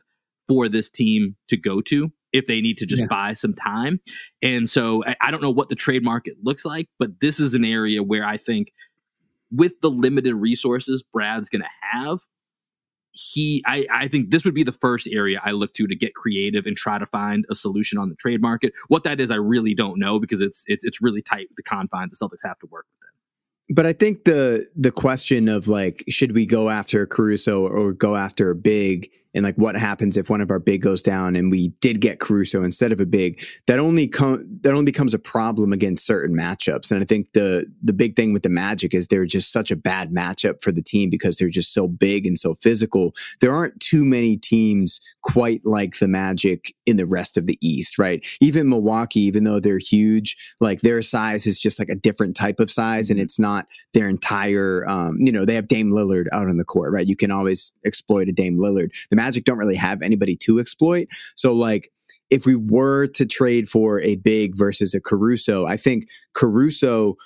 for 0.49 0.69
this 0.69 0.91
team 0.91 1.37
to 1.49 1.57
go 1.57 1.81
to 1.83 2.11
if 2.33 2.47
they 2.47 2.61
need 2.61 2.79
to 2.79 2.87
just 2.87 3.03
Yeah. 3.03 3.09
buy 3.09 3.33
some 3.33 3.55
time. 3.55 4.01
And 4.43 4.69
so 4.69 5.05
I, 5.05 5.17
I 5.21 5.31
don't 5.31 5.43
know 5.43 5.51
what 5.51 5.69
the 5.69 5.75
trade 5.75 6.05
market 6.05 6.35
looks 6.43 6.65
like, 6.65 6.89
but 6.99 7.21
this 7.21 7.41
is 7.41 7.55
an 7.55 7.65
area 7.65 8.03
where 8.03 8.25
I 8.25 8.37
think 8.37 8.73
with 9.51 9.81
the 9.81 9.91
limited 9.91 10.35
resources 10.35 11.03
Brad's 11.03 11.49
going 11.49 11.63
to 11.63 11.69
have, 11.93 12.21
he 13.13 13.63
I, 13.67 13.87
I 13.91 14.07
think 14.09 14.31
this 14.31 14.45
would 14.45 14.55
be 14.55 14.63
the 14.63 14.71
first 14.71 15.09
area 15.11 15.41
I 15.45 15.51
look 15.51 15.75
to 15.75 15.87
to 15.89 15.97
get 15.97 16.15
creative 16.15 16.67
and 16.67 16.77
try 16.77 16.99
to 16.99 17.07
find 17.07 17.45
a 17.51 17.57
solution 17.57 17.99
on 17.99 18.09
the 18.09 18.15
trade 18.15 18.41
market. 18.41 18.73
What 18.87 19.03
that 19.03 19.21
is, 19.21 19.33
I 19.33 19.37
really 19.37 19.75
don't 19.75 19.99
know 19.99 20.21
because 20.21 20.41
it's 20.41 20.63
it's 20.69 20.85
it's 20.85 21.03
really 21.03 21.21
tight 21.21 21.49
the 21.57 21.63
confines 21.65 22.17
the 22.17 22.25
Celtics 22.25 22.47
have 22.47 22.59
to 22.61 22.67
work 22.67 22.87
with. 23.01 23.77
But 23.77 23.87
I 23.87 23.93
think 23.93 24.25
the 24.25 24.65
the 24.77 24.93
question 24.93 25.49
of 25.49 25.67
like 25.67 26.05
should 26.09 26.33
we 26.37 26.47
go 26.47 26.71
after 26.71 27.05
Caruso 27.05 27.67
or 27.67 27.93
go 27.93 28.15
after 28.15 28.51
a 28.51 28.55
big 28.55 29.11
and 29.35 29.45
like 29.45 29.57
what 29.57 29.77
happens 29.77 30.17
if 30.17 30.29
one 30.29 30.41
of 30.41 30.51
our 30.51 30.59
big 30.59 30.83
goes 30.83 31.03
down 31.03 31.37
and 31.37 31.51
we 31.51 31.69
did 31.81 32.01
get 32.01 32.21
Caruso 32.21 32.63
instead 32.63 32.93
of 32.93 33.01
a 33.01 33.07
big 33.07 33.43
that 33.67 33.79
only 33.79 34.09
com- 34.09 34.45
that 34.63 34.73
only 34.73 34.85
becomes 34.85 35.15
a 35.15 35.19
problem 35.19 35.73
against 35.73 36.07
certain 36.07 36.37
matchups. 36.37 36.91
And 36.91 37.01
I 37.01 37.05
think 37.05 37.33
the 37.33 37.67
the 37.83 37.93
big 37.93 38.17
thing 38.17 38.33
with 38.33 38.43
the 38.43 38.49
Magic 38.49 38.95
is 38.95 39.07
they're 39.07 39.27
just 39.27 39.53
such 39.53 39.71
a 39.71 39.77
bad 39.77 40.11
matchup 40.11 40.63
for 40.63 40.73
the 40.73 40.83
team 40.83 41.11
because 41.11 41.37
they're 41.37 41.49
just 41.49 41.73
so 41.73 41.87
big 41.87 42.27
and 42.27 42.37
so 42.37 42.55
physical. 42.57 43.15
There 43.41 43.53
aren't 43.53 43.79
too 43.81 44.05
many 44.05 44.37
teams 44.37 45.01
quite 45.23 45.61
like 45.65 45.99
the 45.99 46.09
Magic 46.09 46.75
in 46.87 46.97
the 46.97 47.07
rest 47.07 47.37
of 47.37 47.47
the 47.47 47.59
East 47.61 47.99
right? 47.99 48.27
Even 48.41 48.69
Milwaukee 48.69 49.21
even 49.21 49.45
though 49.45 49.61
they're 49.61 49.79
huge 49.79 50.37
like 50.61 50.81
their 50.81 51.03
size 51.03 51.47
is 51.47 51.59
just 51.59 51.79
like 51.79 51.89
a 51.89 51.95
different 51.95 52.37
type 52.37 52.59
of 52.59 52.71
size 52.71 53.11
and 53.11 53.21
it's 53.21 53.39
not 53.39 53.67
their 53.95 54.09
entire 54.09 54.89
um, 54.89 55.19
you 55.21 55.31
know 55.31 55.45
they 55.45 55.55
have 55.55 55.69
Dame 55.69 55.93
Lillard 55.93 56.27
out 56.33 56.49
on 56.49 56.57
the 56.57 56.65
court 56.65 56.93
right? 56.93 57.07
You 57.07 57.17
can 57.17 57.31
always 57.31 57.73
exploit 57.85 58.29
a 58.29 58.33
Dame 58.33 58.59
Lillard. 58.59 58.91
The 59.11 59.20
Magic 59.21 59.45
don't 59.45 59.59
really 59.59 59.77
have 59.77 60.01
anybody 60.03 60.35
to 60.37 60.59
exploit. 60.59 61.09
So 61.37 61.53
like 61.53 61.93
if 62.31 62.47
we 62.47 62.57
were 62.57 63.07
to 63.09 63.27
trade 63.27 63.69
for 63.69 64.01
a 64.01 64.17
big 64.17 64.57
versus 64.57 64.95
a 64.95 65.01
Caruso 65.01 65.67
I 65.67 65.77
think 65.77 66.09
Caruso 66.35 67.17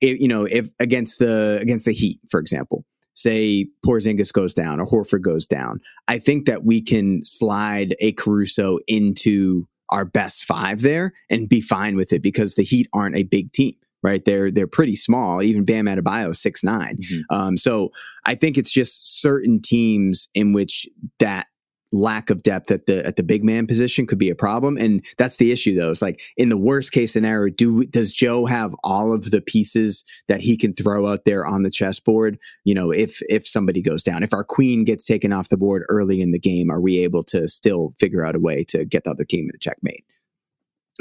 if, 0.00 0.20
you 0.20 0.28
know 0.28 0.44
if 0.44 0.70
against 0.78 1.18
the 1.18 1.58
against 1.60 1.86
the 1.86 1.92
Heat 1.92 2.20
for 2.30 2.38
example 2.38 2.84
say 3.14 3.66
Porzingis 3.84 4.32
goes 4.32 4.54
down 4.54 4.78
or 4.78 4.86
Horford 4.86 5.22
goes 5.22 5.46
down 5.46 5.80
I 6.06 6.18
think 6.18 6.46
that 6.46 6.64
we 6.64 6.80
can 6.80 7.24
slide 7.24 7.96
a 8.00 8.12
Caruso 8.12 8.78
into 8.86 9.66
our 9.88 10.04
best 10.04 10.44
five 10.44 10.82
there 10.82 11.12
and 11.28 11.48
be 11.48 11.60
fine 11.60 11.96
with 11.96 12.12
it 12.12 12.22
because 12.22 12.54
the 12.54 12.62
Heat 12.62 12.86
aren't 12.92 13.16
a 13.16 13.24
big 13.24 13.50
team 13.50 13.74
right? 14.02 14.24
They're 14.24 14.50
they're 14.50 14.66
pretty 14.66 14.96
small. 14.96 15.42
Even 15.42 15.64
Bam 15.64 15.86
Adebayo 15.86 16.34
six 16.34 16.62
nine. 16.62 16.98
Um, 17.30 17.56
so 17.56 17.90
I 18.24 18.34
think 18.34 18.56
it's 18.56 18.72
just 18.72 19.20
certain 19.20 19.60
teams 19.60 20.28
in 20.34 20.52
which 20.52 20.88
that 21.18 21.46
lack 21.92 22.30
of 22.30 22.42
depth 22.42 22.70
at 22.70 22.86
the 22.86 23.04
at 23.04 23.16
the 23.16 23.22
big 23.22 23.42
man 23.44 23.66
position 23.66 24.06
could 24.06 24.18
be 24.18 24.30
a 24.30 24.34
problem, 24.34 24.76
and 24.76 25.04
that's 25.18 25.36
the 25.36 25.52
issue. 25.52 25.74
Though, 25.74 25.90
it's 25.90 26.02
like 26.02 26.20
in 26.36 26.48
the 26.48 26.56
worst 26.56 26.92
case 26.92 27.12
scenario, 27.12 27.52
do 27.52 27.84
does 27.86 28.12
Joe 28.12 28.46
have 28.46 28.74
all 28.84 29.12
of 29.12 29.30
the 29.30 29.40
pieces 29.40 30.04
that 30.28 30.40
he 30.40 30.56
can 30.56 30.72
throw 30.72 31.06
out 31.06 31.24
there 31.24 31.46
on 31.46 31.62
the 31.62 31.70
chessboard? 31.70 32.38
You 32.64 32.74
know, 32.74 32.90
if 32.90 33.20
if 33.28 33.46
somebody 33.46 33.82
goes 33.82 34.02
down, 34.02 34.22
if 34.22 34.32
our 34.32 34.44
queen 34.44 34.84
gets 34.84 35.04
taken 35.04 35.32
off 35.32 35.48
the 35.48 35.56
board 35.56 35.84
early 35.88 36.20
in 36.20 36.30
the 36.30 36.40
game, 36.40 36.70
are 36.70 36.80
we 36.80 36.98
able 36.98 37.24
to 37.24 37.48
still 37.48 37.92
figure 37.98 38.24
out 38.24 38.36
a 38.36 38.40
way 38.40 38.64
to 38.68 38.84
get 38.84 39.04
the 39.04 39.10
other 39.10 39.24
team 39.24 39.44
in 39.44 39.54
a 39.54 39.58
checkmate? 39.58 40.04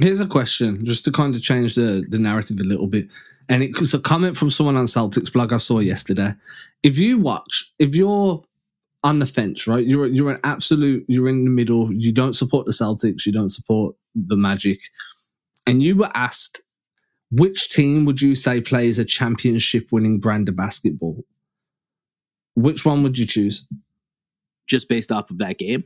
Here's 0.01 0.19
a 0.21 0.27
question, 0.27 0.85
just 0.85 1.03
to 1.05 1.11
kind 1.11 1.35
of 1.35 1.41
change 1.41 1.75
the, 1.75 2.05
the 2.09 2.19
narrative 2.19 2.59
a 2.59 2.63
little 2.63 2.87
bit. 2.87 3.07
And 3.49 3.63
it 3.63 3.77
was 3.79 3.93
a 3.93 3.99
comment 3.99 4.37
from 4.37 4.49
someone 4.49 4.77
on 4.77 4.85
Celtics 4.85 5.31
blog 5.31 5.51
I 5.51 5.57
saw 5.57 5.79
yesterday. 5.79 6.33
If 6.83 6.97
you 6.97 7.17
watch, 7.17 7.73
if 7.79 7.95
you're 7.95 8.43
on 9.03 9.19
the 9.19 9.25
fence, 9.25 9.67
right? 9.67 9.85
You're 9.85 10.07
you're 10.07 10.31
an 10.31 10.39
absolute, 10.43 11.05
you're 11.07 11.29
in 11.29 11.45
the 11.45 11.49
middle. 11.49 11.91
You 11.91 12.11
don't 12.11 12.33
support 12.33 12.65
the 12.65 12.71
Celtics, 12.71 13.25
you 13.25 13.31
don't 13.31 13.49
support 13.49 13.95
the 14.13 14.35
Magic, 14.35 14.79
and 15.65 15.81
you 15.81 15.95
were 15.95 16.11
asked 16.13 16.61
which 17.31 17.69
team 17.69 18.05
would 18.05 18.21
you 18.21 18.35
say 18.35 18.59
plays 18.59 18.97
a 18.97 19.05
championship 19.05 19.91
winning 19.91 20.19
brand 20.19 20.49
of 20.49 20.55
basketball? 20.55 21.23
Which 22.55 22.85
one 22.85 23.03
would 23.03 23.17
you 23.17 23.27
choose? 23.27 23.67
Just 24.67 24.89
based 24.89 25.11
off 25.11 25.29
of 25.29 25.37
that 25.37 25.57
game? 25.57 25.83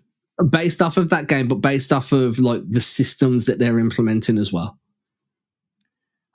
Based 0.49 0.81
off 0.81 0.97
of 0.97 1.09
that 1.09 1.27
game, 1.27 1.47
but 1.47 1.55
based 1.55 1.93
off 1.93 2.11
of 2.11 2.39
like 2.39 2.63
the 2.67 2.81
systems 2.81 3.45
that 3.45 3.59
they're 3.59 3.79
implementing 3.79 4.37
as 4.37 4.51
well. 4.51 4.77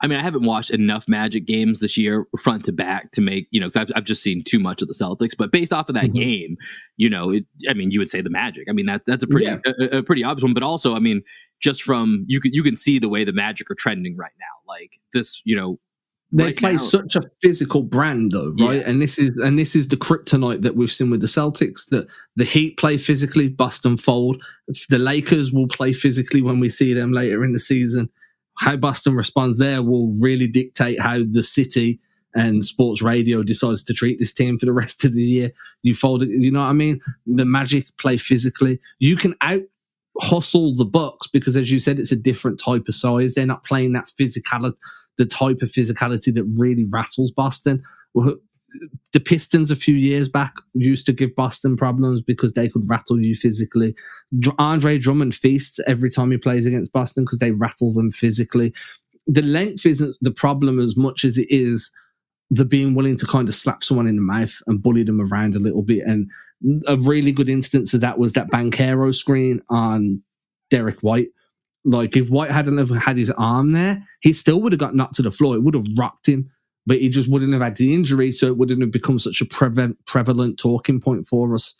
I 0.01 0.07
mean, 0.07 0.17
I 0.17 0.21
haven't 0.21 0.45
watched 0.45 0.69
enough 0.69 1.09
Magic 1.09 1.45
games 1.45 1.81
this 1.81 1.97
year 1.97 2.25
front 2.39 2.63
to 2.65 2.71
back 2.71 3.11
to 3.11 3.21
make, 3.21 3.47
you 3.51 3.59
know, 3.59 3.67
because 3.67 3.89
I've, 3.89 3.97
I've 3.97 4.03
just 4.05 4.23
seen 4.23 4.43
too 4.43 4.59
much 4.59 4.81
of 4.81 4.87
the 4.87 4.93
Celtics. 4.93 5.35
But 5.37 5.51
based 5.51 5.73
off 5.73 5.89
of 5.89 5.95
that 5.95 6.05
mm-hmm. 6.05 6.13
game, 6.13 6.57
you 6.95 7.09
know, 7.09 7.31
it, 7.31 7.45
I 7.67 7.73
mean, 7.73 7.91
you 7.91 7.99
would 7.99 8.09
say 8.09 8.21
the 8.21 8.29
Magic. 8.29 8.67
I 8.69 8.71
mean, 8.71 8.85
that 8.85 9.01
that's 9.05 9.23
a 9.23 9.27
pretty 9.27 9.47
yeah. 9.47 9.57
a, 9.65 9.97
a, 9.97 10.03
pretty 10.03 10.23
obvious 10.23 10.43
one. 10.43 10.53
But 10.53 10.63
also, 10.63 10.95
I 10.95 10.99
mean, 10.99 11.21
just 11.59 11.83
from 11.83 12.23
you 12.27 12.39
can 12.39 12.53
you 12.53 12.63
can 12.63 12.77
see 12.77 12.97
the 12.97 13.09
way 13.09 13.25
the 13.25 13.33
Magic 13.33 13.69
are 13.69 13.75
trending 13.75 14.15
right 14.15 14.31
now. 14.39 14.73
Like 14.73 14.91
this, 15.13 15.41
you 15.43 15.55
know, 15.55 15.79
they 16.31 16.45
right 16.45 16.57
play 16.57 16.71
now. 16.73 16.77
such 16.77 17.15
a 17.15 17.21
physical 17.41 17.81
brand 17.81 18.31
though 18.31 18.53
right? 18.59 18.81
Yeah. 18.81 18.89
and 18.89 19.01
this 19.01 19.17
is 19.17 19.37
and 19.37 19.57
this 19.57 19.75
is 19.75 19.87
the 19.87 19.97
kryptonite 19.97 20.61
that 20.61 20.75
we've 20.75 20.91
seen 20.91 21.09
with 21.09 21.21
the 21.21 21.27
celtics 21.27 21.89
that 21.89 22.07
the 22.35 22.45
heat 22.45 22.77
play 22.77 22.97
physically 22.97 23.49
bust 23.49 23.85
and 23.85 23.99
fold. 24.01 24.41
The 24.89 24.99
lakers 24.99 25.51
will 25.51 25.67
play 25.67 25.93
physically 25.93 26.41
when 26.41 26.59
we 26.59 26.69
see 26.69 26.93
them 26.93 27.11
later 27.11 27.43
in 27.43 27.53
the 27.53 27.59
season. 27.59 28.09
How 28.57 28.75
boston 28.75 29.15
responds 29.15 29.57
there 29.57 29.81
will 29.81 30.13
really 30.21 30.47
dictate 30.47 30.99
how 30.99 31.19
the 31.29 31.43
city 31.43 31.99
and 32.35 32.63
sports 32.63 33.01
radio 33.01 33.41
decides 33.41 33.83
to 33.85 33.93
treat 33.93 34.19
this 34.19 34.33
team 34.33 34.59
for 34.59 34.67
the 34.67 34.73
rest 34.73 35.03
of 35.03 35.13
the 35.13 35.23
year. 35.23 35.51
You 35.81 35.95
fold 35.95 36.21
it 36.21 36.29
you 36.29 36.51
know 36.51 36.59
what 36.59 36.67
i 36.67 36.73
mean? 36.73 37.01
The 37.25 37.45
magic 37.45 37.85
play 37.97 38.17
physically. 38.17 38.79
You 38.99 39.15
can 39.15 39.35
out 39.41 39.63
hustle 40.21 40.75
the 40.75 40.85
bucks 40.85 41.27
because 41.27 41.55
as 41.55 41.71
you 41.71 41.79
said 41.79 41.97
it's 41.97 42.11
a 42.11 42.15
different 42.15 42.59
type 42.59 42.87
of 42.87 42.93
size. 42.93 43.33
They're 43.33 43.47
not 43.47 43.63
playing 43.63 43.93
that 43.93 44.11
physicality 44.19 44.75
the 45.19 45.25
type 45.25 45.61
of 45.61 45.69
physicality 45.69 46.33
that 46.33 46.51
really 46.57 46.87
rattles 46.89 47.29
Boston. 47.29 47.83
The 48.15 49.19
Pistons 49.19 49.69
a 49.69 49.75
few 49.75 49.95
years 49.95 50.29
back 50.29 50.53
used 50.73 51.05
to 51.07 51.13
give 51.13 51.35
Boston 51.35 51.75
problems 51.75 52.21
because 52.21 52.53
they 52.53 52.69
could 52.69 52.83
rattle 52.87 53.19
you 53.19 53.35
physically. 53.35 53.95
Andre 54.57 54.97
Drummond 54.97 55.35
feasts 55.35 55.79
every 55.85 56.09
time 56.09 56.31
he 56.31 56.37
plays 56.37 56.65
against 56.65 56.93
Boston 56.93 57.25
because 57.25 57.39
they 57.39 57.51
rattle 57.51 57.93
them 57.93 58.11
physically. 58.11 58.73
The 59.27 59.41
length 59.41 59.85
isn't 59.85 60.15
the 60.21 60.31
problem 60.31 60.79
as 60.79 60.95
much 60.95 61.25
as 61.25 61.37
it 61.37 61.47
is 61.49 61.91
the 62.49 62.65
being 62.65 62.95
willing 62.95 63.17
to 63.17 63.27
kind 63.27 63.47
of 63.47 63.55
slap 63.55 63.83
someone 63.83 64.07
in 64.07 64.15
the 64.15 64.21
mouth 64.21 64.61
and 64.67 64.81
bully 64.81 65.03
them 65.03 65.21
around 65.21 65.55
a 65.55 65.59
little 65.59 65.83
bit. 65.83 66.03
And 66.05 66.31
a 66.87 66.95
really 66.97 67.31
good 67.31 67.49
instance 67.49 67.93
of 67.93 68.01
that 68.01 68.17
was 68.17 68.33
that 68.33 68.49
Banchero 68.49 69.13
screen 69.13 69.61
on 69.69 70.23
Derrick 70.71 70.99
White, 71.01 71.29
like 71.85 72.15
if 72.15 72.29
White 72.29 72.51
hadn't 72.51 72.77
have 72.77 72.89
had 72.89 73.17
his 73.17 73.31
arm 73.31 73.71
there, 73.71 74.05
he 74.21 74.33
still 74.33 74.61
would 74.61 74.73
have 74.73 74.79
got 74.79 74.95
knocked 74.95 75.15
to 75.15 75.21
the 75.21 75.31
floor. 75.31 75.55
It 75.55 75.63
would 75.63 75.75
have 75.75 75.85
rocked 75.97 76.27
him, 76.27 76.51
but 76.85 76.99
he 76.99 77.09
just 77.09 77.29
wouldn't 77.29 77.53
have 77.53 77.61
had 77.61 77.77
the 77.77 77.93
injury, 77.93 78.31
so 78.31 78.47
it 78.47 78.57
wouldn't 78.57 78.81
have 78.81 78.91
become 78.91 79.19
such 79.19 79.41
a 79.41 79.45
pre- 79.45 79.95
prevalent 80.05 80.59
talking 80.59 80.99
point 80.99 81.27
for 81.27 81.53
us. 81.53 81.75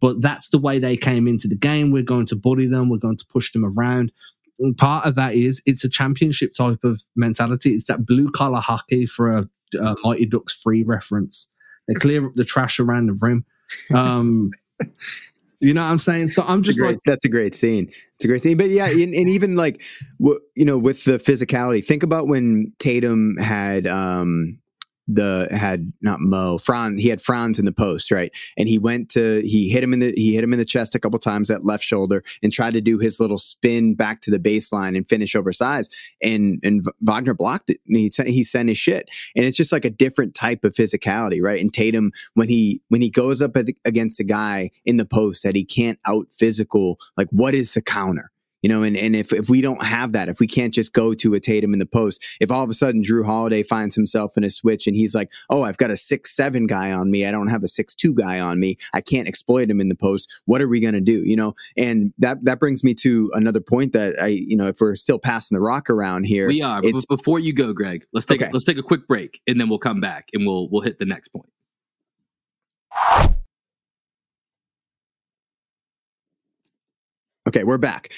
But 0.00 0.20
that's 0.20 0.48
the 0.48 0.58
way 0.58 0.78
they 0.78 0.96
came 0.96 1.28
into 1.28 1.46
the 1.46 1.56
game. 1.56 1.92
We're 1.92 2.02
going 2.02 2.26
to 2.26 2.36
bully 2.36 2.66
them. 2.66 2.88
We're 2.88 2.96
going 2.96 3.18
to 3.18 3.26
push 3.26 3.52
them 3.52 3.64
around. 3.64 4.10
And 4.58 4.76
part 4.76 5.06
of 5.06 5.14
that 5.14 5.34
is 5.34 5.62
it's 5.66 5.84
a 5.84 5.88
championship 5.88 6.54
type 6.54 6.82
of 6.84 7.02
mentality. 7.14 7.70
It's 7.74 7.86
that 7.86 8.06
blue 8.06 8.30
collar 8.30 8.60
hockey 8.60 9.06
for 9.06 9.30
a, 9.30 9.48
a 9.78 9.94
Mighty 10.02 10.26
Ducks 10.26 10.60
free 10.60 10.82
reference. 10.82 11.50
They 11.86 11.94
clear 11.94 12.26
up 12.26 12.34
the 12.34 12.44
trash 12.44 12.78
around 12.78 13.06
the 13.06 13.18
rim. 13.20 13.44
Um, 13.94 14.52
You 15.62 15.72
know 15.74 15.82
what 15.82 15.90
I'm 15.90 15.98
saying? 15.98 16.28
So 16.28 16.42
I'm 16.44 16.62
just 16.62 16.78
great, 16.78 16.88
like, 16.88 16.98
that's 17.06 17.24
a 17.24 17.28
great 17.28 17.54
scene. 17.54 17.88
It's 17.88 18.24
a 18.24 18.28
great 18.28 18.42
scene. 18.42 18.56
But 18.56 18.68
yeah, 18.70 18.88
and, 18.88 19.14
and 19.14 19.28
even 19.28 19.54
like, 19.54 19.80
you 20.18 20.64
know, 20.64 20.76
with 20.76 21.04
the 21.04 21.18
physicality, 21.18 21.84
think 21.84 22.02
about 22.02 22.26
when 22.26 22.72
Tatum 22.80 23.36
had, 23.36 23.86
um, 23.86 24.58
the 25.14 25.48
had 25.50 25.92
not 26.00 26.20
Mo 26.20 26.58
Franz 26.58 27.00
he 27.00 27.08
had 27.08 27.20
Franz 27.20 27.58
in 27.58 27.64
the 27.64 27.72
post 27.72 28.10
right? 28.10 28.32
And 28.56 28.68
he 28.68 28.78
went 28.78 29.08
to 29.10 29.40
he 29.42 29.68
hit 29.68 29.82
him 29.82 29.92
in 29.92 30.00
the 30.00 30.12
he 30.16 30.34
hit 30.34 30.44
him 30.44 30.52
in 30.52 30.58
the 30.58 30.64
chest 30.64 30.94
a 30.94 30.98
couple 30.98 31.18
times 31.18 31.50
at 31.50 31.64
left 31.64 31.84
shoulder 31.84 32.22
and 32.42 32.52
tried 32.52 32.74
to 32.74 32.80
do 32.80 32.98
his 32.98 33.20
little 33.20 33.38
spin 33.38 33.94
back 33.94 34.20
to 34.22 34.30
the 34.30 34.38
baseline 34.38 34.96
and 34.96 35.08
finish 35.08 35.34
over 35.34 35.52
size. 35.52 35.88
and 36.22 36.60
and 36.62 36.84
Wagner 37.00 37.34
blocked 37.34 37.70
it 37.70 37.78
and 37.86 37.96
he 37.96 38.08
sent 38.08 38.28
he 38.28 38.44
sent 38.44 38.68
his 38.68 38.78
shit. 38.78 39.08
And 39.36 39.44
it's 39.44 39.56
just 39.56 39.72
like 39.72 39.84
a 39.84 39.90
different 39.90 40.34
type 40.34 40.64
of 40.64 40.74
physicality 40.74 41.40
right? 41.42 41.60
And 41.60 41.72
Tatum 41.72 42.12
when 42.34 42.48
he 42.48 42.82
when 42.88 43.00
he 43.00 43.10
goes 43.10 43.42
up 43.42 43.56
against 43.84 44.20
a 44.20 44.24
guy 44.24 44.70
in 44.84 44.96
the 44.96 45.06
post 45.06 45.42
that 45.42 45.54
he 45.54 45.64
can't 45.64 45.98
out 46.06 46.32
physical 46.32 46.98
like 47.16 47.28
what 47.30 47.54
is 47.54 47.74
the 47.74 47.82
counter 47.82 48.31
you 48.62 48.68
know, 48.68 48.82
and, 48.82 48.96
and 48.96 49.14
if, 49.14 49.32
if 49.32 49.50
we 49.50 49.60
don't 49.60 49.84
have 49.84 50.12
that, 50.12 50.28
if 50.28 50.40
we 50.40 50.46
can't 50.46 50.72
just 50.72 50.92
go 50.92 51.12
to 51.14 51.34
a 51.34 51.40
Tatum 51.40 51.72
in 51.72 51.78
the 51.78 51.86
post, 51.86 52.24
if 52.40 52.50
all 52.50 52.62
of 52.62 52.70
a 52.70 52.74
sudden 52.74 53.02
Jrue 53.02 53.24
Holiday 53.24 53.62
finds 53.62 53.94
himself 53.96 54.36
in 54.36 54.44
a 54.44 54.50
switch 54.50 54.86
and 54.86 54.96
he's 54.96 55.14
like, 55.14 55.30
oh, 55.50 55.62
I've 55.62 55.76
got 55.76 55.90
a 55.90 55.96
six 55.96 56.34
seven 56.34 56.66
guy 56.66 56.92
on 56.92 57.10
me, 57.10 57.26
I 57.26 57.30
don't 57.30 57.48
have 57.48 57.62
a 57.62 57.68
six 57.68 57.94
two 57.94 58.14
guy 58.14 58.40
on 58.40 58.60
me, 58.60 58.76
I 58.94 59.00
can't 59.00 59.28
exploit 59.28 59.68
him 59.68 59.80
in 59.80 59.88
the 59.88 59.94
post. 59.94 60.30
What 60.46 60.62
are 60.62 60.68
we 60.68 60.80
going 60.80 60.94
to 60.94 61.00
do? 61.00 61.22
You 61.24 61.36
know, 61.36 61.54
and 61.76 62.12
that 62.18 62.44
that 62.44 62.60
brings 62.60 62.84
me 62.84 62.94
to 62.94 63.30
another 63.34 63.60
point 63.60 63.92
that 63.92 64.14
I, 64.20 64.28
you 64.28 64.56
know, 64.56 64.68
if 64.68 64.76
we're 64.80 64.96
still 64.96 65.18
passing 65.18 65.56
the 65.56 65.62
rock 65.62 65.90
around 65.90 66.24
here, 66.24 66.46
we 66.46 66.62
are. 66.62 66.80
But 66.82 67.04
before 67.08 67.38
you 67.40 67.52
go, 67.52 67.72
Greg, 67.72 68.06
let's 68.12 68.26
take 68.26 68.42
okay. 68.42 68.50
let's 68.52 68.64
take 68.64 68.78
a 68.78 68.82
quick 68.82 69.06
break 69.08 69.40
and 69.46 69.60
then 69.60 69.68
we'll 69.68 69.78
come 69.78 70.00
back 70.00 70.28
and 70.32 70.46
we'll 70.46 70.68
we'll 70.70 70.82
hit 70.82 70.98
the 70.98 71.04
next 71.04 71.28
point. 71.28 71.48
Okay, 77.48 77.64
we're 77.64 77.78
back. 77.78 78.12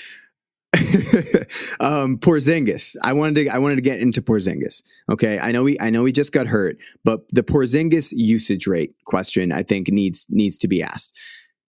um, 1.81 2.19
Porzingis. 2.19 2.97
I 3.03 3.13
wanted 3.13 3.45
to 3.45 3.49
I 3.49 3.59
wanted 3.59 3.77
to 3.77 3.83
get 3.83 4.01
into 4.01 4.21
Porzingis. 4.21 4.83
Okay, 5.11 5.39
I 5.39 5.53
know 5.53 5.63
we 5.63 5.79
I 5.81 5.91
know 5.91 6.05
he 6.05 6.13
just 6.13 6.33
got 6.33 6.47
hurt, 6.47 6.79
but 7.05 7.21
the 7.31 7.43
Porzingis 7.43 8.13
usage 8.15 8.67
rate 8.67 8.95
question 9.05 9.53
I 9.53 9.63
think 9.63 9.89
needs 9.89 10.27
needs 10.29 10.59
to 10.59 10.69
be 10.69 10.83
asked. 10.83 11.17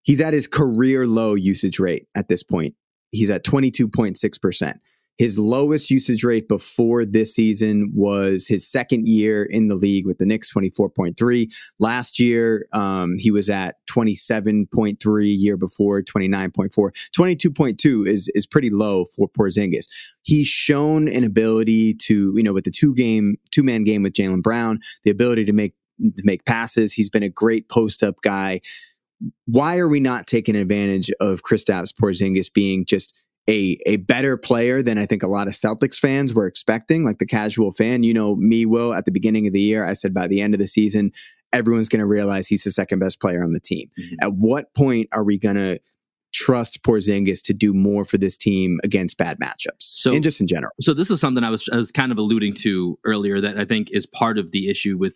He's 0.03 0.21
at 0.21 0.33
his 0.33 0.47
career 0.47 1.07
low 1.07 1.35
usage 1.35 1.79
rate 1.79 2.07
at 2.15 2.27
this 2.27 2.43
point. 2.43 2.75
He's 3.11 3.29
at 3.29 3.43
22.6%. 3.43 4.73
His 5.17 5.39
lowest 5.39 5.89
usage 5.89 6.23
rate 6.25 6.49
before 6.49 7.05
this 7.05 7.33
season 7.33 7.91
was 7.93 8.47
his 8.47 8.67
second 8.67 9.07
year 9.07 9.43
in 9.43 9.67
the 9.69 9.75
league 9.75 10.05
with 10.05 10.17
the 10.17 10.25
Knicks, 10.25 10.53
24.3. 10.53 11.53
Last 11.79 12.19
year, 12.19 12.67
um, 12.73 13.15
he 13.17 13.31
was 13.31 13.49
at 13.49 13.75
27.3, 13.89 14.97
year 15.37 15.55
before, 15.55 16.01
29.4. 16.01 16.69
22.2 17.17 18.07
is, 18.07 18.29
is 18.35 18.45
pretty 18.45 18.69
low 18.69 19.05
for 19.05 19.29
Porzingis. 19.29 19.87
He's 20.23 20.47
shown 20.47 21.07
an 21.07 21.23
ability 21.23 21.93
to, 21.93 22.33
you 22.35 22.43
know, 22.43 22.53
with 22.53 22.65
the 22.65 22.71
two 22.71 22.93
game, 22.93 23.37
two 23.51 23.63
man 23.63 23.85
game 23.85 24.03
with 24.03 24.13
Jaylen 24.13 24.41
Brown, 24.41 24.79
the 25.05 25.11
ability 25.11 25.45
to 25.45 25.53
make, 25.53 25.75
to 25.99 26.23
make 26.25 26.43
passes. 26.43 26.93
He's 26.93 27.09
been 27.09 27.23
a 27.23 27.29
great 27.29 27.69
post 27.69 28.03
up 28.03 28.15
guy. 28.21 28.59
Why 29.45 29.77
are 29.77 29.87
we 29.87 30.01
not 30.01 30.27
taking 30.27 30.57
advantage 30.57 31.09
of 31.21 31.41
Kristaps 31.41 31.93
Porzingis 31.93 32.51
being 32.51 32.85
just 32.85 33.13
a 33.49 33.77
a 33.85 33.97
better 33.97 34.37
player 34.37 34.81
than 34.81 34.97
I 34.97 35.05
think 35.05 35.23
a 35.23 35.27
lot 35.27 35.47
of 35.47 35.53
Celtics 35.53 35.99
fans 35.99 36.33
were 36.33 36.47
expecting. 36.47 37.03
Like 37.03 37.19
the 37.19 37.25
casual 37.25 37.71
fan, 37.71 38.03
you 38.03 38.13
know, 38.13 38.35
me, 38.35 38.65
Will, 38.65 38.93
at 38.93 39.05
the 39.05 39.11
beginning 39.11 39.47
of 39.47 39.53
the 39.53 39.61
year, 39.61 39.85
I 39.85 39.93
said 39.93 40.13
by 40.13 40.27
the 40.27 40.41
end 40.41 40.53
of 40.53 40.59
the 40.59 40.67
season, 40.67 41.11
everyone's 41.53 41.89
going 41.89 41.99
to 41.99 42.05
realize 42.05 42.47
he's 42.47 42.63
the 42.63 42.71
second 42.71 42.99
best 42.99 43.21
player 43.21 43.43
on 43.43 43.53
the 43.53 43.59
team. 43.59 43.89
Mm-hmm. 43.99 44.15
At 44.25 44.33
what 44.33 44.73
point 44.73 45.09
are 45.11 45.23
we 45.23 45.37
going 45.37 45.55
to 45.55 45.79
trust 46.33 46.83
Porzingis 46.83 47.41
to 47.43 47.53
do 47.53 47.73
more 47.73 48.03
for 48.03 48.17
this 48.17 48.35
team 48.35 48.79
against 48.83 49.17
bad 49.17 49.39
matchups? 49.39 49.79
So, 49.79 50.13
and 50.13 50.23
just 50.23 50.41
in 50.41 50.47
general. 50.47 50.73
So 50.81 50.93
this 50.93 51.11
is 51.11 51.21
something 51.21 51.43
I 51.43 51.49
was 51.49 51.69
I 51.71 51.77
was 51.77 51.91
kind 51.91 52.11
of 52.11 52.17
alluding 52.17 52.55
to 52.55 52.97
earlier 53.05 53.39
that 53.41 53.57
I 53.57 53.65
think 53.65 53.91
is 53.91 54.05
part 54.05 54.37
of 54.37 54.51
the 54.51 54.69
issue 54.69 54.97
with 54.97 55.13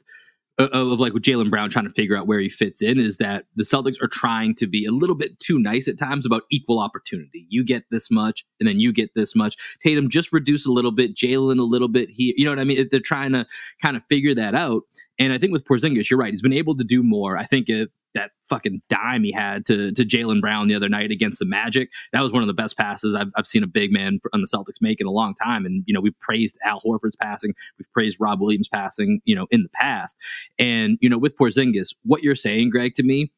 of 0.60 1.00
like 1.00 1.14
with 1.14 1.24
Jaylen 1.24 1.50
Brown 1.50 1.70
trying 1.70 1.88
to 1.88 1.94
figure 1.94 2.16
out 2.16 2.28
where 2.28 2.40
he 2.40 2.50
fits 2.50 2.82
in 2.82 3.00
is 3.00 3.18
that 3.18 3.46
the 3.56 3.64
Celtics 3.64 4.02
are 4.02 4.08
trying 4.08 4.56
to 4.56 4.68
be 4.68 4.86
a 4.86 4.92
little 4.92 5.16
bit 5.16 5.40
too 5.40 5.58
nice 5.58 5.88
at 5.88 5.98
times 5.98 6.26
about 6.26 6.44
equal 6.52 6.80
opportunity. 6.80 7.46
You 7.50 7.64
get 7.64 7.86
this 7.92 8.12
much, 8.12 8.46
and 8.60 8.68
then 8.68 8.80
you 8.80 8.92
get 8.92 9.12
this 9.16 9.36
much. 9.36 9.56
Tatum 9.82 10.10
just 10.10 10.34
reduce 10.34 10.66
a 10.66 10.72
little 10.72 10.92
bit, 10.92 11.16
Jaylen 11.16 11.60
a 11.60 11.64
little 11.64 11.88
bit 11.88 12.10
here. 12.12 12.34
You 12.38 12.46
know 12.46 12.52
what 12.52 12.60
I 12.60 12.66
mean? 12.66 12.88
They're 12.92 13.00
trying 13.00 13.32
to 13.32 13.48
kind 13.82 13.96
of 13.96 14.04
figure 14.10 14.36
that 14.36 14.54
out. 14.54 14.84
And 15.18 15.34
I 15.34 15.38
think 15.38 15.52
with 15.52 15.66
Porzingis, 15.66 16.10
you're 16.10 16.20
right. 16.20 16.32
He's 16.32 16.42
been 16.42 16.54
able 16.54 16.78
to 16.78 16.84
do 16.84 17.04
more. 17.04 17.38
I 17.38 17.46
think 17.46 17.70
it, 17.70 17.90
that 18.16 18.32
fucking 18.50 18.82
dime 18.90 19.24
he 19.24 19.32
had 19.32 19.66
to 19.68 19.92
to 19.92 20.04
Jaylen 20.04 20.42
Brown 20.42 20.68
the 20.68 20.76
other 20.76 20.90
night 20.90 21.12
against 21.12 21.40
the 21.40 21.46
Magic. 21.46 21.90
That 22.14 22.22
was 22.22 22.32
one 22.32 22.42
of 22.42 22.48
the 22.48 22.54
best 22.54 22.78
passes 22.78 23.16
I've, 23.16 23.32
I've 23.36 23.48
seen 23.48 23.64
a 23.64 23.68
big 23.68 23.92
man 23.92 24.20
on 24.34 24.42
the 24.42 24.48
Celtics 24.48 24.82
make 24.82 25.00
in 25.00 25.08
a 25.08 25.12
long 25.12 25.36
time. 25.36 25.66
And 25.66 25.84
you 25.86 25.94
know 25.94 26.02
we've 26.02 26.20
praised 26.20 26.58
Al 26.66 26.82
Horford's 26.82 27.16
passing, 27.16 27.54
we've 27.78 27.92
praised 27.94 28.18
Rob 28.20 28.42
Williams' 28.42 28.70
passing, 28.70 29.22
you 29.26 29.36
know, 29.36 29.48
in 29.52 29.64
the 29.64 29.70
past. 29.70 30.16
And 30.58 30.98
you 31.02 31.10
know 31.10 31.18
with 31.18 31.38
Porzingis, 31.38 31.94
what 32.04 32.24
you're 32.24 32.36
saying, 32.36 32.70
Greg, 32.70 32.94
to 32.96 33.04
me, 33.04 33.32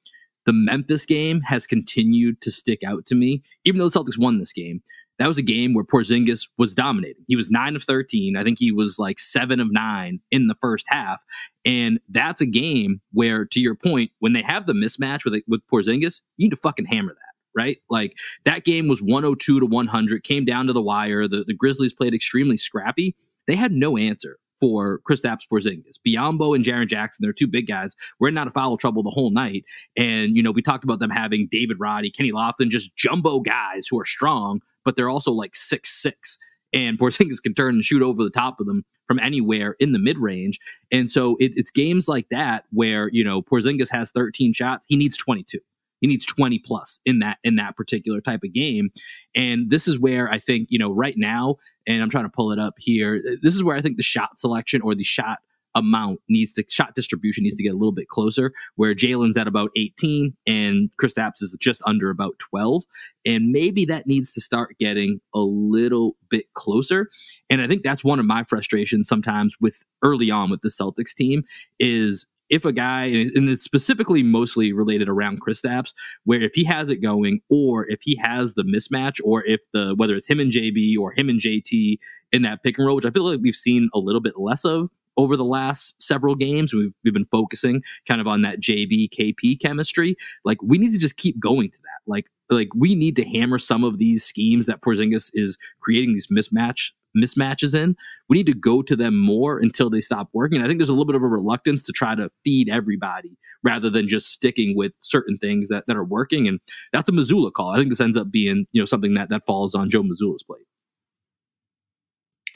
the 0.46 0.54
Memphis 0.54 1.06
game 1.06 1.42
has 1.42 1.68
continued 1.68 2.42
to 2.42 2.52
stick 2.52 2.84
out 2.84 3.06
to 3.08 3.16
me, 3.16 3.44
even 3.66 3.80
though 3.80 3.90
the 3.90 4.00
Celtics 4.00 4.20
won 4.20 4.40
this 4.40 4.54
game 4.54 4.82
that 5.22 5.28
was 5.28 5.38
a 5.38 5.44
game 5.44 5.76
where 5.76 5.84
Porzingis 5.84 6.48
was 6.58 6.74
dominating. 6.74 7.24
He 7.28 7.36
was 7.36 7.52
nine 7.52 7.76
of 7.76 7.84
13. 7.84 8.36
I 8.36 8.44
think 8.44 8.58
he 8.58 8.72
was 8.72 8.98
like 8.98 9.20
seven 9.20 9.60
of 9.60 9.72
nine 9.72 10.20
in 10.32 10.48
the 10.48 10.56
first 10.60 10.88
half. 10.88 11.20
And 11.64 12.00
that's 12.10 12.42
a 12.42 12.48
game 12.48 13.02
where, 13.12 13.46
to 13.46 13.60
your 13.60 13.76
point, 13.76 14.10
when 14.18 14.34
they 14.34 14.42
have 14.42 14.66
the 14.66 14.74
mismatch 14.74 15.24
with, 15.24 15.44
with 15.48 15.62
Porzingis, 15.72 16.22
you 16.38 16.46
need 16.46 16.50
to 16.50 16.56
fucking 16.56 16.86
hammer 16.86 17.14
that. 17.14 17.62
Right? 17.62 17.78
Like 17.88 18.18
that 18.46 18.64
game 18.64 18.88
was 18.88 19.00
102 19.00 19.60
to 19.60 19.66
100, 19.66 20.24
came 20.24 20.44
down 20.44 20.66
to 20.66 20.74
the 20.74 20.82
wire. 20.82 21.28
The, 21.28 21.44
the 21.46 21.54
Grizzlies 21.54 21.94
played 21.94 22.16
extremely 22.16 22.58
scrappy. 22.58 23.16
They 23.46 23.56
had 23.56 23.74
no 23.74 23.98
answer 23.98 24.38
for 24.62 25.02
Kristaps 25.10 25.42
Porzingis. 25.52 25.98
Biyombo 26.08 26.56
and 26.56 26.64
Jaren 26.64 26.88
Jackson, 26.88 27.24
they're 27.24 27.34
two 27.34 27.48
big 27.48 27.68
guys. 27.68 27.96
We're 28.20 28.30
in 28.30 28.34
not 28.34 28.48
a 28.48 28.52
foul 28.52 28.78
trouble 28.78 29.04
the 29.04 29.10
whole 29.10 29.32
night. 29.32 29.66
And, 29.98 30.38
you 30.38 30.44
know, 30.44 30.52
we 30.52 30.62
talked 30.62 30.86
about 30.86 31.00
them 31.00 31.10
having 31.10 31.50
David 31.52 31.78
Roddy, 31.80 32.12
Kenny 32.12 32.32
Lofton, 32.32 32.70
just 32.70 32.96
jumbo 32.96 33.42
guys 33.42 33.88
who 33.88 34.00
are 34.00 34.06
strong, 34.06 34.62
but 34.86 34.96
they're 34.96 35.10
also 35.10 35.32
like 35.32 35.56
six 35.56 36.02
six. 36.02 36.38
And 36.72 36.98
Porzingis 36.98 37.42
can 37.44 37.54
turn 37.54 37.76
and 37.76 37.84
shoot 37.84 38.02
over 38.02 38.24
the 38.24 38.30
top 38.30 38.62
of 38.62 38.68
them 38.68 38.86
from 39.08 39.20
anywhere 39.20 39.76
in 39.80 39.92
the 39.92 40.00
mid 40.00 40.18
range. 40.18 40.58
And 40.90 41.12
so 41.12 41.36
it, 41.40 41.52
it's 41.56 41.72
games 41.72 42.08
like 42.08 42.28
that 42.32 42.64
where, 42.72 43.10
you 43.12 43.26
know, 43.26 43.42
Porzingis 43.42 43.90
has 43.90 44.12
13 44.12 44.54
shots, 44.54 44.86
he 44.88 44.96
needs 44.96 45.18
22 45.18 45.60
he 46.02 46.08
needs 46.08 46.26
20 46.26 46.60
plus 46.60 47.00
in 47.06 47.20
that 47.20 47.38
in 47.44 47.56
that 47.56 47.78
particular 47.78 48.20
type 48.20 48.42
of 48.44 48.54
game. 48.54 48.92
And 49.36 49.70
this 49.70 49.88
is 49.88 50.00
where 50.00 50.30
i 50.30 50.40
think 50.40 50.68
you 50.70 50.80
know 50.80 50.92
right 50.92 51.16
now 51.18 51.56
and 51.88 52.02
i'm 52.02 52.10
trying 52.10 52.26
to 52.26 52.30
pull 52.30 52.52
it 52.52 52.60
up 52.60 52.76
here 52.78 53.22
uh, 53.28 53.36
this 53.42 53.56
is 53.56 53.64
where 53.64 53.76
i 53.76 53.82
think 53.82 53.98
the 53.98 54.04
shot 54.04 54.40
selection 54.40 54.82
or 54.82 54.96
the 54.96 55.04
shot 55.04 55.40
amount 55.76 56.20
needs 56.28 56.54
to 56.54 56.66
shot 56.70 56.96
distribution 56.96 57.44
needs 57.44 57.56
to 57.56 57.64
get 57.64 57.74
a 57.74 57.78
little 57.78 57.94
bit 57.94 58.10
closer 58.10 58.52
where 58.76 58.94
Jaylen's 58.94 59.38
at 59.38 59.48
about 59.48 59.72
18 59.78 60.36
and 60.46 60.92
Kristaps 61.02 61.42
is 61.42 61.58
just 61.62 61.82
under 61.86 62.10
about 62.10 62.38
12 62.40 62.84
and 63.26 63.52
maybe 63.52 63.86
that 63.86 64.06
needs 64.06 64.34
to 64.34 64.42
start 64.42 64.76
getting 64.80 65.22
a 65.34 65.40
little 65.40 66.18
bit 66.30 66.54
closer. 66.56 67.10
And 67.50 67.62
I 67.62 67.68
think 67.68 67.84
that's 67.84 68.04
one 68.04 68.20
of 68.20 68.26
my 68.26 68.44
frustrations 68.44 69.08
sometimes 69.08 69.56
with 69.62 69.82
early 70.04 70.30
on 70.30 70.50
with 70.50 70.62
the 70.62 70.70
Celtics 70.70 71.14
team 71.16 71.44
is 71.80 72.26
if 72.52 72.66
a 72.66 72.74
guy, 72.74 73.06
and 73.06 73.50
it's 73.50 73.64
specifically 73.64 74.22
mostly 74.22 74.74
related 74.74 75.10
around 75.10 75.42
Kristaps, 75.42 75.94
where 76.26 76.42
if 76.42 76.52
he 76.54 76.64
has 76.66 76.90
it 76.90 76.98
going, 76.98 77.40
or 77.50 77.90
if 77.90 78.00
he 78.02 78.16
has 78.18 78.54
the 78.54 78.64
mismatch, 78.64 79.20
or 79.24 79.44
if 79.46 79.62
the 79.74 79.96
whether 79.96 80.16
it's 80.16 80.28
him 80.28 80.40
and 80.40 80.52
JB 80.52 80.98
or 81.00 81.14
him 81.14 81.30
and 81.30 81.40
JT 81.40 81.98
in 82.32 82.42
that 82.44 82.62
pick 82.62 82.78
and 82.78 82.86
roll, 82.86 82.98
which 82.98 83.06
I 83.06 83.12
feel 83.12 83.28
like 83.28 83.40
we've 83.42 83.56
seen 83.56 83.90
a 83.94 84.00
little 84.00 84.22
bit 84.22 84.38
less 84.38 84.66
of 84.66 84.90
over 85.18 85.36
the 85.36 85.46
last 85.46 85.96
several 86.04 86.36
games. 86.36 86.74
We've 86.74 86.94
we've 87.04 87.14
been 87.14 87.28
focusing 87.32 87.82
kind 88.08 88.22
of 88.22 88.28
on 88.28 88.42
that 88.42 88.60
JB 88.60 89.10
KP 89.10 89.60
chemistry. 89.60 90.16
Like 90.44 90.62
we 90.62 90.78
need 90.78 90.92
to 90.92 91.00
just 91.00 91.18
keep 91.18 91.40
going 91.40 91.72
to 91.72 91.78
that. 91.78 92.12
Like 92.12 92.28
like 92.50 92.70
we 92.76 92.96
need 92.96 93.16
to 93.16 93.26
hammer 93.26 93.60
some 93.60 93.86
of 93.86 93.98
these 93.98 94.26
schemes 94.26 94.68
that 94.68 94.82
Porzingis 94.82 95.32
is 95.34 95.58
creating 95.82 96.14
these 96.14 96.28
mismatch 96.28 96.92
mismatches 97.18 97.76
in. 97.76 97.96
We 98.30 98.38
need 98.38 98.46
to 98.48 98.54
go 98.54 98.82
to 98.82 98.96
them 98.96 99.18
more 99.18 99.60
until 99.60 99.90
they 99.90 100.02
stop 100.02 100.30
working. 100.34 100.62
I 100.62 100.68
think 100.68 100.80
there's 100.80 100.90
a 100.90 100.94
little 100.94 101.06
bit 101.06 101.16
of 101.16 101.24
a 101.24 101.28
reluctance 101.28 101.84
to 101.84 101.92
try 101.92 102.16
to 102.16 102.30
feed 102.44 102.70
everybody 102.70 103.38
rather 103.64 103.90
than 103.90 104.08
just 104.08 104.32
sticking 104.32 104.76
with 104.76 104.94
certain 105.02 105.38
things 105.38 105.70
that, 105.70 105.86
that 105.88 105.98
are 105.98 106.04
working. 106.04 106.48
And 106.48 106.60
that's 106.94 107.10
a 107.10 107.12
Mazzulla 107.12 107.52
call. 107.52 107.70
I 107.70 107.78
think 107.78 107.90
this 107.90 108.02
ends 108.02 108.18
up 108.18 108.32
being, 108.32 108.66
you 108.72 108.82
know, 108.82 108.86
something 108.86 109.14
that 109.16 109.30
that 109.30 109.46
falls 109.46 109.76
on 109.76 109.90
Joe 109.90 110.04
Mazzulla's 110.04 110.44
plate. 110.44 110.66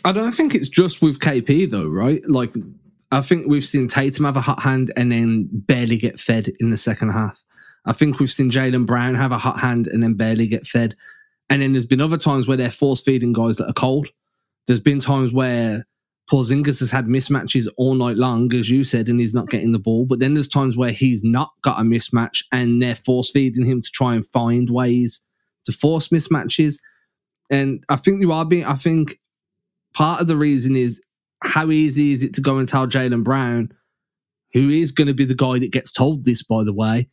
I 0.04 0.12
don't 0.12 0.34
think 0.34 0.54
it's 0.54 0.70
just 0.70 1.02
with 1.02 1.20
KP 1.20 1.70
though, 1.70 1.88
right? 1.88 2.22
Like 2.30 2.54
I 3.12 3.22
think 3.22 3.48
we've 3.48 3.66
seen 3.66 3.88
Tatum 3.88 4.26
have 4.26 4.38
a 4.38 4.42
hot 4.42 4.62
hand 4.62 4.92
and 4.96 5.12
then 5.12 5.50
barely 5.52 5.98
get 5.98 6.20
fed 6.20 6.52
in 6.60 6.70
the 6.70 6.78
second 6.78 7.10
half. 7.10 7.42
I 7.86 7.94
think 7.94 8.20
we've 8.20 8.32
seen 8.32 8.52
Jaylen 8.52 8.86
Brown 8.86 9.16
have 9.16 9.32
a 9.32 9.38
hot 9.38 9.60
hand 9.60 9.88
and 9.88 10.04
then 10.04 10.16
barely 10.16 10.48
get 10.48 10.66
fed. 10.66 10.96
And 11.50 11.62
then 11.62 11.74
there's 11.74 11.86
been 11.86 12.02
other 12.02 12.18
times 12.18 12.48
where 12.48 12.58
they're 12.58 12.72
force 12.72 13.02
feeding 13.02 13.34
guys 13.34 13.58
that 13.58 13.70
are 13.70 13.74
cold. 13.74 14.10
There's 14.68 14.80
been 14.80 15.00
times 15.00 15.32
where 15.32 15.86
Porzingis 16.30 16.80
has 16.80 16.92
had 16.92 17.06
mismatches 17.06 17.68
all 17.78 17.94
night 17.94 18.18
long, 18.18 18.54
as 18.54 18.70
you 18.70 18.84
said, 18.84 19.10
and 19.10 19.20
he's 19.20 19.34
not 19.34 19.50
getting 19.50 19.72
the 19.72 19.80
ball. 19.80 20.06
But 20.06 20.20
then 20.20 20.34
there's 20.34 20.48
times 20.48 20.76
where 20.76 20.92
he's 20.92 21.24
not 21.24 21.52
got 21.62 21.80
a 21.80 21.84
mismatch 21.84 22.44
and 22.52 22.82
they're 22.82 22.96
force 22.96 23.30
feeding 23.30 23.66
him 23.66 23.82
to 23.82 23.90
try 23.94 24.16
and 24.16 24.26
find 24.26 24.70
ways 24.70 25.24
to 25.66 25.72
force 25.72 26.08
mismatches. 26.10 26.80
And 27.52 27.84
I 27.90 27.96
think 27.96 28.22
you 28.22 28.32
are 28.32 28.46
being, 28.46 28.66
I 28.66 28.76
think 28.76 29.20
part 29.94 30.20
of 30.22 30.28
the 30.28 30.38
reason 30.38 30.76
is 30.76 31.02
how 31.44 31.70
easy 31.70 32.14
is 32.14 32.24
it 32.24 32.34
to 32.36 32.42
go 32.42 32.58
and 32.58 32.68
tell 32.68 32.88
Jaylen 32.88 33.24
Brown, 33.24 33.70
who 34.54 34.70
is 34.70 34.92
going 34.92 35.08
to 35.08 35.14
be 35.14 35.26
the 35.26 35.36
guy 35.36 35.60
that 35.60 35.72
gets 35.72 35.92
told 35.92 36.26
this, 36.26 36.42
by 36.42 36.64
the 36.64 36.74
way, 36.74 37.10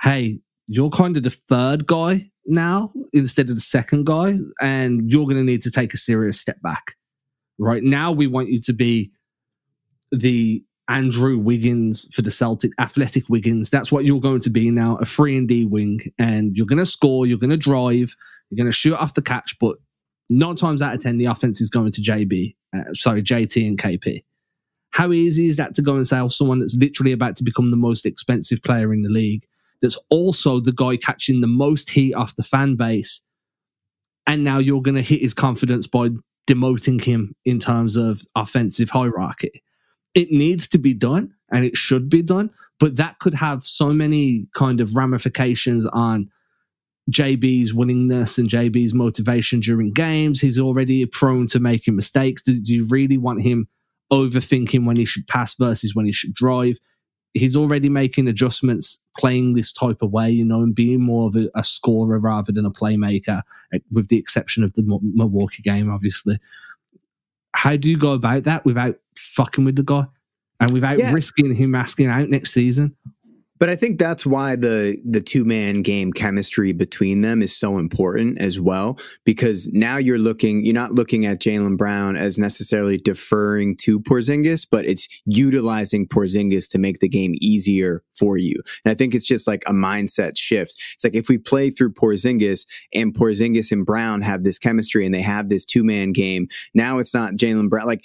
hey, 0.00 0.40
you're 0.66 0.90
kind 0.90 1.16
of 1.16 1.22
the 1.22 1.30
third 1.30 1.86
guy 1.86 2.30
now 2.48 2.92
instead 3.12 3.48
of 3.50 3.56
the 3.56 3.60
second 3.60 4.06
guy, 4.06 4.34
and 4.60 5.10
you're 5.10 5.24
going 5.24 5.36
to 5.36 5.44
need 5.44 5.62
to 5.62 5.70
take 5.70 5.94
a 5.94 5.98
serious 5.98 6.40
step 6.40 6.60
back. 6.62 6.96
Right 7.58 7.82
now, 7.82 8.12
we 8.12 8.26
want 8.26 8.48
you 8.48 8.60
to 8.60 8.72
be 8.72 9.10
the 10.10 10.64
Andrew 10.88 11.38
Wiggins 11.38 12.08
for 12.14 12.22
the 12.22 12.30
Celtic, 12.30 12.72
athletic 12.80 13.28
Wiggins. 13.28 13.68
That's 13.68 13.92
what 13.92 14.04
you're 14.04 14.20
going 14.20 14.40
to 14.40 14.50
be 14.50 14.70
now, 14.70 14.96
a 14.96 15.04
free 15.04 15.36
and 15.36 15.46
D 15.46 15.66
wing, 15.66 16.00
and 16.18 16.56
you're 16.56 16.66
going 16.66 16.78
to 16.78 16.86
score, 16.86 17.26
you're 17.26 17.38
going 17.38 17.50
to 17.50 17.56
drive, 17.56 18.14
you're 18.50 18.56
going 18.56 18.70
to 18.70 18.72
shoot 18.72 18.94
off 18.94 19.14
the 19.14 19.22
catch, 19.22 19.56
but 19.60 19.76
nine 20.30 20.56
times 20.56 20.80
out 20.80 20.94
of 20.94 21.02
ten, 21.02 21.18
the 21.18 21.26
offense 21.26 21.60
is 21.60 21.70
going 21.70 21.92
to 21.92 22.00
JB, 22.00 22.54
uh, 22.74 22.92
sorry, 22.94 23.22
JT 23.22 23.66
and 23.66 23.78
KP. 23.78 24.24
How 24.90 25.12
easy 25.12 25.48
is 25.48 25.56
that 25.56 25.74
to 25.74 25.82
go 25.82 25.96
and 25.96 26.06
sell 26.06 26.30
someone 26.30 26.60
that's 26.60 26.76
literally 26.76 27.12
about 27.12 27.36
to 27.36 27.44
become 27.44 27.70
the 27.70 27.76
most 27.76 28.06
expensive 28.06 28.62
player 28.62 28.92
in 28.92 29.02
the 29.02 29.10
league? 29.10 29.46
That's 29.80 29.98
also 30.10 30.60
the 30.60 30.72
guy 30.72 30.96
catching 30.96 31.40
the 31.40 31.46
most 31.46 31.90
heat 31.90 32.14
off 32.14 32.36
the 32.36 32.42
fan 32.42 32.76
base. 32.76 33.22
And 34.26 34.44
now 34.44 34.58
you're 34.58 34.82
going 34.82 34.96
to 34.96 35.02
hit 35.02 35.22
his 35.22 35.34
confidence 35.34 35.86
by 35.86 36.10
demoting 36.48 37.02
him 37.02 37.34
in 37.44 37.58
terms 37.58 37.96
of 37.96 38.22
offensive 38.34 38.90
hierarchy. 38.90 39.62
It 40.14 40.30
needs 40.30 40.66
to 40.68 40.78
be 40.78 40.94
done 40.94 41.34
and 41.52 41.64
it 41.64 41.76
should 41.76 42.08
be 42.08 42.22
done, 42.22 42.50
but 42.80 42.96
that 42.96 43.18
could 43.20 43.34
have 43.34 43.64
so 43.64 43.90
many 43.90 44.46
kind 44.54 44.80
of 44.80 44.96
ramifications 44.96 45.86
on 45.86 46.30
JB's 47.10 47.72
willingness 47.72 48.38
and 48.38 48.48
JB's 48.48 48.94
motivation 48.94 49.60
during 49.60 49.92
games. 49.92 50.40
He's 50.40 50.58
already 50.58 51.04
prone 51.06 51.46
to 51.48 51.60
making 51.60 51.96
mistakes. 51.96 52.42
Do, 52.42 52.60
do, 52.60 52.74
you 52.74 52.86
really 52.90 53.16
want 53.16 53.42
him 53.42 53.68
overthinking 54.12 54.84
when 54.84 54.96
he 54.96 55.04
should 55.04 55.26
pass 55.26 55.54
versus 55.54 55.94
when 55.94 56.06
he 56.06 56.12
should 56.12 56.34
drive? 56.34 56.78
He's 57.34 57.56
already 57.56 57.88
making 57.88 58.26
adjustments 58.26 59.00
playing 59.16 59.54
this 59.54 59.72
type 59.72 60.02
of 60.02 60.12
way, 60.12 60.30
you 60.30 60.44
know, 60.44 60.62
and 60.62 60.74
being 60.74 61.02
more 61.02 61.28
of 61.28 61.36
a, 61.36 61.50
a 61.54 61.62
scorer 61.62 62.18
rather 62.18 62.52
than 62.52 62.64
a 62.64 62.70
playmaker, 62.70 63.42
eh, 63.72 63.78
with 63.92 64.08
the 64.08 64.18
exception 64.18 64.64
of 64.64 64.72
the 64.74 64.82
Milwaukee 65.14 65.62
game, 65.62 65.90
obviously. 65.90 66.38
How 67.54 67.76
do 67.76 67.90
you 67.90 67.98
go 67.98 68.12
about 68.12 68.44
that 68.44 68.64
without 68.64 68.98
fucking 69.16 69.64
with 69.64 69.76
the 69.76 69.82
guy 69.82 70.06
and 70.60 70.72
without 70.72 70.98
yeah. 70.98 71.12
risking 71.12 71.54
him 71.54 71.74
asking 71.74 72.06
out 72.06 72.28
next 72.28 72.52
season? 72.52 72.96
But 73.58 73.68
I 73.68 73.76
think 73.76 73.98
that's 73.98 74.24
why 74.24 74.56
the 74.56 75.00
the 75.04 75.20
two 75.20 75.44
man 75.44 75.82
game 75.82 76.12
chemistry 76.12 76.72
between 76.72 77.20
them 77.20 77.42
is 77.42 77.56
so 77.56 77.78
important 77.78 78.40
as 78.40 78.60
well, 78.60 78.98
because 79.24 79.68
now 79.72 79.96
you're 79.96 80.18
looking, 80.18 80.64
you're 80.64 80.74
not 80.74 80.92
looking 80.92 81.26
at 81.26 81.40
Jaylen 81.40 81.76
Brown 81.76 82.16
as 82.16 82.38
necessarily 82.38 82.98
deferring 82.98 83.76
to 83.78 84.00
Porzingis, 84.00 84.66
but 84.70 84.84
it's 84.84 85.08
utilizing 85.24 86.06
Porzingis 86.06 86.70
to 86.70 86.78
make 86.78 87.00
the 87.00 87.08
game 87.08 87.34
easier 87.40 88.02
for 88.12 88.36
you. 88.36 88.54
And 88.84 88.92
I 88.92 88.94
think 88.94 89.14
it's 89.14 89.26
just 89.26 89.46
like 89.46 89.62
a 89.66 89.72
mindset 89.72 90.36
shift. 90.36 90.74
It's 90.94 91.04
like 91.04 91.14
if 91.14 91.28
we 91.28 91.38
play 91.38 91.70
through 91.70 91.92
Porzingis 91.92 92.66
and 92.94 93.14
Porzingis 93.14 93.72
and 93.72 93.84
Brown 93.84 94.22
have 94.22 94.44
this 94.44 94.58
chemistry 94.58 95.04
and 95.04 95.14
they 95.14 95.22
have 95.22 95.48
this 95.48 95.64
two 95.64 95.84
man 95.84 96.12
game, 96.12 96.48
now 96.74 96.98
it's 96.98 97.14
not 97.14 97.32
Jaylen 97.32 97.68
Brown. 97.68 97.86
Like 97.86 98.04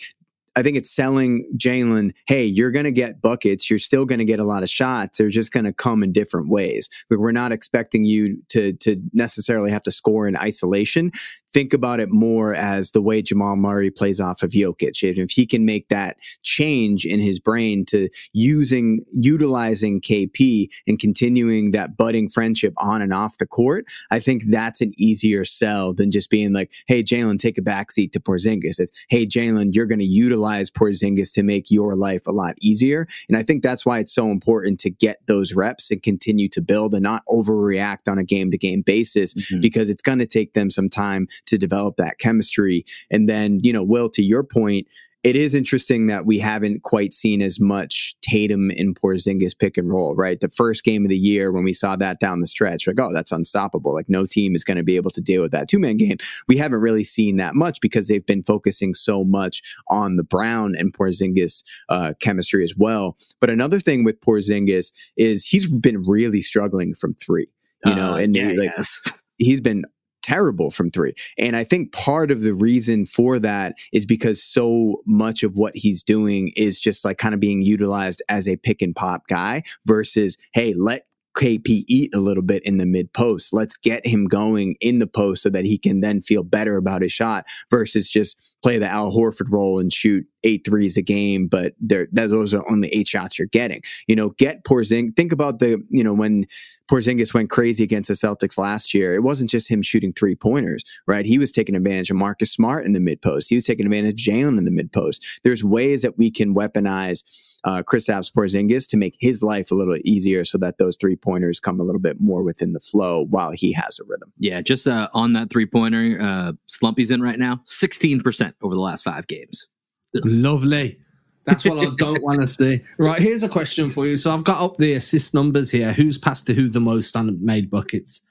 I 0.56 0.64
think 0.64 0.78
it's 0.78 0.92
selling 0.92 1.50
Jaylen, 1.58 2.12
hey, 2.28 2.46
you're 2.46 2.72
going 2.72 2.86
to 2.86 2.92
get 2.92 3.22
buckets. 3.22 3.70
You're 3.70 3.80
still 3.80 4.06
going 4.06 4.20
to 4.20 4.26
get 4.26 4.40
a 4.40 4.44
lot 4.44 4.64
of 4.64 4.70
shots. 4.70 5.18
They're 5.18 5.30
just 5.30 5.52
going 5.52 5.66
to 5.66 5.74
come 5.74 6.04
in 6.04 6.14
different 6.14 6.50
ways. 6.50 6.90
But 7.10 7.20
we're 7.20 7.32
not 7.32 7.52
expecting 7.52 8.06
you 8.06 8.38
to, 8.50 8.74
to 8.74 9.02
necessarily 9.14 9.72
have 9.72 9.84
to 9.84 9.92
score 9.92 10.28
in 10.28 10.38
isolation 10.38 11.12
think 11.54 11.74
about 11.74 12.00
it 12.00 12.10
more 12.12 12.54
as 12.56 12.92
the 12.92 13.02
way 13.02 13.22
Jamal 13.22 13.56
Murray 13.56 13.92
plays 13.92 14.20
off 14.20 14.42
of 14.42 14.52
Jokic. 14.52 15.08
And 15.08 15.20
if 15.20 15.32
he 15.32 15.46
can 15.46 15.66
make 15.66 15.88
that 15.90 16.18
change 16.42 17.06
in 17.06 17.20
his 17.20 17.40
brain 17.40 17.86
to 17.86 18.10
using, 18.34 19.06
utilizing 19.14 20.02
KP 20.02 20.70
and 20.88 21.00
continuing 21.00 21.72
that 21.72 21.96
budding 21.96 22.28
friendship 22.28 22.74
on 22.78 23.02
and 23.02 23.14
off 23.14 23.38
the 23.38 23.48
court, 23.48 23.86
I 24.10 24.20
think 24.20 24.46
that's 24.48 24.82
an 24.82 24.94
easier 24.98 25.46
sell 25.46 25.94
than 25.94 26.12
just 26.12 26.30
being 26.30 26.54
like, 26.54 26.72
Hey, 26.88 27.04
Jaylen, 27.04 27.38
take 27.38 27.58
a 27.58 27.62
backseat 27.62 28.12
to 28.14 28.20
Porzingis. 28.20 28.80
It's, 28.80 28.92
Hey, 29.10 29.26
Jaylen, 29.26 29.76
you're 29.76 29.86
going 29.86 30.00
to 30.00 30.06
utilize 30.06 30.43
Porzingis 30.72 31.34
to 31.34 31.44
make 31.44 31.72
your 31.72 31.96
life 31.96 32.28
a 32.28 32.32
lot 32.32 32.56
easier. 32.62 33.08
And 33.28 33.38
I 33.38 33.44
think 33.44 33.64
that's 33.64 33.86
why 33.86 34.00
it's 34.00 34.14
so 34.14 34.30
important 34.30 34.80
to 34.82 34.90
get 34.90 35.18
those 35.28 35.54
reps 35.54 35.92
and 35.92 36.02
continue 36.02 36.50
to 36.50 36.62
build 36.62 36.94
and 36.94 37.04
not 37.04 37.24
overreact 37.28 38.08
on 38.08 38.18
a 38.18 38.24
game 38.24 38.52
to 38.52 38.58
game 38.58 38.82
basis 38.82 39.34
mm-hmm. 39.34 39.62
because 39.62 39.90
it's 39.90 40.02
going 40.02 40.20
to 40.20 40.26
take 40.26 40.54
them 40.54 40.70
some 40.70 40.90
time 40.90 41.28
to 41.48 41.58
develop 41.58 41.96
that 41.98 42.20
chemistry. 42.20 42.86
And 43.10 43.30
then, 43.30 43.60
you 43.64 43.74
know, 43.74 43.84
Will, 43.84 44.10
to 44.10 44.24
your 44.24 44.44
point, 44.44 44.88
it 45.24 45.38
is 45.38 45.56
interesting 45.56 46.08
that 46.08 46.26
we 46.26 46.38
haven't 46.38 46.84
quite 46.84 47.14
seen 47.14 47.42
as 47.42 47.58
much 47.60 48.16
Tatum 48.22 48.72
and 48.72 48.94
Porzingis 48.94 49.58
pick 49.58 49.78
and 49.78 49.90
roll, 49.90 50.16
right? 50.16 50.40
The 50.40 50.50
first 50.50 50.84
game 50.84 51.04
of 51.04 51.10
the 51.10 51.18
year 51.18 51.52
when 51.54 51.64
we 51.64 51.74
saw 51.74 51.96
that 51.96 52.20
down 52.20 52.42
the 52.42 52.48
stretch, 52.48 52.88
like, 52.88 53.00
oh, 53.00 53.14
that's 53.14 53.32
unstoppable. 53.32 53.94
Like, 53.94 54.10
no 54.10 54.26
team 54.26 54.54
is 54.54 54.66
going 54.66 54.78
to 54.78 54.84
be 54.84 54.98
able 54.98 55.12
to 55.12 55.22
deal 55.22 55.42
with 55.42 55.54
that 55.54 55.70
two 55.70 55.80
man 55.80 55.96
game. 55.96 56.18
We 56.50 56.58
haven't 56.58 56.82
really 56.82 57.06
seen 57.06 57.38
that 57.38 57.56
much 57.56 57.80
because 57.80 58.10
they've 58.10 58.26
been 58.26 58.44
focusing 58.44 58.94
so 58.94 59.24
much 59.24 59.62
on 59.88 60.18
the 60.18 60.24
Brown 60.24 60.76
and 60.78 60.94
Porzingis 60.94 61.64
uh, 61.88 62.14
chemistry 62.20 62.66
as 62.66 62.76
well. 62.76 63.16
But 63.40 63.50
another 63.50 63.80
thing 63.80 64.04
with 64.04 64.20
Porzingis 64.20 64.92
is 65.16 65.46
he's 65.46 65.70
been 65.70 66.04
really 66.04 66.42
struggling 66.42 66.96
from 66.96 67.14
three, 67.14 67.48
you 67.86 67.96
know, 67.96 68.16
uh, 68.16 68.18
and 68.18 68.36
yeah, 68.36 68.54
like, 68.58 68.72
he's 69.38 69.62
been 69.62 69.86
terrible 70.24 70.72
from 70.72 70.90
three. 70.90 71.14
And 71.38 71.56
I 71.56 71.64
think 71.64 71.92
part 71.92 72.32
of 72.32 72.42
the 72.42 72.54
reason 72.54 73.06
for 73.06 73.38
that 73.40 73.76
is 73.92 74.06
because 74.06 74.42
so 74.42 75.02
much 75.06 75.44
of 75.44 75.56
what 75.56 75.76
he's 75.76 76.02
doing 76.02 76.52
is 76.56 76.80
just 76.80 77.06
like 77.06 77.18
kind 77.18 77.34
of 77.34 77.40
being 77.40 77.62
utilized 77.62 78.24
as 78.30 78.48
a 78.48 78.58
pick 78.58 78.82
and 78.82 78.96
pop 78.96 79.28
guy 79.28 79.62
versus, 79.86 80.38
hey, 80.54 80.74
let 80.76 81.06
KP 81.38 81.84
eat 81.88 82.14
a 82.14 82.20
little 82.20 82.44
bit 82.44 82.64
in 82.64 82.78
the 82.78 82.86
mid 82.86 83.12
post. 83.14 83.54
Let's 83.54 83.76
get 83.76 84.06
him 84.06 84.26
going 84.26 84.76
in 84.82 85.00
the 85.00 85.08
post 85.08 85.44
so 85.44 85.50
that 85.50 85.66
he 85.66 85.78
can 85.78 86.00
then 86.00 86.22
feel 86.22 86.44
better 86.44 86.78
about 86.78 87.02
his 87.02 87.12
shot 87.12 87.46
versus 87.70 88.08
just 88.08 88.56
play 88.64 88.78
the 88.78 88.88
Al 88.88 89.12
Horford 89.12 89.52
role 89.52 89.80
and 89.80 89.92
shoot 89.92 90.26
eight 90.44 90.66
threes 90.66 90.98
a 90.98 91.02
game, 91.02 91.48
but 91.48 91.74
there 91.80 92.08
those 92.12 92.54
are 92.54 92.64
only 92.70 92.90
eight 92.90 93.08
shots 93.08 93.38
you're 93.38 93.48
getting. 93.48 93.82
You 94.08 94.16
know, 94.16 94.30
get 94.32 94.64
Porzingis. 94.64 95.16
Think 95.16 95.32
about 95.32 95.60
the 95.60 95.84
you 95.90 96.04
know 96.04 96.14
when 96.14 96.46
Porzingis 96.90 97.34
went 97.34 97.50
crazy 97.50 97.84
against 97.84 98.10
the 98.10 98.14
Celtics 98.14 98.58
last 98.58 98.94
year. 98.94 99.16
It 99.16 99.24
wasn't 99.24 99.50
just 99.50 99.70
him 99.70 99.82
shooting 99.82 100.14
three 100.14 100.36
pointers, 100.36 100.84
right? 101.08 101.26
He 101.26 101.38
was 101.38 101.52
taking 101.52 101.76
advantage 101.76 102.12
of 102.12 102.18
Marcus 102.18 102.52
Smart 102.52 102.86
in 102.86 102.92
the 102.92 103.00
mid 103.00 103.22
post. 103.22 103.50
He 103.50 103.56
was 103.56 103.66
taking 103.66 103.86
advantage 103.86 104.28
of 104.28 104.34
Jaylen 104.34 104.58
in 104.58 104.66
the 104.66 104.72
mid 104.72 104.92
post. 104.92 105.26
There's 105.44 105.64
ways 105.64 106.02
that 106.02 106.18
we 106.18 106.30
can 106.30 106.54
weaponize 106.54 107.24
uh, 107.64 107.82
Kristaps 107.82 108.32
Porzingis 108.32 108.88
to 108.90 108.98
make 108.98 109.16
his 109.20 109.42
life 109.42 109.72
a 109.72 109.76
little 109.76 109.98
easier, 110.04 110.44
so 110.44 110.58
that 110.58 110.78
those 110.78 110.98
three 110.98 111.16
pointers 111.16 111.60
come 111.60 111.80
a 111.80 111.84
little 111.84 112.02
bit 112.02 112.18
more 112.20 112.44
within 112.44 112.74
the 112.74 112.80
flow 112.80 113.26
while 113.30 113.52
he 113.52 113.72
has 113.74 114.00
a 114.00 114.04
rhythm. 114.06 114.34
Yeah, 114.38 114.62
just 114.62 114.88
uh, 114.88 115.08
on 115.14 115.34
that 115.34 115.50
three 115.50 115.66
pointer, 115.66 116.20
uh, 116.22 116.54
Slumpy's 116.68 117.12
in 117.12 117.22
right 117.22 117.40
now, 117.40 117.62
sixteen 117.66 118.20
percent 118.20 118.56
over 118.62 118.76
the 118.76 118.82
last 118.82 119.04
five 119.04 119.28
games. 119.28 119.68
Lovely. 120.16 121.00
That's 121.46 121.66
what 121.66 121.80
I 121.80 121.92
don't 121.98 122.24
want 122.24 122.42
to 122.42 122.48
see. 122.48 122.82
Right, 122.98 123.22
here's 123.22 123.44
a 123.44 123.50
question 123.50 123.92
for 123.92 124.06
you. 124.06 124.18
So 124.18 124.32
I've 124.32 124.44
got 124.44 124.62
up 124.62 124.78
the 124.78 124.94
assist 124.94 125.34
numbers 125.34 125.72
here. 125.72 125.94
Who's 125.94 126.18
passed 126.18 126.48
to 126.48 126.54
who 126.54 126.70
the 126.70 126.80
most 126.80 127.16
on 127.16 127.44
made 127.44 127.70
buckets? 127.70 128.22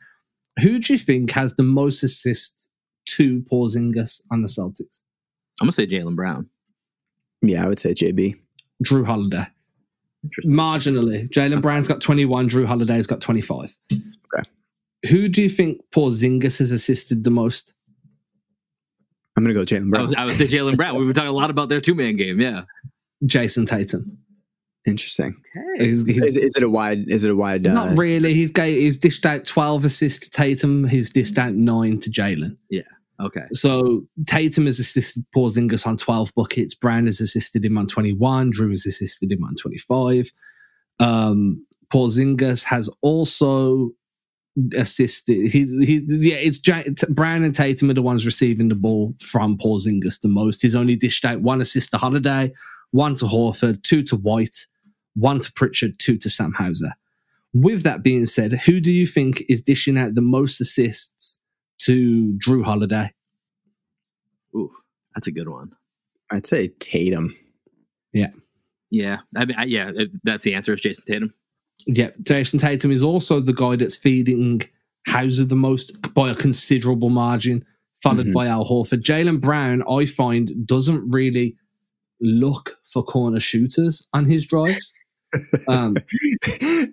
Who 0.60 0.78
do 0.78 0.92
you 0.92 0.98
think 0.98 1.30
has 1.32 1.56
the 1.56 1.62
most 1.62 2.02
assists 2.02 2.70
to 3.08 3.40
Porzingis 3.42 4.20
on 4.30 4.42
the 4.42 4.48
Celtics? 4.48 5.02
I'm 5.60 5.66
gonna 5.66 5.72
say 5.72 5.86
Jaylen 5.86 6.16
Brown. 6.16 6.48
Yeah, 7.42 7.64
I 7.64 7.68
would 7.68 7.80
say 7.80 7.94
JB. 7.94 8.36
Jrue 8.84 9.04
Holiday. 9.04 9.46
Marginally. 10.46 11.28
Jaylen 11.30 11.62
Brown's 11.62 11.88
got 11.88 12.00
21, 12.00 12.48
Jrue 12.48 12.66
Holiday's 12.66 13.06
got 13.06 13.20
25. 13.20 13.76
Okay. 13.92 14.48
Who 15.08 15.28
do 15.28 15.42
you 15.42 15.48
think 15.48 15.80
Porzingis 15.90 16.58
has 16.58 16.70
assisted 16.70 17.24
the 17.24 17.30
most? 17.30 17.74
I'm 19.36 19.44
gonna 19.44 19.54
go 19.54 19.64
Jaylen 19.64 19.86
I 19.86 19.90
Brown. 19.90 20.08
would, 20.08 20.16
I 20.16 20.24
would 20.24 20.34
say 20.34 20.44
Jaylen 20.46 20.76
Brown. 20.76 20.94
We 20.96 21.06
were 21.06 21.12
talking 21.12 21.28
a 21.28 21.32
lot 21.32 21.50
about 21.50 21.68
their 21.68 21.80
two 21.80 21.94
man 21.94 22.16
game. 22.16 22.40
Yeah. 22.40 22.62
Jayson 23.24 23.66
Tatum. 23.66 24.18
Interesting. 24.86 25.40
Okay. 25.76 25.86
He's, 25.86 26.04
he's 26.04 26.24
Is, 26.24 26.36
is 26.36 26.56
it 26.56 26.62
a 26.64 26.68
wide? 26.68 27.04
Is 27.08 27.24
it 27.24 27.30
a 27.30 27.36
wide? 27.36 27.66
Uh, 27.66 27.72
not 27.72 27.96
really. 27.96 28.34
He's 28.34 28.50
ga- 28.50 28.80
he's 28.80 28.98
dished 28.98 29.24
out 29.24 29.44
12 29.44 29.84
assists 29.84 30.28
to 30.28 30.30
Tatum. 30.30 30.84
He's 30.88 31.10
dished 31.10 31.38
out 31.38 31.54
nine 31.54 32.00
to 32.00 32.10
Jaylen. 32.10 32.56
Yeah. 32.68 32.82
Okay. 33.20 33.44
So 33.52 34.04
Tatum 34.26 34.66
has 34.66 34.80
assisted 34.80 35.24
Porzingis 35.34 35.86
on 35.86 35.96
12 35.96 36.34
buckets. 36.34 36.74
Brown 36.74 37.06
has 37.06 37.20
assisted 37.20 37.64
him 37.64 37.78
on 37.78 37.86
21. 37.86 38.52
Jrue 38.52 38.70
has 38.70 38.84
assisted 38.84 39.30
him 39.30 39.44
on 39.44 39.54
25. 39.54 40.32
Um, 40.98 41.64
Porzingis 41.92 42.64
has 42.64 42.90
also 43.02 43.90
assisted. 44.76 45.50
He, 45.50 45.64
he, 45.84 46.02
yeah, 46.06 46.36
it's 46.36 46.58
J- 46.58 46.84
T- 46.84 47.12
Brown 47.12 47.44
and 47.44 47.54
Tatum 47.54 47.90
are 47.90 47.94
the 47.94 48.02
ones 48.02 48.26
receiving 48.26 48.68
the 48.68 48.74
ball 48.74 49.14
from 49.20 49.56
Paul 49.56 49.78
Porzingis 49.78 50.20
the 50.20 50.28
most. 50.28 50.62
He's 50.62 50.74
only 50.74 50.96
dished 50.96 51.24
out 51.24 51.40
one 51.40 51.60
assist 51.60 51.90
to 51.92 51.98
Holiday, 51.98 52.52
one 52.90 53.14
to 53.16 53.24
Horford, 53.24 53.82
two 53.82 54.02
to 54.02 54.16
White, 54.16 54.66
one 55.14 55.40
to 55.40 55.52
Pritchard, 55.52 55.98
two 55.98 56.16
to 56.18 56.30
Sam 56.30 56.52
Hauser. 56.52 56.92
With 57.54 57.82
that 57.82 58.02
being 58.02 58.26
said, 58.26 58.52
who 58.52 58.80
do 58.80 58.90
you 58.90 59.06
think 59.06 59.42
is 59.48 59.60
dishing 59.60 59.98
out 59.98 60.14
the 60.14 60.22
most 60.22 60.60
assists 60.60 61.40
to 61.78 62.38
Jrue 62.38 62.64
Holiday? 62.64 63.12
Ooh, 64.54 64.72
that's 65.14 65.26
a 65.26 65.32
good 65.32 65.48
one. 65.48 65.72
I'd 66.30 66.46
say 66.46 66.68
Tatum. 66.78 67.34
Yeah. 68.90 69.18
I 69.36 69.44
mean, 69.46 69.56
I, 69.58 69.64
yeah, 69.64 69.90
that's 70.22 70.44
the 70.44 70.54
answer. 70.54 70.74
Is 70.74 70.80
Jayson 70.80 71.04
Tatum. 71.06 71.34
Yeah, 71.86 72.10
Jayson 72.22 72.60
Tatum 72.60 72.90
is 72.92 73.02
also 73.02 73.40
the 73.40 73.52
guy 73.52 73.76
that's 73.76 73.96
feeding 73.96 74.62
Hauser 75.08 75.44
the 75.44 75.56
most 75.56 76.00
by 76.14 76.30
a 76.30 76.34
considerable 76.34 77.10
margin, 77.10 77.64
followed 78.02 78.28
Mhm. 78.28 78.32
by 78.32 78.46
Al 78.46 78.64
Horford. 78.64 79.02
Jaylen 79.02 79.40
Brown, 79.40 79.82
I 79.88 80.06
find, 80.06 80.66
doesn't 80.66 81.10
really 81.10 81.56
look 82.20 82.76
for 82.84 83.02
corner 83.02 83.40
shooters 83.40 84.06
on 84.12 84.26
his 84.26 84.46
drives. 84.46 84.92
Um, 85.68 85.96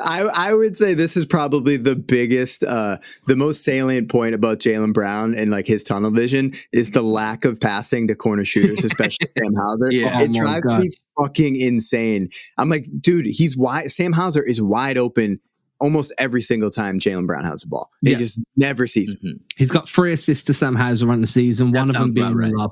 I 0.02 0.30
I 0.36 0.54
would 0.54 0.78
say 0.78 0.94
this 0.94 1.18
is 1.18 1.26
probably 1.26 1.78
the 1.78 1.96
biggest, 1.96 2.64
uh, 2.64 2.98
the 3.28 3.36
most 3.36 3.64
salient 3.64 4.10
point 4.10 4.36
about 4.36 4.60
Jaylen 4.60 4.94
Brown 4.94 5.36
and 5.36 5.52
like 5.52 5.68
his 5.68 5.84
tunnel 5.84 6.12
vision 6.12 6.54
is 6.72 6.92
the 6.92 7.02
lack 7.02 7.46
of 7.46 7.60
passing 7.60 8.08
to 8.08 8.16
corner 8.16 8.46
shooters, 8.46 8.84
especially 8.86 9.28
Sam 9.38 9.52
Hauser. 9.56 9.92
Yeah. 9.92 10.22
it 10.22 10.30
Oh 10.36 10.40
drives 10.40 10.66
God. 10.66 10.80
me 10.82 10.90
fucking 11.20 11.56
insane. 11.56 12.30
I'm 12.58 12.70
like, 12.70 12.86
dude, 13.02 13.26
he's 13.26 13.58
wide. 13.58 13.92
Sam 13.92 14.14
Hauser 14.14 14.44
is 14.44 14.62
wide 14.62 14.98
open 14.98 15.40
almost 15.82 16.14
every 16.18 16.42
single 16.42 16.70
time 16.70 17.00
Jaylen 17.00 17.26
Brown 17.26 17.44
has 17.46 17.62
the 17.62 17.68
ball. 17.68 17.90
He 18.04 18.12
Yeah. 18.12 18.18
just 18.18 18.40
never 18.58 18.86
sees 18.88 19.14
it. 19.14 19.26
Mhm. 19.26 19.40
he's 19.58 19.72
got 19.72 19.88
three 19.90 20.14
assists 20.14 20.44
to 20.48 20.54
Sam 20.54 20.76
Hauser 20.76 21.10
on 21.12 21.22
the 21.22 21.28
season, 21.28 21.72
That 21.72 21.80
one 21.80 21.90
of 21.90 21.96
them 21.96 22.12
being 22.12 22.36
right. 22.36 22.52
lob. 22.52 22.72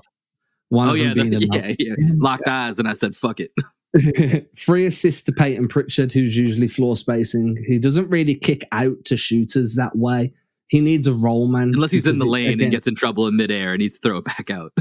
One 0.70 0.90
Oh 0.90 0.92
of 0.92 0.98
yeah, 0.98 1.14
them 1.14 1.30
being 1.30 1.36
a 1.36 1.48
the- 1.48 1.50
yeah, 1.54 1.76
yeah. 1.80 1.94
Locked 2.20 2.46
eyes, 2.48 2.78
and 2.80 2.88
I 2.90 2.94
said, 2.94 3.16
"Fuck 3.16 3.40
it." 3.40 3.52
lob. 4.68 4.78
assist 4.78 5.26
to 5.26 5.32
Payton 5.32 5.68
Pritchard, 5.68 6.12
who's 6.12 6.36
usually 6.38 6.68
floor 6.68 6.96
spacing. 6.96 7.64
He 7.68 7.80
doesn't 7.80 8.10
really 8.10 8.36
kick 8.36 8.64
out 8.72 9.04
to 9.06 9.18
shooters 9.18 9.76
that 9.76 9.96
way. 9.96 10.34
He 10.68 10.82
needs 10.82 11.08
a 11.08 11.14
roll 11.14 11.48
man. 11.48 11.70
Unless 11.74 11.92
he's 11.92 12.08
in 12.08 12.20
the 12.20 12.26
lane 12.26 12.50
again- 12.50 12.62
and 12.64 12.72
gets 12.72 12.88
in 12.88 12.96
trouble 12.96 13.28
in 13.28 13.38
midair 13.38 13.74
and 13.74 13.80
needs 13.80 14.00
to 14.00 14.02
throw 14.02 14.18
it 14.18 14.26
back 14.26 14.50
out. 14.50 14.74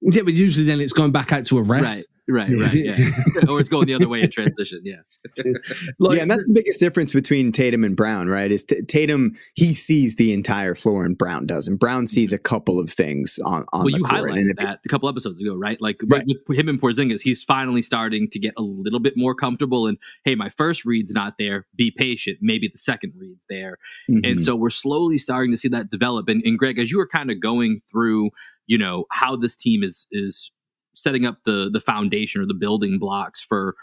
Yeah, 0.00 0.22
but 0.22 0.32
usually 0.34 0.64
then 0.64 0.80
it's 0.80 0.92
going 0.92 1.10
back 1.12 1.32
out 1.32 1.44
to 1.46 1.58
a 1.58 1.62
ref. 1.62 1.82
right, 1.82 2.04
right, 2.28 2.50
right. 2.50 2.74
Yeah. 2.74 2.94
or 3.48 3.60
it's 3.60 3.68
going 3.68 3.86
the 3.86 3.94
other 3.94 4.08
way 4.08 4.22
in 4.22 4.30
transition. 4.30 4.80
Yeah. 4.84 4.96
Like, 6.00 6.16
yeah, 6.16 6.22
and 6.22 6.30
that's 6.30 6.44
the 6.44 6.52
biggest 6.52 6.78
difference 6.80 7.12
between 7.12 7.50
Tatum 7.50 7.82
and 7.82 7.96
Brown, 7.96 8.28
right? 8.28 8.50
Is 8.50 8.64
T- 8.64 8.82
Tatum 8.82 9.34
he 9.54 9.74
sees 9.74 10.16
the 10.16 10.32
entire 10.32 10.74
floor 10.74 11.04
and 11.04 11.16
Brown 11.16 11.46
doesn't. 11.46 11.76
Brown 11.76 12.06
sees 12.06 12.32
a 12.32 12.38
couple 12.38 12.78
of 12.78 12.90
things 12.90 13.38
on 13.44 13.64
on 13.72 13.84
well, 13.84 13.86
the 13.86 13.98
you 13.98 14.04
court. 14.04 14.30
And 14.30 14.38
highlighted 14.38 14.50
if 14.50 14.56
that 14.58 14.80
a 14.84 14.88
couple 14.88 15.08
episodes 15.08 15.40
ago, 15.40 15.54
right? 15.54 15.80
Like 15.80 15.98
Right. 16.06 16.24
With, 16.26 16.38
with 16.46 16.58
him 16.58 16.68
and 16.68 16.80
Porzingis, 16.80 17.20
he's 17.20 17.42
finally 17.42 17.82
starting 17.82 18.28
to 18.30 18.38
get 18.38 18.54
a 18.56 18.62
little 18.62 19.00
bit 19.00 19.14
more 19.16 19.34
comfortable. 19.34 19.86
And 19.86 19.98
hey, 20.24 20.34
my 20.34 20.48
first 20.50 20.84
read's 20.84 21.12
not 21.12 21.34
there. 21.38 21.66
Be 21.76 21.90
patient. 21.90 22.38
Maybe 22.40 22.68
the 22.68 22.78
second 22.78 23.12
read's 23.18 23.44
there. 23.48 23.78
Mhm. 24.10 24.28
And 24.28 24.42
so 24.42 24.54
we're 24.56 24.70
slowly 24.70 25.18
starting 25.18 25.52
to 25.52 25.56
see 25.56 25.68
that 25.68 25.90
develop. 25.90 26.28
And, 26.28 26.42
and 26.44 26.58
Greg, 26.58 26.78
as 26.78 26.90
you 26.90 26.98
were 26.98 27.08
kind 27.08 27.30
of 27.30 27.40
going 27.40 27.80
through, 27.90 28.30
you 28.66 28.78
know, 28.78 29.04
how 29.10 29.36
this 29.36 29.56
team 29.56 29.82
is 29.82 30.06
is 30.10 30.50
setting 30.98 31.24
up 31.24 31.38
the 31.44 31.70
the 31.72 31.80
foundation 31.80 32.42
or 32.42 32.46
the 32.46 32.54
building 32.54 32.98
blocks 32.98 33.40
for 33.42 33.74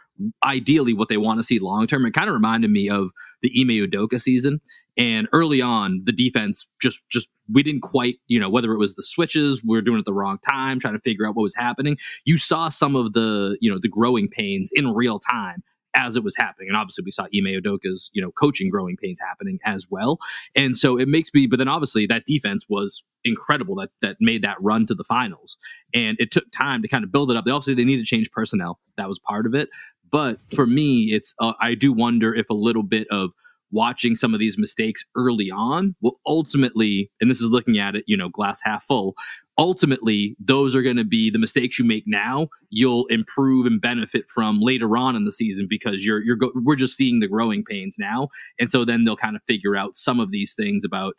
ideally 0.43 0.93
what 0.93 1.09
they 1.09 1.17
want 1.17 1.39
to 1.39 1.43
see 1.43 1.59
long 1.59 1.87
term, 1.87 2.05
it 2.05 2.13
kind 2.13 2.27
of 2.27 2.33
reminded 2.33 2.71
me 2.71 2.89
of 2.89 3.09
the 3.41 3.51
Ime 3.59 3.87
Udoka 3.87 4.19
season. 4.21 4.61
And 4.97 5.27
early 5.33 5.61
on, 5.61 6.01
the 6.05 6.11
defense 6.11 6.65
just 6.81 6.99
just 7.09 7.27
we 7.51 7.63
didn't 7.63 7.81
quite, 7.81 8.15
you 8.27 8.39
know, 8.39 8.49
whether 8.49 8.73
it 8.73 8.77
was 8.77 8.95
the 8.95 9.03
switches, 9.03 9.63
we 9.63 9.77
are 9.77 9.81
doing 9.81 9.97
it 9.97 9.99
at 9.99 10.05
the 10.05 10.13
wrong 10.13 10.39
time, 10.47 10.79
trying 10.79 10.95
to 10.95 11.01
figure 11.01 11.27
out 11.27 11.35
what 11.35 11.43
was 11.43 11.55
happening. 11.55 11.97
You 12.25 12.37
saw 12.37 12.69
some 12.69 12.95
of 12.95 13.13
the, 13.13 13.57
you 13.61 13.71
know, 13.71 13.77
the 13.79 13.89
growing 13.89 14.29
pains 14.29 14.71
in 14.73 14.93
real 14.93 15.19
time 15.19 15.63
as 15.95 16.15
it 16.15 16.23
was 16.23 16.35
happening. 16.35 16.67
And 16.69 16.77
obviously 16.77 17.03
we 17.03 17.11
saw 17.11 17.23
Ime 17.23 17.61
Udoka's, 17.61 18.09
you 18.13 18.21
know, 18.21 18.31
coaching 18.31 18.69
growing 18.69 18.97
pains 18.97 19.19
happening 19.19 19.59
as 19.65 19.87
well. 19.89 20.19
And 20.55 20.77
so 20.77 20.97
it 20.97 21.07
makes 21.07 21.29
me, 21.33 21.47
but 21.47 21.57
then 21.57 21.67
obviously 21.67 22.05
that 22.07 22.25
defense 22.25 22.65
was 22.69 23.03
incredible 23.23 23.75
that 23.75 23.89
that 24.01 24.17
made 24.19 24.43
that 24.43 24.57
run 24.61 24.85
to 24.87 24.93
the 24.93 25.03
finals. 25.03 25.57
And 25.93 26.17
it 26.19 26.31
took 26.31 26.45
time 26.51 26.81
to 26.81 26.87
kind 26.87 27.03
of 27.03 27.11
build 27.11 27.31
it 27.31 27.37
up. 27.37 27.45
They 27.45 27.51
obviously 27.51 27.75
they 27.75 27.85
need 27.85 27.97
to 27.97 28.05
change 28.05 28.29
personnel. 28.31 28.79
That 28.97 29.09
was 29.09 29.19
part 29.19 29.45
of 29.45 29.55
it. 29.55 29.69
But 30.11 30.39
for 30.53 30.65
me, 30.67 31.11
it's 31.11 31.33
uh, 31.39 31.53
I 31.59 31.73
do 31.75 31.91
wonder 31.91 32.33
if 32.33 32.49
a 32.49 32.53
little 32.53 32.83
bit 32.83 33.07
of 33.09 33.31
watching 33.75 34.15
some 34.15 34.33
of 34.33 34.39
these 34.39 34.57
mistakes 34.57 35.03
early 35.15 35.51
on 35.51 35.95
will 36.01 36.19
ultimately, 36.25 37.11
and 37.19 37.29
this 37.29 37.41
is 37.41 37.49
looking 37.49 37.77
at 37.77 37.95
it, 37.95 38.05
you 38.07 38.15
know, 38.15 38.29
glass 38.29 38.61
half 38.63 38.85
full. 38.85 39.15
Ultimately, 39.57 40.35
those 40.39 40.75
are 40.75 40.81
going 40.81 40.95
to 40.95 41.03
be 41.03 41.29
the 41.29 41.37
mistakes 41.37 41.77
you 41.77 41.85
make 41.85 42.05
now. 42.07 42.47
You'll 42.69 43.05
improve 43.07 43.65
and 43.65 43.79
benefit 43.79 44.25
from 44.33 44.61
later 44.61 44.97
on 44.97 45.15
in 45.15 45.25
the 45.25 45.31
season 45.31 45.67
because 45.69 46.05
you're 46.05 46.23
you're 46.23 46.37
go- 46.37 46.53
we're 46.55 46.75
just 46.75 46.97
seeing 46.97 47.19
the 47.19 47.27
growing 47.27 47.63
pains 47.63 47.97
now, 47.99 48.29
and 48.59 48.71
so 48.71 48.85
then 48.85 49.03
they'll 49.03 49.15
kind 49.15 49.35
of 49.35 49.43
figure 49.47 49.75
out 49.75 49.95
some 49.97 50.19
of 50.19 50.31
these 50.31 50.55
things 50.55 50.83
about 50.83 51.13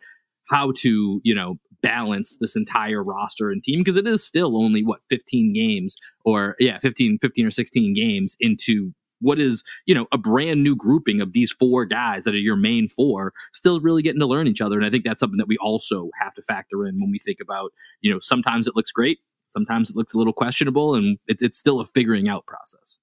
how 0.49 0.71
to 0.77 1.21
you 1.23 1.35
know 1.35 1.57
balance 1.81 2.37
this 2.39 2.55
entire 2.55 3.03
roster 3.03 3.51
and 3.51 3.63
team 3.63 3.79
because 3.79 3.97
it 3.97 4.07
is 4.07 4.25
still 4.25 4.57
only 4.57 4.83
what 4.83 5.01
15 5.09 5.53
games 5.53 5.95
or 6.25 6.55
yeah 6.59 6.79
15 6.79 7.19
15 7.21 7.45
or 7.45 7.51
16 7.51 7.93
games 7.93 8.35
into 8.39 8.93
what 9.21 9.39
is 9.39 9.63
you 9.85 9.95
know 9.95 10.07
a 10.11 10.17
brand 10.17 10.63
new 10.63 10.75
grouping 10.75 11.21
of 11.21 11.33
these 11.33 11.51
four 11.51 11.85
guys 11.85 12.23
that 12.23 12.33
are 12.33 12.39
your 12.39 12.55
main 12.55 12.87
four 12.87 13.33
still 13.53 13.79
really 13.79 14.01
getting 14.01 14.19
to 14.19 14.25
learn 14.25 14.47
each 14.47 14.61
other 14.61 14.77
and 14.77 14.85
i 14.85 14.89
think 14.89 15.03
that's 15.03 15.19
something 15.19 15.37
that 15.37 15.47
we 15.47 15.57
also 15.57 16.09
have 16.19 16.33
to 16.33 16.41
factor 16.41 16.85
in 16.85 16.99
when 16.99 17.11
we 17.11 17.19
think 17.19 17.39
about 17.41 17.71
you 18.01 18.11
know 18.11 18.19
sometimes 18.21 18.67
it 18.67 18.75
looks 18.75 18.91
great 18.91 19.19
sometimes 19.47 19.89
it 19.89 19.95
looks 19.95 20.13
a 20.13 20.17
little 20.17 20.33
questionable 20.33 20.95
and 20.95 21.17
it's, 21.27 21.41
it's 21.41 21.57
still 21.57 21.79
a 21.79 21.85
figuring 21.85 22.27
out 22.27 22.45
process 22.45 22.99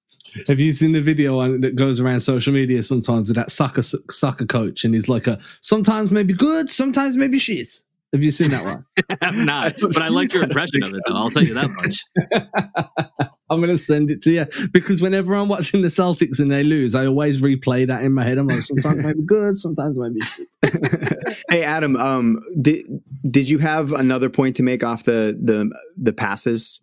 Have 0.47 0.59
you 0.59 0.71
seen 0.71 0.91
the 0.91 1.01
video 1.01 1.39
on, 1.39 1.61
that 1.61 1.75
goes 1.75 1.99
around 1.99 2.19
social 2.21 2.53
media 2.53 2.83
sometimes 2.83 3.29
of 3.29 3.35
that 3.35 3.51
soccer 3.51 3.81
soccer 3.81 4.45
coach 4.45 4.83
and 4.83 4.93
he's 4.93 5.09
like 5.09 5.27
a 5.27 5.39
sometimes 5.61 6.11
maybe 6.11 6.33
good, 6.33 6.69
sometimes 6.69 7.17
maybe 7.17 7.39
shit. 7.39 7.69
Have 8.15 8.23
you 8.23 8.31
seen 8.31 8.51
that 8.51 8.63
one? 8.63 8.85
I'm 9.21 9.43
not, 9.45 9.73
but 9.81 10.01
I 10.01 10.07
like 10.07 10.33
your 10.33 10.43
impression 10.43 10.81
of 10.83 10.93
it, 10.93 11.01
though. 11.05 11.15
I'll 11.15 11.29
tell 11.29 11.43
you 11.43 11.53
that 11.53 11.69
much. 11.71 13.29
I'm 13.49 13.61
gonna 13.61 13.77
send 13.77 14.09
it 14.09 14.21
to 14.23 14.31
you 14.31 14.45
because 14.71 15.01
whenever 15.01 15.35
I'm 15.35 15.49
watching 15.49 15.81
the 15.81 15.89
Celtics 15.89 16.39
and 16.39 16.51
they 16.51 16.63
lose, 16.63 16.95
I 16.95 17.05
always 17.05 17.41
replay 17.41 17.85
that 17.87 18.03
in 18.03 18.13
my 18.13 18.23
head. 18.23 18.37
I'm 18.37 18.47
like, 18.47 18.61
sometimes 18.61 18.97
it 18.97 19.03
might 19.03 19.17
be 19.17 19.25
good, 19.25 19.57
sometimes 19.57 19.97
it 19.97 20.01
might 20.01 20.13
be 20.13 20.21
shit. 20.21 21.43
hey 21.49 21.63
Adam, 21.63 21.95
um, 21.97 22.39
did 22.59 22.87
did 23.29 23.49
you 23.49 23.59
have 23.59 23.91
another 23.91 24.29
point 24.29 24.55
to 24.57 24.63
make 24.63 24.83
off 24.83 25.03
the 25.03 25.39
the 25.41 25.71
the 25.95 26.13
passes 26.13 26.81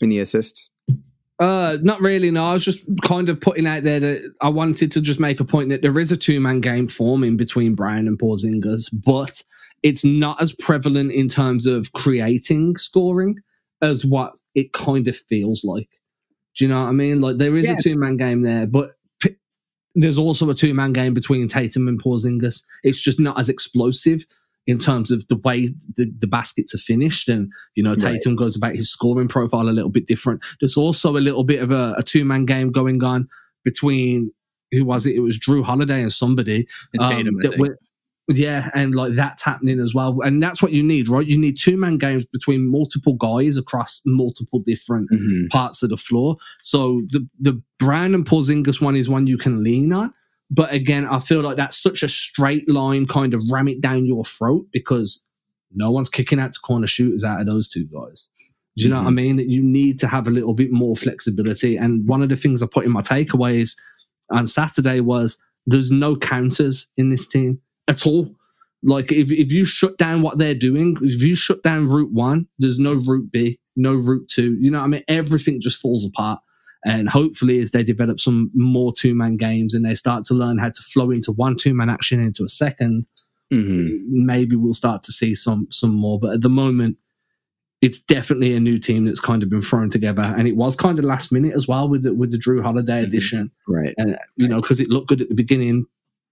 and 0.00 0.12
the 0.12 0.20
assists? 0.20 0.70
Uh, 1.38 1.76
not 1.82 2.00
really. 2.00 2.30
No, 2.30 2.44
I 2.44 2.54
was 2.54 2.64
just 2.64 2.84
kind 3.02 3.28
of 3.28 3.40
putting 3.40 3.66
out 3.66 3.82
there 3.82 4.00
that 4.00 4.32
I 4.40 4.48
wanted 4.48 4.90
to 4.92 5.00
just 5.00 5.20
make 5.20 5.38
a 5.38 5.44
point 5.44 5.68
that 5.68 5.82
there 5.82 5.98
is 5.98 6.10
a 6.10 6.16
two 6.16 6.40
man 6.40 6.60
game 6.60 6.88
forming 6.88 7.36
between 7.36 7.74
Brown 7.74 8.06
and 8.06 8.18
Porzingis, 8.18 8.88
but 9.04 9.42
it's 9.82 10.04
not 10.04 10.40
as 10.40 10.52
prevalent 10.52 11.12
in 11.12 11.28
terms 11.28 11.66
of 11.66 11.92
creating 11.92 12.76
scoring 12.76 13.36
as 13.82 14.04
what 14.04 14.34
it 14.54 14.72
kind 14.72 15.06
of 15.08 15.16
feels 15.16 15.64
like. 15.64 15.88
Do 16.56 16.64
you 16.64 16.68
know 16.70 16.82
what 16.82 16.88
I 16.88 16.92
mean? 16.92 17.20
Like 17.20 17.38
there 17.38 17.56
is 17.56 17.66
Yeah. 17.66 17.76
a 17.78 17.82
two 17.82 17.96
man 17.96 18.16
game 18.16 18.42
there, 18.42 18.66
but 18.66 18.92
p- 19.20 19.36
there's 19.94 20.18
also 20.18 20.48
a 20.50 20.54
two 20.54 20.72
man 20.74 20.92
game 20.92 21.12
between 21.14 21.48
Tatum 21.48 21.88
and 21.88 22.02
Porzingis. 22.02 22.62
It's 22.82 23.00
just 23.00 23.20
not 23.20 23.38
as 23.38 23.48
explosive 23.48 24.24
in 24.66 24.78
terms 24.78 25.10
of 25.12 25.28
the 25.28 25.36
way 25.36 25.68
the, 25.94 26.10
the 26.18 26.26
baskets 26.26 26.74
are 26.74 26.78
finished. 26.78 27.28
And, 27.28 27.52
you 27.76 27.82
know, 27.84 27.90
Right. 27.90 28.14
Tatum 28.14 28.34
goes 28.34 28.56
about 28.56 28.74
his 28.74 28.90
scoring 28.90 29.28
profile 29.28 29.68
a 29.68 29.70
little 29.70 29.90
bit 29.90 30.06
different. 30.06 30.42
There's 30.60 30.76
also 30.76 31.16
a 31.16 31.20
little 31.20 31.44
bit 31.44 31.62
of 31.62 31.70
a, 31.70 31.94
a 31.98 32.02
two 32.02 32.24
man 32.24 32.46
game 32.46 32.72
going 32.72 33.02
on 33.04 33.28
between 33.64 34.32
who 34.72 34.84
was 34.84 35.06
it? 35.06 35.14
It 35.14 35.20
was 35.20 35.38
Jrue 35.38 35.62
Holiday 35.62 36.00
and 36.02 36.10
somebody. 36.12 36.66
And 36.92 37.02
um, 37.02 37.10
Tatum, 37.12 37.36
I 37.38 37.42
that 37.42 37.56
think. 37.56 37.68
Yeah, 38.28 38.70
and 38.74 38.94
like 38.94 39.12
that's 39.14 39.42
happening 39.42 39.78
as 39.78 39.94
well. 39.94 40.20
And 40.22 40.42
that's 40.42 40.60
what 40.62 40.72
you 40.72 40.82
need, 40.82 41.08
right? 41.08 41.26
You 41.26 41.38
need 41.38 41.56
two 41.58 41.76
man 41.76 41.96
games 41.98 42.24
between 42.24 42.68
multiple 42.70 43.14
guys 43.14 43.56
across 43.56 44.02
multiple 44.04 44.60
different 44.60 45.10
Mm-hmm. 45.10 45.46
parts 45.48 45.82
of 45.82 45.90
the 45.90 45.96
floor. 45.96 46.36
So 46.62 47.02
the 47.10 47.26
the 47.38 47.62
Brown 47.78 48.14
and 48.14 48.26
Porzingis 48.26 48.80
one 48.80 48.96
is 48.96 49.08
one 49.08 49.26
you 49.26 49.38
can 49.38 49.62
lean 49.62 49.92
on. 49.92 50.12
But 50.50 50.72
again, 50.72 51.06
I 51.06 51.20
feel 51.20 51.40
like 51.40 51.56
that's 51.56 51.80
such 51.80 52.02
a 52.02 52.08
straight 52.08 52.68
line 52.68 53.06
kind 53.06 53.34
of 53.34 53.40
ram 53.50 53.68
it 53.68 53.80
down 53.80 54.06
your 54.06 54.24
throat 54.24 54.66
because 54.72 55.20
no 55.72 55.90
one's 55.90 56.08
kicking 56.08 56.38
out 56.40 56.52
to 56.52 56.60
corner 56.60 56.86
shooters 56.86 57.24
out 57.24 57.40
of 57.40 57.46
those 57.46 57.68
two 57.68 57.84
guys. 57.86 58.30
Do 58.76 58.84
you 58.84 58.90
know 58.90 58.96
what 58.98 59.06
I 59.06 59.10
mean? 59.10 59.36
That 59.36 59.48
you 59.48 59.62
need 59.62 59.98
to 60.00 60.06
have 60.06 60.26
a 60.26 60.30
little 60.30 60.52
bit 60.54 60.70
more 60.70 60.96
flexibility. 60.96 61.76
And 61.76 62.06
one 62.06 62.22
of 62.22 62.28
the 62.28 62.36
things 62.36 62.62
I 62.62 62.66
put 62.66 62.84
in 62.84 62.92
my 62.92 63.00
takeaways 63.02 63.74
on 64.30 64.46
Saturday 64.46 65.00
was 65.00 65.38
there's 65.66 65.90
no 65.90 66.14
counters 66.14 66.88
in 66.96 67.08
this 67.08 67.26
team 67.26 67.60
at 67.88 68.06
all. 68.06 68.34
Like 68.82 69.10
if, 69.10 69.30
if 69.32 69.50
you 69.52 69.64
shut 69.64 69.98
down 69.98 70.22
what 70.22 70.38
they're 70.38 70.54
doing, 70.54 70.96
if 71.02 71.22
you 71.22 71.34
shut 71.34 71.62
down 71.62 71.88
route 71.88 72.12
one, 72.12 72.46
there's 72.58 72.78
no 72.78 72.94
route 72.94 73.30
B, 73.32 73.58
no 73.74 73.94
route 73.94 74.28
two. 74.28 74.56
You 74.60 74.70
know 74.70 74.78
what 74.78 74.84
I 74.84 74.88
mean? 74.88 75.04
Everything 75.08 75.60
just 75.60 75.80
falls 75.80 76.04
apart. 76.04 76.40
And 76.84 77.08
hopefully, 77.08 77.58
as 77.58 77.72
they 77.72 77.82
develop 77.82 78.20
some 78.20 78.50
more 78.54 78.92
two 78.92 79.14
man 79.14 79.36
games 79.38 79.74
and 79.74 79.84
they 79.84 79.94
start 79.94 80.24
to 80.26 80.34
learn 80.34 80.58
how 80.58 80.68
to 80.68 80.82
flow 80.82 81.10
into 81.10 81.32
one 81.32 81.56
two 81.56 81.74
man 81.74 81.88
action 81.90 82.20
into 82.20 82.44
a 82.44 82.48
second, 82.48 83.06
Mm-hmm. 83.54 84.26
maybe 84.26 84.56
we'll 84.56 84.74
start 84.74 85.04
to 85.04 85.12
see 85.12 85.32
some 85.36 85.68
some 85.70 85.94
more. 85.94 86.18
But 86.18 86.34
at 86.34 86.40
the 86.42 86.48
moment, 86.48 86.96
it's 87.80 88.00
definitely 88.02 88.54
a 88.56 88.60
new 88.60 88.76
team 88.78 89.04
that's 89.04 89.20
kind 89.20 89.40
of 89.42 89.48
been 89.50 89.62
thrown 89.62 89.88
together, 89.88 90.22
and 90.36 90.48
it 90.48 90.56
was 90.56 90.74
kind 90.74 90.98
of 90.98 91.04
last 91.04 91.30
minute 91.30 91.54
as 91.54 91.68
well 91.68 91.88
with 91.88 92.02
the, 92.02 92.12
with 92.12 92.32
the 92.32 92.38
Jrue 92.38 92.60
Holiday 92.62 93.02
Mhm. 93.02 93.06
edition. 93.06 93.50
Right. 93.68 93.94
And 93.98 94.18
you 94.36 94.48
know, 94.48 94.60
because 94.60 94.80
it 94.80 94.88
looked 94.88 95.06
good 95.08 95.20
at 95.20 95.28
the 95.28 95.36
beginning, 95.36 95.86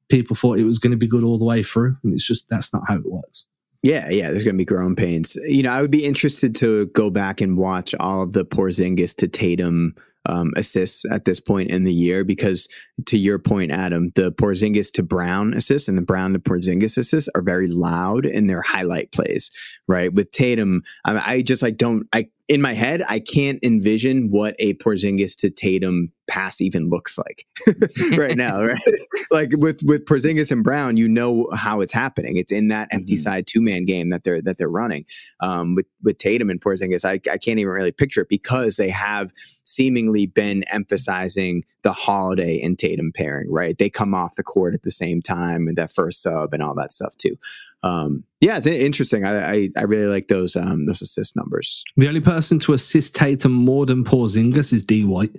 people 0.09 0.37
thought 0.37 0.59
it 0.59 0.65
was 0.65 0.79
going 0.79 0.91
to 0.93 0.97
be 0.97 1.07
good 1.07 1.25
all 1.25 1.39
the 1.39 1.45
way 1.45 1.63
through, 1.63 1.97
and 2.03 2.15
it's 2.15 2.27
just 2.27 2.49
that's 2.49 2.73
not 2.73 2.83
how 2.89 2.97
it 2.97 3.05
works. 3.05 3.47
Yeah, 3.83 4.09
yeah, 4.09 4.31
there's 4.31 4.45
going 4.45 4.55
to 4.55 4.59
be 4.59 4.65
growing 4.65 4.97
pains. 4.97 5.37
You 5.47 5.63
know, 5.63 5.71
I 5.71 5.83
would 5.83 5.91
be 5.91 6.07
interested 6.07 6.55
to 6.57 6.87
go 6.87 7.11
back 7.11 7.43
and 7.43 7.59
watch 7.59 7.95
all 8.01 8.23
of 8.23 8.33
the 8.33 8.45
Porzingis 8.45 9.15
to 9.17 9.29
Tatum 9.29 9.95
um, 10.27 10.53
assists 10.57 11.05
at 11.05 11.27
this 11.27 11.39
point 11.39 11.71
in 11.71 11.85
the 11.85 11.93
year 11.93 12.25
because, 12.25 12.67
to 13.05 13.19
your 13.19 13.39
point, 13.39 13.71
Adam, 13.71 14.11
the 14.15 14.33
Porzingis 14.33 14.91
to 14.93 15.03
Brown 15.03 15.53
assists 15.53 15.87
and 15.87 15.99
the 15.99 16.03
Brown 16.03 16.33
to 16.33 16.39
Porzingis 16.39 16.97
assists 16.97 17.29
are 17.35 17.43
very 17.43 17.67
loud 17.67 18.25
in 18.25 18.47
their 18.47 18.63
highlight 18.63 19.13
plays, 19.13 19.51
right? 19.87 20.13
With 20.13 20.31
Tatum, 20.31 20.83
I, 21.05 21.35
I 21.35 21.43
just 21.43 21.63
like 21.63 21.77
don't 21.77 22.09
I 22.15 22.31
in 22.49 22.63
my 22.63 22.73
head 22.73 23.03
I 23.07 23.19
can't 23.21 23.59
envision 23.63 24.31
what 24.31 24.57
a 24.59 24.75
Porzingis 24.75 25.37
to 25.41 25.51
Tatum 25.51 26.11
pass 26.27 26.61
even 26.61 26.89
looks 26.91 27.19
like 27.19 27.47
right 28.19 28.37
now, 28.37 28.65
right? 28.65 28.79
like 29.31 29.51
with 29.57 29.81
with 29.85 30.05
Porzingis 30.07 30.51
and 30.51 30.63
Brown, 30.65 30.97
you 30.97 31.09
know 31.09 31.49
how 31.55 31.81
it's 31.81 31.93
happening. 31.93 32.37
It's 32.37 32.53
in 32.53 32.69
that 32.69 32.89
empty 32.93 33.15
Mhm. 33.15 33.19
side 33.19 33.47
two 33.47 33.61
man 33.61 33.85
game 33.85 34.11
that 34.11 34.25
they're 34.25 34.43
that 34.43 34.59
they're 34.59 34.69
running. 34.69 35.05
Um, 35.41 35.75
with 35.75 35.87
with 36.03 36.19
Tatum 36.19 36.51
and 36.51 36.61
Porzingis, 36.61 37.05
I, 37.05 37.13
I 37.31 37.39
can't 37.39 37.59
even 37.59 37.69
really 37.73 37.93
picture 37.93 38.23
it 38.23 38.29
because 38.29 38.77
they 38.77 38.91
have 38.91 39.33
seemingly 39.65 40.27
been 40.27 40.63
emphasizing 40.73 41.65
the 41.83 41.93
Holiday 41.93 42.61
and 42.63 42.79
Tatum 42.79 43.13
pairing. 43.15 43.51
Right, 43.53 43.77
they 43.79 43.91
come 43.91 44.15
off 44.15 44.37
the 44.37 44.43
court 44.43 44.75
at 44.75 44.83
the 44.83 44.91
same 44.91 45.21
time 45.23 45.67
and 45.69 45.77
that 45.77 45.93
first 45.93 46.23
sub 46.23 46.53
and 46.55 46.63
all 46.63 46.75
that 46.77 46.93
stuff 46.93 47.17
too. 47.17 47.37
Um, 47.83 48.25
yeah, 48.41 48.57
it's 48.57 48.67
interesting. 48.67 49.25
I, 49.25 49.53
I 49.53 49.69
I 49.77 49.83
really 49.83 50.07
like 50.07 50.29
those 50.29 50.57
um 50.57 50.87
those 50.87 51.03
assist 51.03 51.37
numbers. 51.37 51.85
The 51.97 52.09
only 52.09 52.21
person 52.21 52.59
to 52.61 52.73
assist 52.73 53.15
Tatum 53.15 53.53
more 53.53 53.85
than 53.87 54.05
Porzingis 54.05 54.73
is 54.73 54.83
D 54.83 55.05
White. 55.05 55.35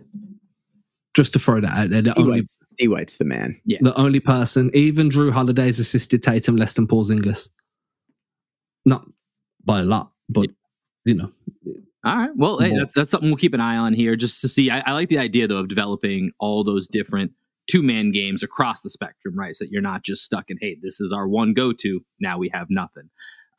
Just 1.15 1.33
to 1.33 1.39
throw 1.39 1.61
that 1.61 1.71
out 1.71 1.89
there, 1.89 2.01
the 2.01 2.11
D 2.13 2.21
only, 2.21 2.31
White's, 2.31 2.59
D 2.77 2.87
White's 2.87 3.17
the 3.17 3.25
man. 3.25 3.55
Yeah, 3.65 3.79
the 3.81 3.97
only 3.97 4.19
person, 4.19 4.69
even 4.73 5.09
Jrue 5.09 5.31
Holiday's 5.31 5.79
assisted 5.79 6.21
Tatum 6.21 6.57
less 6.57 6.73
than 6.73 6.87
Porzingis. 6.87 7.49
Not 8.85 9.05
by 9.63 9.79
a 9.79 9.85
lot, 9.85 10.11
but 10.29 10.49
you 11.05 11.15
know, 11.15 11.29
All 12.03 12.15
right. 12.15 12.31
Well, 12.35 12.59
hey, 12.59 12.77
that's 12.77 12.93
that's 12.93 13.11
something 13.11 13.29
we'll 13.29 13.37
keep 13.37 13.53
an 13.53 13.61
eye 13.61 13.77
on 13.77 13.93
here, 13.93 14.15
just 14.15 14.41
to 14.41 14.47
see. 14.47 14.69
I, 14.69 14.81
I 14.85 14.91
like 14.91 15.09
the 15.09 15.17
idea 15.17 15.47
though 15.47 15.57
of 15.57 15.69
developing 15.69 16.31
all 16.39 16.63
those 16.63 16.87
different 16.87 17.31
two 17.67 17.81
man 17.81 18.11
games 18.11 18.43
across 18.43 18.81
the 18.81 18.89
spectrum, 18.89 19.37
right? 19.37 19.55
So 19.55 19.65
that 19.65 19.71
you're 19.71 19.81
not 19.81 20.03
just 20.03 20.23
stuck 20.23 20.49
in, 20.49 20.57
hey, 20.61 20.77
this 20.81 21.01
is 21.01 21.11
our 21.11 21.27
one 21.27 21.53
go 21.53 21.73
to. 21.73 22.01
Now 22.19 22.37
we 22.37 22.49
have 22.53 22.67
nothing. 22.69 23.09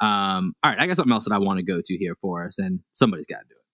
Um, 0.01 0.55
all 0.63 0.71
right, 0.71 0.79
I 0.79 0.87
got 0.87 0.97
something 0.97 1.13
else 1.13 1.25
that 1.25 1.33
I 1.35 1.39
want 1.39 1.59
to 1.59 1.65
go 1.65 1.81
to 1.85 1.97
here 1.97 2.17
for 2.21 2.47
us, 2.47 2.59
and 2.59 2.81
somebody's 2.93 3.27
got 3.27 3.39
to 3.39 3.45
do 3.49 3.55
it. 3.55 3.66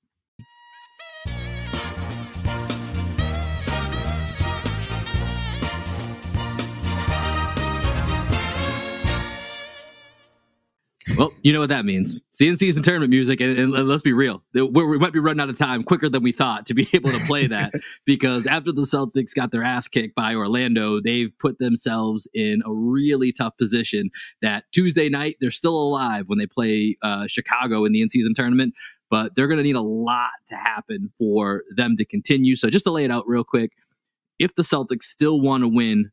Well, 11.22 11.32
you 11.42 11.52
know 11.52 11.60
what 11.60 11.68
that 11.68 11.84
means. 11.84 12.16
It's 12.16 12.38
the 12.38 12.48
in-season 12.48 12.82
tournament 12.82 13.10
music, 13.10 13.40
and, 13.40 13.56
and 13.56 13.72
let's 13.72 14.02
be 14.02 14.12
real, 14.12 14.42
we 14.54 14.98
might 14.98 15.12
be 15.12 15.20
running 15.20 15.40
out 15.40 15.48
of 15.48 15.56
time 15.56 15.84
quicker 15.84 16.08
than 16.08 16.24
we 16.24 16.32
thought 16.32 16.66
to 16.66 16.74
be 16.74 16.88
able 16.94 17.12
to 17.12 17.20
play 17.26 17.46
that 17.46 17.70
because 18.04 18.44
after 18.44 18.72
the 18.72 18.82
Celtics 18.82 19.32
got 19.32 19.52
their 19.52 19.62
ass 19.62 19.86
kicked 19.86 20.16
by 20.16 20.34
Orlando, 20.34 21.00
they've 21.00 21.30
put 21.38 21.60
themselves 21.60 22.26
in 22.34 22.60
a 22.66 22.72
really 22.72 23.30
tough 23.30 23.56
position. 23.56 24.10
That 24.40 24.64
Tuesday 24.72 25.08
night, 25.08 25.36
they're 25.40 25.52
still 25.52 25.76
alive 25.76 26.24
when 26.26 26.40
they 26.40 26.46
play 26.48 26.96
uh, 27.02 27.28
Chicago 27.28 27.84
in 27.84 27.92
the 27.92 28.02
in-season 28.02 28.34
tournament, 28.34 28.74
but 29.08 29.36
they're 29.36 29.46
going 29.46 29.58
to 29.58 29.62
need 29.62 29.76
a 29.76 29.80
lot 29.80 30.32
to 30.48 30.56
happen 30.56 31.12
for 31.20 31.62
them 31.76 31.96
to 31.98 32.04
continue. 32.04 32.56
So 32.56 32.68
just 32.68 32.84
to 32.86 32.90
lay 32.90 33.04
it 33.04 33.12
out 33.12 33.28
real 33.28 33.44
quick, 33.44 33.70
if 34.40 34.56
the 34.56 34.62
Celtics 34.62 35.04
still 35.04 35.40
want 35.40 35.62
to 35.62 35.68
win 35.68 36.10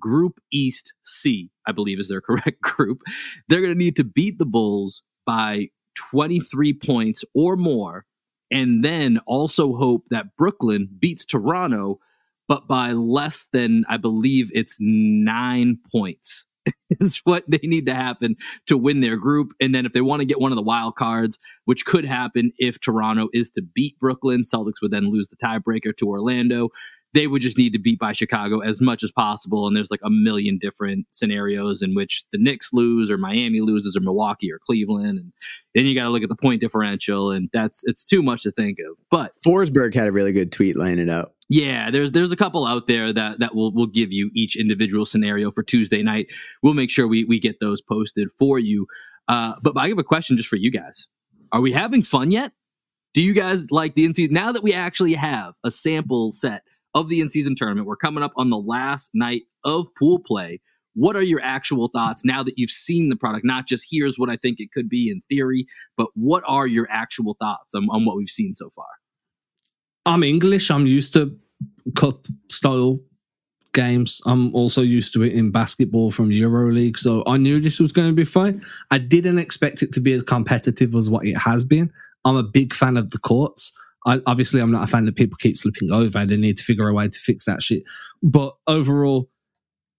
Group 0.00 0.40
East 0.52 0.92
C, 1.04 1.50
I 1.66 1.72
believe 1.72 2.00
is 2.00 2.08
their 2.08 2.20
correct 2.22 2.60
group, 2.60 3.02
they're 3.48 3.60
going 3.60 3.72
to 3.72 3.78
need 3.78 3.96
to 3.96 4.04
beat 4.04 4.38
the 4.38 4.46
Bulls 4.46 5.02
by 5.26 5.68
23 5.96 6.72
points 6.74 7.24
or 7.34 7.56
more, 7.56 8.04
and 8.50 8.84
then 8.84 9.20
also 9.26 9.76
hope 9.76 10.04
that 10.10 10.36
Brooklyn 10.36 10.88
beats 10.98 11.24
Toronto, 11.24 12.00
but 12.48 12.66
by 12.66 12.92
less 12.92 13.48
than, 13.52 13.84
I 13.88 13.96
believe 13.96 14.50
it's 14.54 14.78
nine 14.80 15.78
points. 15.92 16.46
Is 17.00 17.20
what 17.24 17.44
they 17.48 17.60
need 17.62 17.86
to 17.86 17.94
happen 17.94 18.36
to 18.66 18.76
win 18.76 19.00
their 19.00 19.16
group. 19.16 19.52
And 19.60 19.74
then 19.74 19.86
if 19.86 19.92
they 19.92 20.02
want 20.02 20.20
to 20.20 20.26
get 20.26 20.40
one 20.40 20.52
of 20.52 20.56
the 20.56 20.62
wild 20.62 20.96
cards, 20.96 21.38
which 21.64 21.86
could 21.86 22.04
happen 22.04 22.52
if 22.58 22.78
Toronto 22.80 23.28
is 23.32 23.48
to 23.50 23.62
beat 23.62 23.98
Brooklyn, 23.98 24.44
Celtics 24.44 24.82
would 24.82 24.90
then 24.90 25.10
lose 25.10 25.28
the 25.28 25.36
tiebreaker 25.36 25.96
to 25.96 26.08
Orlando 26.08 26.68
they 27.12 27.26
would 27.26 27.42
just 27.42 27.58
need 27.58 27.72
to 27.72 27.78
beat 27.78 27.98
by 27.98 28.12
Chicago 28.12 28.60
as 28.60 28.80
much 28.80 29.02
as 29.02 29.10
possible. 29.10 29.66
And 29.66 29.76
there's 29.76 29.90
like 29.90 30.00
a 30.04 30.10
million 30.10 30.58
different 30.58 31.06
scenarios 31.10 31.82
in 31.82 31.94
which 31.94 32.24
the 32.32 32.38
Knicks 32.38 32.72
lose 32.72 33.10
or 33.10 33.18
Miami 33.18 33.60
loses 33.60 33.96
or 33.96 34.00
Milwaukee 34.00 34.52
or 34.52 34.60
Cleveland. 34.64 35.18
And 35.18 35.32
then 35.74 35.86
you 35.86 35.94
got 35.94 36.04
to 36.04 36.10
look 36.10 36.22
at 36.22 36.28
the 36.28 36.36
point 36.36 36.60
differential 36.60 37.32
and 37.32 37.48
that's, 37.52 37.82
it's 37.84 38.04
too 38.04 38.22
much 38.22 38.42
to 38.44 38.52
think 38.52 38.78
of. 38.78 38.96
But 39.10 39.32
Forsberg 39.44 39.94
had 39.94 40.06
a 40.06 40.12
really 40.12 40.32
good 40.32 40.52
tweet 40.52 40.76
laying 40.76 41.00
it 41.00 41.10
out. 41.10 41.32
yeah, 41.50 41.90
there's, 41.90 42.12
there's 42.12 42.30
a 42.30 42.36
couple 42.36 42.64
out 42.64 42.86
there 42.86 43.12
that, 43.12 43.40
that 43.40 43.56
will, 43.56 43.74
will 43.74 43.88
give 43.88 44.12
you 44.12 44.30
each 44.34 44.54
individual 44.54 45.04
scenario 45.04 45.50
for 45.50 45.64
Tuesday 45.64 46.00
night. 46.00 46.28
We'll 46.62 46.74
make 46.74 46.90
sure 46.90 47.08
we, 47.08 47.24
we 47.24 47.40
get 47.40 47.58
those 47.58 47.82
posted 47.82 48.28
for 48.38 48.60
you. 48.60 48.86
Uh, 49.26 49.54
but 49.60 49.76
I 49.76 49.88
have 49.88 49.98
a 49.98 50.04
question 50.04 50.36
just 50.36 50.48
for 50.48 50.56
you 50.56 50.70
guys. 50.70 51.08
Are 51.50 51.60
we 51.60 51.72
having 51.72 52.02
fun 52.02 52.30
yet? 52.30 52.52
Do 53.14 53.20
you 53.20 53.34
guys 53.34 53.68
like 53.72 53.96
the 53.96 54.04
in 54.04 54.14
season? 54.14 54.34
Now 54.34 54.52
that 54.52 54.62
we 54.62 54.72
actually 54.72 55.14
have 55.14 55.54
a 55.64 55.72
sample 55.72 56.30
set 56.30 56.62
of 56.94 57.08
the 57.08 57.20
in 57.20 57.30
season 57.30 57.54
tournament, 57.56 57.86
we're 57.86 57.96
coming 57.96 58.22
up 58.22 58.32
on 58.36 58.50
the 58.50 58.58
last 58.58 59.10
night 59.14 59.42
of 59.64 59.86
pool 59.98 60.18
play. 60.18 60.60
what 60.94 61.14
are 61.14 61.22
your 61.22 61.40
actual 61.40 61.88
thoughts 61.88 62.24
now 62.24 62.42
that 62.42 62.58
you've 62.58 62.70
seen 62.70 63.08
the 63.08 63.16
product? 63.16 63.44
Not 63.44 63.66
just 63.66 63.86
here's 63.90 64.18
what 64.18 64.28
I 64.28 64.36
think 64.36 64.58
it 64.58 64.72
could 64.72 64.88
be 64.88 65.08
in 65.08 65.22
theory, 65.28 65.66
but 65.96 66.08
what 66.14 66.42
are 66.46 66.66
your 66.66 66.88
actual 66.90 67.36
thoughts 67.38 67.74
on, 67.74 67.86
on 67.90 68.04
what 68.04 68.16
we've 68.16 68.28
seen 68.28 68.54
so 68.54 68.70
far? 68.74 68.86
I'm 70.04 70.24
English. 70.24 70.70
I'm 70.70 70.86
used 70.86 71.12
to 71.12 71.36
cup 71.94 72.26
style 72.50 72.98
games. 73.72 74.20
I'm 74.26 74.54
also 74.54 74.82
used 74.82 75.12
to 75.14 75.22
it 75.22 75.32
in 75.32 75.50
basketball 75.50 76.10
from 76.10 76.30
EuroLeague. 76.30 76.96
So 76.96 77.22
I 77.26 77.36
knew 77.36 77.60
this 77.60 77.78
was 77.78 77.92
going 77.92 78.08
to 78.08 78.14
be 78.14 78.24
fun. 78.24 78.64
I 78.90 78.98
didn't 78.98 79.38
expect 79.38 79.82
it 79.82 79.92
to 79.92 80.00
be 80.00 80.12
as 80.12 80.22
competitive 80.22 80.94
as 80.94 81.08
what 81.08 81.26
it 81.26 81.36
has 81.36 81.62
been. 81.62 81.92
I'm 82.24 82.36
a 82.36 82.42
big 82.42 82.74
fan 82.74 82.96
of 82.96 83.10
the 83.10 83.18
courts. 83.18 83.72
I, 84.06 84.20
obviously, 84.26 84.60
I'm 84.60 84.70
not 84.70 84.84
a 84.84 84.86
fan 84.86 85.04
that 85.06 85.16
people 85.16 85.36
keep 85.38 85.56
slipping 85.56 85.90
over. 85.90 86.24
They 86.24 86.36
need 86.36 86.58
to 86.58 86.64
figure 86.64 86.88
a 86.88 86.94
way 86.94 87.08
to 87.08 87.18
fix 87.18 87.44
that 87.44 87.62
shit. 87.62 87.82
But 88.22 88.54
overall, 88.66 89.28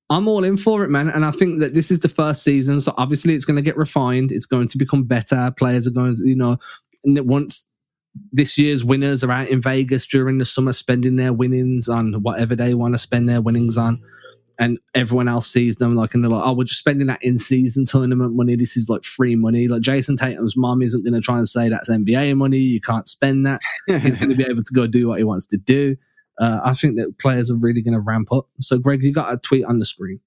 I'm 0.10 0.28
all 0.28 0.44
in 0.44 0.58
for 0.58 0.84
it, 0.84 0.90
man. 0.90 1.08
And 1.08 1.24
I 1.24 1.32
think 1.32 1.60
that 1.60 1.74
this 1.74 1.92
is 1.92 2.02
the 2.02 2.10
first 2.10 2.44
season. 2.44 2.82
So 2.82 2.94
obviously, 2.98 3.36
it's 3.36 3.46
going 3.46 3.58
to 3.58 3.62
get 3.62 3.78
refined. 3.78 4.32
It's 4.32 4.46
going 4.46 4.68
to 4.70 4.78
become 4.78 5.04
better. 5.04 5.54
Players 5.58 5.88
are 5.88 5.92
going 5.92 6.16
to, 6.16 6.28
you 6.28 6.36
know, 6.36 6.58
once 7.06 7.68
this 8.32 8.58
year's 8.58 8.84
winners 8.84 9.24
are 9.24 9.32
out 9.32 9.50
in 9.50 9.62
Vegas 9.62 10.06
during 10.06 10.38
the 10.38 10.46
summer 10.46 10.74
spending 10.74 11.16
their 11.16 11.32
winnings 11.32 11.88
on 11.88 12.14
whatever 12.24 12.56
they 12.56 12.74
want 12.74 12.94
to 12.94 12.98
spend 12.98 13.30
their 13.30 13.42
winnings 13.42 13.78
on. 13.78 14.02
And 14.62 14.78
everyone 14.94 15.28
else 15.28 15.48
sees 15.48 15.78
them 15.78 15.96
like, 15.96 16.14
and 16.14 16.24
they're 16.24 16.30
like, 16.30 16.44
oh, 16.46 16.54
we're 16.54 16.66
just 16.66 16.80
spending 16.80 17.08
that 17.08 17.24
in 17.24 17.40
season 17.40 17.84
tournament 17.84 18.36
money. 18.36 18.56
This 18.56 18.78
is 18.78 18.90
like 18.90 19.04
free 19.04 19.36
money. 19.36 19.68
Like 19.68 19.82
Jayson 19.82 20.18
Tatum's 20.18 20.56
mom 20.56 20.84
isn't 20.84 21.04
going 21.04 21.16
to 21.16 21.20
try 21.20 21.40
and 21.40 21.50
say 21.50 21.68
that's 21.68 21.90
NBA 21.90 22.38
money. 22.38 22.60
You 22.60 22.80
can't 22.80 23.08
spend 23.08 23.44
that. 23.48 23.60
He's 23.88 24.16
going 24.16 24.30
to 24.30 24.36
be 24.36 24.46
able 24.46 24.64
to 24.64 24.74
go 24.74 24.86
do 24.86 25.08
what 25.08 25.18
he 25.18 25.24
wants 25.24 25.48
to 25.48 25.58
do. 25.58 25.98
Uh, 26.40 26.60
I 26.64 26.74
think 26.74 26.96
that 26.98 27.18
players 27.18 27.50
are 27.50 27.58
really 27.58 27.82
going 27.82 27.96
to 27.96 28.04
ramp 28.06 28.32
up. 28.32 28.50
So, 28.60 28.78
Greg, 28.78 29.04
you 29.04 29.12
got 29.12 29.34
a 29.34 29.38
tweet 29.38 29.66
on 29.66 29.80
the 29.80 29.86
screen. 29.86 30.20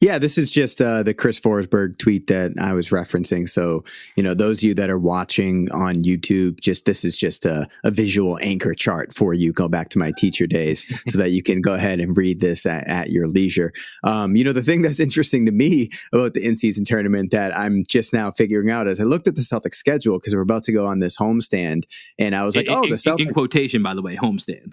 Yeah, 0.00 0.18
this 0.18 0.38
is 0.38 0.50
just 0.50 0.80
uh, 0.80 1.02
the 1.02 1.12
Chris 1.12 1.38
Forsberg 1.38 1.98
tweet 1.98 2.26
that 2.28 2.52
I 2.58 2.72
was 2.72 2.88
referencing. 2.88 3.46
So, 3.46 3.84
you 4.16 4.22
know, 4.22 4.32
those 4.32 4.60
of 4.60 4.62
you 4.64 4.74
that 4.74 4.88
are 4.88 4.98
watching 4.98 5.70
on 5.72 5.96
YouTube, 5.96 6.58
just 6.60 6.86
this 6.86 7.04
is 7.04 7.18
just 7.18 7.44
a, 7.44 7.68
a 7.84 7.90
visual 7.90 8.38
anchor 8.40 8.72
chart 8.72 9.12
for 9.12 9.34
you. 9.34 9.52
Go 9.52 9.68
back 9.68 9.90
to 9.90 9.98
my 9.98 10.10
teacher 10.16 10.46
days 10.46 10.86
so 11.08 11.18
that 11.18 11.30
you 11.30 11.42
can 11.42 11.60
go 11.60 11.74
ahead 11.74 12.00
and 12.00 12.16
read 12.16 12.40
this 12.40 12.64
at, 12.64 12.88
at 12.88 13.10
your 13.10 13.28
leisure. 13.28 13.74
Um, 14.02 14.36
you 14.36 14.44
know, 14.44 14.54
the 14.54 14.62
thing 14.62 14.80
that's 14.80 15.00
interesting 15.00 15.44
to 15.44 15.52
me 15.52 15.90
about 16.14 16.32
the 16.32 16.46
in 16.46 16.56
season 16.56 16.86
tournament 16.86 17.30
that 17.32 17.54
I'm 17.54 17.84
just 17.86 18.14
now 18.14 18.30
figuring 18.30 18.70
out 18.70 18.88
is 18.88 19.00
I 19.00 19.04
looked 19.04 19.28
at 19.28 19.34
the 19.34 19.42
Celtics 19.42 19.74
schedule 19.74 20.18
because 20.18 20.34
we're 20.34 20.40
about 20.40 20.62
to 20.64 20.72
go 20.72 20.86
on 20.86 21.00
this 21.00 21.18
homestand, 21.18 21.84
and 22.18 22.34
I 22.34 22.46
was 22.46 22.56
like, 22.56 22.68
in, 22.68 22.72
oh, 22.72 22.86
the 22.86 22.94
Celtics. 22.94 23.20
In 23.20 23.34
quotation, 23.34 23.82
by 23.82 23.92
the 23.92 24.00
way, 24.00 24.16
homestand. 24.16 24.72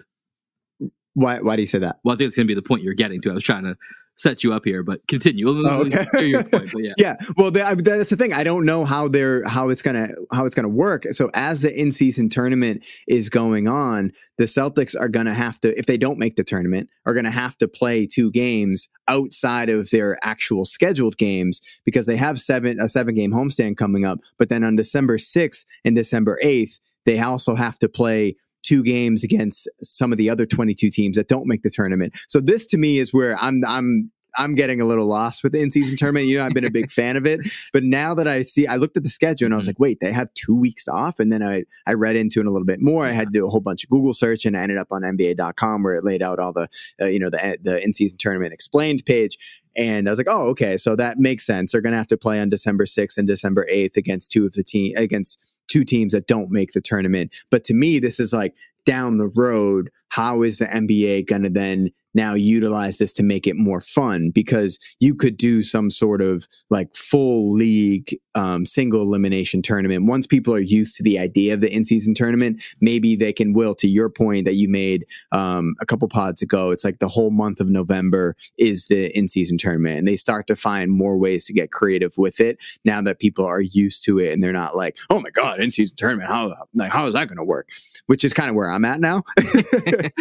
Why, 1.12 1.40
why 1.40 1.56
do 1.56 1.62
you 1.62 1.66
say 1.66 1.80
that? 1.80 1.98
Well, 2.02 2.14
I 2.14 2.16
think 2.16 2.28
it's 2.28 2.36
going 2.36 2.46
to 2.46 2.50
be 2.50 2.54
the 2.54 2.66
point 2.66 2.82
you're 2.82 2.94
getting 2.94 3.20
to. 3.22 3.30
I 3.30 3.34
was 3.34 3.44
trying 3.44 3.64
to 3.64 3.76
set 4.18 4.42
you 4.42 4.52
up 4.52 4.64
here, 4.64 4.82
but 4.82 5.06
continue. 5.06 5.48
Oh, 5.48 5.80
okay. 5.82 6.04
Point, 6.42 6.72
yeah. 6.76 6.92
yeah. 6.98 7.16
Well, 7.36 7.50
that's 7.50 8.10
the 8.10 8.16
thing. 8.16 8.34
I 8.34 8.44
don't 8.44 8.64
know 8.64 8.84
how 8.84 9.08
they're 9.08 9.42
how 9.48 9.70
it's 9.70 9.80
gonna 9.80 10.08
how 10.32 10.44
it's 10.44 10.54
gonna 10.54 10.68
work. 10.68 11.04
So 11.10 11.30
as 11.34 11.62
the 11.62 11.74
in 11.74 11.92
season 11.92 12.28
tournament 12.28 12.84
is 13.06 13.30
going 13.30 13.68
on, 13.68 14.12
the 14.36 14.44
Celtics 14.44 14.98
are 14.98 15.08
gonna 15.08 15.34
have 15.34 15.60
to, 15.60 15.76
if 15.78 15.86
they 15.86 15.96
don't 15.96 16.18
make 16.18 16.36
the 16.36 16.44
tournament, 16.44 16.90
are 17.06 17.14
gonna 17.14 17.30
have 17.30 17.56
to 17.58 17.68
play 17.68 18.06
two 18.06 18.30
games 18.30 18.88
outside 19.06 19.70
of 19.70 19.90
their 19.90 20.18
actual 20.22 20.64
scheduled 20.64 21.16
games 21.16 21.60
because 21.84 22.06
they 22.06 22.16
have 22.16 22.40
seven 22.40 22.78
a 22.80 22.88
seven 22.88 23.14
game 23.14 23.32
homestand 23.32 23.76
coming 23.76 24.04
up. 24.04 24.18
But 24.38 24.48
then 24.48 24.64
on 24.64 24.76
December 24.76 25.18
sixth 25.18 25.64
and 25.84 25.94
December 25.94 26.38
eighth, 26.42 26.80
they 27.06 27.20
also 27.20 27.54
have 27.54 27.78
to 27.78 27.88
play 27.88 28.36
two 28.62 28.82
games 28.82 29.24
against 29.24 29.68
some 29.80 30.12
of 30.12 30.18
the 30.18 30.28
other 30.30 30.46
22 30.46 30.90
teams 30.90 31.16
that 31.16 31.28
don't 31.28 31.46
make 31.46 31.62
the 31.62 31.70
tournament. 31.70 32.16
So 32.28 32.40
this 32.40 32.66
to 32.66 32.78
me 32.78 32.98
is 32.98 33.12
where 33.12 33.36
I'm 33.40 33.62
I'm 33.66 34.10
I'm 34.36 34.54
getting 34.54 34.80
a 34.80 34.84
little 34.84 35.06
lost 35.06 35.42
with 35.42 35.52
the 35.52 35.62
in-season 35.62 35.96
tournament. 35.96 36.26
You 36.26 36.38
know, 36.38 36.44
I've 36.44 36.52
been 36.52 36.64
a 36.64 36.70
big 36.70 36.90
fan 36.90 37.16
of 37.16 37.26
it, 37.26 37.40
but 37.72 37.82
now 37.82 38.14
that 38.14 38.28
I 38.28 38.42
see, 38.42 38.66
I 38.66 38.76
looked 38.76 38.96
at 38.96 39.02
the 39.02 39.08
schedule 39.08 39.46
and 39.46 39.54
I 39.54 39.56
was 39.56 39.66
mm-hmm. 39.66 39.70
like, 39.70 39.78
wait, 39.78 40.00
they 40.00 40.12
have 40.12 40.32
two 40.34 40.54
weeks 40.54 40.88
off. 40.88 41.18
And 41.18 41.32
then 41.32 41.42
I, 41.42 41.64
I 41.86 41.94
read 41.94 42.16
into 42.16 42.40
it 42.40 42.46
a 42.46 42.50
little 42.50 42.66
bit 42.66 42.80
more. 42.80 43.04
I 43.04 43.10
had 43.10 43.28
to 43.28 43.32
do 43.32 43.46
a 43.46 43.50
whole 43.50 43.60
bunch 43.60 43.84
of 43.84 43.90
Google 43.90 44.12
search 44.12 44.44
and 44.44 44.56
I 44.56 44.62
ended 44.62 44.78
up 44.78 44.88
on 44.90 45.02
NBA.com 45.02 45.82
where 45.82 45.96
it 45.96 46.04
laid 46.04 46.22
out 46.22 46.38
all 46.38 46.52
the, 46.52 46.68
uh, 47.00 47.06
you 47.06 47.18
know, 47.18 47.30
the, 47.30 47.58
the 47.62 47.82
in-season 47.82 48.18
tournament 48.18 48.52
explained 48.52 49.04
page. 49.06 49.38
And 49.76 50.08
I 50.08 50.12
was 50.12 50.18
like, 50.18 50.28
oh, 50.28 50.48
okay. 50.48 50.76
So 50.76 50.96
that 50.96 51.18
makes 51.18 51.46
sense. 51.46 51.72
They're 51.72 51.80
going 51.80 51.92
to 51.92 51.98
have 51.98 52.08
to 52.08 52.16
play 52.16 52.40
on 52.40 52.48
December 52.48 52.84
6th 52.84 53.16
and 53.16 53.28
December 53.28 53.66
8th 53.72 53.96
against 53.96 54.32
two 54.32 54.44
of 54.44 54.52
the 54.52 54.64
team 54.64 54.92
against 54.96 55.38
two 55.68 55.84
teams 55.84 56.12
that 56.12 56.26
don't 56.26 56.50
make 56.50 56.72
the 56.72 56.80
tournament. 56.80 57.30
But 57.50 57.62
to 57.64 57.74
me, 57.74 57.98
this 57.98 58.18
is 58.18 58.32
like 58.32 58.54
down 58.84 59.18
the 59.18 59.28
road. 59.28 59.90
How 60.08 60.42
is 60.42 60.58
the 60.58 60.64
NBA 60.64 61.26
going 61.26 61.42
to 61.42 61.50
then 61.50 61.90
now 62.18 62.34
utilize 62.34 62.98
this 62.98 63.12
to 63.14 63.22
make 63.22 63.46
it 63.46 63.56
more 63.56 63.80
fun 63.80 64.30
because 64.30 64.78
you 64.98 65.14
could 65.14 65.36
do 65.36 65.62
some 65.62 65.90
sort 65.90 66.20
of 66.20 66.46
like 66.68 66.94
full 66.94 67.52
league 67.52 68.10
um, 68.38 68.64
single 68.64 69.02
elimination 69.02 69.62
tournament. 69.62 70.06
Once 70.06 70.26
people 70.26 70.54
are 70.54 70.60
used 70.60 70.96
to 70.96 71.02
the 71.02 71.18
idea 71.18 71.54
of 71.54 71.60
the 71.60 71.74
in 71.74 71.84
season 71.84 72.14
tournament, 72.14 72.62
maybe 72.80 73.16
they 73.16 73.32
can 73.32 73.52
will 73.52 73.74
to 73.74 73.88
your 73.88 74.08
point 74.08 74.44
that 74.44 74.54
you 74.54 74.68
made 74.68 75.04
um, 75.32 75.74
a 75.80 75.86
couple 75.86 76.06
pods 76.08 76.40
ago. 76.40 76.70
It's 76.70 76.84
like 76.84 77.00
the 77.00 77.08
whole 77.08 77.32
month 77.32 77.58
of 77.60 77.68
November 77.68 78.36
is 78.56 78.86
the 78.86 79.10
in 79.18 79.26
season 79.26 79.58
tournament, 79.58 79.98
and 79.98 80.06
they 80.06 80.14
start 80.14 80.46
to 80.46 80.56
find 80.56 80.92
more 80.92 81.18
ways 81.18 81.46
to 81.46 81.52
get 81.52 81.72
creative 81.72 82.14
with 82.16 82.40
it 82.40 82.58
now 82.84 83.02
that 83.02 83.18
people 83.18 83.44
are 83.44 83.60
used 83.60 84.04
to 84.04 84.20
it 84.20 84.32
and 84.32 84.40
they're 84.40 84.52
not 84.52 84.76
like, 84.76 84.96
oh 85.10 85.20
my 85.20 85.30
god, 85.30 85.58
in 85.58 85.72
season 85.72 85.96
tournament, 85.96 86.30
how 86.30 86.54
like 86.74 86.92
how 86.92 87.06
is 87.06 87.14
that 87.14 87.26
going 87.26 87.38
to 87.38 87.44
work? 87.44 87.68
Which 88.06 88.22
is 88.24 88.32
kind 88.32 88.48
of 88.48 88.54
where 88.54 88.70
I'm 88.70 88.84
at 88.84 89.00
now. 89.00 89.22
like, 89.54 90.12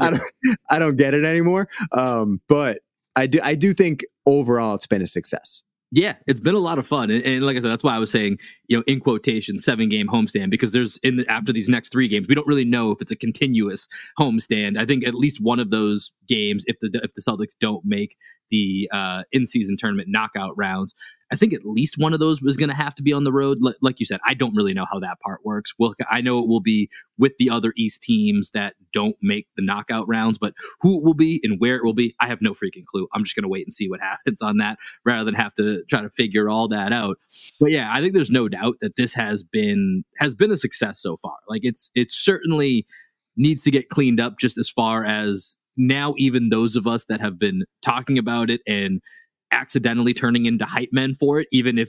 I, 0.00 0.10
don't, 0.10 0.22
I 0.70 0.78
don't 0.78 0.96
get 0.96 1.12
it 1.12 1.24
anymore. 1.24 1.68
Um, 1.92 2.40
but 2.48 2.78
I 3.14 3.26
do 3.26 3.40
I 3.42 3.56
do 3.56 3.74
think 3.74 4.04
overall 4.24 4.74
it's 4.74 4.86
been 4.86 5.02
a 5.02 5.06
success. 5.06 5.62
Yeah, 5.92 6.14
it's 6.26 6.40
been 6.40 6.54
a 6.54 6.58
lot 6.58 6.78
of 6.78 6.86
fun, 6.86 7.10
and, 7.10 7.24
and, 7.24 7.44
like 7.44 7.56
I 7.56 7.60
said, 7.60 7.70
that's 7.70 7.82
why 7.82 7.96
I 7.96 7.98
was 7.98 8.12
saying, 8.12 8.38
you 8.70 8.76
know, 8.76 8.84
in 8.86 9.00
quotation, 9.00 9.58
seven 9.58 9.88
game 9.88 10.06
homestand 10.06 10.48
because 10.48 10.70
there's 10.70 10.96
in 10.98 11.16
the, 11.16 11.30
after 11.30 11.52
these 11.52 11.68
next 11.68 11.90
three 11.90 12.06
games, 12.06 12.28
we 12.28 12.36
don't 12.36 12.46
really 12.46 12.64
know 12.64 12.92
if 12.92 13.02
it's 13.02 13.10
a 13.10 13.16
continuous 13.16 13.88
homestand. 14.18 14.78
I 14.78 14.86
think 14.86 15.04
at 15.04 15.14
least 15.14 15.40
one 15.42 15.58
of 15.58 15.70
those 15.70 16.12
games, 16.28 16.64
if 16.68 16.76
the 16.80 16.88
if 17.02 17.12
the 17.14 17.20
Celtics 17.20 17.56
don't 17.60 17.84
make 17.84 18.16
the 18.50 18.88
uh, 18.92 19.22
in 19.32 19.46
season 19.46 19.76
tournament 19.76 20.08
knockout 20.08 20.56
rounds, 20.56 20.94
I 21.32 21.36
think 21.36 21.54
at 21.54 21.64
least 21.64 21.94
one 21.96 22.12
of 22.12 22.18
those 22.18 22.42
was 22.42 22.56
going 22.56 22.70
to 22.70 22.74
have 22.74 22.94
to 22.96 23.02
be 23.02 23.12
on 23.12 23.24
the 23.24 23.32
road. 23.32 23.58
L- 23.64 23.74
like 23.80 24.00
you 24.00 24.06
said, 24.06 24.18
I 24.26 24.34
don't 24.34 24.54
really 24.54 24.74
know 24.74 24.86
how 24.90 24.98
that 24.98 25.20
part 25.20 25.40
works. 25.44 25.72
Well, 25.78 25.94
I 26.10 26.20
know 26.20 26.40
it 26.40 26.48
will 26.48 26.60
be 26.60 26.90
with 27.18 27.32
the 27.38 27.50
other 27.50 27.72
East 27.76 28.02
teams 28.02 28.50
that 28.50 28.74
don't 28.92 29.16
make 29.22 29.46
the 29.56 29.62
knockout 29.64 30.08
rounds, 30.08 30.38
but 30.38 30.54
who 30.80 30.98
it 30.98 31.04
will 31.04 31.14
be 31.14 31.40
and 31.44 31.60
where 31.60 31.76
it 31.76 31.84
will 31.84 31.94
be, 31.94 32.14
I 32.20 32.26
have 32.26 32.42
no 32.42 32.52
freaking 32.52 32.84
clue. 32.84 33.06
I'm 33.14 33.22
just 33.22 33.36
going 33.36 33.44
to 33.44 33.48
wait 33.48 33.66
and 33.66 33.72
see 33.72 33.88
what 33.88 34.00
happens 34.10 34.42
on 34.42 34.56
that 34.58 34.78
rather 35.04 35.24
than 35.24 35.34
have 35.34 35.54
to 35.54 35.84
try 35.88 36.02
to 36.02 36.10
figure 36.10 36.48
all 36.48 36.68
that 36.68 36.92
out. 36.92 37.18
But 37.60 37.70
yeah, 37.70 37.90
I 37.92 38.00
think 38.00 38.14
there's 38.14 38.30
no 38.30 38.48
doubt 38.48 38.59
that 38.80 38.96
this 38.96 39.14
has 39.14 39.42
been 39.42 40.04
has 40.18 40.34
been 40.34 40.52
a 40.52 40.56
success 40.56 41.00
so 41.00 41.16
far. 41.18 41.36
Like 41.48 41.62
it's 41.64 41.90
it 41.94 42.10
certainly 42.10 42.86
needs 43.36 43.62
to 43.64 43.70
get 43.70 43.88
cleaned 43.88 44.20
up 44.20 44.38
just 44.38 44.58
as 44.58 44.68
far 44.68 45.04
as 45.04 45.56
now 45.76 46.14
even 46.18 46.50
those 46.50 46.76
of 46.76 46.86
us 46.86 47.06
that 47.06 47.20
have 47.20 47.38
been 47.38 47.64
talking 47.82 48.18
about 48.18 48.50
it 48.50 48.60
and 48.66 49.00
accidentally 49.52 50.12
turning 50.12 50.46
into 50.46 50.64
hype 50.64 50.90
men 50.92 51.14
for 51.14 51.40
it, 51.40 51.48
even 51.52 51.78
if 51.78 51.88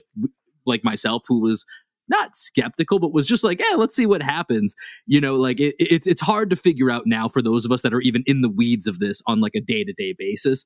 like 0.66 0.84
myself, 0.84 1.22
who 1.28 1.40
was 1.40 1.64
not 2.08 2.36
skeptical, 2.36 2.98
but 2.98 3.12
was 3.12 3.26
just 3.26 3.44
like, 3.44 3.60
yeah, 3.60 3.76
let's 3.76 3.96
see 3.96 4.06
what 4.06 4.22
happens. 4.22 4.74
You 5.06 5.20
know, 5.20 5.36
like 5.36 5.60
it, 5.60 5.74
it's 5.78 6.06
it's 6.06 6.20
hard 6.20 6.50
to 6.50 6.56
figure 6.56 6.90
out 6.90 7.06
now 7.06 7.28
for 7.28 7.42
those 7.42 7.64
of 7.64 7.72
us 7.72 7.82
that 7.82 7.94
are 7.94 8.00
even 8.00 8.22
in 8.26 8.42
the 8.42 8.48
weeds 8.48 8.86
of 8.86 8.98
this 8.98 9.22
on 9.26 9.40
like 9.40 9.54
a 9.54 9.60
day 9.60 9.84
to 9.84 9.92
day 9.92 10.14
basis 10.18 10.64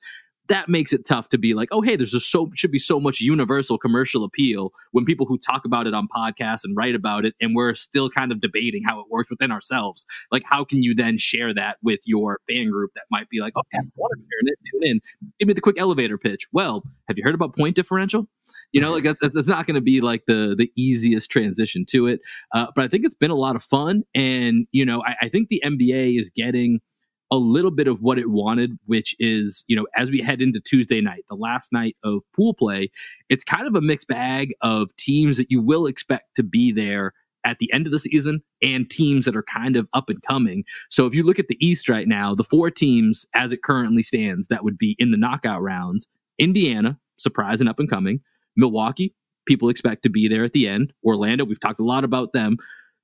that 0.48 0.68
makes 0.68 0.92
it 0.92 1.04
tough 1.06 1.28
to 1.30 1.38
be 1.38 1.54
like, 1.54 1.68
oh, 1.72 1.80
hey, 1.80 1.96
there's 1.96 2.12
just 2.12 2.30
so 2.30 2.50
should 2.54 2.70
be 2.70 2.78
so 2.78 3.00
much 3.00 3.20
universal 3.20 3.78
commercial 3.78 4.24
appeal 4.24 4.72
when 4.92 5.04
people 5.04 5.26
who 5.26 5.38
talk 5.38 5.64
about 5.64 5.86
it 5.86 5.94
on 5.94 6.08
podcasts 6.08 6.64
and 6.64 6.76
write 6.76 6.94
about 6.94 7.24
it, 7.24 7.34
and 7.40 7.54
we're 7.54 7.74
still 7.74 8.10
kind 8.10 8.32
of 8.32 8.40
debating 8.40 8.82
how 8.86 9.00
it 9.00 9.06
works 9.10 9.30
within 9.30 9.50
ourselves. 9.50 10.06
Like, 10.30 10.42
how 10.44 10.64
can 10.64 10.82
you 10.82 10.94
then 10.94 11.18
share 11.18 11.54
that 11.54 11.76
with 11.82 12.00
your 12.04 12.40
fan 12.48 12.70
group 12.70 12.92
that 12.94 13.04
might 13.10 13.28
be 13.28 13.40
like, 13.40 13.54
okay, 13.56 13.78
I 13.78 13.82
want 13.96 14.12
to 14.16 14.22
turn 14.22 14.46
it, 14.46 14.58
tune 14.70 14.90
in, 14.90 15.00
give 15.38 15.48
me 15.48 15.54
the 15.54 15.60
quick 15.60 15.78
elevator 15.78 16.18
pitch. 16.18 16.46
Well, 16.52 16.82
have 17.08 17.16
you 17.16 17.24
heard 17.24 17.34
about 17.34 17.56
point 17.56 17.76
differential? 17.76 18.28
You 18.72 18.80
know, 18.80 18.92
like 18.92 19.04
that's, 19.04 19.32
that's 19.34 19.48
not 19.48 19.66
going 19.66 19.74
to 19.74 19.80
be 19.80 20.00
like 20.00 20.24
the 20.26 20.54
the 20.56 20.70
easiest 20.76 21.30
transition 21.30 21.84
to 21.90 22.06
it. 22.06 22.20
Uh, 22.54 22.66
but 22.74 22.84
I 22.84 22.88
think 22.88 23.04
it's 23.04 23.14
been 23.14 23.30
a 23.30 23.36
lot 23.36 23.56
of 23.56 23.62
fun, 23.62 24.04
and 24.14 24.66
you 24.72 24.84
know, 24.84 25.02
I, 25.02 25.16
I 25.22 25.28
think 25.28 25.48
the 25.48 25.62
NBA 25.64 26.18
is 26.18 26.30
getting 26.30 26.80
a 27.30 27.36
little 27.36 27.70
bit 27.70 27.88
of 27.88 28.00
what 28.02 28.18
it 28.18 28.30
wanted, 28.30 28.78
which 28.86 29.16
is, 29.18 29.64
you 29.66 29.76
know, 29.76 29.86
as 29.96 30.10
we 30.10 30.20
head 30.20 30.40
into 30.40 30.60
Tuesday 30.60 31.00
night, 31.00 31.24
the 31.28 31.34
last 31.34 31.72
night 31.72 31.96
of 32.04 32.20
pool 32.34 32.54
play, 32.54 32.90
it's 33.28 33.44
kind 33.44 33.66
of 33.66 33.74
a 33.74 33.80
mixed 33.80 34.08
bag 34.08 34.54
of 34.60 34.94
teams 34.96 35.36
that 35.36 35.50
you 35.50 35.60
will 35.60 35.86
expect 35.86 36.36
to 36.36 36.42
be 36.42 36.70
there 36.72 37.12
at 37.44 37.58
the 37.58 37.72
end 37.72 37.86
of 37.86 37.92
the 37.92 37.98
season 37.98 38.42
and 38.60 38.90
teams 38.90 39.24
that 39.24 39.36
are 39.36 39.42
kind 39.42 39.76
of 39.76 39.88
up 39.92 40.08
and 40.08 40.20
coming. 40.22 40.64
So 40.90 41.06
if 41.06 41.14
you 41.14 41.22
look 41.22 41.38
at 41.38 41.48
the 41.48 41.64
East 41.64 41.88
right 41.88 42.08
now, 42.08 42.34
the 42.34 42.44
four 42.44 42.70
teams 42.70 43.24
as 43.34 43.52
it 43.52 43.62
currently 43.62 44.02
stands 44.02 44.48
that 44.48 44.64
would 44.64 44.78
be 44.78 44.96
in 44.98 45.10
the 45.12 45.16
knockout 45.16 45.62
rounds 45.62 46.08
Indiana, 46.38 46.98
surprise 47.16 47.60
and 47.60 47.70
up 47.70 47.78
and 47.78 47.88
coming, 47.88 48.20
Milwaukee, 48.56 49.14
people 49.46 49.68
expect 49.68 50.02
to 50.02 50.10
be 50.10 50.28
there 50.28 50.44
at 50.44 50.52
the 50.52 50.68
end, 50.68 50.92
Orlando, 51.04 51.44
we've 51.44 51.60
talked 51.60 51.80
a 51.80 51.84
lot 51.84 52.04
about 52.04 52.32
them 52.32 52.58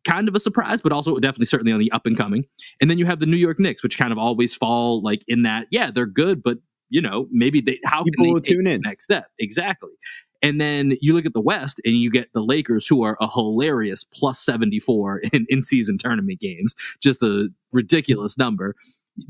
kind 0.04 0.28
of 0.28 0.34
a 0.34 0.40
surprise, 0.40 0.80
but 0.80 0.92
also 0.92 1.18
definitely 1.18 1.46
certainly 1.46 1.72
on 1.72 1.80
the 1.80 1.90
up 1.92 2.06
and 2.06 2.16
coming. 2.16 2.44
And 2.80 2.90
then 2.90 2.98
you 2.98 3.06
have 3.06 3.20
the 3.20 3.26
New 3.26 3.36
York 3.36 3.58
Knicks, 3.58 3.82
which 3.82 3.98
kind 3.98 4.12
of 4.12 4.18
always 4.18 4.54
fall 4.54 5.02
like 5.02 5.22
in 5.28 5.42
that, 5.42 5.66
yeah, 5.70 5.90
they're 5.90 6.06
good, 6.06 6.42
but 6.42 6.58
you 6.90 7.00
know, 7.00 7.26
maybe 7.30 7.60
they 7.60 7.78
how 7.84 8.04
People 8.04 8.26
can 8.26 8.34
they 8.34 8.40
tune 8.40 8.64
the 8.64 8.72
in. 8.72 8.80
next 8.82 9.04
step 9.04 9.26
exactly. 9.38 9.92
And 10.42 10.60
then 10.60 10.96
you 11.00 11.14
look 11.14 11.24
at 11.24 11.34
the 11.34 11.40
West 11.40 11.80
and 11.84 11.94
you 11.94 12.10
get 12.10 12.28
the 12.34 12.42
Lakers, 12.42 12.86
who 12.86 13.04
are 13.04 13.16
a 13.20 13.30
hilarious 13.32 14.04
plus 14.04 14.40
74 14.40 15.18
in, 15.32 15.46
in 15.48 15.62
season 15.62 15.98
tournament 15.98 16.40
games, 16.40 16.74
just 17.00 17.22
a 17.22 17.48
ridiculous 17.70 18.36
number. 18.36 18.74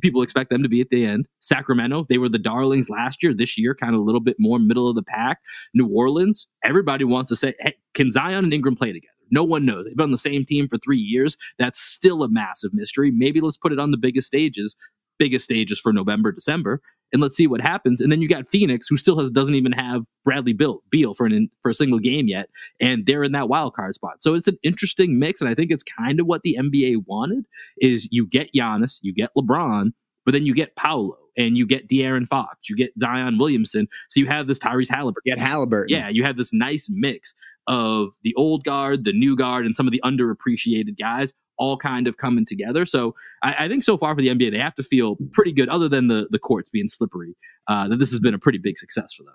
People 0.01 0.23
expect 0.23 0.51
them 0.51 0.62
to 0.62 0.69
be 0.69 0.81
at 0.81 0.89
the 0.90 1.05
end. 1.05 1.27
Sacramento, 1.40 2.07
they 2.09 2.16
were 2.16 2.28
the 2.28 2.39
darlings 2.39 2.89
last 2.89 3.23
year. 3.23 3.35
This 3.35 3.59
year, 3.59 3.74
kind 3.74 3.94
of 3.94 4.01
a 4.01 4.05
little 4.05 4.20
bit 4.20 4.36
more 4.39 4.59
middle 4.59 4.89
of 4.89 4.94
the 4.94 5.03
pack. 5.03 5.39
New 5.74 5.89
Orleans, 5.89 6.47
everybody 6.65 7.05
wants 7.05 7.28
to 7.31 7.36
say, 7.36 7.55
hey, 7.61 7.74
can 7.93 8.11
Zion 8.11 8.44
and 8.44 8.55
Ingram 8.55 8.77
play 8.77 8.93
together? 8.93 9.12
No 9.33 9.43
one 9.43 9.65
knows. 9.65 9.85
They've 9.85 9.97
been 9.97 10.05
on 10.05 10.11
the 10.13 10.19
same 10.19 10.45
team 10.45 10.69
for 10.69 10.79
three 10.79 10.99
years. 10.99 11.37
That's 11.59 11.81
still 11.81 12.23
a 12.23 12.29
massive 12.29 12.73
mystery. 12.73 13.11
Maybe 13.11 13.41
let's 13.41 13.57
put 13.57 13.73
it 13.73 13.81
on 13.81 13.91
the 13.91 13.97
biggest 13.97 14.29
stages, 14.29 14.77
biggest 15.19 15.45
stages 15.45 15.81
for 15.81 15.93
November, 15.93 16.31
December, 16.31 16.81
and 17.13 17.21
let's 17.21 17.37
see 17.37 17.47
what 17.47 17.61
happens. 17.61 18.01
And 18.01 18.11
then 18.11 18.23
you 18.23 18.29
got 18.29 18.49
Phoenix, 18.49 18.87
who 18.89 18.97
still 18.97 19.19
has 19.19 19.31
doesn't 19.31 19.55
even 19.55 19.73
have 19.73 20.05
Bradley 20.25 20.53
Bill, 20.53 20.83
Beal 20.91 21.15
for 21.15 21.27
an 21.27 21.51
for 21.63 21.71
a 21.71 21.75
single 21.75 21.99
game 21.99 22.29
yet, 22.29 22.49
and 22.81 23.07
they're 23.07 23.23
in 23.23 23.33
that 23.33 23.49
wild 23.49 23.75
card 23.75 23.95
spot. 23.95 24.23
So 24.23 24.35
it's 24.35 24.49
an 24.49 24.59
interesting 24.63 25.19
mix, 25.19 25.41
and 25.41 25.51
I 25.51 25.55
think 25.55 25.71
it's 25.71 25.83
kind 25.83 26.21
of 26.21 26.27
what 26.27 26.43
the 26.43 26.57
NBA 26.59 27.05
wanted: 27.07 27.47
is 27.79 28.09
you 28.11 28.27
get 28.27 28.53
Giannis, 28.55 28.99
you 29.03 29.15
get 29.15 29.31
LeBron, 29.37 29.93
but 30.25 30.33
then 30.33 30.47
you 30.47 30.55
get 30.55 30.77
Paolo 30.77 31.17
and 31.37 31.57
you 31.57 31.67
get 31.67 31.89
De'Aaron 31.89 32.29
Fox, 32.29 32.69
you 32.69 32.77
get 32.77 32.93
Zion 33.01 33.39
Williamson. 33.39 33.89
So 34.11 34.21
you 34.21 34.27
have 34.27 34.47
this 34.47 34.59
Tyrese 34.59 34.91
Halliburton. 34.91 35.23
Get 35.25 35.39
Halliburton. 35.39 35.95
Yeah, 35.95 36.09
you 36.09 36.25
have 36.25 36.37
this 36.37 36.53
nice 36.53 36.89
mix 36.91 37.35
of 37.67 38.11
the 38.23 38.35
old 38.35 38.65
guard, 38.65 39.05
the 39.05 39.13
new 39.13 39.37
guard, 39.37 39.65
and 39.65 39.75
some 39.75 39.87
of 39.87 39.93
the 39.93 40.01
underappreciated 40.05 40.99
guys 40.99 41.33
all 41.59 41.77
kind 41.77 42.09
of 42.09 42.17
coming 42.17 42.45
together. 42.45 42.85
So 42.85 43.15
I, 43.43 43.65
I 43.65 43.69
think 43.69 43.85
so 43.85 43.97
far 43.97 44.15
for 44.15 44.23
the 44.23 44.29
NBA, 44.29 44.51
they 44.51 44.59
have 44.59 44.75
to 44.77 44.83
feel 44.83 45.17
pretty 45.33 45.53
good, 45.53 45.69
other 45.69 45.89
than 45.89 46.09
the 46.09 46.29
the 46.31 46.39
courts 46.39 46.71
being 46.71 46.89
slippery, 46.89 47.37
uh, 47.69 47.89
that 47.89 47.99
this 47.99 48.11
has 48.11 48.21
been 48.21 48.35
a 48.35 48.39
pretty 48.39 48.59
big 48.59 48.79
success 48.79 49.13
for 49.13 49.25
them. 49.25 49.35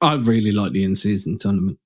I 0.00 0.14
really 0.14 0.52
like 0.52 0.72
the 0.72 0.82
in 0.84 0.94
season 0.94 1.38
tournament. 1.38 1.78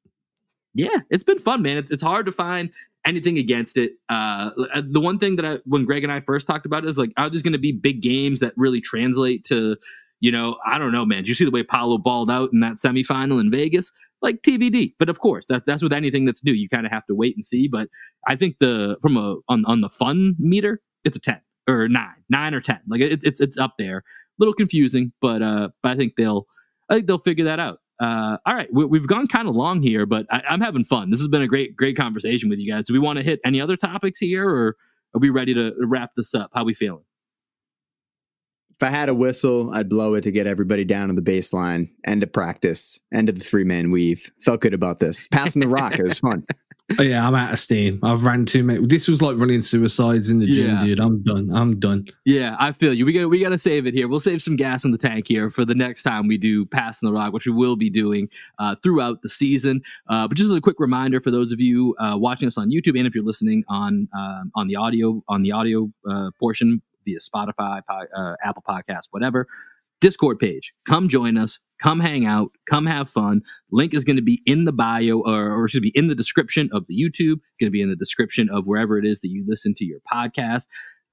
Yeah, 0.74 1.00
it's 1.10 1.24
been 1.24 1.38
fun, 1.38 1.62
man. 1.62 1.76
It's 1.76 1.90
it's 1.90 2.02
hard 2.02 2.26
to 2.26 2.32
find 2.32 2.70
anything 3.06 3.38
against 3.38 3.76
it. 3.76 3.92
Uh, 4.08 4.50
the 4.82 5.00
one 5.00 5.18
thing 5.18 5.36
that 5.36 5.44
I, 5.44 5.58
when 5.64 5.84
Greg 5.84 6.02
and 6.02 6.12
I 6.12 6.20
first 6.20 6.46
talked 6.46 6.66
about 6.66 6.84
it, 6.84 6.88
is 6.88 6.98
like, 6.98 7.12
are 7.16 7.30
there's 7.30 7.42
going 7.42 7.52
to 7.52 7.58
be 7.58 7.72
big 7.72 8.02
games 8.02 8.40
that 8.40 8.52
really 8.56 8.80
translate 8.80 9.44
to, 9.44 9.76
you 10.20 10.32
know, 10.32 10.56
I 10.66 10.78
don't 10.78 10.92
know, 10.92 11.04
man. 11.04 11.18
Did 11.18 11.28
you 11.28 11.34
see 11.34 11.44
the 11.44 11.50
way 11.50 11.62
Paolo 11.62 11.98
balled 11.98 12.30
out 12.30 12.50
in 12.52 12.60
that 12.60 12.76
semifinal 12.76 13.40
in 13.40 13.50
Vegas? 13.50 13.92
Like 14.22 14.42
TBD. 14.42 14.94
But 14.98 15.08
of 15.08 15.20
course, 15.20 15.46
that, 15.48 15.66
that's 15.66 15.82
with 15.82 15.92
anything 15.92 16.24
that's 16.24 16.42
new. 16.42 16.52
You 16.52 16.68
kind 16.68 16.86
of 16.86 16.92
have 16.92 17.06
to 17.06 17.14
wait 17.14 17.36
and 17.36 17.44
see. 17.44 17.68
But 17.68 17.88
I 18.26 18.36
think 18.36 18.56
the 18.60 18.96
from 19.02 19.16
a 19.16 19.36
on 19.48 19.64
on 19.66 19.82
the 19.82 19.90
fun 19.90 20.34
meter, 20.38 20.80
it's 21.04 21.16
a 21.16 21.20
ten 21.20 21.40
or 21.68 21.88
nine, 21.88 22.24
nine 22.30 22.54
or 22.54 22.60
ten. 22.60 22.80
Like 22.88 23.00
it, 23.00 23.22
it's 23.22 23.40
it's 23.40 23.58
up 23.58 23.74
there. 23.78 23.98
A 23.98 24.02
little 24.38 24.54
confusing, 24.54 25.12
but 25.20 25.42
uh, 25.42 25.68
but 25.82 25.92
I 25.92 25.96
think 25.96 26.14
they'll 26.16 26.46
I 26.88 26.94
think 26.94 27.06
they'll 27.06 27.18
figure 27.18 27.44
that 27.44 27.60
out. 27.60 27.80
Uh, 27.98 28.36
all 28.44 28.54
right, 28.54 28.68
we, 28.72 28.98
have 28.98 29.06
gone 29.06 29.26
kind 29.26 29.48
of 29.48 29.56
long 29.56 29.82
here, 29.82 30.04
but 30.04 30.26
I, 30.30 30.42
I'm 30.50 30.60
having 30.60 30.84
fun. 30.84 31.10
This 31.10 31.20
has 31.20 31.28
been 31.28 31.40
a 31.40 31.46
great, 31.46 31.74
great 31.74 31.96
conversation 31.96 32.50
with 32.50 32.58
you 32.58 32.70
guys. 32.70 32.86
Do 32.86 32.92
we 32.92 32.98
want 32.98 33.16
to 33.16 33.22
hit 33.22 33.40
any 33.42 33.58
other 33.58 33.74
topics 33.76 34.18
here, 34.18 34.46
or 34.46 34.76
are 35.14 35.18
we 35.18 35.30
ready 35.30 35.54
to 35.54 35.72
wrap 35.80 36.10
this 36.14 36.34
up? 36.34 36.50
How 36.54 36.64
we 36.64 36.74
feeling? 36.74 37.04
If 38.78 38.86
I 38.86 38.90
had 38.90 39.08
a 39.08 39.14
whistle, 39.14 39.70
I'd 39.72 39.88
blow 39.88 40.14
it 40.14 40.20
to 40.22 40.30
get 40.30 40.46
everybody 40.46 40.84
down 40.84 41.08
to 41.08 41.14
the 41.14 41.22
baseline. 41.22 41.88
End 42.06 42.22
of 42.22 42.30
practice. 42.32 43.00
End 43.12 43.28
of 43.30 43.34
the 43.38 43.44
three 43.44 43.64
man 43.64 43.90
weave. 43.90 44.30
Felt 44.40 44.60
good 44.60 44.74
about 44.74 44.98
this. 44.98 45.26
Passing 45.28 45.60
the 45.60 45.68
rock. 45.68 45.98
It 45.98 46.04
was 46.04 46.18
fun. 46.20 46.44
Oh, 47.00 47.02
yeah, 47.02 47.26
I'm 47.26 47.34
out 47.34 47.52
of 47.52 47.58
steam. 47.58 47.98
I've 48.04 48.22
ran 48.24 48.44
too 48.44 48.62
many. 48.62 48.86
This 48.86 49.08
was 49.08 49.20
like 49.20 49.36
running 49.38 49.60
suicides 49.60 50.30
in 50.30 50.38
the 50.38 50.46
gym, 50.46 50.66
Yeah. 50.68 50.84
dude. 50.84 51.00
I'm 51.00 51.20
done. 51.24 51.50
I'm 51.52 51.80
done. 51.80 52.06
Yeah, 52.24 52.54
I 52.60 52.70
feel 52.70 52.94
you. 52.94 53.04
We 53.04 53.12
got 53.12 53.26
we 53.28 53.40
got 53.40 53.48
to 53.48 53.58
save 53.58 53.88
it 53.88 53.94
here. 53.94 54.06
We'll 54.06 54.20
save 54.20 54.40
some 54.40 54.54
gas 54.54 54.84
in 54.84 54.92
the 54.92 54.96
tank 54.98 55.26
here 55.26 55.50
for 55.50 55.64
the 55.64 55.74
next 55.74 56.04
time 56.04 56.28
we 56.28 56.38
do 56.38 56.64
passing 56.64 57.08
the 57.08 57.12
rock, 57.12 57.32
which 57.32 57.44
we 57.44 57.52
will 57.52 57.74
be 57.74 57.90
doing 57.90 58.28
uh, 58.60 58.76
throughout 58.84 59.20
the 59.22 59.28
season. 59.28 59.82
Uh, 60.08 60.28
but 60.28 60.36
just 60.36 60.48
a 60.52 60.60
quick 60.60 60.78
reminder 60.78 61.20
for 61.20 61.32
those 61.32 61.50
of 61.50 61.58
you 61.60 61.96
uh, 61.98 62.16
watching 62.16 62.46
us 62.46 62.56
on 62.56 62.70
YouTube, 62.70 62.96
and 62.96 63.04
if 63.04 63.16
you're 63.16 63.24
listening 63.24 63.64
on 63.66 64.06
um, 64.16 64.52
on 64.54 64.68
the 64.68 64.76
audio 64.76 65.20
on 65.26 65.42
the 65.42 65.50
audio 65.50 65.90
uh, 66.08 66.30
portion 66.38 66.80
via 67.06 67.18
Spotify, 67.18 67.80
uh, 67.90 68.34
Apple 68.44 68.64
Podcast, 68.68 69.04
whatever. 69.10 69.46
Discord 70.00 70.38
page. 70.38 70.72
Come 70.86 71.08
join 71.08 71.38
us. 71.38 71.58
Come 71.82 72.00
hang 72.00 72.26
out. 72.26 72.50
Come 72.68 72.86
have 72.86 73.08
fun. 73.08 73.40
Link 73.70 73.94
is 73.94 74.04
going 74.04 74.16
to 74.16 74.22
be 74.22 74.42
in 74.44 74.66
the 74.66 74.72
bio, 74.72 75.20
or, 75.20 75.52
or 75.52 75.68
should 75.68 75.82
be 75.82 75.92
in 75.94 76.08
the 76.08 76.14
description 76.14 76.68
of 76.72 76.84
the 76.86 76.94
YouTube. 76.94 77.38
Going 77.58 77.68
to 77.68 77.70
be 77.70 77.80
in 77.80 77.88
the 77.88 77.96
description 77.96 78.48
of 78.50 78.66
wherever 78.66 78.98
it 78.98 79.06
is 79.06 79.20
that 79.20 79.28
you 79.28 79.44
listen 79.48 79.74
to 79.76 79.84
your 79.86 80.00
podcast 80.12 80.66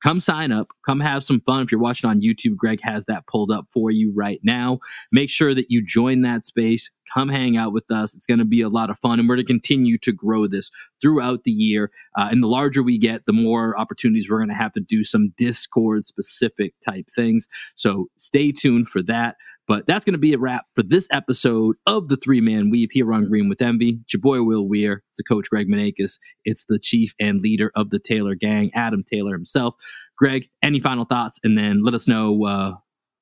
come 0.03 0.19
sign 0.19 0.51
up. 0.51 0.67
Come 0.85 0.99
have 0.99 1.23
some 1.23 1.39
fun. 1.41 1.63
If 1.63 1.71
you're 1.71 1.81
watching 1.81 2.09
on 2.09 2.21
youtube 2.21 2.57
greg 2.57 2.81
has 2.81 3.05
that 3.05 3.25
pulled 3.27 3.51
up 3.51 3.67
for 3.73 3.89
you 3.89 4.11
right 4.13 4.39
now. 4.43 4.79
Make 5.11 5.29
sure 5.29 5.53
that 5.55 5.69
you 5.69 5.83
join 5.83 6.21
that 6.21 6.45
space. 6.45 6.91
Come 7.13 7.29
hang 7.29 7.57
out 7.57 7.73
with 7.73 7.89
us. 7.91 8.15
It's 8.15 8.25
going 8.25 8.39
to 8.39 8.45
be 8.45 8.61
a 8.61 8.69
lot 8.69 8.89
of 8.89 8.97
fun 8.99 9.19
and 9.19 9.29
we're 9.29 9.35
going 9.35 9.45
to 9.45 9.53
continue 9.53 9.97
to 9.99 10.11
grow 10.11 10.47
this 10.47 10.71
throughout 11.01 11.43
the 11.43 11.51
year. 11.51 11.91
Uh, 12.17 12.27
and 12.31 12.41
the 12.41 12.47
larger 12.47 12.83
we 12.83 12.97
get 12.97 13.25
the 13.25 13.33
more 13.33 13.77
opportunities 13.77 14.29
we're 14.29 14.39
going 14.39 14.49
to 14.49 14.55
have 14.55 14.73
to 14.73 14.81
do 14.81 15.03
some 15.03 15.33
discord 15.37 16.05
specific 16.05 16.73
type 16.85 17.05
things. 17.13 17.47
So 17.75 18.07
stay 18.17 18.51
tuned 18.51 18.89
for 18.89 19.01
that 19.03 19.35
but 19.67 19.87
that's 19.87 20.03
going 20.05 20.13
to 20.13 20.19
be 20.19 20.33
a 20.33 20.37
wrap 20.37 20.65
for 20.75 20.83
this 20.83 21.07
episode 21.11 21.75
of 21.85 22.09
the 22.09 22.17
Three 22.17 22.41
Man 22.41 22.69
Weave 22.69 22.89
here 22.91 23.11
on 23.13 23.27
Green 23.27 23.49
with 23.49 23.61
Envy. 23.61 23.99
It's 24.03 24.13
your 24.13 24.21
boy 24.21 24.43
Will 24.43 24.67
Weir. 24.67 25.03
It's 25.09 25.17
the 25.17 25.23
coach 25.23 25.49
Greg 25.49 25.67
Maneikis. 25.67 26.19
It's 26.45 26.65
the 26.67 26.79
chief 26.79 27.13
and 27.19 27.41
leader 27.41 27.71
of 27.75 27.89
the 27.89 27.99
Taylor 27.99 28.35
Gang, 28.35 28.71
Adam 28.73 29.03
Taylor 29.03 29.33
himself. 29.33 29.75
Greg, 30.17 30.49
any 30.61 30.79
final 30.79 31.05
thoughts, 31.05 31.39
and 31.43 31.57
then 31.57 31.83
let 31.83 31.93
us 31.93 32.07
know 32.07 32.43
uh, 32.45 32.73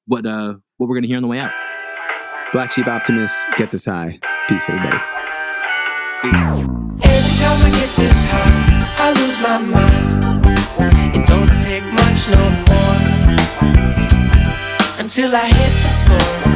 what 0.08 0.26
uh, 0.26 0.56
what 0.78 0.88
we're 0.88 0.96
going 0.96 1.04
to 1.04 1.08
hear 1.08 1.18
on 1.18 1.24
the 1.24 1.28
way 1.28 1.40
out. 1.40 1.52
Black 2.52 2.72
Sheep 2.72 2.88
Optimist, 2.88 3.46
get 3.56 3.72
this 3.72 3.86
high. 3.86 4.20
Peace, 4.48 4.70
everybody. 4.70 4.98
Every 6.24 6.32
time 7.40 7.62
I 7.66 7.70
get 7.72 7.96
this 7.96 8.26
high, 8.30 8.82
I 8.98 9.14
lose 9.14 9.40
my 9.42 9.58
mind. 9.58 10.22
It 11.16 11.26
don't 11.28 11.56
take 11.64 11.86
much 11.94 12.28
no 12.30 12.50
more 12.68 12.92
until 15.00 15.36
I 15.36 15.46
hit 15.48 15.91
the 16.12 16.24
floor. 16.26 16.52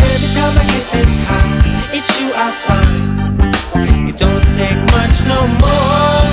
Every 0.00 0.30
time 0.34 0.54
I 0.56 0.64
get 0.72 0.84
this 0.92 1.16
high, 1.28 1.96
it's 1.96 2.10
you 2.20 2.28
I 2.34 2.50
find. 2.66 4.08
It 4.08 4.16
don't 4.16 4.46
take 4.56 4.78
much 4.96 5.16
no 5.26 5.40
more 5.62 6.24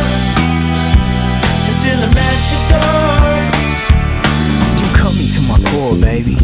until 1.69 1.97
I'm 2.05 2.17
at 2.17 2.41
your 2.51 2.63
door. 2.72 3.30
You 4.80 4.88
cut 4.95 5.13
me 5.15 5.26
to 5.35 5.41
my 5.43 5.59
core, 5.72 5.95
baby. 5.99 6.35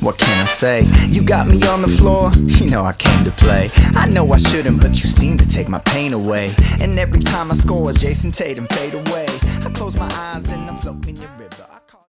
What 0.00 0.16
can 0.16 0.42
I 0.42 0.46
say? 0.46 0.86
You 1.08 1.22
got 1.22 1.46
me 1.46 1.62
on 1.68 1.82
the 1.82 1.88
floor, 1.88 2.32
you 2.34 2.70
know 2.70 2.84
I 2.84 2.94
came 2.94 3.22
to 3.24 3.30
play. 3.32 3.70
I 3.94 4.08
know 4.08 4.32
I 4.32 4.38
shouldn't, 4.38 4.80
but 4.80 4.92
you 4.92 5.08
seem 5.08 5.36
to 5.38 5.46
take 5.46 5.68
my 5.68 5.78
pain 5.80 6.14
away. 6.14 6.54
And 6.80 6.98
every 6.98 7.20
time 7.20 7.50
I 7.50 7.54
score, 7.54 7.92
Jayson 7.92 8.32
Tatum 8.32 8.66
fade 8.68 8.94
away. 8.94 9.26
I 9.62 9.70
close 9.74 9.96
my 9.96 10.10
eyes 10.14 10.50
and 10.50 10.70
I'm 10.70 10.76
floating 10.78 11.16
in 11.16 11.22
your 11.22 11.30
river. 11.38 11.69